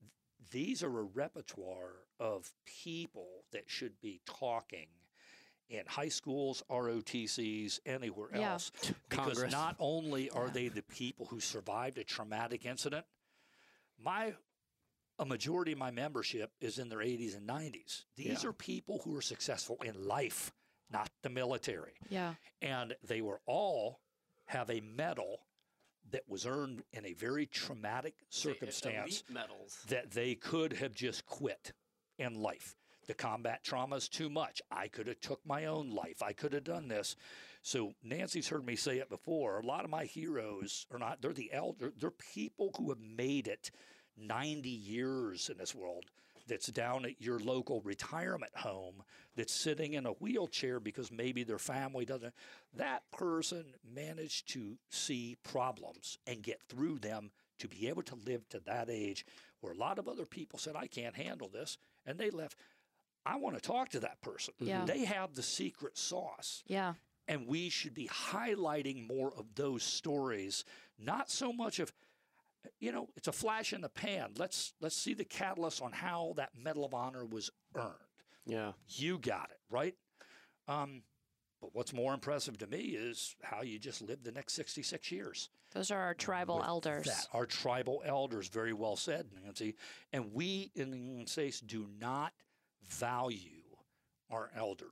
th- 0.00 0.10
these 0.50 0.82
are 0.82 0.98
a 0.98 1.02
repertoire 1.04 2.06
of 2.18 2.52
people 2.64 3.44
that 3.52 3.68
should 3.68 4.00
be 4.00 4.20
talking 4.26 4.88
in 5.68 5.84
high 5.86 6.08
schools, 6.08 6.62
ROTCs, 6.70 7.80
anywhere 7.86 8.28
Yeah. 8.32 8.52
else. 8.52 8.70
Because 8.70 8.94
Congress. 9.08 9.52
not 9.52 9.76
only 9.78 10.30
are 10.30 10.46
Yeah. 10.46 10.52
they 10.52 10.68
the 10.68 10.82
people 10.82 11.26
who 11.26 11.40
survived 11.40 11.98
a 11.98 12.04
traumatic 12.04 12.64
incident, 12.64 13.06
my 13.98 14.36
a 15.18 15.24
majority 15.24 15.72
of 15.72 15.78
my 15.78 15.90
membership 15.90 16.52
is 16.60 16.78
in 16.78 16.90
their 16.90 17.00
80s 17.00 17.34
and 17.34 17.46
90s. 17.46 18.04
These 18.16 18.42
Yeah. 18.42 18.50
are 18.50 18.52
people 18.52 18.98
who 18.98 19.16
are 19.16 19.22
successful 19.22 19.80
in 19.82 20.06
life, 20.06 20.52
not 20.90 21.10
the 21.22 21.30
military. 21.30 21.96
Yeah. 22.10 22.34
And 22.60 22.94
they 23.02 23.22
were 23.22 23.40
all 23.46 24.02
have 24.44 24.68
a 24.68 24.80
medal 24.82 25.46
that 26.10 26.28
was 26.28 26.44
earned 26.44 26.84
in 26.92 27.06
a 27.06 27.14
very 27.14 27.46
traumatic 27.46 28.14
circumstance 28.28 29.22
Elite 29.22 29.30
medals. 29.30 29.82
that 29.88 30.10
they 30.10 30.34
could 30.34 30.74
have 30.74 30.92
just 30.94 31.24
quit 31.24 31.72
in 32.18 32.34
life. 32.42 32.76
The 33.06 33.14
combat 33.14 33.62
trauma 33.62 33.96
is 33.96 34.08
too 34.08 34.28
much. 34.28 34.60
I 34.70 34.88
could 34.88 35.06
have 35.06 35.20
took 35.20 35.40
my 35.46 35.66
own 35.66 35.90
life. 35.90 36.22
I 36.22 36.32
could 36.32 36.52
have 36.52 36.64
done 36.64 36.88
this. 36.88 37.16
So 37.62 37.94
Nancy's 38.02 38.48
heard 38.48 38.64
me 38.64 38.76
say 38.76 38.98
it 38.98 39.08
before. 39.08 39.58
A 39.58 39.66
lot 39.66 39.84
of 39.84 39.90
my 39.90 40.04
heroes 40.04 40.86
are 40.92 40.98
not. 40.98 41.20
They're 41.20 41.32
the 41.32 41.52
elder. 41.52 41.92
They're 41.98 42.10
people 42.10 42.72
who 42.76 42.90
have 42.90 43.00
made 43.00 43.48
it 43.48 43.70
90 44.16 44.68
years 44.68 45.48
in 45.48 45.58
this 45.58 45.74
world. 45.74 46.04
That's 46.48 46.68
down 46.68 47.04
at 47.04 47.20
your 47.20 47.40
local 47.40 47.80
retirement 47.80 48.56
home. 48.56 49.02
That's 49.34 49.52
sitting 49.52 49.94
in 49.94 50.06
a 50.06 50.12
wheelchair 50.12 50.78
because 50.78 51.10
maybe 51.10 51.42
their 51.42 51.58
family 51.58 52.04
doesn't. 52.04 52.34
That 52.76 53.02
person 53.10 53.64
managed 53.84 54.48
to 54.52 54.78
see 54.88 55.36
problems 55.42 56.18
and 56.26 56.42
get 56.42 56.62
through 56.68 57.00
them 57.00 57.30
to 57.58 57.68
be 57.68 57.88
able 57.88 58.02
to 58.02 58.14
live 58.26 58.48
to 58.50 58.60
that 58.60 58.88
age 58.88 59.26
where 59.60 59.72
a 59.72 59.76
lot 59.76 59.98
of 59.98 60.06
other 60.06 60.24
people 60.26 60.58
said, 60.58 60.76
I 60.76 60.86
can't 60.86 61.16
handle 61.16 61.48
this. 61.48 61.78
And 62.06 62.18
they 62.18 62.30
left. 62.30 62.56
I 63.26 63.36
want 63.36 63.56
to 63.56 63.60
talk 63.62 63.90
to 63.90 64.00
that 64.00 64.20
person. 64.22 64.54
Yeah. 64.60 64.84
They 64.84 65.04
have 65.04 65.34
the 65.34 65.42
secret 65.42 65.98
sauce. 65.98 66.62
Yeah. 66.66 66.94
And 67.28 67.46
we 67.48 67.68
should 67.68 67.94
be 67.94 68.08
highlighting 68.08 69.08
more 69.08 69.32
of 69.36 69.46
those 69.56 69.82
stories, 69.82 70.64
not 70.98 71.28
so 71.28 71.52
much 71.52 71.80
of, 71.80 71.92
you 72.78 72.92
know, 72.92 73.08
it's 73.16 73.26
a 73.26 73.32
flash 73.32 73.72
in 73.72 73.80
the 73.80 73.88
pan. 73.88 74.30
Let's 74.38 74.74
let's 74.80 74.96
see 74.96 75.12
the 75.12 75.24
catalyst 75.24 75.82
on 75.82 75.90
how 75.92 76.34
that 76.36 76.50
Medal 76.56 76.84
of 76.84 76.94
Honor 76.94 77.24
was 77.24 77.50
earned. 77.74 77.94
Yeah. 78.46 78.72
You 78.86 79.18
got 79.18 79.50
it, 79.50 79.58
right? 79.70 79.96
Um, 80.68 81.02
but 81.60 81.70
what's 81.74 81.92
more 81.92 82.14
impressive 82.14 82.58
to 82.58 82.66
me 82.66 82.78
is 82.78 83.34
how 83.42 83.62
you 83.62 83.78
just 83.78 84.02
lived 84.02 84.24
the 84.24 84.32
next 84.32 84.54
66 84.54 85.10
years. 85.10 85.48
Those 85.72 85.90
are 85.90 86.00
our 86.00 86.14
tribal 86.14 86.58
with 86.58 86.66
elders. 86.66 87.06
That 87.06 87.26
our 87.32 87.46
tribal 87.46 88.02
elders, 88.04 88.48
very 88.48 88.72
well 88.72 88.96
said, 88.96 89.26
Nancy. 89.42 89.74
And 90.12 90.32
we 90.32 90.70
in 90.74 90.90
the 90.90 90.98
United 90.98 91.28
States 91.28 91.60
do 91.60 91.88
not 91.98 92.32
value 92.88 93.62
our 94.30 94.50
elderly 94.56 94.90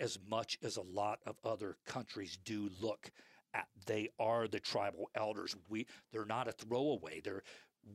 as 0.00 0.18
much 0.28 0.58
as 0.62 0.76
a 0.76 0.82
lot 0.82 1.18
of 1.26 1.36
other 1.44 1.76
countries 1.86 2.38
do 2.44 2.70
look 2.80 3.10
at. 3.54 3.66
They 3.86 4.08
are 4.18 4.48
the 4.48 4.60
tribal 4.60 5.10
elders. 5.14 5.54
We 5.68 5.86
they're 6.12 6.24
not 6.24 6.48
a 6.48 6.52
throwaway. 6.52 7.20
They're 7.20 7.42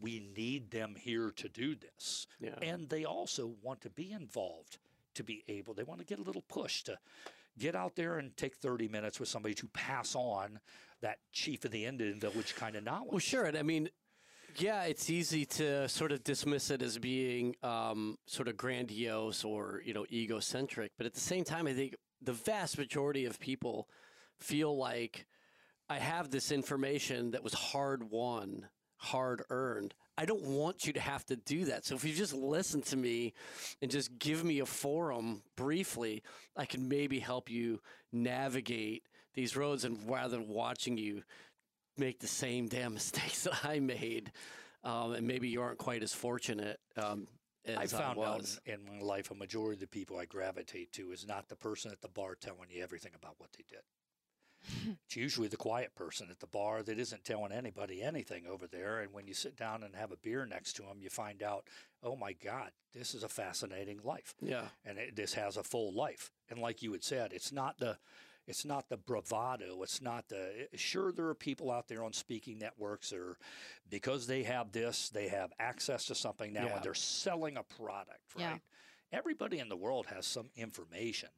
we 0.02 0.30
need 0.36 0.72
them 0.72 0.96
here 0.98 1.32
to 1.32 1.50
do 1.50 1.76
this. 1.76 2.28
Yeah. 2.40 2.56
And 2.62 2.90
they 2.90 3.06
also 3.06 3.56
want 3.62 3.82
to 3.82 3.90
be 3.90 4.12
involved 4.12 4.78
to 5.16 5.24
be 5.24 5.44
able, 5.48 5.74
they 5.74 5.84
want 5.84 6.00
to 6.00 6.06
get 6.06 6.20
a 6.20 6.24
little 6.24 6.44
push 6.44 6.84
to 6.84 6.98
get 7.58 7.76
out 7.76 7.96
there 7.96 8.18
and 8.18 8.36
take 8.38 8.56
30 8.56 8.88
minutes 8.88 9.20
with 9.20 9.30
somebody 9.30 9.56
to 9.56 9.68
pass 9.68 10.16
on 10.16 10.60
that 11.02 11.18
chief 11.32 11.66
of 11.66 11.72
the 11.72 11.86
Indian 11.86 12.20
village 12.20 12.56
kind 12.56 12.76
of 12.76 12.84
knowledge. 12.84 13.12
Well, 13.12 13.20
sure. 13.20 13.46
And 13.46 13.58
I 13.58 13.64
mean, 13.64 13.90
yeah, 14.60 14.84
it's 14.84 15.10
easy 15.10 15.46
to 15.46 15.88
sort 15.88 16.12
of 16.12 16.24
dismiss 16.24 16.70
it 16.72 16.82
as 16.82 16.98
being 16.98 17.56
um, 17.64 18.18
sort 18.26 18.48
of 18.48 18.58
grandiose 18.58 19.44
or 19.44 19.82
you 19.86 19.94
know 19.94 20.06
egocentric, 20.12 20.92
but 20.98 21.06
at 21.06 21.14
the 21.14 21.20
same 21.20 21.44
time, 21.44 21.68
I 21.68 21.74
think 21.74 21.96
the 22.22 22.34
vast 22.34 22.78
majority 22.78 23.26
of 23.26 23.40
people 23.40 23.88
feel 24.40 24.76
like 24.78 25.26
I 25.90 26.00
have 26.00 26.30
this 26.30 26.52
information 26.52 27.32
that 27.32 27.44
was 27.44 27.54
hard 27.54 28.10
won, 28.10 28.68
hard 28.98 29.44
earned. 29.50 29.94
I 30.18 30.26
don't 30.26 30.44
want 30.44 30.88
you 30.88 30.94
to 30.94 31.00
have 31.00 31.26
to 31.28 31.36
do 31.36 31.66
that. 31.66 31.86
So 31.86 31.96
if 31.96 32.04
you 32.04 32.14
just 32.14 32.34
listen 32.34 32.82
to 32.84 32.98
me 32.98 33.34
and 33.82 33.92
just 33.92 34.18
give 34.18 34.44
me 34.44 34.60
a 34.60 34.66
forum 34.66 35.44
briefly, 35.56 36.24
I 36.56 36.66
can 36.66 36.90
maybe 36.90 37.20
help 37.20 37.50
you 37.50 37.82
navigate 38.12 39.04
these 39.36 39.56
roads 39.56 39.86
and 39.86 40.10
rather 40.10 40.38
than 40.38 40.48
watching 40.48 40.98
you 40.98 41.22
make 42.00 42.20
the 42.20 42.28
same 42.28 42.68
damn 42.68 42.94
mistakes 42.94 43.44
that 43.46 43.66
I 43.66 43.80
made, 43.80 44.32
um, 44.84 45.14
and 45.14 45.28
maybe 45.28 45.50
you 45.50 45.62
aren't 45.62 45.78
quite 45.78 46.04
as 46.04 46.14
fortunate 46.14 46.80
um, 46.96 47.28
as 47.66 47.94
I 47.94 47.98
found 47.98 48.20
out 48.20 48.40
was. 48.40 48.60
in 48.66 48.80
my 48.86 49.02
life 49.02 49.32
a 49.32 49.36
majority 49.36 49.76
of 49.76 49.80
the 49.82 49.88
people 49.88 50.18
I 50.18 50.26
gravitate 50.26 50.92
to 50.94 51.12
is 51.12 51.28
not 51.28 51.50
the 51.50 51.56
person 51.56 51.92
at 51.92 52.02
the 52.02 52.08
bar 52.08 52.36
telling 52.36 52.70
you 52.70 52.84
everything 52.84 53.12
about 53.16 53.36
what 53.38 53.52
they 53.54 53.64
did. 53.68 53.82
it's 55.06 55.16
usually 55.16 55.48
the 55.48 55.58
quiet 55.58 55.96
person 55.96 56.28
at 56.30 56.40
the 56.40 56.48
bar 56.48 56.84
that 56.84 57.00
isn't 57.00 57.24
telling 57.24 57.52
anybody 57.52 58.02
anything 58.02 58.46
over 58.48 58.68
there. 58.68 59.00
And 59.00 59.14
when 59.14 59.28
you 59.28 59.34
sit 59.34 59.56
down 59.56 59.84
and 59.84 59.96
have 59.96 60.12
a 60.12 60.18
beer 60.18 60.46
next 60.46 60.74
to 60.74 60.84
them, 60.84 61.00
you 61.00 61.10
find 61.10 61.44
out, 61.44 61.68
oh 62.04 62.16
my 62.16 62.34
God, 62.34 62.72
this 62.94 63.14
is 63.14 63.24
a 63.24 63.30
fascinating 63.30 64.00
life. 64.04 64.34
Yeah, 64.42 64.66
and 64.86 64.98
it, 64.98 65.16
this 65.16 65.34
has 65.34 65.58
a 65.58 65.64
full 65.64 65.94
life. 65.94 66.32
And 66.50 66.60
like 66.60 66.82
you 66.82 66.92
had 66.92 67.04
said, 67.04 67.34
it's 67.34 67.52
not 67.52 67.78
the 67.78 67.98
it's 68.48 68.64
not 68.66 68.88
the 68.90 68.98
bravado. 68.98 69.84
It's 69.84 70.02
not 70.02 70.30
the 70.30 70.68
sure 70.76 71.12
there 71.12 71.28
are 71.28 71.36
people 71.36 71.70
out 71.70 71.88
there 71.88 72.04
on 72.04 72.14
speaking 72.14 72.58
networks 72.58 73.12
or 73.12 73.38
because 73.90 74.26
they 74.26 74.44
have 74.44 74.72
this, 74.72 75.10
they 75.10 75.28
have 75.28 75.52
access 75.60 76.06
to 76.06 76.16
something 76.16 76.54
now 76.54 76.66
Yeah. 76.66 76.76
and 76.76 76.84
they're 76.84 76.94
selling 76.94 77.58
a 77.58 77.64
product, 77.64 78.22
right? 78.36 78.42
Yeah. 78.44 78.58
Everybody 79.12 79.60
in 79.60 79.70
the 79.70 79.76
world 79.76 80.08
has 80.08 80.26
some 80.26 80.50
information 80.56 81.30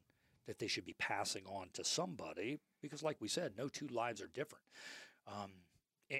that 0.46 0.58
they 0.58 0.66
should 0.66 0.84
be 0.84 0.94
passing 0.98 1.44
on 1.46 1.68
to 1.74 1.84
somebody 1.84 2.60
because 2.80 3.02
like 3.02 3.16
we 3.20 3.28
said, 3.28 3.52
no 3.58 3.68
two 3.68 3.88
lives 3.88 4.20
are 4.20 4.30
different. 4.32 4.64
Um, 5.26 5.50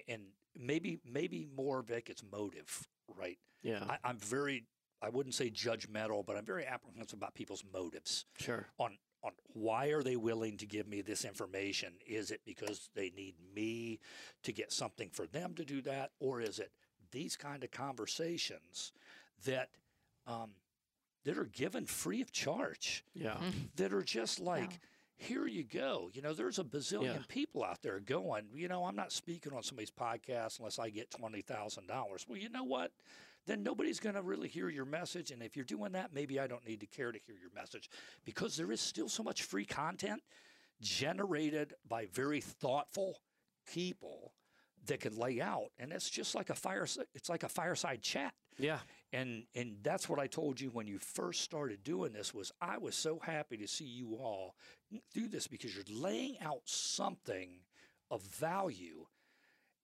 and 0.09 0.23
maybe 0.57 0.99
maybe 1.05 1.47
more 1.57 1.83
Vic, 1.83 2.09
it's 2.11 2.23
motive, 2.31 2.87
right? 3.17 3.39
yeah, 3.63 3.85
I, 3.89 3.99
I'm 4.05 4.19
very 4.19 4.65
I 5.03 5.09
wouldn't 5.09 5.35
say 5.35 5.51
judgmental, 5.51 6.25
but 6.27 6.37
I'm 6.37 6.45
very 6.45 6.67
apprehensive 6.67 7.19
about 7.19 7.35
people's 7.35 7.65
motives 7.73 8.27
sure. 8.39 8.67
on 8.79 8.99
on 9.23 9.33
why 9.53 9.87
are 9.89 10.03
they 10.03 10.17
willing 10.17 10.57
to 10.59 10.67
give 10.67 10.89
me 10.89 11.03
this 11.03 11.25
information? 11.25 11.93
Is 12.07 12.31
it 12.31 12.41
because 12.45 12.89
they 12.95 13.11
need 13.17 13.35
me 13.55 14.01
to 14.43 14.53
get 14.53 14.73
something 14.73 15.11
for 15.11 15.27
them 15.27 15.55
to 15.55 15.65
do 15.65 15.83
that, 15.83 16.11
or 16.21 16.41
is 16.41 16.59
it 16.59 16.71
these 17.11 17.37
kind 17.37 17.65
of 17.65 17.71
conversations 17.71 18.93
that 19.45 19.69
um, 20.27 20.51
that 21.25 21.37
are 21.37 21.45
given 21.47 21.85
free 21.87 22.23
of 22.23 22.33
charge? 22.33 23.05
Yeah, 23.15 23.37
that 23.77 23.93
are 23.93 24.03
just 24.03 24.41
like, 24.41 24.81
here 25.21 25.47
you 25.47 25.65
go. 25.65 26.09
You 26.15 26.23
know, 26.23 26.33
there's 26.33 26.59
a 26.59 26.65
bazillion 26.65 27.03
Yeah. 27.15 27.23
people 27.29 27.63
out 27.63 27.83
there 27.83 28.01
going, 28.01 28.47
you 28.55 28.69
know, 28.69 28.87
I'm 28.87 28.97
not 28.97 29.13
speaking 29.13 29.53
on 29.53 29.63
somebody's 29.63 29.91
podcast 29.91 30.59
unless 30.59 30.79
I 30.79 30.89
get 30.89 31.11
$20,000. 31.11 32.27
Well, 32.27 32.39
you 32.39 32.49
know 32.49 32.65
what? 32.65 32.93
Then 33.47 33.63
nobody's 33.63 34.01
going 34.01 34.15
to 34.15 34.23
really 34.23 34.49
hear 34.49 34.71
your 34.71 34.87
message. 34.87 35.31
And 35.31 35.43
if 35.43 35.57
you're 35.57 35.65
doing 35.67 35.93
that, 35.93 36.15
maybe 36.15 36.41
I 36.41 36.47
don't 36.47 36.67
need 36.67 36.81
to 36.81 36.87
care 36.87 37.13
to 37.13 37.19
hear 37.19 37.37
your 37.41 37.51
message 37.55 37.91
because 38.25 38.57
there 38.57 38.73
is 38.73 38.81
still 38.81 39.09
so 39.11 39.23
much 39.23 39.43
free 39.43 39.67
content 39.67 40.23
generated 40.81 41.75
by 41.87 42.07
very 42.07 42.41
thoughtful 42.41 43.21
people 43.71 44.33
that 44.87 45.01
can 45.01 45.17
lay 45.17 45.41
out. 45.41 45.69
And 45.79 45.93
it's 45.93 46.09
just 46.09 46.35
like 46.35 46.49
a 46.49 46.55
fire, 46.55 46.87
it's 47.15 47.29
like 47.29 47.43
a 47.43 47.49
fireside 47.49 48.01
chat 48.03 48.33
yeah, 48.59 48.79
and 49.13 49.45
and 49.55 49.77
that's 49.83 50.09
what 50.09 50.19
I 50.19 50.27
told 50.27 50.61
you 50.61 50.71
when 50.71 50.87
you 50.87 50.99
first 50.99 51.43
started 51.43 51.83
doing 51.83 52.13
this 52.13 52.33
was 52.33 52.53
I 52.61 52.79
was 52.79 52.95
so 52.95 53.19
happy 53.23 53.57
to 53.59 53.69
see 53.69 53.85
you 53.85 54.17
all 54.17 54.55
do 55.15 55.29
this 55.29 55.47
because 55.47 55.75
you're 55.75 55.85
laying 55.91 56.39
out 56.41 56.63
something 56.65 57.51
of 58.11 58.23
value 58.23 59.07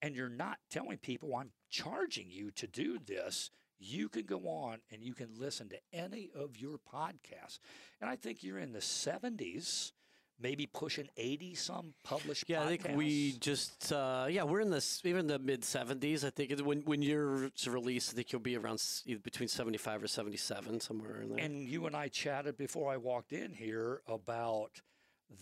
and 0.03 0.15
you're 0.15 0.29
not 0.29 0.59
telling 0.71 0.99
people 0.99 1.35
I'm 1.35 1.51
charging 1.71 2.31
you 2.31 2.51
to 2.53 2.67
do 2.67 2.99
this 3.05 3.51
you 3.79 4.09
can 4.09 4.25
go 4.25 4.49
on 4.49 4.79
and 4.91 5.03
you 5.03 5.15
can 5.15 5.29
listen 5.39 5.69
to 5.69 5.79
any 5.93 6.31
of 6.35 6.57
your 6.57 6.79
podcasts. 6.79 7.59
And 8.01 8.09
I 8.09 8.17
think 8.17 8.43
you're 8.43 8.59
in 8.59 8.73
the 8.73 8.79
70s, 8.79 9.93
maybe 10.41 10.67
pushing 10.67 11.09
80 11.17 11.55
some 11.55 11.95
published 12.05 12.45
Yeah, 12.47 12.63
I 12.63 12.77
think 12.77 12.97
we 12.97 13.33
just 13.41 13.93
uh, 13.93 14.27
yeah 14.29 14.45
we're 14.45 14.61
in 14.61 14.71
this 14.71 15.01
even 15.05 15.27
the 15.27 15.39
mid 15.39 15.65
seventies. 15.65 16.25
I 16.25 16.31
think 16.31 16.59
when 16.61 16.83
when 16.83 17.03
you're 17.03 17.51
released, 17.67 18.13
I 18.13 18.17
think 18.17 18.33
you'll 18.33 18.41
be 18.41 18.57
around 18.57 18.83
between 19.23 19.49
seventy 19.49 19.79
five 19.79 20.03
or 20.03 20.09
seventy 20.09 20.37
seven 20.37 20.81
somewhere 20.81 21.23
in 21.23 21.31
there. 21.31 21.45
And 21.45 21.69
you 21.69 21.87
and 21.87 21.97
I 21.97 22.09
chatted 22.09 22.57
before 22.57 22.93
I 22.93 22.97
walked 22.97 23.33
in 23.33 23.53
here 23.53 24.03
about 24.07 24.81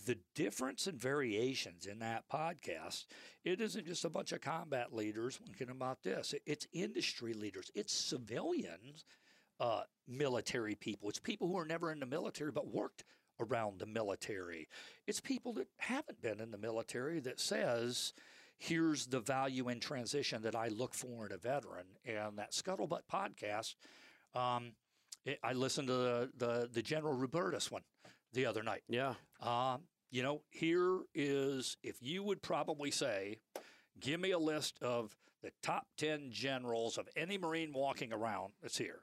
the 0.07 0.17
difference 0.33 0.87
and 0.87 0.99
variations 0.99 1.85
in 1.85 1.99
that 1.99 2.23
podcast. 2.31 3.05
It 3.43 3.61
isn't 3.61 3.85
just 3.85 4.05
a 4.05 4.09
bunch 4.09 4.31
of 4.31 4.41
combat 4.41 4.93
leaders 4.93 5.39
thinking 5.45 5.69
about 5.69 6.01
this. 6.03 6.33
It's 6.45 6.67
industry 6.73 7.33
leaders. 7.33 7.69
It's 7.75 7.93
civilians, 7.93 9.05
uh, 9.59 9.81
military 10.07 10.75
people. 10.75 11.09
It's 11.09 11.19
people 11.19 11.47
who 11.47 11.57
are 11.57 11.67
never 11.67 11.91
in 11.91 11.99
the 11.99 12.07
military 12.07 12.51
but 12.51 12.73
worked 12.73 13.03
around 13.39 13.79
the 13.79 13.85
military. 13.85 14.67
It's 15.07 15.19
people 15.19 15.53
that 15.53 15.67
haven't 15.77 16.21
been 16.21 16.39
in 16.39 16.51
the 16.51 16.57
military 16.57 17.19
that 17.21 17.39
says, 17.39 18.13
here's 18.57 19.07
the 19.07 19.19
value 19.19 19.69
in 19.69 19.79
transition 19.79 20.41
that 20.43 20.55
I 20.55 20.67
look 20.69 20.93
for 20.93 21.25
in 21.25 21.31
a 21.31 21.37
veteran. 21.37 21.85
And 22.05 22.37
that 22.37 22.51
Scuttlebutt 22.51 23.01
podcast, 23.11 23.75
um, 24.33 24.73
it, 25.25 25.39
I 25.43 25.53
listened 25.53 25.87
to 25.87 25.93
the, 25.93 26.29
the, 26.37 26.69
the 26.71 26.81
General 26.81 27.15
Rupertus 27.15 27.71
one 27.71 27.83
the 28.33 28.45
other 28.45 28.63
night. 28.63 28.83
yeah, 28.87 29.13
Um, 29.41 29.81
you 30.11 30.23
know, 30.23 30.41
here 30.49 30.99
is 31.13 31.77
if 31.83 31.97
you 32.01 32.23
would 32.23 32.41
probably 32.41 32.91
say, 32.91 33.37
give 33.99 34.19
me 34.19 34.31
a 34.31 34.39
list 34.39 34.77
of 34.81 35.15
the 35.41 35.51
top 35.61 35.87
10 35.97 36.31
generals 36.31 36.97
of 36.97 37.07
any 37.15 37.37
Marine 37.37 37.71
walking 37.73 38.11
around 38.11 38.53
that's 38.61 38.77
here. 38.77 39.01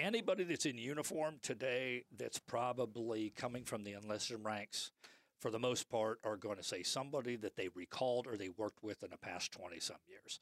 Anybody 0.00 0.44
that's 0.44 0.66
in 0.66 0.78
uniform 0.78 1.36
today 1.42 2.04
that's 2.16 2.38
probably 2.38 3.30
coming 3.36 3.64
from 3.64 3.84
the 3.84 3.92
enlisted 3.92 4.42
ranks, 4.42 4.90
for 5.38 5.50
the 5.50 5.58
most 5.58 5.88
part, 5.90 6.18
are 6.24 6.36
going 6.36 6.56
to 6.56 6.62
say 6.62 6.82
somebody 6.82 7.36
that 7.36 7.56
they 7.56 7.68
recalled 7.74 8.26
or 8.26 8.36
they 8.36 8.48
worked 8.48 8.82
with 8.82 9.02
in 9.02 9.10
the 9.10 9.18
past 9.18 9.52
20 9.52 9.80
some 9.80 9.96
years. 10.08 10.40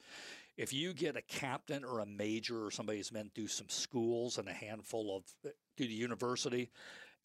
If 0.57 0.73
you 0.73 0.93
get 0.93 1.17
a 1.17 1.23
captain 1.23 1.85
or 1.85 2.01
a 2.01 2.07
major 2.07 2.67
or 2.67 2.71
somebody 2.71 2.99
who's 2.99 3.11
been 3.11 3.31
through 3.35 3.49
some 3.49 3.69
schools 3.69 4.39
and 4.39 4.49
a 4.49 4.53
handful 4.53 5.17
of 5.17 5.53
through 5.77 5.87
the 5.87 5.95
university, 5.95 6.71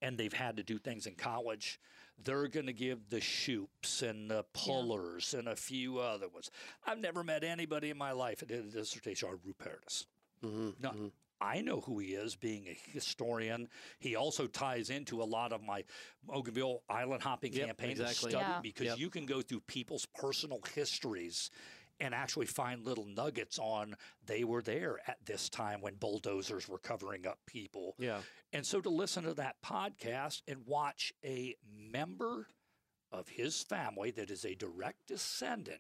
and 0.02 0.18
they've 0.18 0.34
had 0.34 0.58
to 0.58 0.64
do 0.64 0.78
things 0.78 1.06
in 1.06 1.16
college, 1.16 1.80
they're 2.24 2.48
going 2.48 2.66
to 2.66 2.74
give 2.74 3.10
the 3.10 3.20
Shoups 3.20 4.02
and 4.02 4.30
the 4.30 4.46
Pullers 4.54 5.34
and 5.34 5.48
a 5.48 5.56
few 5.56 6.00
other 6.00 6.28
ones. 6.30 6.52
I've 6.86 7.00
never 7.00 7.24
met 7.24 7.44
anybody 7.44 7.90
in 7.90 7.98
my 7.98 8.12
life 8.12 8.40
that 8.40 8.50
did 8.50 8.66
a 8.66 8.70
dissertation 8.70 9.30
on 9.30 9.40
Rupertus. 9.40 10.06
mm-hmm. 10.44 10.70
None. 10.82 11.12
I 11.42 11.62
know 11.62 11.82
who 11.82 12.00
he 12.00 12.10
is, 12.14 12.36
being 12.36 12.68
a 12.68 12.78
historian. 12.92 13.68
He 14.00 14.16
also 14.16 14.48
ties 14.48 14.90
into 14.90 15.22
a 15.22 15.26
lot 15.26 15.52
of 15.54 15.62
my 15.64 15.84
Bougainville 16.24 16.84
island 16.90 17.24
hopping 17.24 17.54
Yep, 17.54 17.68
campaign 17.68 17.92
exactly. 17.92 18.32
study 18.32 18.46
Yeah. 18.50 18.60
because 18.62 18.86
Yep. 18.88 18.98
you 19.00 19.10
can 19.10 19.26
go 19.26 19.42
through 19.42 19.62
people's 19.62 20.06
personal 20.06 20.62
histories 20.74 21.50
and 22.00 22.14
actually 22.14 22.46
find 22.46 22.84
little 22.84 23.06
nuggets 23.06 23.58
on 23.58 23.96
they 24.26 24.44
were 24.44 24.62
there 24.62 25.00
at 25.08 25.18
this 25.26 25.50
time 25.50 25.82
when 25.82 25.96
bulldozers 25.96 26.68
were 26.68 26.80
covering 26.80 27.26
up 27.26 27.40
people. 27.46 27.96
yeah, 27.98 28.22
And 28.52 28.66
so 28.66 28.82
to 28.82 28.90
listen 28.90 29.24
to 29.24 29.34
that 29.36 29.62
podcast 29.62 30.42
and 30.48 30.66
watch 30.66 31.14
a 31.24 31.56
member 31.66 32.48
of 33.12 33.30
his 33.30 33.62
family 33.64 34.12
that 34.12 34.30
is 34.30 34.44
a 34.44 34.56
direct 34.56 35.08
descendant 35.08 35.80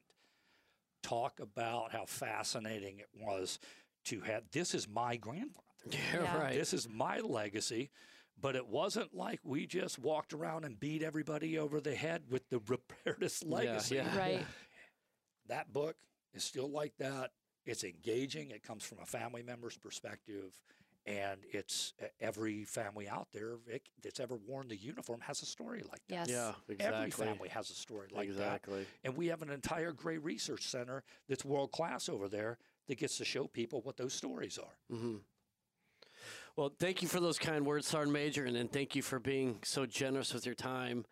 talk 1.04 1.40
about 1.40 1.92
how 1.92 2.06
fascinating 2.06 3.00
it 3.00 3.10
was 3.14 3.60
to 4.06 4.22
have 4.22 4.44
this 4.52 4.74
is 4.74 4.88
my 4.88 5.16
grandfather. 5.18 5.62
yeah, 5.92 5.98
Yeah. 6.14 6.38
right. 6.38 6.56
This 6.58 6.74
is 6.74 6.88
my 6.90 7.20
legacy. 7.20 7.90
But 8.42 8.58
it 8.58 8.68
wasn't 8.68 9.14
like 9.16 9.40
we 9.44 9.66
just 9.66 9.98
walked 9.98 10.34
around 10.34 10.66
and 10.66 10.78
beat 10.78 11.02
everybody 11.02 11.58
over 11.58 11.80
the 11.80 11.96
head 11.96 12.24
with 12.30 12.50
the 12.50 12.60
Rupertus 13.06 13.44
legacy. 13.46 13.96
yeah. 13.96 14.18
Right. 14.18 14.46
That 15.48 15.72
book 15.72 15.96
is 16.34 16.44
still 16.44 16.70
like 16.70 16.94
that. 17.00 17.32
It's 17.66 17.84
engaging. 17.84 18.52
It 18.52 18.62
comes 18.64 18.84
from 18.84 19.00
a 19.02 19.06
family 19.06 19.42
member's 19.44 19.78
perspective. 19.78 20.52
And 21.08 21.40
it's 21.54 21.94
uh, 22.02 22.08
every 22.20 22.64
family 22.66 23.08
out 23.08 23.28
there 23.32 23.58
Vic, 23.68 23.84
that's 24.04 24.20
ever 24.20 24.36
worn 24.36 24.68
the 24.68 24.76
uniform 24.76 25.22
has 25.22 25.42
a 25.44 25.46
story 25.46 25.84
like 25.90 26.02
that. 26.10 26.28
Yes. 26.28 26.30
yeah, 26.30 26.54
Every 26.80 27.12
family 27.12 27.48
has 27.50 27.70
a 27.70 27.76
story 27.76 28.08
like 28.12 28.28
that. 28.28 28.34
exactly. 28.34 28.88
And 29.04 29.16
we 29.16 29.28
have 29.28 29.44
an 29.44 29.52
entire 29.52 29.92
Gray 29.92 30.18
Research 30.18 30.64
Center 30.68 31.04
that's 31.30 31.46
world 31.46 31.72
class 31.72 32.10
over 32.10 32.28
there 32.28 32.58
that 32.88 32.98
gets 32.98 33.18
to 33.18 33.26
show 33.26 33.48
people 33.48 33.82
what 33.82 33.98
those 33.98 34.14
stories 34.14 34.58
are. 34.58 34.96
hmm 34.96 35.18
Well, 36.56 36.72
thank 36.80 37.02
you 37.02 37.08
for 37.08 37.20
those 37.20 37.38
kind 37.38 37.66
words, 37.66 37.88
Sergeant 37.88 38.14
Major, 38.14 38.46
and 38.46 38.56
then 38.56 38.68
thank 38.68 38.96
you 38.96 39.02
for 39.02 39.20
being 39.20 39.60
so 39.64 39.86
generous 39.86 40.34
with 40.34 40.46
your 40.46 40.56
time 40.56 41.06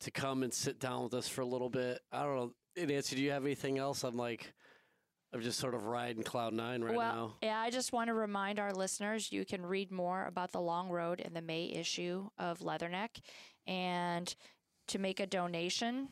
to 0.00 0.10
come 0.10 0.42
and 0.42 0.52
sit 0.52 0.78
down 0.78 1.04
with 1.04 1.14
us 1.14 1.28
for 1.28 1.40
a 1.42 1.46
little 1.46 1.70
bit. 1.70 2.00
I 2.12 2.22
don't 2.22 2.36
know, 2.36 2.52
Nancy, 2.84 3.16
do 3.16 3.22
you 3.22 3.30
have 3.32 3.44
anything 3.44 3.78
else? 3.78 4.04
I'm 4.04 4.16
like, 4.16 4.52
I'm 5.32 5.40
just 5.42 5.58
sort 5.58 5.74
of 5.74 5.84
riding 5.84 6.22
cloud 6.22 6.54
nine 6.54 6.82
right 6.82 6.96
well, 6.96 7.12
now. 7.12 7.34
yeah, 7.42 7.58
I 7.58 7.70
just 7.70 7.92
want 7.92 8.08
to 8.08 8.14
remind 8.14 8.58
our 8.58 8.72
listeners 8.72 9.30
you 9.30 9.44
can 9.44 9.64
read 9.64 9.90
more 9.90 10.24
about 10.24 10.52
the 10.52 10.60
long 10.60 10.88
road 10.88 11.20
in 11.20 11.34
the 11.34 11.42
May 11.42 11.66
issue 11.66 12.28
of 12.38 12.60
Leatherneck. 12.60 13.20
And 13.66 14.34
to 14.86 14.98
make 14.98 15.20
a 15.20 15.26
donation, 15.26 16.08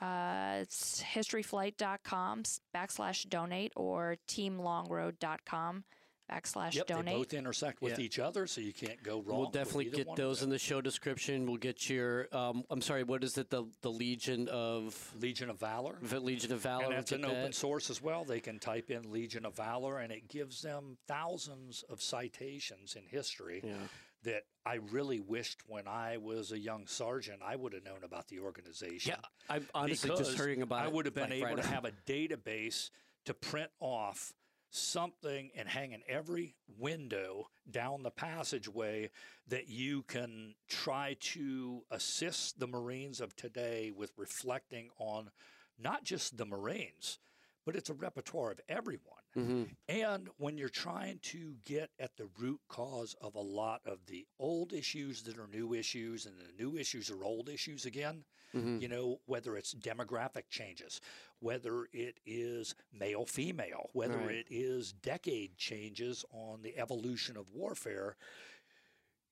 uh, 0.00 0.58
it's 0.60 1.02
historyflight.com 1.02 2.42
backslash 2.74 3.28
donate 3.28 3.72
or 3.76 4.16
teamlongroad.com 4.28 5.84
backslash 6.30 6.74
Yep, 6.74 6.86
donate. 6.86 7.04
they 7.06 7.12
both 7.18 7.34
intersect 7.34 7.82
with 7.82 7.98
Yeah. 7.98 8.04
each 8.06 8.18
other, 8.18 8.46
so 8.46 8.62
you 8.62 8.72
can't 8.72 9.02
go 9.02 9.20
wrong. 9.20 9.38
We'll 9.40 9.50
definitely 9.50 9.90
get 9.90 10.16
those 10.16 10.42
in 10.42 10.48
the 10.48 10.58
show 10.58 10.80
description. 10.80 11.44
We'll 11.44 11.58
get 11.58 11.90
your, 11.90 12.34
um, 12.34 12.64
I'm 12.70 12.80
sorry, 12.80 13.02
what 13.04 13.22
is 13.22 13.36
it? 13.36 13.50
The 13.50 13.64
the 13.82 13.90
Legion 13.92 14.48
of 14.48 15.14
Legion 15.20 15.50
of 15.50 15.60
Valor. 15.60 15.98
V- 16.00 16.16
Legion 16.16 16.52
of 16.52 16.60
Valor. 16.60 16.84
And 16.84 16.92
that's 16.94 17.10
get 17.10 17.18
an 17.20 17.26
open 17.26 17.42
that. 17.42 17.54
source 17.54 17.90
as 17.90 18.00
well. 18.00 18.24
They 18.24 18.40
can 18.40 18.58
type 18.58 18.90
in 18.90 19.12
Legion 19.12 19.44
of 19.44 19.54
Valor, 19.56 19.98
and 19.98 20.10
it 20.10 20.26
gives 20.28 20.62
them 20.62 20.96
thousands 21.06 21.82
of 21.90 22.00
citations 22.00 22.96
in 22.96 23.04
history 23.06 23.60
Yeah. 23.62 23.76
That 24.24 24.42
I 24.66 24.74
really 24.90 25.20
wished 25.20 25.62
when 25.66 25.86
I 25.86 26.16
was 26.16 26.52
a 26.52 26.58
young 26.58 26.86
sergeant 26.86 27.40
I 27.44 27.56
would 27.56 27.72
have 27.72 27.84
known 27.84 28.02
about 28.04 28.28
the 28.28 28.40
organization. 28.40 29.14
Yeah, 29.16 29.28
I'm 29.48 29.66
honestly 29.74 30.10
just 30.10 30.36
hearing 30.36 30.62
about 30.62 30.84
it. 30.84 30.88
I 30.88 30.92
would 30.92 31.06
have 31.06 31.14
been 31.14 31.30
like, 31.30 31.32
able 31.34 31.46
right 31.46 31.56
to 31.56 31.62
now. 31.62 31.68
have 31.68 31.84
a 31.84 31.92
database 32.06 32.90
to 33.26 33.34
print 33.34 33.70
off 33.80 34.32
something 34.70 35.50
and 35.54 35.68
hang 35.68 35.92
in 35.92 36.02
every 36.08 36.56
window 36.78 37.48
down 37.70 38.02
the 38.02 38.10
passageway 38.10 39.08
that 39.46 39.68
you 39.68 40.02
can 40.02 40.54
try 40.68 41.16
to 41.20 41.82
assist 41.90 42.58
the 42.58 42.66
Marines 42.66 43.20
of 43.20 43.36
today 43.36 43.92
with 43.96 44.12
reflecting 44.16 44.90
on 44.98 45.30
not 45.78 46.02
just 46.02 46.36
the 46.36 46.46
Marines, 46.46 47.18
but 47.64 47.76
it's 47.76 47.90
a 47.90 47.94
repertoire 47.94 48.50
of 48.50 48.60
everyone. 48.68 49.23
Mhm. 49.36 49.76
And 49.88 50.28
when 50.38 50.56
you're 50.56 50.68
trying 50.68 51.18
to 51.20 51.54
get 51.64 51.90
at 51.98 52.16
the 52.16 52.26
root 52.38 52.60
cause 52.68 53.14
of 53.14 53.34
a 53.34 53.40
lot 53.40 53.84
of 53.84 54.06
the 54.06 54.26
old 54.38 54.72
issues 54.72 55.22
that 55.24 55.38
are 55.38 55.48
new 55.48 55.74
issues 55.74 56.26
and 56.26 56.38
the 56.38 56.52
new 56.52 56.76
issues 56.76 57.10
are 57.10 57.24
old 57.24 57.48
issues 57.48 57.84
again, 57.84 58.24
Mhm. 58.52 58.80
you 58.80 58.88
know, 58.88 59.20
whether 59.26 59.56
it's 59.56 59.74
demographic 59.74 60.48
changes, 60.48 61.00
whether 61.40 61.86
it 61.92 62.20
is 62.24 62.74
male 62.92 63.26
female, 63.26 63.90
whether 63.92 64.18
Right. 64.18 64.36
it 64.36 64.46
is 64.50 64.92
decade 64.92 65.56
changes 65.56 66.24
on 66.30 66.62
the 66.62 66.76
evolution 66.76 67.36
of 67.36 67.50
warfare, 67.50 68.16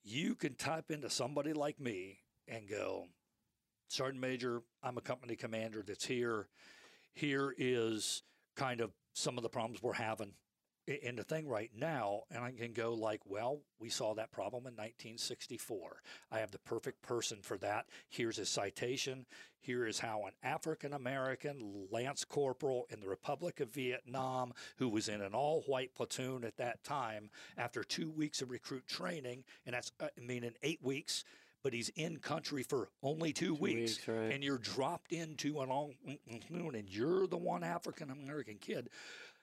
you 0.02 0.34
can 0.34 0.54
type 0.56 0.90
into 0.90 1.08
somebody 1.08 1.52
like 1.52 1.78
me 1.78 2.24
and 2.48 2.68
go, 2.68 3.08
Sergeant 3.88 4.20
Major, 4.20 4.64
I'm 4.82 4.98
a 4.98 5.02
company 5.02 5.36
commander 5.36 5.82
that's 5.82 6.06
here. 6.06 6.48
Here 7.12 7.54
is 7.56 8.22
kind 8.56 8.80
of 8.80 8.92
some 9.12 9.36
of 9.36 9.42
the 9.42 9.48
problems 9.48 9.82
we're 9.82 9.92
having 9.92 10.34
in 10.86 11.16
the 11.16 11.22
thing 11.22 11.48
right 11.48 11.70
now. 11.76 12.22
And 12.30 12.42
I 12.42 12.52
can 12.52 12.72
go 12.72 12.94
like, 12.94 13.20
well, 13.24 13.60
we 13.78 13.88
saw 13.88 14.14
that 14.14 14.32
problem 14.32 14.62
in 14.62 14.74
1964. 14.74 16.02
I 16.30 16.38
have 16.38 16.50
the 16.50 16.58
perfect 16.58 17.02
person 17.02 17.38
for 17.42 17.56
that. 17.58 17.86
Here's 18.08 18.38
a 18.38 18.46
citation. 18.46 19.26
Here 19.60 19.86
is 19.86 20.00
how 20.00 20.24
an 20.26 20.32
African 20.42 20.92
American 20.92 21.86
lance 21.92 22.24
corporal 22.24 22.86
in 22.90 23.00
the 23.00 23.08
Republic 23.08 23.60
of 23.60 23.72
Vietnam, 23.72 24.52
who 24.76 24.88
was 24.88 25.08
in 25.08 25.20
an 25.20 25.34
all 25.34 25.62
white 25.68 25.94
platoon 25.94 26.42
at 26.44 26.56
that 26.56 26.82
time, 26.82 27.30
after 27.56 27.84
two 27.84 28.10
weeks 28.10 28.42
of 28.42 28.50
recruit 28.50 28.88
training, 28.88 29.44
and 29.64 29.74
that's, 29.74 29.92
uh, 30.00 30.08
I 30.16 30.20
mean, 30.20 30.42
in 30.42 30.54
eight 30.64 30.82
weeks, 30.82 31.22
but 31.62 31.72
he's 31.72 31.88
in 31.90 32.18
country 32.18 32.62
for 32.62 32.88
only 33.02 33.32
two, 33.32 33.54
weeks, 33.54 33.96
weeks, 33.96 34.08
right. 34.08 34.32
and 34.32 34.42
you're 34.42 34.58
dropped 34.58 35.12
into 35.12 35.60
an 35.60 35.70
all 35.70 35.92
platoon, 36.28 36.74
and 36.74 36.88
you're 36.88 37.26
the 37.26 37.36
one 37.36 37.62
African 37.62 38.10
American 38.10 38.56
kid 38.56 38.88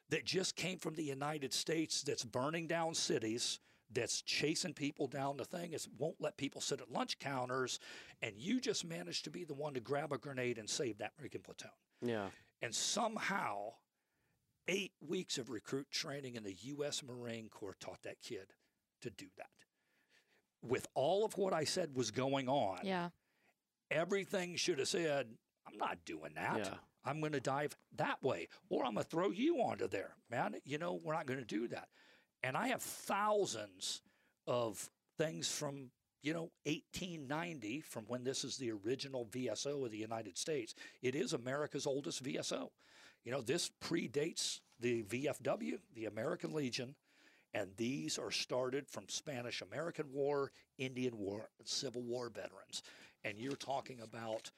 that 0.10 0.26
just 0.26 0.56
came 0.56 0.80
from 0.80 0.96
the 0.96 1.04
United 1.04 1.54
States 1.54 2.02
that's 2.02 2.24
burning 2.24 2.68
down 2.68 2.94
cities, 2.94 3.60
that's 3.92 4.22
chasing 4.22 4.74
people 4.74 5.08
down 5.08 5.38
the 5.38 5.46
thing, 5.46 5.74
is 5.74 5.88
won't 5.98 6.20
let 6.20 6.36
people 6.38 6.62
sit 6.62 6.82
at 6.82 6.92
lunch 6.92 7.20
counters, 7.20 7.80
and 8.22 8.34
you 8.38 8.60
just 8.60 8.86
managed 8.86 9.24
to 9.24 9.30
be 9.30 9.44
the 9.44 9.54
one 9.54 9.74
to 9.74 9.80
grab 9.80 10.12
a 10.12 10.18
grenade 10.18 10.58
and 10.58 10.70
save 10.70 10.98
that 10.98 11.12
freaking 11.18 11.44
platoon. 11.44 11.72
Yeah. 12.02 12.28
And 12.62 12.74
somehow, 12.74 13.74
Eight 14.72 14.92
weeks 15.02 15.40
of 15.40 15.50
recruit 15.50 15.90
training 15.90 16.36
in 16.36 16.44
the 16.44 16.54
U.S. 16.54 17.02
Marine 17.02 17.50
Corps 17.50 17.76
taught 17.80 18.04
that 18.04 18.22
kid 18.22 18.54
to 19.02 19.10
do 19.10 19.26
that. 19.38 19.50
With 20.62 20.88
all 20.94 21.26
of 21.26 21.38
what 21.38 21.54
I 21.54 21.64
said 21.64 21.96
was 21.96 22.12
going 22.12 22.50
on, 22.50 22.80
Yeah. 22.84 23.10
everything 23.92 24.56
should 24.56 24.80
have 24.80 24.88
said, 24.88 25.28
I'm 25.68 25.78
not 25.78 26.04
doing 26.06 26.34
that. 26.36 26.58
Yeah. 26.58 26.74
I'm 27.06 27.22
going 27.22 27.32
to 27.32 27.40
dive 27.40 27.76
that 27.96 28.22
way, 28.22 28.50
or 28.70 28.86
I'm 28.86 28.94
going 28.96 29.04
to 29.06 29.10
throw 29.10 29.30
you 29.32 29.58
onto 29.62 29.88
there, 29.88 30.16
man. 30.30 30.56
You 30.66 30.78
know, 30.78 31.00
we're 31.02 31.14
not 31.14 31.26
going 31.28 31.40
to 31.40 31.46
do 31.46 31.68
that. 31.70 31.88
And 32.44 32.58
I 32.58 32.68
have 32.68 32.82
thousands 32.82 34.02
of 34.48 34.90
things 35.18 35.50
from, 35.50 35.92
you 36.22 36.34
know, 36.34 36.52
1890, 36.66 37.82
from 37.82 38.04
when 38.08 38.24
this 38.26 38.44
is 38.44 38.58
the 38.58 38.72
original 38.72 39.26
VSO 39.28 39.86
of 39.86 39.92
the 39.92 39.98
United 39.98 40.38
States. 40.38 40.76
It 41.02 41.16
is 41.16 41.32
America's 41.34 41.88
oldest 41.88 42.22
VSO. 42.24 42.70
You 43.24 43.32
know, 43.32 43.42
this 43.42 43.72
predates 43.82 44.60
the 44.80 45.04
VFW, 45.04 45.80
the 45.96 46.06
American 46.06 46.54
Legion, 46.54 46.96
and 47.54 47.70
these 47.78 48.18
are 48.18 48.32
started 48.32 48.88
from 48.88 49.06
Spanish 49.08 49.62
American 49.62 50.06
War, 50.12 50.52
Indian 50.78 51.18
War, 51.18 51.50
Civil 51.64 52.04
War 52.04 52.30
veterans. 52.30 52.84
And 53.24 53.38
you're 53.38 53.56
talking 53.56 54.00
about 54.02 54.52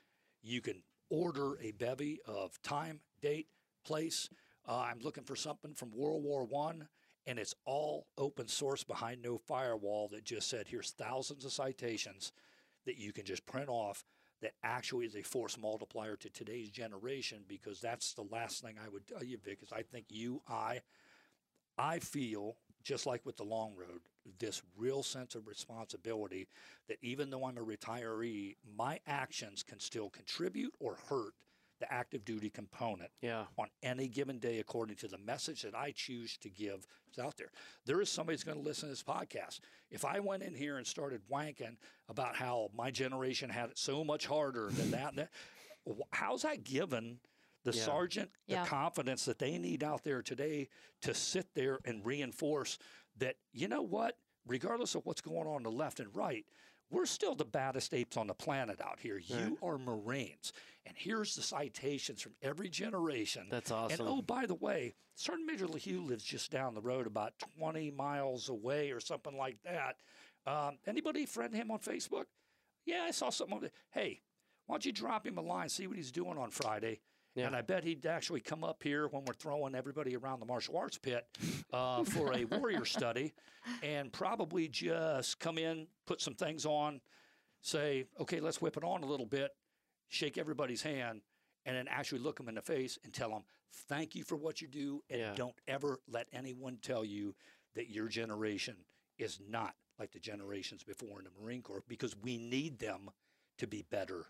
you 0.44 0.62
can 0.62 0.84
order 1.10 1.58
a 1.62 1.72
bevy 1.72 2.20
of 2.26 2.62
time, 2.62 3.00
date, 3.22 3.48
place. 3.86 4.30
Uh, 4.68 4.86
I'm 4.90 5.00
looking 5.00 5.24
for 5.24 5.36
something 5.36 5.74
from 5.74 5.92
World 5.92 6.24
War 6.24 6.46
One, 6.46 6.88
and 7.26 7.40
it's 7.40 7.56
all 7.66 8.08
open 8.18 8.48
source 8.48 8.84
behind 8.84 9.22
no 9.22 9.38
firewall 9.38 10.08
that 10.10 10.26
just 10.26 10.50
said 10.50 10.68
here's 10.68 10.92
thousands 10.92 11.46
of 11.46 11.52
citations 11.52 12.32
that 12.86 12.98
you 12.98 13.14
can 13.14 13.26
just 13.26 13.46
print 13.46 13.70
off 13.70 14.04
that 14.42 14.54
actually 14.64 15.06
is 15.06 15.16
a 15.16 15.22
force 15.22 15.58
multiplier 15.58 16.16
to 16.16 16.30
today's 16.30 16.70
generation 16.70 17.44
because 17.48 17.80
that's 17.80 18.14
the 18.14 18.26
last 18.32 18.64
thing 18.64 18.76
I 18.84 18.90
would 18.90 19.06
tell 19.08 19.24
you, 19.24 19.38
Vic, 19.44 19.60
is 19.62 19.72
I 19.72 19.84
think 19.84 20.06
you, 20.10 20.42
I, 20.50 20.82
I 21.78 22.00
feel 22.00 22.58
just 22.84 23.06
like 23.06 23.26
with 23.26 23.38
the 23.38 23.44
long 23.44 23.76
road, 23.76 24.02
this 24.40 24.62
real 24.78 25.04
sense 25.04 25.36
of 25.36 25.48
responsibility 25.48 26.48
that 26.88 26.98
even 27.02 27.30
though 27.30 27.46
I'm 27.46 27.58
a 27.58 27.62
retiree, 27.62 28.56
my 28.78 29.00
actions 29.08 29.64
can 29.64 29.80
still 29.80 30.10
contribute 30.10 30.74
or 30.80 30.98
hurt 31.10 31.34
the 31.80 31.92
active 31.92 32.24
duty 32.24 32.50
component 32.52 33.10
Yeah. 33.22 33.46
on 33.58 33.68
any 33.82 34.08
given 34.08 34.38
day 34.38 34.60
according 34.60 34.98
to 34.98 35.08
the 35.08 35.18
message 35.18 35.64
that 35.64 35.74
I 35.74 35.92
choose 35.92 36.38
to 36.38 36.50
give 36.50 36.86
out 37.20 37.38
there. 37.38 37.50
There 37.86 38.00
is 38.02 38.10
somebody 38.10 38.36
that's 38.36 38.44
going 38.44 38.60
to 38.60 38.64
listen 38.64 38.88
to 38.88 38.92
this 38.94 39.02
podcast. 39.02 39.62
If 39.90 40.06
I 40.06 40.20
went 40.20 40.44
in 40.44 40.54
here 40.54 40.78
and 40.78 40.86
started 40.86 41.22
wanking 41.28 41.78
about 42.08 42.36
how 42.36 42.70
my 42.76 42.92
generation 42.92 43.50
had 43.50 43.72
it 43.72 43.80
so 43.80 44.04
much 44.04 44.28
harder 44.28 44.70
than 44.70 44.92
that, 44.92 45.16
that 45.16 45.30
how's 46.12 46.44
that 46.44 46.64
given 46.64 47.20
the 47.64 47.72
Yeah. 47.72 47.86
sergeant 47.86 48.32
the 48.48 48.54
Yeah. 48.54 48.66
confidence 48.66 49.26
that 49.26 49.40
they 49.40 49.58
need 49.58 49.84
out 49.84 50.04
there 50.04 50.22
today 50.22 50.70
to 51.02 51.14
sit 51.14 51.54
there 51.54 51.80
and 51.86 52.06
reinforce 52.06 52.78
that, 53.18 53.38
you 53.52 53.68
know 53.68 53.82
what, 53.82 54.18
regardless 54.46 54.96
of 54.96 55.06
what's 55.06 55.22
going 55.22 55.48
on 55.48 55.56
on 55.56 55.64
the 55.64 55.72
left 55.72 56.00
and 56.00 56.16
right, 56.16 56.46
we're 56.90 57.06
still 57.06 57.36
the 57.36 57.46
baddest 57.46 57.94
apes 57.94 58.18
on 58.18 58.28
the 58.28 58.34
planet 58.34 58.82
out 58.82 59.00
here. 59.00 59.18
You 59.18 59.58
are 59.62 59.78
Marines. 59.78 60.52
And 60.86 60.98
here's 60.98 61.36
the 61.36 61.42
citations 61.42 62.22
from 62.22 62.36
every 62.42 62.70
generation. 62.70 63.48
That's 63.50 63.72
awesome. 63.72 64.08
And 64.08 64.10
oh, 64.10 64.22
by 64.22 64.46
the 64.46 64.56
way, 64.56 64.96
Sergeant 65.16 65.46
Major 65.48 65.68
LeHew 65.68 66.06
lives 66.06 66.24
just 66.26 66.52
down 66.52 66.74
the 66.74 66.82
road, 66.82 67.08
about 67.08 67.38
20 67.40 67.92
miles 67.92 68.50
away 68.50 68.92
or 68.92 69.00
something 69.00 69.38
like 69.38 69.62
that. 69.64 70.02
Um, 70.46 70.80
anybody 70.86 71.26
friend 71.26 71.54
him 71.56 71.72
on 71.72 71.80
Facebook? 71.80 72.26
Yeah, 72.84 73.04
I 73.04 73.12
saw 73.12 73.30
something. 73.30 73.56
On 73.58 73.62
the, 73.62 73.72
hey, 73.92 74.22
why 74.66 74.74
don't 74.74 74.86
you 74.86 74.92
drop 74.92 75.26
him 75.26 75.38
a 75.38 75.42
line, 75.42 75.70
see 75.70 75.88
what 75.88 75.98
he's 75.98 76.12
doing 76.12 76.38
on 76.38 76.50
Friday? 76.52 77.00
Yeah. 77.36 77.48
And 77.48 77.56
I 77.56 77.62
bet 77.62 77.84
he'd 77.84 78.06
actually 78.06 78.42
come 78.42 78.64
up 78.64 78.84
here 78.84 79.08
when 79.08 79.24
we're 79.26 79.34
throwing 79.34 79.74
everybody 79.74 80.16
around 80.18 80.40
the 80.42 80.46
martial 80.46 80.78
arts 80.78 80.98
pit 80.98 81.26
uh, 81.72 82.04
for 82.04 82.34
a 82.34 82.44
warrior 82.60 82.84
study 82.86 83.34
and 83.84 84.12
probably 84.12 84.68
just 84.68 85.40
come 85.40 85.58
in, 85.58 85.88
put 86.06 86.20
some 86.22 86.34
things 86.36 86.66
on, 86.66 87.00
say, 87.62 88.06
okay, 88.20 88.40
let's 88.42 88.62
whip 88.62 88.76
it 88.76 88.84
on 88.84 89.04
a 89.04 89.06
little 89.06 89.26
bit, 89.26 89.52
shake 90.10 90.38
everybody's 90.38 90.82
hand, 90.82 91.22
and 91.66 91.76
then 91.78 91.88
actually 91.88 92.20
look 92.20 92.36
them 92.38 92.50
in 92.50 92.56
the 92.56 92.62
face 92.62 92.98
and 93.06 93.14
tell 93.14 93.30
them, 93.30 93.44
thank 93.88 94.14
you 94.16 94.24
for 94.24 94.36
what 94.36 94.62
you 94.62 94.68
do. 94.68 95.02
And 95.10 95.20
Yeah. 95.22 95.34
don't 95.36 95.56
ever 95.68 96.00
let 96.08 96.28
anyone 96.34 96.80
tell 96.82 97.06
you 97.06 97.34
that 97.76 97.90
your 97.90 98.10
generation 98.10 98.76
is 99.18 99.40
not 99.48 99.76
like 99.98 100.12
the 100.12 100.20
generations 100.20 100.84
before 100.84 101.20
in 101.20 101.26
the 101.26 101.32
Marine 101.42 101.62
Corps 101.62 101.84
because 101.88 102.16
we 102.18 102.38
need 102.38 102.80
them 102.80 103.10
to 103.60 103.68
be 103.68 103.84
better 103.84 104.26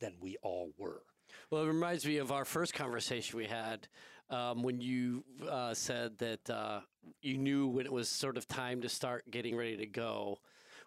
than 0.00 0.14
we 0.20 0.36
all 0.40 0.72
were. 0.78 1.02
Well, 1.50 1.62
it 1.62 1.68
reminds 1.68 2.06
me 2.06 2.18
of 2.18 2.32
our 2.32 2.44
first 2.44 2.74
conversation 2.74 3.38
we 3.38 3.46
had 3.46 3.88
um, 4.30 4.62
when 4.62 4.80
you 4.80 5.24
uh, 5.48 5.74
said 5.74 6.18
that 6.18 6.50
uh, 6.50 6.80
you 7.22 7.38
knew 7.38 7.68
when 7.68 7.86
it 7.86 7.92
was 7.92 8.08
sort 8.08 8.36
of 8.36 8.48
time 8.48 8.82
to 8.82 8.88
start 8.88 9.30
getting 9.30 9.56
ready 9.56 9.76
to 9.76 9.86
go, 9.86 10.38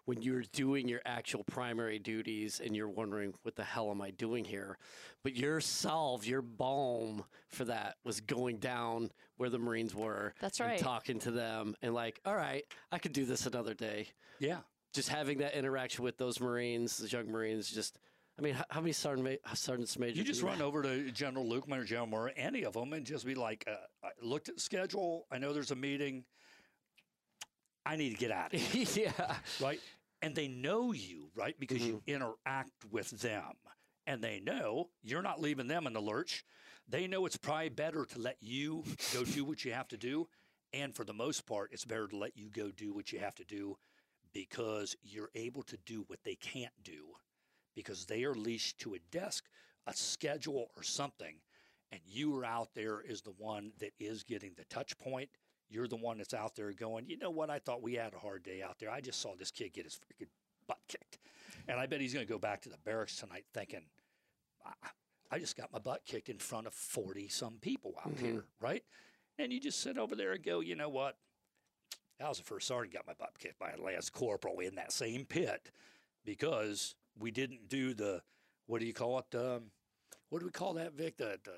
when 0.04 0.22
you 0.22 0.32
were 0.32 0.44
doing 0.52 0.88
your 0.88 1.00
actual 1.06 1.44
primary 1.44 1.98
duties 1.98 2.60
and 2.64 2.74
you're 2.74 2.88
wondering, 2.88 3.32
what 3.42 3.54
the 3.54 3.64
hell 3.64 3.90
am 3.90 4.00
I 4.00 4.10
doing 4.10 4.44
here? 4.44 4.76
But 5.22 5.36
your 5.36 5.60
salve, 5.60 6.26
your 6.26 6.42
balm 6.42 7.24
for 7.48 7.64
that 7.66 7.96
was 8.04 8.20
going 8.20 8.58
down 8.58 9.10
where 9.36 9.50
the 9.50 9.58
Marines 9.58 9.94
were. 9.94 10.34
That's 10.40 10.58
and 10.60 10.70
right. 10.70 10.78
talking 10.78 11.18
to 11.20 11.30
them 11.30 11.76
and 11.82 11.94
like, 11.94 12.20
all 12.24 12.34
right, 12.34 12.64
I 12.90 12.98
could 12.98 13.12
do 13.12 13.24
this 13.24 13.46
another 13.46 13.74
day. 13.74 14.08
Yeah. 14.38 14.58
Just 14.92 15.10
having 15.10 15.38
that 15.38 15.54
interaction 15.54 16.02
with 16.02 16.18
those 16.18 16.40
Marines, 16.40 16.96
those 16.98 17.12
young 17.12 17.30
Marines, 17.30 17.70
just. 17.70 17.98
I 18.40 18.42
mean, 18.42 18.54
how, 18.54 18.64
how 18.70 18.80
many 18.80 18.92
sergeant 18.92 19.28
ma- 19.44 19.54
sergeants 19.54 19.98
major? 19.98 20.16
You 20.16 20.24
just 20.24 20.42
run 20.42 20.62
over 20.62 20.82
to 20.82 21.10
General 21.10 21.44
Lukeman 21.44 21.78
or 21.78 21.84
General 21.84 22.06
Moore, 22.06 22.32
any 22.36 22.64
of 22.64 22.72
them, 22.72 22.94
and 22.94 23.04
just 23.04 23.26
be 23.26 23.34
like, 23.34 23.64
uh, 23.70 23.74
I 24.02 24.08
looked 24.22 24.48
at 24.48 24.54
the 24.54 24.60
schedule. 24.60 25.26
I 25.30 25.36
know 25.36 25.52
there's 25.52 25.72
a 25.72 25.76
meeting. 25.76 26.24
I 27.84 27.96
need 27.96 28.10
to 28.10 28.16
get 28.16 28.30
out 28.30 28.54
of 28.54 28.60
here. 28.60 29.12
yeah. 29.18 29.36
right? 29.60 29.78
And 30.22 30.34
they 30.34 30.48
know 30.48 30.92
you, 30.92 31.28
right? 31.34 31.54
Because 31.60 31.82
you 31.86 32.02
interact 32.06 32.72
with 32.90 33.10
them. 33.10 33.52
And 34.06 34.22
they 34.24 34.40
know 34.40 34.88
you're 35.02 35.22
not 35.22 35.40
leaving 35.40 35.68
them 35.68 35.86
in 35.86 35.92
the 35.92 36.00
lurch. 36.00 36.44
They 36.88 37.06
know 37.06 37.26
it's 37.26 37.36
probably 37.36 37.68
better 37.68 38.06
to 38.06 38.18
let 38.18 38.38
you 38.40 38.84
go 39.12 39.22
do 39.22 39.44
what 39.44 39.64
you 39.64 39.72
have 39.72 39.88
to 39.88 39.98
do. 39.98 40.28
And 40.72 40.94
for 40.94 41.04
the 41.04 41.12
most 41.12 41.46
part, 41.46 41.70
it's 41.72 41.84
better 41.84 42.08
to 42.08 42.16
let 42.16 42.36
you 42.36 42.48
go 42.48 42.70
do 42.70 42.94
what 42.94 43.12
you 43.12 43.18
have 43.18 43.34
to 43.36 43.44
do 43.44 43.76
because 44.32 44.96
you're 45.02 45.30
able 45.34 45.62
to 45.64 45.76
do 45.84 46.04
what 46.08 46.20
they 46.24 46.36
can't 46.36 46.72
do 46.82 47.10
because 47.74 48.06
they 48.06 48.24
are 48.24 48.34
leashed 48.34 48.78
to 48.80 48.94
a 48.94 48.98
desk, 49.10 49.44
a 49.86 49.94
schedule, 49.94 50.70
or 50.76 50.82
something. 50.82 51.36
And 51.92 52.00
you 52.06 52.36
are 52.36 52.44
out 52.44 52.74
there 52.74 53.00
is 53.00 53.22
the 53.22 53.34
one 53.38 53.72
that 53.80 53.92
is 53.98 54.22
getting 54.22 54.52
the 54.56 54.64
touch 54.64 54.96
point. 54.98 55.28
You're 55.68 55.88
the 55.88 55.96
one 55.96 56.18
that's 56.18 56.34
out 56.34 56.56
there 56.56 56.72
going, 56.72 57.06
you 57.08 57.16
know 57.16 57.30
what? 57.30 57.50
I 57.50 57.58
thought 57.58 57.82
we 57.82 57.94
had 57.94 58.14
a 58.14 58.18
hard 58.18 58.42
day 58.42 58.62
out 58.62 58.78
there. 58.78 58.90
I 58.90 59.00
just 59.00 59.20
saw 59.20 59.34
this 59.36 59.50
kid 59.50 59.72
get 59.72 59.84
his 59.84 59.94
freaking 59.94 60.28
butt 60.66 60.78
kicked. 60.88 61.18
And 61.68 61.78
I 61.78 61.86
bet 61.86 62.00
he's 62.00 62.14
going 62.14 62.26
to 62.26 62.32
go 62.32 62.38
back 62.38 62.62
to 62.62 62.68
the 62.68 62.78
barracks 62.84 63.16
tonight 63.16 63.44
thinking, 63.54 63.82
I, 64.64 64.72
I 65.30 65.38
just 65.38 65.56
got 65.56 65.72
my 65.72 65.78
butt 65.78 66.02
kicked 66.04 66.28
in 66.28 66.38
front 66.38 66.66
of 66.66 66.74
40 66.74 67.28
some 67.28 67.58
people 67.60 67.94
out 68.04 68.14
mm-hmm. 68.14 68.24
here, 68.24 68.44
right? 68.60 68.82
And 69.38 69.52
you 69.52 69.60
just 69.60 69.80
sit 69.80 69.96
over 69.96 70.16
there 70.16 70.32
and 70.32 70.42
go, 70.44 70.60
you 70.60 70.74
know 70.74 70.88
what? 70.88 71.16
I 72.22 72.28
was 72.28 72.38
the 72.38 72.44
first 72.44 72.66
sergeant 72.66 72.94
got 72.94 73.06
my 73.06 73.14
butt 73.14 73.38
kicked 73.38 73.58
by 73.58 73.70
a 73.70 73.80
lance 73.80 74.10
corporal 74.10 74.60
in 74.60 74.74
that 74.74 74.92
same 74.92 75.24
pit 75.24 75.70
because 76.24 76.94
we 77.18 77.30
didn't 77.30 77.68
do 77.68 77.94
the 77.94 78.22
what 78.66 78.80
do 78.80 78.86
you 78.86 78.92
call 78.92 79.18
it? 79.18 79.34
Um, 79.36 79.70
what 80.28 80.40
do 80.40 80.46
we 80.46 80.52
call 80.52 80.74
that, 80.74 80.94
Vic? 80.94 81.16
The 81.16 81.38
the 81.44 81.54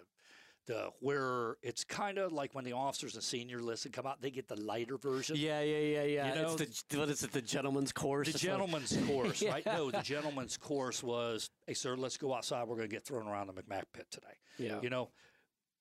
the 0.66 0.90
where 1.00 1.56
it's 1.62 1.84
kind 1.84 2.18
of 2.18 2.32
like 2.32 2.54
when 2.54 2.64
the 2.64 2.72
officers 2.72 3.14
and 3.14 3.22
senior 3.22 3.60
list 3.60 3.90
come 3.92 4.06
out, 4.06 4.22
they 4.22 4.30
get 4.30 4.48
the 4.48 4.60
lighter 4.60 4.96
version. 4.96 5.36
Yeah, 5.36 5.60
yeah, 5.60 5.78
yeah, 5.78 6.02
yeah. 6.02 6.34
You 6.34 6.42
know, 6.42 6.56
it's 6.58 6.84
the 6.84 6.98
what 6.98 7.08
is 7.08 7.22
it? 7.22 7.32
The 7.32 7.42
gentleman's 7.42 7.92
course. 7.92 8.32
The 8.32 8.38
gentleman's 8.38 8.96
course, 9.06 9.42
right? 9.42 9.62
Yeah. 9.66 9.76
No, 9.76 9.90
the 9.90 10.02
gentleman's 10.02 10.56
course 10.56 11.02
was, 11.02 11.50
hey, 11.66 11.74
sir, 11.74 11.96
let's 11.96 12.16
go 12.16 12.34
outside. 12.34 12.68
We're 12.68 12.76
going 12.76 12.88
to 12.88 12.94
get 12.94 13.04
thrown 13.04 13.26
around 13.26 13.48
the 13.48 13.54
MCMAP 13.54 13.84
pit 13.92 14.06
today. 14.10 14.26
Yeah. 14.58 14.78
You 14.82 14.90
know, 14.90 15.10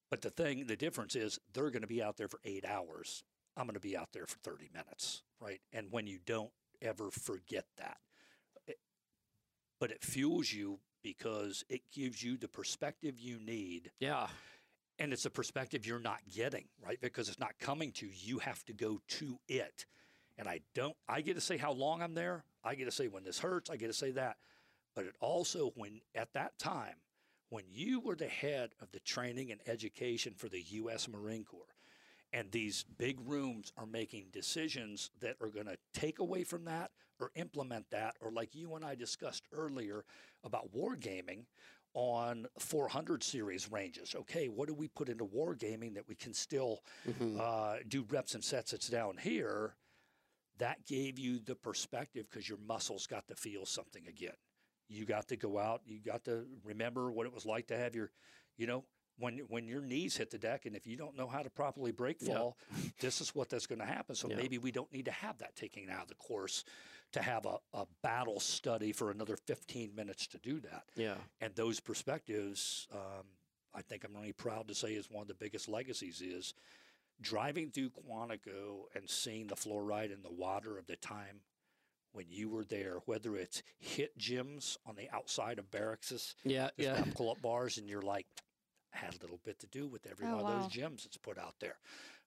but 0.09 0.21
the 0.21 0.29
thing, 0.31 0.65
the 0.65 0.75
difference 0.75 1.15
is 1.15 1.39
they're 1.53 1.69
going 1.69 1.81
to 1.81 1.87
be 1.87 2.01
out 2.01 2.17
there 2.17 2.27
for 2.27 2.39
eight 2.43 2.65
hours. 2.65 3.23
I'm 3.55 3.65
going 3.65 3.75
to 3.75 3.79
be 3.79 3.95
out 3.97 4.09
there 4.13 4.25
for 4.25 4.37
30 4.39 4.69
minutes, 4.73 5.23
right? 5.39 5.59
And 5.73 5.87
when 5.91 6.07
you 6.07 6.19
don't 6.25 6.51
ever 6.81 7.11
forget 7.11 7.65
that, 7.77 7.97
but 9.81 9.89
it 9.91 10.03
fuels 10.03 10.53
you 10.53 10.79
because 11.03 11.65
it 11.67 11.81
gives 11.91 12.21
you 12.23 12.37
the 12.37 12.47
perspective 12.47 13.19
you 13.19 13.39
need 13.39 13.91
Yeah. 13.99 14.27
and 14.99 15.11
it's 15.11 15.25
a 15.25 15.29
perspective 15.31 15.85
you're 15.87 15.99
not 15.99 16.19
getting, 16.33 16.65
right? 16.85 17.01
Because 17.01 17.27
it's 17.27 17.39
not 17.39 17.57
coming 17.59 17.91
to 17.93 18.05
you. 18.05 18.11
You 18.15 18.39
have 18.39 18.63
to 18.65 18.73
go 18.73 19.01
to 19.07 19.39
it. 19.47 19.87
And 20.37 20.47
I 20.47 20.59
don't, 20.75 20.95
I 21.09 21.21
get 21.21 21.33
to 21.33 21.41
say 21.41 21.57
how 21.57 21.71
long 21.71 22.03
I'm 22.03 22.13
there. 22.13 22.43
I 22.63 22.75
get 22.75 22.85
to 22.85 22.91
say 22.91 23.07
when 23.07 23.23
this 23.23 23.39
hurts. 23.39 23.71
I 23.71 23.75
get 23.77 23.87
to 23.87 23.93
say 23.93 24.11
that. 24.11 24.37
But 24.95 25.05
it 25.05 25.15
also, 25.19 25.71
when 25.75 26.01
at 26.13 26.31
that 26.33 26.59
time, 26.59 26.95
when 27.49 27.63
you 27.71 27.99
were 27.99 28.15
the 28.15 28.27
head 28.27 28.69
of 28.81 28.91
the 28.91 28.99
training 28.99 29.51
and 29.51 29.59
education 29.65 30.33
for 30.37 30.47
the 30.47 30.61
U.S. 30.61 31.07
Marine 31.09 31.43
Corps, 31.43 31.73
and 32.33 32.51
these 32.51 32.83
big 32.97 33.19
rooms 33.25 33.71
are 33.77 33.85
making 33.85 34.27
decisions 34.31 35.11
that 35.19 35.35
are 35.41 35.49
going 35.49 35.65
to 35.65 35.77
take 35.93 36.19
away 36.19 36.43
from 36.43 36.65
that 36.65 36.91
or 37.19 37.31
implement 37.35 37.89
that, 37.91 38.15
or 38.21 38.31
like 38.31 38.55
you 38.55 38.75
and 38.75 38.83
I 38.85 38.95
discussed 38.95 39.43
earlier 39.53 40.05
about 40.43 40.73
wargaming, 40.73 41.45
on 41.93 42.47
400 42.57 43.21
series 43.21 43.69
ranges. 43.69 44.15
Okay, 44.15 44.47
what 44.47 44.67
do 44.67 44.73
we 44.73 44.87
put 44.87 45.09
into 45.09 45.25
wargaming 45.25 45.93
that 45.95 46.07
we 46.07 46.15
can 46.15 46.33
still 46.33 46.79
Mhm. 47.05 47.39
uh, 47.39 47.77
do 47.87 48.03
reps 48.09 48.33
and 48.33 48.43
sets 48.43 48.71
that's 48.71 48.87
down 48.87 49.17
here? 49.17 49.75
That 50.57 50.85
gave 50.85 51.19
you 51.19 51.39
the 51.39 51.55
perspective 51.55 52.27
because 52.29 52.47
your 52.47 52.59
muscles 52.59 53.07
got 53.07 53.27
to 53.27 53.35
feel 53.35 53.65
something 53.65 54.07
again. 54.07 54.35
You 54.87 55.05
got 55.05 55.27
to 55.29 55.37
go 55.37 55.57
out. 55.57 55.81
You 55.85 55.99
got 55.99 56.23
to 56.25 56.45
remember 56.63 57.11
what 57.11 57.25
it 57.25 57.33
was 57.33 57.45
like 57.45 57.67
to 57.67 57.77
have 57.77 57.95
your, 57.95 58.11
you 58.57 58.67
know, 58.67 58.85
when 59.21 59.37
when 59.49 59.67
your 59.67 59.81
knees 59.81 60.17
hit 60.17 60.31
the 60.31 60.37
deck, 60.37 60.65
and 60.65 60.75
if 60.75 60.85
you 60.87 60.97
don't 60.97 61.15
know 61.15 61.27
how 61.27 61.41
to 61.43 61.49
properly 61.49 61.91
break 61.91 62.17
Yeah. 62.21 62.33
fall, 62.35 62.57
this 62.99 63.21
is 63.21 63.33
what 63.35 63.49
that's 63.49 63.67
going 63.67 63.79
to 63.79 63.85
happen. 63.85 64.15
So 64.15 64.29
Yeah. 64.29 64.35
maybe 64.37 64.57
we 64.57 64.71
don't 64.71 64.91
need 64.91 65.05
to 65.05 65.11
have 65.11 65.37
that 65.37 65.55
taken 65.55 65.89
out 65.89 66.03
of 66.03 66.07
the 66.09 66.15
course 66.15 66.63
to 67.13 67.21
have 67.21 67.45
a, 67.45 67.57
a 67.73 67.85
battle 68.01 68.39
study 68.39 68.91
for 68.91 69.11
another 69.11 69.35
15 69.37 69.93
minutes 69.93 70.27
to 70.27 70.37
do 70.39 70.59
that. 70.61 70.85
Yeah. 70.95 71.17
And 71.41 71.53
those 71.55 71.79
perspectives, 71.79 72.87
um, 72.91 73.25
I 73.73 73.81
think 73.81 74.03
I'm 74.03 74.15
really 74.15 74.33
proud 74.33 74.67
to 74.69 74.75
say, 74.75 74.93
is 74.93 75.09
one 75.11 75.21
of 75.21 75.27
the 75.27 75.33
biggest 75.35 75.67
legacies 75.69 76.21
is 76.21 76.53
driving 77.21 77.69
through 77.69 77.91
Quantico 77.91 78.85
and 78.95 79.09
seeing 79.09 79.47
the 79.47 79.55
fluoride 79.55 80.11
in 80.11 80.23
the 80.23 80.31
water 80.31 80.77
of 80.77 80.87
the 80.87 80.95
time 80.95 81.41
when 82.13 82.25
you 82.29 82.49
were 82.49 82.65
there, 82.65 82.97
whether 83.05 83.35
it's 83.37 83.61
hit 83.77 84.17
gyms 84.17 84.77
on 84.85 84.95
the 84.95 85.09
outside 85.11 85.59
of 85.59 85.69
barracks, 85.69 86.35
Yeah. 86.43 86.69
Yeah. 86.77 87.03
pull 87.15 87.29
up 87.31 87.41
bars, 87.41 87.77
and 87.77 87.87
you're 87.89 88.01
like, 88.01 88.25
had 88.91 89.13
a 89.15 89.21
little 89.21 89.39
bit 89.43 89.59
to 89.59 89.67
do 89.67 89.87
with 89.87 90.05
every 90.09 90.25
Oh, 90.27 90.37
one 90.37 90.51
of 90.53 90.61
those 90.63 90.71
gyms 90.71 91.03
that's 91.03 91.17
put 91.17 91.37
out 91.37 91.55
there. 91.59 91.77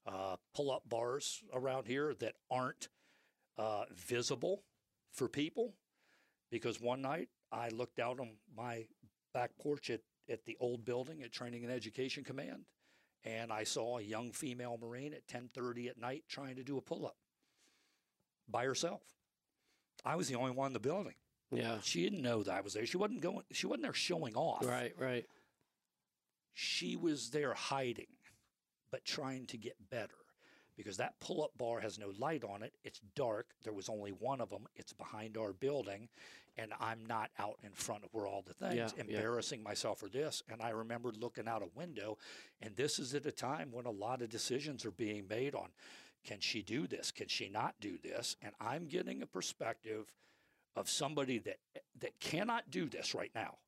Uh, 0.07 0.36
pull 0.55 0.70
up 0.70 0.82
bars 0.89 1.43
around 1.53 1.86
here 1.86 2.15
that 2.20 2.35
aren't 2.51 2.89
uh, 3.57 3.85
visible 3.95 4.62
for 5.12 5.28
people 5.28 5.74
because 6.51 6.81
one 6.81 7.01
night 7.01 7.28
I 7.51 7.69
looked 7.69 7.99
out 7.99 8.20
on 8.20 8.36
my 8.57 8.86
back 9.32 9.53
porch 9.61 9.91
at, 9.91 10.01
at 10.28 10.45
the 10.45 10.57
old 10.61 10.85
building 10.85 11.23
at 11.23 11.32
Training 11.32 11.65
and 11.65 11.73
Education 11.73 12.24
Command 12.24 12.65
and 13.24 13.53
I 13.53 13.65
saw 13.65 13.99
a 13.99 14.03
young 14.03 14.32
female 14.32 14.78
Marine 14.81 15.15
at 15.15 15.27
10:30 15.27 15.89
at 15.89 15.99
night 15.99 16.24
trying 16.28 16.57
to 16.57 16.62
do 16.62 16.77
a 16.77 16.82
pull-up 16.82 17.16
by 18.49 18.65
herself. 18.65 19.03
I 20.05 20.16
was 20.16 20.28
the 20.28 20.35
only 20.35 20.51
one 20.51 20.69
in 20.69 20.73
the 20.74 20.81
building. 20.81 21.15
Yeah. 21.51 21.78
She 21.82 22.03
didn't 22.03 22.23
know 22.23 22.43
that 22.43 22.53
I 22.53 22.61
was 22.61 22.74
there. 22.74 22.85
She 22.85 22.97
wasn't 22.97 23.20
going. 23.20 23.45
She 23.53 23.66
wasn't 23.66 23.85
there 23.85 23.95
showing 23.95 24.35
off. 24.35 24.65
Right. 24.66 24.93
Right. 24.99 25.27
She 26.55 26.97
was 26.97 27.31
there 27.31 27.55
hiding, 27.55 28.06
but 28.90 29.05
trying 29.05 29.47
to 29.47 29.56
get 29.56 29.76
better 29.90 30.14
because 30.76 30.97
that 30.97 31.18
pull-up 31.20 31.56
bar 31.56 31.81
has 31.81 31.98
no 31.98 32.12
light 32.18 32.43
on 32.44 32.62
it. 32.62 32.72
It's 32.85 33.01
dark. 33.14 33.47
There 33.62 33.72
was 33.72 33.89
only 33.89 34.10
one 34.10 34.40
of 34.40 34.51
them. 34.51 34.66
It's 34.74 34.93
behind 34.93 35.36
our 35.36 35.52
building, 35.52 36.09
and 36.56 36.72
I'm 36.81 37.05
not 37.06 37.31
out 37.39 37.59
in 37.62 37.70
front 37.70 38.05
of 38.05 38.10
where 38.12 38.26
all 38.26 38.43
the 38.43 38.55
things, 38.55 38.74
Yeah, 38.76 38.89
yeah. 38.97 39.16
embarrassing 39.16 39.62
myself 39.62 40.01
for 40.01 40.09
this. 40.09 40.43
And 40.48 40.60
I 40.62 40.70
remember 40.70 41.12
looking 41.16 41.47
out 41.47 41.62
a 41.62 41.78
window, 41.78 42.18
and 42.60 42.74
this 42.74 42.98
is 42.98 43.14
at 43.14 43.26
a 43.26 43.32
time 43.32 43.70
when 43.70 43.86
a 43.86 43.90
lot 43.90 44.22
of 44.22 44.31
decisions 44.31 44.85
are 44.85 44.90
being 44.90 45.26
made 45.28 45.55
on 45.55 45.68
can 46.24 46.40
she 46.40 46.62
do 46.62 46.86
this? 46.86 47.10
Can 47.10 47.28
she 47.28 47.48
not 47.51 47.74
do 47.81 47.98
this? 48.02 48.35
And 48.40 48.55
I'm 48.59 48.86
getting 48.86 49.20
a 49.22 49.26
perspective 49.26 50.10
of 50.74 50.89
somebody 50.89 51.39
that 51.40 51.59
that 52.01 52.18
cannot 52.18 52.70
do 52.70 52.89
this 52.89 53.14
right 53.14 53.31
now, 53.35 53.59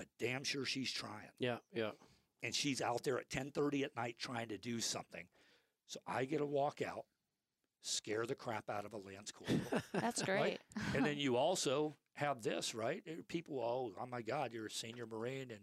but 0.00 0.08
damn 0.18 0.42
sure 0.42 0.64
she's 0.64 0.90
trying 0.90 1.28
Yeah. 1.38 1.58
Yeah. 1.74 1.90
and 2.42 2.54
she's 2.54 2.80
out 2.80 3.04
there 3.04 3.18
at 3.18 3.28
10:30 3.28 3.84
at 3.84 3.94
night 3.94 4.16
trying 4.18 4.48
to 4.48 4.56
do 4.56 4.80
something. 4.80 5.26
So 5.88 6.00
I 6.06 6.24
get 6.24 6.38
to 6.38 6.46
walk 6.46 6.80
out, 6.80 7.04
scare 7.82 8.24
the 8.24 8.34
crap 8.34 8.70
out 8.70 8.86
of 8.86 8.94
a 8.94 8.96
Lance 8.96 9.30
Corporal. 9.30 9.82
That's 9.92 10.22
great. 10.22 10.58
and 10.94 11.04
then 11.04 11.18
you 11.24 11.36
also 11.36 11.96
have 12.14 12.40
this, 12.40 12.74
right? 12.74 13.02
Eh, 13.06 13.16
people, 13.28 13.60
oh, 13.60 13.92
oh 14.00 14.06
my 14.06 14.22
God, 14.22 14.54
you're 14.54 14.66
a 14.66 14.70
senior 14.70 15.04
Marine, 15.04 15.50
and 15.50 15.60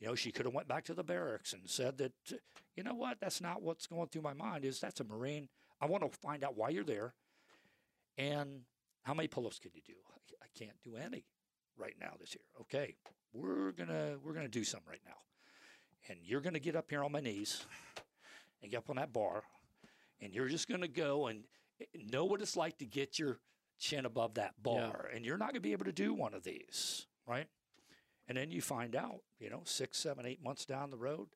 you 0.00 0.06
know 0.06 0.14
she 0.14 0.30
could 0.32 0.44
have 0.44 0.54
went 0.54 0.68
back 0.68 0.84
to 0.84 0.94
the 0.94 1.02
barracks 1.04 1.54
and 1.54 1.62
said 1.70 1.96
that, 1.96 2.12
you 2.76 2.82
know 2.82 2.94
what? 2.94 3.18
That's 3.20 3.40
not 3.40 3.62
what's 3.62 3.86
going 3.86 4.08
through 4.08 4.22
my 4.22 4.34
mind. 4.34 4.66
Is 4.66 4.80
that's 4.80 5.00
a 5.00 5.04
Marine? 5.04 5.48
I 5.80 5.86
want 5.86 6.02
to 6.04 6.18
find 6.18 6.44
out 6.44 6.58
why 6.58 6.68
you're 6.68 6.84
there, 6.84 7.14
and 8.18 8.64
how 9.04 9.14
many 9.14 9.28
pull-ups 9.28 9.58
can 9.58 9.70
you 9.74 9.80
do? 9.86 9.94
I, 10.12 10.44
I 10.44 10.48
can't 10.58 10.76
do 10.84 10.96
any 10.96 11.24
right 11.78 11.94
now 11.98 12.14
this 12.20 12.34
year. 12.34 12.44
Okay, 12.60 12.96
we're 13.32 13.72
gonna 13.72 14.16
we're 14.24 14.32
gonna 14.34 14.48
do 14.48 14.64
some 14.64 14.80
right 14.88 15.00
now, 15.06 15.16
and 16.08 16.18
you're 16.22 16.40
gonna 16.40 16.58
get 16.58 16.76
up 16.76 16.90
here 16.90 17.02
on 17.04 17.12
my 17.12 17.20
knees, 17.20 17.64
and 18.62 18.70
get 18.70 18.78
up 18.78 18.90
on 18.90 18.96
that 18.96 19.12
bar, 19.12 19.42
and 20.20 20.32
you're 20.32 20.48
just 20.48 20.68
gonna 20.68 20.88
go 20.88 21.26
and 21.26 21.44
eh, 21.80 21.84
know 22.10 22.24
what 22.24 22.40
it's 22.40 22.56
like 22.56 22.78
to 22.78 22.86
get 22.86 23.18
your 23.18 23.38
chin 23.78 24.06
above 24.06 24.34
that 24.34 24.54
bar, 24.62 25.08
and 25.14 25.24
you're 25.24 25.38
not 25.38 25.48
gonna 25.50 25.60
be 25.60 25.72
able 25.72 25.84
to 25.84 25.92
do 25.92 26.12
one 26.14 26.34
of 26.34 26.42
these, 26.44 27.06
right? 27.26 27.46
And 28.26 28.36
then 28.36 28.50
you 28.50 28.60
find 28.60 28.94
out, 28.94 29.20
you 29.38 29.48
know, 29.48 29.62
six, 29.64 29.98
seven, 29.98 30.26
eight 30.26 30.42
months 30.42 30.66
down 30.66 30.90
the 30.90 30.98
road, 30.98 31.28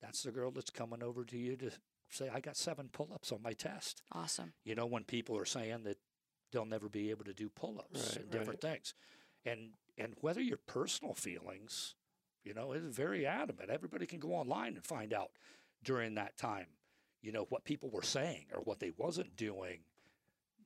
that's 0.00 0.22
the 0.22 0.30
girl 0.30 0.52
that's 0.52 0.70
coming 0.70 1.02
over 1.02 1.24
to 1.24 1.36
you 1.36 1.56
to 1.56 1.70
say, 2.10 2.30
I 2.32 2.38
got 2.40 2.56
seven 2.56 2.88
pull 2.92 3.10
ups 3.12 3.32
on 3.32 3.42
my 3.42 3.52
test. 3.52 4.02
Awesome. 4.12 4.52
You 4.64 4.76
know, 4.76 4.86
when 4.86 5.02
people 5.04 5.36
are 5.36 5.44
saying 5.44 5.82
that 5.84 5.98
they'll 6.52 6.64
never 6.64 6.88
be 6.88 7.10
able 7.10 7.24
to 7.24 7.34
do 7.34 7.48
pull 7.48 7.78
ups 7.80 8.10
Right, 8.10 8.22
and 8.22 8.30
different 8.30 8.60
things. 8.60 8.94
And 9.44 9.70
and 9.98 10.14
whether 10.20 10.40
your 10.40 10.58
personal 10.66 11.12
feelings, 11.12 11.94
you 12.44 12.54
know, 12.54 12.72
is 12.72 12.84
very 12.84 13.26
adamant. 13.26 13.68
Everybody 13.68 14.06
can 14.06 14.20
go 14.20 14.32
online 14.34 14.74
and 14.76 14.84
find 14.84 15.12
out 15.12 15.30
during 15.84 16.14
that 16.14 16.38
time, 16.38 16.66
you 17.20 17.32
know, 17.32 17.46
what 17.50 17.64
people 17.64 17.90
were 17.90 18.02
saying 18.02 18.46
or 18.54 18.60
what 18.62 18.78
they 18.78 18.92
wasn't 18.96 19.36
doing. 19.36 19.80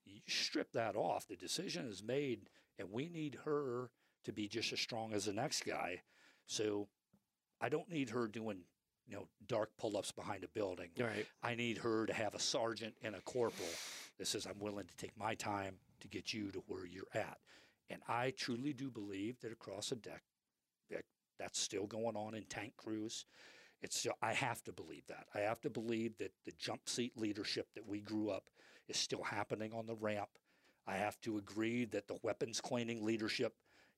You 0.04 0.20
strip 0.26 0.72
that 0.72 0.94
off. 0.94 1.26
The 1.26 1.36
decision 1.36 1.86
is 1.86 2.02
made, 2.02 2.50
and 2.78 2.92
we 2.92 3.08
need 3.08 3.38
her 3.44 3.90
to 4.24 4.32
be 4.32 4.46
just 4.48 4.72
as 4.72 4.80
strong 4.80 5.12
as 5.12 5.24
the 5.24 5.32
next 5.32 5.64
guy. 5.64 6.02
So 6.46 6.88
I 7.60 7.68
don't 7.68 7.88
need 7.88 8.10
her 8.10 8.28
doing, 8.28 8.58
you 9.06 9.16
know, 9.16 9.28
dark 9.48 9.70
pull 9.78 9.96
ups 9.96 10.12
behind 10.12 10.44
a 10.44 10.48
building. 10.48 10.90
Right. 10.98 11.26
I 11.42 11.54
need 11.54 11.78
her 11.78 12.06
to 12.06 12.12
have 12.12 12.34
a 12.34 12.38
sergeant 12.38 12.94
and 13.02 13.14
a 13.14 13.20
corporal 13.22 13.68
that 14.18 14.26
says, 14.26 14.46
I'm 14.46 14.58
willing 14.60 14.86
to 14.86 14.96
take 14.96 15.16
my 15.16 15.34
time 15.34 15.76
to 16.00 16.08
get 16.08 16.34
you 16.34 16.50
to 16.50 16.62
where 16.66 16.86
you're 16.86 17.04
at. 17.14 17.38
And 17.92 18.00
I 18.08 18.30
truly 18.30 18.72
do 18.72 18.90
believe 18.90 19.38
that 19.40 19.52
across 19.52 19.90
the 19.90 19.96
deck, 19.96 20.22
that 20.90 21.04
that's 21.38 21.60
still 21.60 21.86
going 21.86 22.16
on 22.16 22.34
in 22.34 22.44
tank 22.44 22.72
crews. 22.78 23.26
It's 23.82 23.98
still, 23.98 24.14
I 24.22 24.32
have 24.32 24.62
to 24.64 24.72
believe 24.72 25.06
that. 25.08 25.26
I 25.34 25.40
have 25.40 25.60
to 25.62 25.70
believe 25.70 26.16
that 26.18 26.32
the 26.46 26.52
jump 26.58 26.88
seat 26.88 27.12
leadership 27.16 27.66
that 27.74 27.86
we 27.86 28.00
grew 28.00 28.30
up 28.30 28.48
is 28.88 28.96
still 28.96 29.22
happening 29.22 29.72
on 29.74 29.86
the 29.86 29.94
ramp. 29.96 30.30
I 30.86 30.96
have 30.96 31.20
to 31.22 31.36
agree 31.36 31.84
that 31.86 32.08
the 32.08 32.18
weapons 32.22 32.60
cleaning 32.60 33.04
leadership 33.04 33.54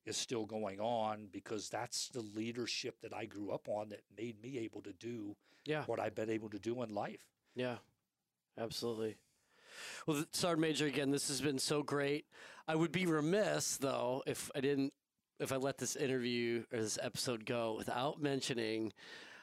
is 0.07 0.17
still 0.17 0.45
going 0.45 0.81
on 0.81 1.29
because 1.31 1.69
that's 1.69 2.09
the 2.09 2.21
leadership 2.21 2.97
that 3.03 3.15
I 3.15 3.27
grew 3.27 3.51
up 3.51 3.69
on 3.69 3.91
that 3.91 4.03
made 4.19 4.43
me 4.43 4.59
able 4.59 4.83
to 4.83 4.93
do 4.93 5.37
Yeah. 5.65 5.85
what 5.85 6.01
I've 6.01 6.15
been 6.15 6.31
able 6.31 6.51
to 6.51 6.59
do 6.59 6.83
in 6.83 6.91
life. 6.91 7.25
Yeah, 7.55 7.77
absolutely. 8.59 9.17
Well, 10.07 10.25
Sergeant 10.33 10.61
Major, 10.61 10.87
again, 10.87 11.11
this 11.11 11.29
has 11.29 11.41
been 11.41 11.59
so 11.59 11.83
great. 11.83 12.27
I 12.69 12.75
would 12.77 12.93
be 12.93 13.07
remiss, 13.07 13.77
though, 13.77 14.23
if 14.27 14.51
I 14.55 14.61
didn't, 14.61 14.93
if 15.41 15.53
I 15.53 15.57
let 15.57 15.79
this 15.79 15.97
interview 15.97 16.65
or 16.73 16.81
this 16.81 16.99
episode 17.03 17.45
go 17.45 17.75
without 17.77 18.23
mentioning 18.23 18.93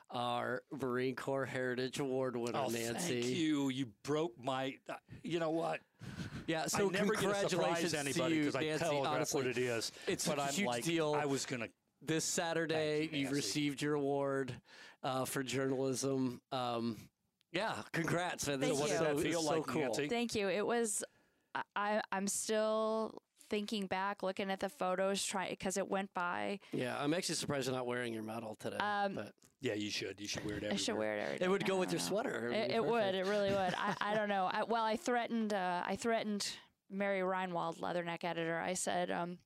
our 0.09 0.61
Marine 0.71 1.15
Corps 1.15 1.45
Heritage 1.45 1.99
Award 1.99 2.35
winner, 2.35 2.59
Oh, 2.65 2.69
Nancy. 2.69 3.21
thank 3.21 3.25
you. 3.35 3.69
You 3.69 3.87
broke 4.03 4.33
my. 4.43 4.75
Uh, 4.89 4.95
you 5.23 5.39
know 5.39 5.51
what? 5.51 5.79
Yeah, 6.47 6.65
so 6.65 6.89
I 6.89 6.91
never 6.91 7.13
get 7.13 7.21
to 7.21 7.27
congratulations 7.27 7.93
anybody 7.93 8.29
to 8.33 8.35
you, 8.35 8.41
because 8.45 8.55
I 8.55 8.61
Nancy. 8.61 8.85
telegraph 8.85 9.13
honestly, 9.13 9.41
what 9.41 9.47
it 9.47 9.57
is. 9.57 9.91
it's 10.07 10.27
but 10.27 10.37
a 10.39 10.43
I'm 10.43 10.49
huge 10.53 10.67
like, 10.67 10.83
deal. 10.83 11.13
I 11.13 11.25
was 11.25 11.45
gonna. 11.45 11.67
this 12.01 12.25
Saturday, 12.25 13.07
you, 13.11 13.19
you 13.27 13.29
received 13.29 13.81
your 13.81 13.93
award 13.93 14.51
uh, 15.03 15.23
for 15.25 15.43
journalism. 15.43 16.41
Um, 16.51 16.97
yeah, 17.51 17.73
congrats, 17.91 18.47
man. 18.47 18.59
Thank 18.59 18.73
is 18.73 18.79
you. 18.79 18.87
so, 18.87 18.91
What 19.03 19.07
did 19.09 19.17
that 19.17 19.23
feel 19.23 19.41
so 19.41 19.51
like, 19.55 19.67
cool. 19.67 19.81
Nancy? 19.81 20.07
Thank 20.07 20.35
you. 20.35 20.47
It 20.49 20.65
was. 20.65 21.03
I- 21.55 21.61
I 21.75 22.01
I'm 22.11 22.27
still 22.27 23.21
thinking 23.49 23.85
back, 23.85 24.23
looking 24.23 24.49
at 24.49 24.61
the 24.61 24.69
photos, 24.69 25.25
trying 25.25 25.49
because 25.49 25.75
it 25.77 25.89
went 25.89 26.13
by. 26.13 26.59
Yeah, 26.71 26.95
I'm 26.97 27.13
actually 27.13 27.35
surprised 27.35 27.67
you're 27.67 27.75
not 27.75 27.85
wearing 27.85 28.13
your 28.13 28.23
medal 28.23 28.55
today. 28.55 28.77
Um, 28.77 29.15
but 29.15 29.33
Yeah, 29.59 29.73
you 29.73 29.89
should. 29.91 30.21
You 30.21 30.27
should 30.27 30.45
wear 30.45 30.55
it. 30.55 30.63
Everywhere. 30.63 30.73
I 30.73 30.77
should 30.77 30.95
wear 30.97 31.17
it 31.17 31.21
every 31.23 31.37
day. 31.39 31.45
it 31.45 31.49
would 31.49 31.65
go 31.65 31.77
with 31.77 31.91
your 31.91 31.99
know. 31.99 32.07
sweater. 32.07 32.47
It, 32.53 32.71
it 32.71 32.85
would. 32.85 33.13
It 33.15 33.25
really 33.25 33.49
would. 33.49 33.73
I, 33.77 33.95
I 33.99 34.15
don't 34.15 34.29
know. 34.35 34.49
I, 34.51 34.63
well, 34.63 34.83
I 34.85 34.95
threatened. 34.95 35.53
Uh, 35.53 35.83
I 35.85 35.97
threatened 35.97 36.49
Mary 36.89 37.19
Reinwald, 37.19 37.79
Leatherneck 37.79 38.23
editor. 38.23 38.59
I 38.59 38.73
said, 38.75 39.11
um, 39.11 39.37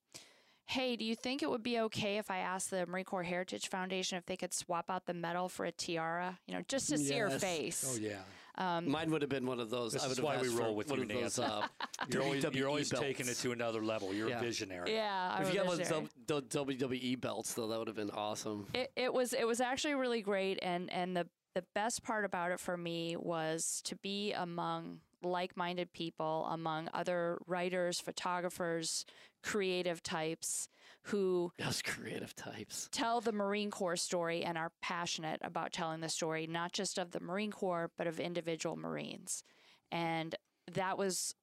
"Hey, 0.65 0.95
do 0.95 1.05
you 1.05 1.15
think 1.15 1.41
it 1.43 1.49
would 1.49 1.63
be 1.63 1.79
okay 1.81 2.17
if 2.17 2.29
I 2.31 2.39
asked 2.39 2.69
the 2.71 2.85
Marine 2.85 3.05
Corps 3.05 3.23
Heritage 3.23 3.69
Foundation 3.69 4.17
if 4.17 4.25
they 4.25 4.37
could 4.37 4.53
swap 4.53 4.89
out 4.89 5.05
the 5.05 5.13
medal 5.13 5.49
for 5.49 5.65
a 5.65 5.71
tiara? 5.71 6.39
You 6.47 6.55
know, 6.55 6.61
just 6.67 6.89
to 6.89 6.97
see 6.97 7.17
her 7.17 7.29
face." 7.29 7.85
Oh 7.95 7.99
yeah. 7.99 8.19
Um, 8.57 8.89
Mine 8.89 9.11
would 9.11 9.21
have 9.21 9.29
been 9.29 9.45
one 9.45 9.59
of 9.59 9.69
those. 9.69 9.91
This 9.91 10.03
I 10.03 10.07
would 10.07 10.11
is 10.13 10.17
have 10.19 10.23
why 10.25 10.37
we 10.41 10.47
roll 10.47 10.75
with 10.75 10.89
one 10.89 10.99
you, 10.99 11.03
of 11.03 11.09
those, 11.09 11.37
Nancy. 11.39 11.41
uh, 11.43 11.67
You're 12.09 12.23
always, 12.23 12.45
you're 12.53 12.69
always 12.69 12.89
taking 12.89 13.27
it 13.27 13.35
to 13.39 13.51
another 13.51 13.83
level. 13.83 14.13
You're 14.13 14.29
Yeah. 14.29 14.39
a 14.39 14.41
visionary. 14.41 14.93
yeah, 14.93 15.33
I'm 15.35 15.41
If 15.41 15.49
a 15.49 15.51
you 15.51 15.57
got 15.57 15.67
one 15.67 15.81
of 15.81 15.89
those 16.27 16.43
WWE 16.43 17.19
belts, 17.19 17.53
though, 17.53 17.67
that 17.67 17.77
would 17.77 17.87
have 17.87 17.97
been 17.97 18.11
awesome. 18.11 18.67
it, 18.73 18.91
it 18.95 19.13
was 19.13 19.33
it 19.33 19.45
was 19.45 19.59
actually 19.59 19.95
really 19.95 20.21
great 20.21 20.57
and 20.61 20.89
and 20.91 21.17
the 21.17 21.27
the 21.53 21.63
best 21.73 22.03
part 22.03 22.23
about 22.25 22.51
it 22.51 22.59
for 22.59 22.75
me 22.77 23.15
was 23.17 23.81
to 23.85 23.95
be 23.97 24.31
among 24.33 24.99
like 25.23 25.57
minded 25.57 25.91
people, 25.93 26.47
among 26.49 26.89
other 26.93 27.39
writers, 27.47 27.99
photographers, 27.99 29.05
creative 29.43 30.01
types 30.03 30.67
who 31.03 31.51
Those 31.59 31.81
creative 31.81 32.35
types. 32.35 32.89
tell 32.91 33.21
the 33.21 33.31
Marine 33.31 33.69
Corps 33.69 33.95
story 33.95 34.43
and 34.43 34.57
are 34.57 34.71
passionate 34.81 35.39
about 35.43 35.71
telling 35.71 36.01
the 36.01 36.09
story, 36.09 36.47
not 36.47 36.71
just 36.73 36.97
of 36.97 37.11
the 37.11 37.19
Marine 37.19 37.51
Corps, 37.51 37.91
but 37.97 38.07
of 38.07 38.19
individual 38.19 38.75
Marines. 38.75 39.43
And 39.91 40.35
that 40.73 40.97
was 40.97 41.35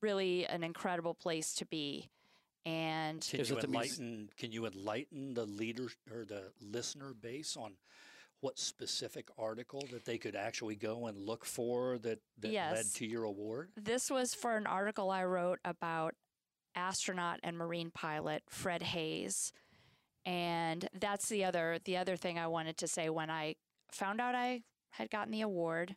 really 0.00 0.46
an 0.46 0.64
incredible 0.64 1.14
place 1.14 1.54
to 1.56 1.66
be. 1.66 2.08
And 2.64 3.26
Can 3.28 3.44
you 3.44 3.56
it 3.56 3.60
the 3.60 3.68
mus- 3.68 3.98
enlighten? 3.98 4.30
Can 4.36 4.52
you 4.52 4.66
enlighten 4.66 5.34
the 5.34 5.44
leader 5.46 5.88
or 6.10 6.24
the 6.24 6.52
listener 6.60 7.14
base 7.14 7.56
on 7.56 7.74
what 8.40 8.58
specific 8.58 9.28
article 9.38 9.86
that 9.92 10.04
they 10.04 10.18
could 10.18 10.34
actually 10.34 10.76
go 10.76 11.06
and 11.06 11.18
look 11.18 11.44
for 11.44 11.98
that 11.98 12.18
that 12.38 12.52
led 12.52 12.86
to 12.94 13.06
your 13.06 13.24
award? 13.24 13.70
this 13.76 14.10
was 14.10 14.34
for 14.34 14.56
an 14.56 14.66
article 14.66 15.10
I 15.10 15.24
wrote 15.24 15.58
about 15.64 16.14
astronaut 16.74 17.40
and 17.42 17.56
marine 17.56 17.90
pilot 17.90 18.42
Fred 18.48 18.82
Haise. 18.82 19.52
And 20.26 20.88
that's 20.98 21.28
the 21.28 21.44
other 21.44 21.78
the 21.84 21.96
other 21.96 22.16
thing 22.16 22.38
I 22.38 22.46
wanted 22.46 22.76
to 22.78 22.88
say 22.88 23.08
when 23.08 23.30
I 23.30 23.56
found 23.90 24.20
out 24.20 24.34
I 24.34 24.62
had 24.90 25.10
gotten 25.10 25.32
the 25.32 25.40
award, 25.40 25.96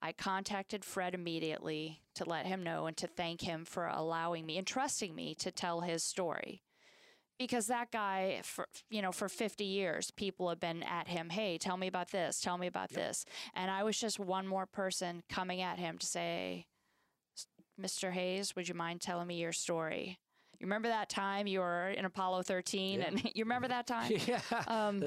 I 0.00 0.12
contacted 0.12 0.84
Fred 0.84 1.14
immediately 1.14 2.02
to 2.14 2.28
let 2.28 2.46
him 2.46 2.62
know 2.62 2.86
and 2.86 2.96
to 2.98 3.06
thank 3.06 3.40
him 3.40 3.64
for 3.64 3.86
allowing 3.86 4.46
me 4.46 4.58
and 4.58 4.66
trusting 4.66 5.14
me 5.14 5.34
to 5.36 5.50
tell 5.50 5.80
his 5.80 6.04
story. 6.04 6.62
Because 7.38 7.66
that 7.66 7.90
guy, 7.90 8.40
for 8.44 8.66
you 8.90 9.02
know, 9.02 9.10
for 9.12 9.28
50 9.28 9.64
years, 9.64 10.10
people 10.12 10.48
have 10.48 10.60
been 10.60 10.82
at 10.84 11.08
him. 11.08 11.30
Hey, 11.30 11.58
tell 11.58 11.76
me 11.76 11.88
about 11.88 12.10
this. 12.10 12.40
Tell 12.40 12.58
me 12.58 12.66
about 12.68 12.90
this. 12.90 13.24
And 13.54 13.70
I 13.70 13.82
was 13.82 13.98
just 13.98 14.18
one 14.20 14.46
more 14.46 14.66
person 14.66 15.22
coming 15.28 15.60
at 15.60 15.78
him 15.78 15.98
to 15.98 16.06
say, 16.06 16.66
Mr. 17.80 18.12
Haise, 18.12 18.54
would 18.54 18.68
you 18.68 18.74
mind 18.74 19.00
telling 19.00 19.26
me 19.26 19.34
your 19.40 19.52
story? 19.52 20.18
You 20.60 20.66
remember 20.66 20.88
that 20.88 21.08
time 21.08 21.48
you 21.48 21.58
were 21.58 21.88
in 21.88 22.04
Apollo 22.04 22.42
13, 22.44 23.00
Yeah. 23.00 23.06
and 23.08 23.24
you 23.34 23.44
remember 23.44 23.66
that 23.68 23.86
time? 23.88 24.12
yeah. 24.26 24.40
Um, 24.68 25.04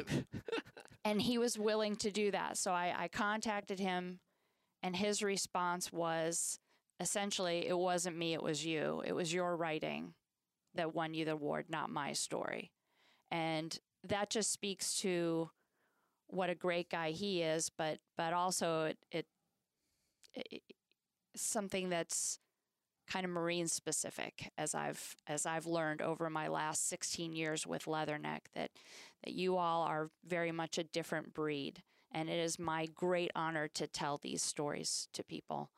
and 1.05 1.21
he 1.21 1.37
was 1.37 1.57
willing 1.57 1.95
to 1.97 2.11
do 2.11 2.31
that. 2.31 2.57
So 2.57 2.71
I, 2.71 2.93
I 2.97 3.07
contacted 3.07 3.79
him, 3.79 4.19
and 4.83 4.95
his 4.97 5.23
response 5.23 5.93
was 5.93 6.59
essentially, 6.99 7.65
"It 7.67 7.77
wasn't 7.77 8.17
me; 8.17 8.33
it 8.33 8.43
was 8.43 8.65
you. 8.65 9.01
It 9.05 9.13
was 9.13 9.33
your 9.33 9.55
writing 9.55 10.13
that 10.77 10.95
won 10.95 11.13
you 11.13 11.25
the 11.25 11.31
award, 11.33 11.65
not 11.69 11.89
my 11.89 12.13
story." 12.13 12.71
And 13.31 13.77
that 14.03 14.29
just 14.29 14.51
speaks 14.51 14.99
to 14.99 15.49
what 16.27 16.49
a 16.49 16.55
great 16.55 16.89
guy 16.89 17.11
he 17.11 17.41
is, 17.41 17.69
but 17.69 17.99
but 18.17 18.33
also 18.33 18.85
it, 18.85 18.97
it, 19.11 19.25
it 20.33 20.61
something 21.35 21.89
that's 21.89 22.39
kind 23.07 23.25
of 23.25 23.31
marine 23.31 23.67
specific 23.67 24.51
as 24.57 24.75
I've 24.75 25.15
as 25.27 25.45
I've 25.45 25.65
learned 25.65 26.01
over 26.01 26.29
my 26.29 26.47
last 26.47 26.89
16 26.89 27.33
years 27.33 27.65
with 27.65 27.85
Leatherneck 27.85 28.41
that 28.53 28.71
that 29.23 29.33
you 29.33 29.57
all 29.57 29.83
are 29.83 30.09
very 30.25 30.51
much 30.51 30.77
a 30.77 30.83
different 30.83 31.33
breed 31.33 31.83
and 32.11 32.29
it 32.29 32.39
is 32.39 32.59
my 32.59 32.85
great 32.87 33.31
honor 33.35 33.67
to 33.69 33.87
tell 33.87 34.17
these 34.17 34.41
stories 34.41 35.07
to 35.13 35.23
people. 35.23 35.69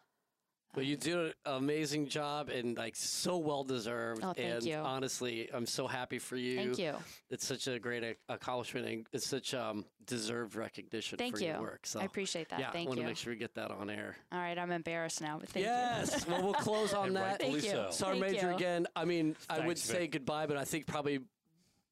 Well, 0.75 0.85
you 0.85 0.97
do 0.97 1.25
an 1.25 1.33
amazing 1.45 2.07
job 2.07 2.49
and 2.49 2.77
like 2.77 2.95
so 2.95 3.37
well 3.37 3.63
deserved. 3.63 4.21
Oh, 4.23 4.33
thank 4.33 4.53
and 4.55 4.63
you. 4.63 4.75
honestly, 4.75 5.49
I'm 5.51 5.65
so 5.65 5.87
happy 5.87 6.19
for 6.19 6.35
you. 6.35 6.57
Thank 6.57 6.77
you. 6.77 6.93
It's 7.31 7.45
such 7.45 7.67
a 7.67 7.79
great 7.79 8.03
ac- 8.03 8.17
accomplishment 8.29 8.85
and 8.87 9.07
it's 9.11 9.25
such 9.27 9.53
um, 9.55 9.83
deserved 10.05 10.55
recognition 10.55 11.17
Thank 11.17 11.37
for 11.37 11.41
you. 11.43 11.49
your 11.49 11.61
work. 11.61 11.87
So 11.87 11.99
I 11.99 12.03
appreciate 12.03 12.49
that. 12.49 12.59
yeah, 12.59 12.69
I 12.69 12.71
Thank 12.71 12.87
want 12.87 12.99
to 12.99 13.05
make 13.05 13.17
sure 13.17 13.33
we 13.33 13.37
get 13.37 13.55
that 13.55 13.71
on 13.71 13.89
air. 13.89 14.15
All 14.31 14.37
right, 14.39 14.57
I'm 14.57 14.71
embarrassed 14.71 15.21
now, 15.21 15.39
but 15.39 15.49
thank 15.49 15.65
yes. 15.65 16.07
you. 16.11 16.13
Yes. 16.17 16.27
well, 16.27 16.43
we'll 16.43 16.53
close 16.53 16.93
on 16.93 17.07
And 17.07 17.15
that. 17.15 17.21
rightfully 17.41 17.61
Thank 17.61 17.63
you. 17.63 17.69
so. 17.71 17.87
Sergeant 17.91 18.21
Thank 18.23 18.35
Major 18.35 18.49
you. 18.51 18.55
again. 18.55 18.87
I 18.95 19.05
mean, 19.05 19.35
I 19.49 19.57
would 19.57 19.65
Thanks, 19.77 19.81
say 19.81 19.99
Vic. 20.01 20.11
goodbye, 20.11 20.45
but 20.45 20.55
I 20.57 20.65
think 20.65 20.85
probably 20.85 21.19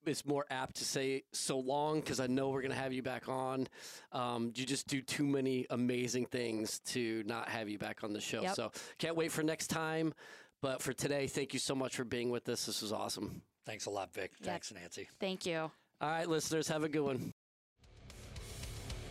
it's 0.06 0.26
more 0.26 0.46
apt 0.50 0.78
to 0.78 0.86
say 0.86 1.24
so 1.34 1.60
long 1.60 2.00
because 2.00 2.20
I 2.20 2.28
know 2.28 2.50
we're 2.50 2.62
going 2.62 2.72
to 2.72 2.78
have 2.78 2.94
you 2.94 3.04
back 3.04 3.28
on. 3.28 3.68
Um, 4.12 4.54
you 4.56 4.66
just 4.66 4.88
do 4.88 5.02
too 5.02 5.26
many 5.26 5.66
amazing 5.70 6.28
things 6.28 6.80
to 6.88 7.24
not 7.26 7.50
have 7.50 7.70
you 7.70 7.78
back 7.78 8.04
on 8.04 8.14
the 8.14 8.22
show. 8.22 8.42
Yep. 8.42 8.56
So 8.56 8.72
can't 8.98 9.16
wait 9.16 9.32
for 9.32 9.44
next 9.44 9.68
time. 9.68 10.14
But 10.62 10.82
for 10.82 10.94
today, 10.94 11.28
thank 11.28 11.54
you 11.54 11.60
so 11.60 11.76
much 11.76 11.96
for 11.96 12.04
being 12.04 12.32
with 12.32 12.50
us. 12.50 12.66
This 12.66 12.82
was 12.82 12.92
awesome. 12.92 13.42
Thanks 13.66 13.86
a 13.86 13.90
lot, 13.90 14.14
Vic. 14.14 14.32
Yep. 14.40 14.50
Thanks, 14.50 14.74
Nancy. 14.74 15.08
Thank 15.20 15.46
you. 15.46 15.72
All 16.00 16.10
right, 16.10 16.28
listeners, 16.28 16.68
have 16.68 16.84
a 16.84 16.90
good 16.90 17.02
one. 17.02 17.34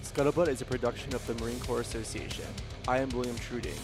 Scuttlebutt 0.03 0.49
is 0.49 0.63
a 0.63 0.65
production 0.65 1.15
of 1.15 1.27
the 1.27 1.35
Marine 1.35 1.59
Corps 1.61 1.81
Association. 1.81 2.45
I 2.87 2.99
am 2.99 3.09
William 3.11 3.37
Truding, 3.37 3.75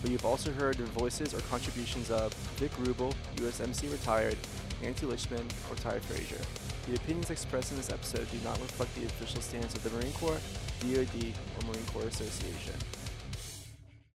but 0.00 0.10
you've 0.10 0.24
also 0.24 0.52
heard 0.52 0.78
the 0.78 0.84
voices 0.84 1.34
or 1.34 1.40
contributions 1.40 2.10
of 2.10 2.32
Vic 2.56 2.70
Rubel, 2.76 3.12
USMC 3.36 3.90
retired, 3.90 4.38
Nancy 4.82 5.06
Lichtman, 5.06 5.46
or 5.70 5.76
Ty 5.76 6.00
Frazier. 6.00 6.42
The 6.88 6.96
opinions 6.96 7.30
expressed 7.30 7.70
in 7.70 7.76
this 7.76 7.90
episode 7.90 8.28
do 8.30 8.38
not 8.44 8.58
reflect 8.60 8.94
the 8.96 9.06
official 9.06 9.40
stance 9.40 9.74
of 9.74 9.82
the 9.84 9.90
Marine 9.90 10.12
Corps, 10.12 10.40
DoD, 10.80 11.32
or 11.32 11.66
Marine 11.66 11.86
Corps 11.92 12.08
Association. 12.08 12.74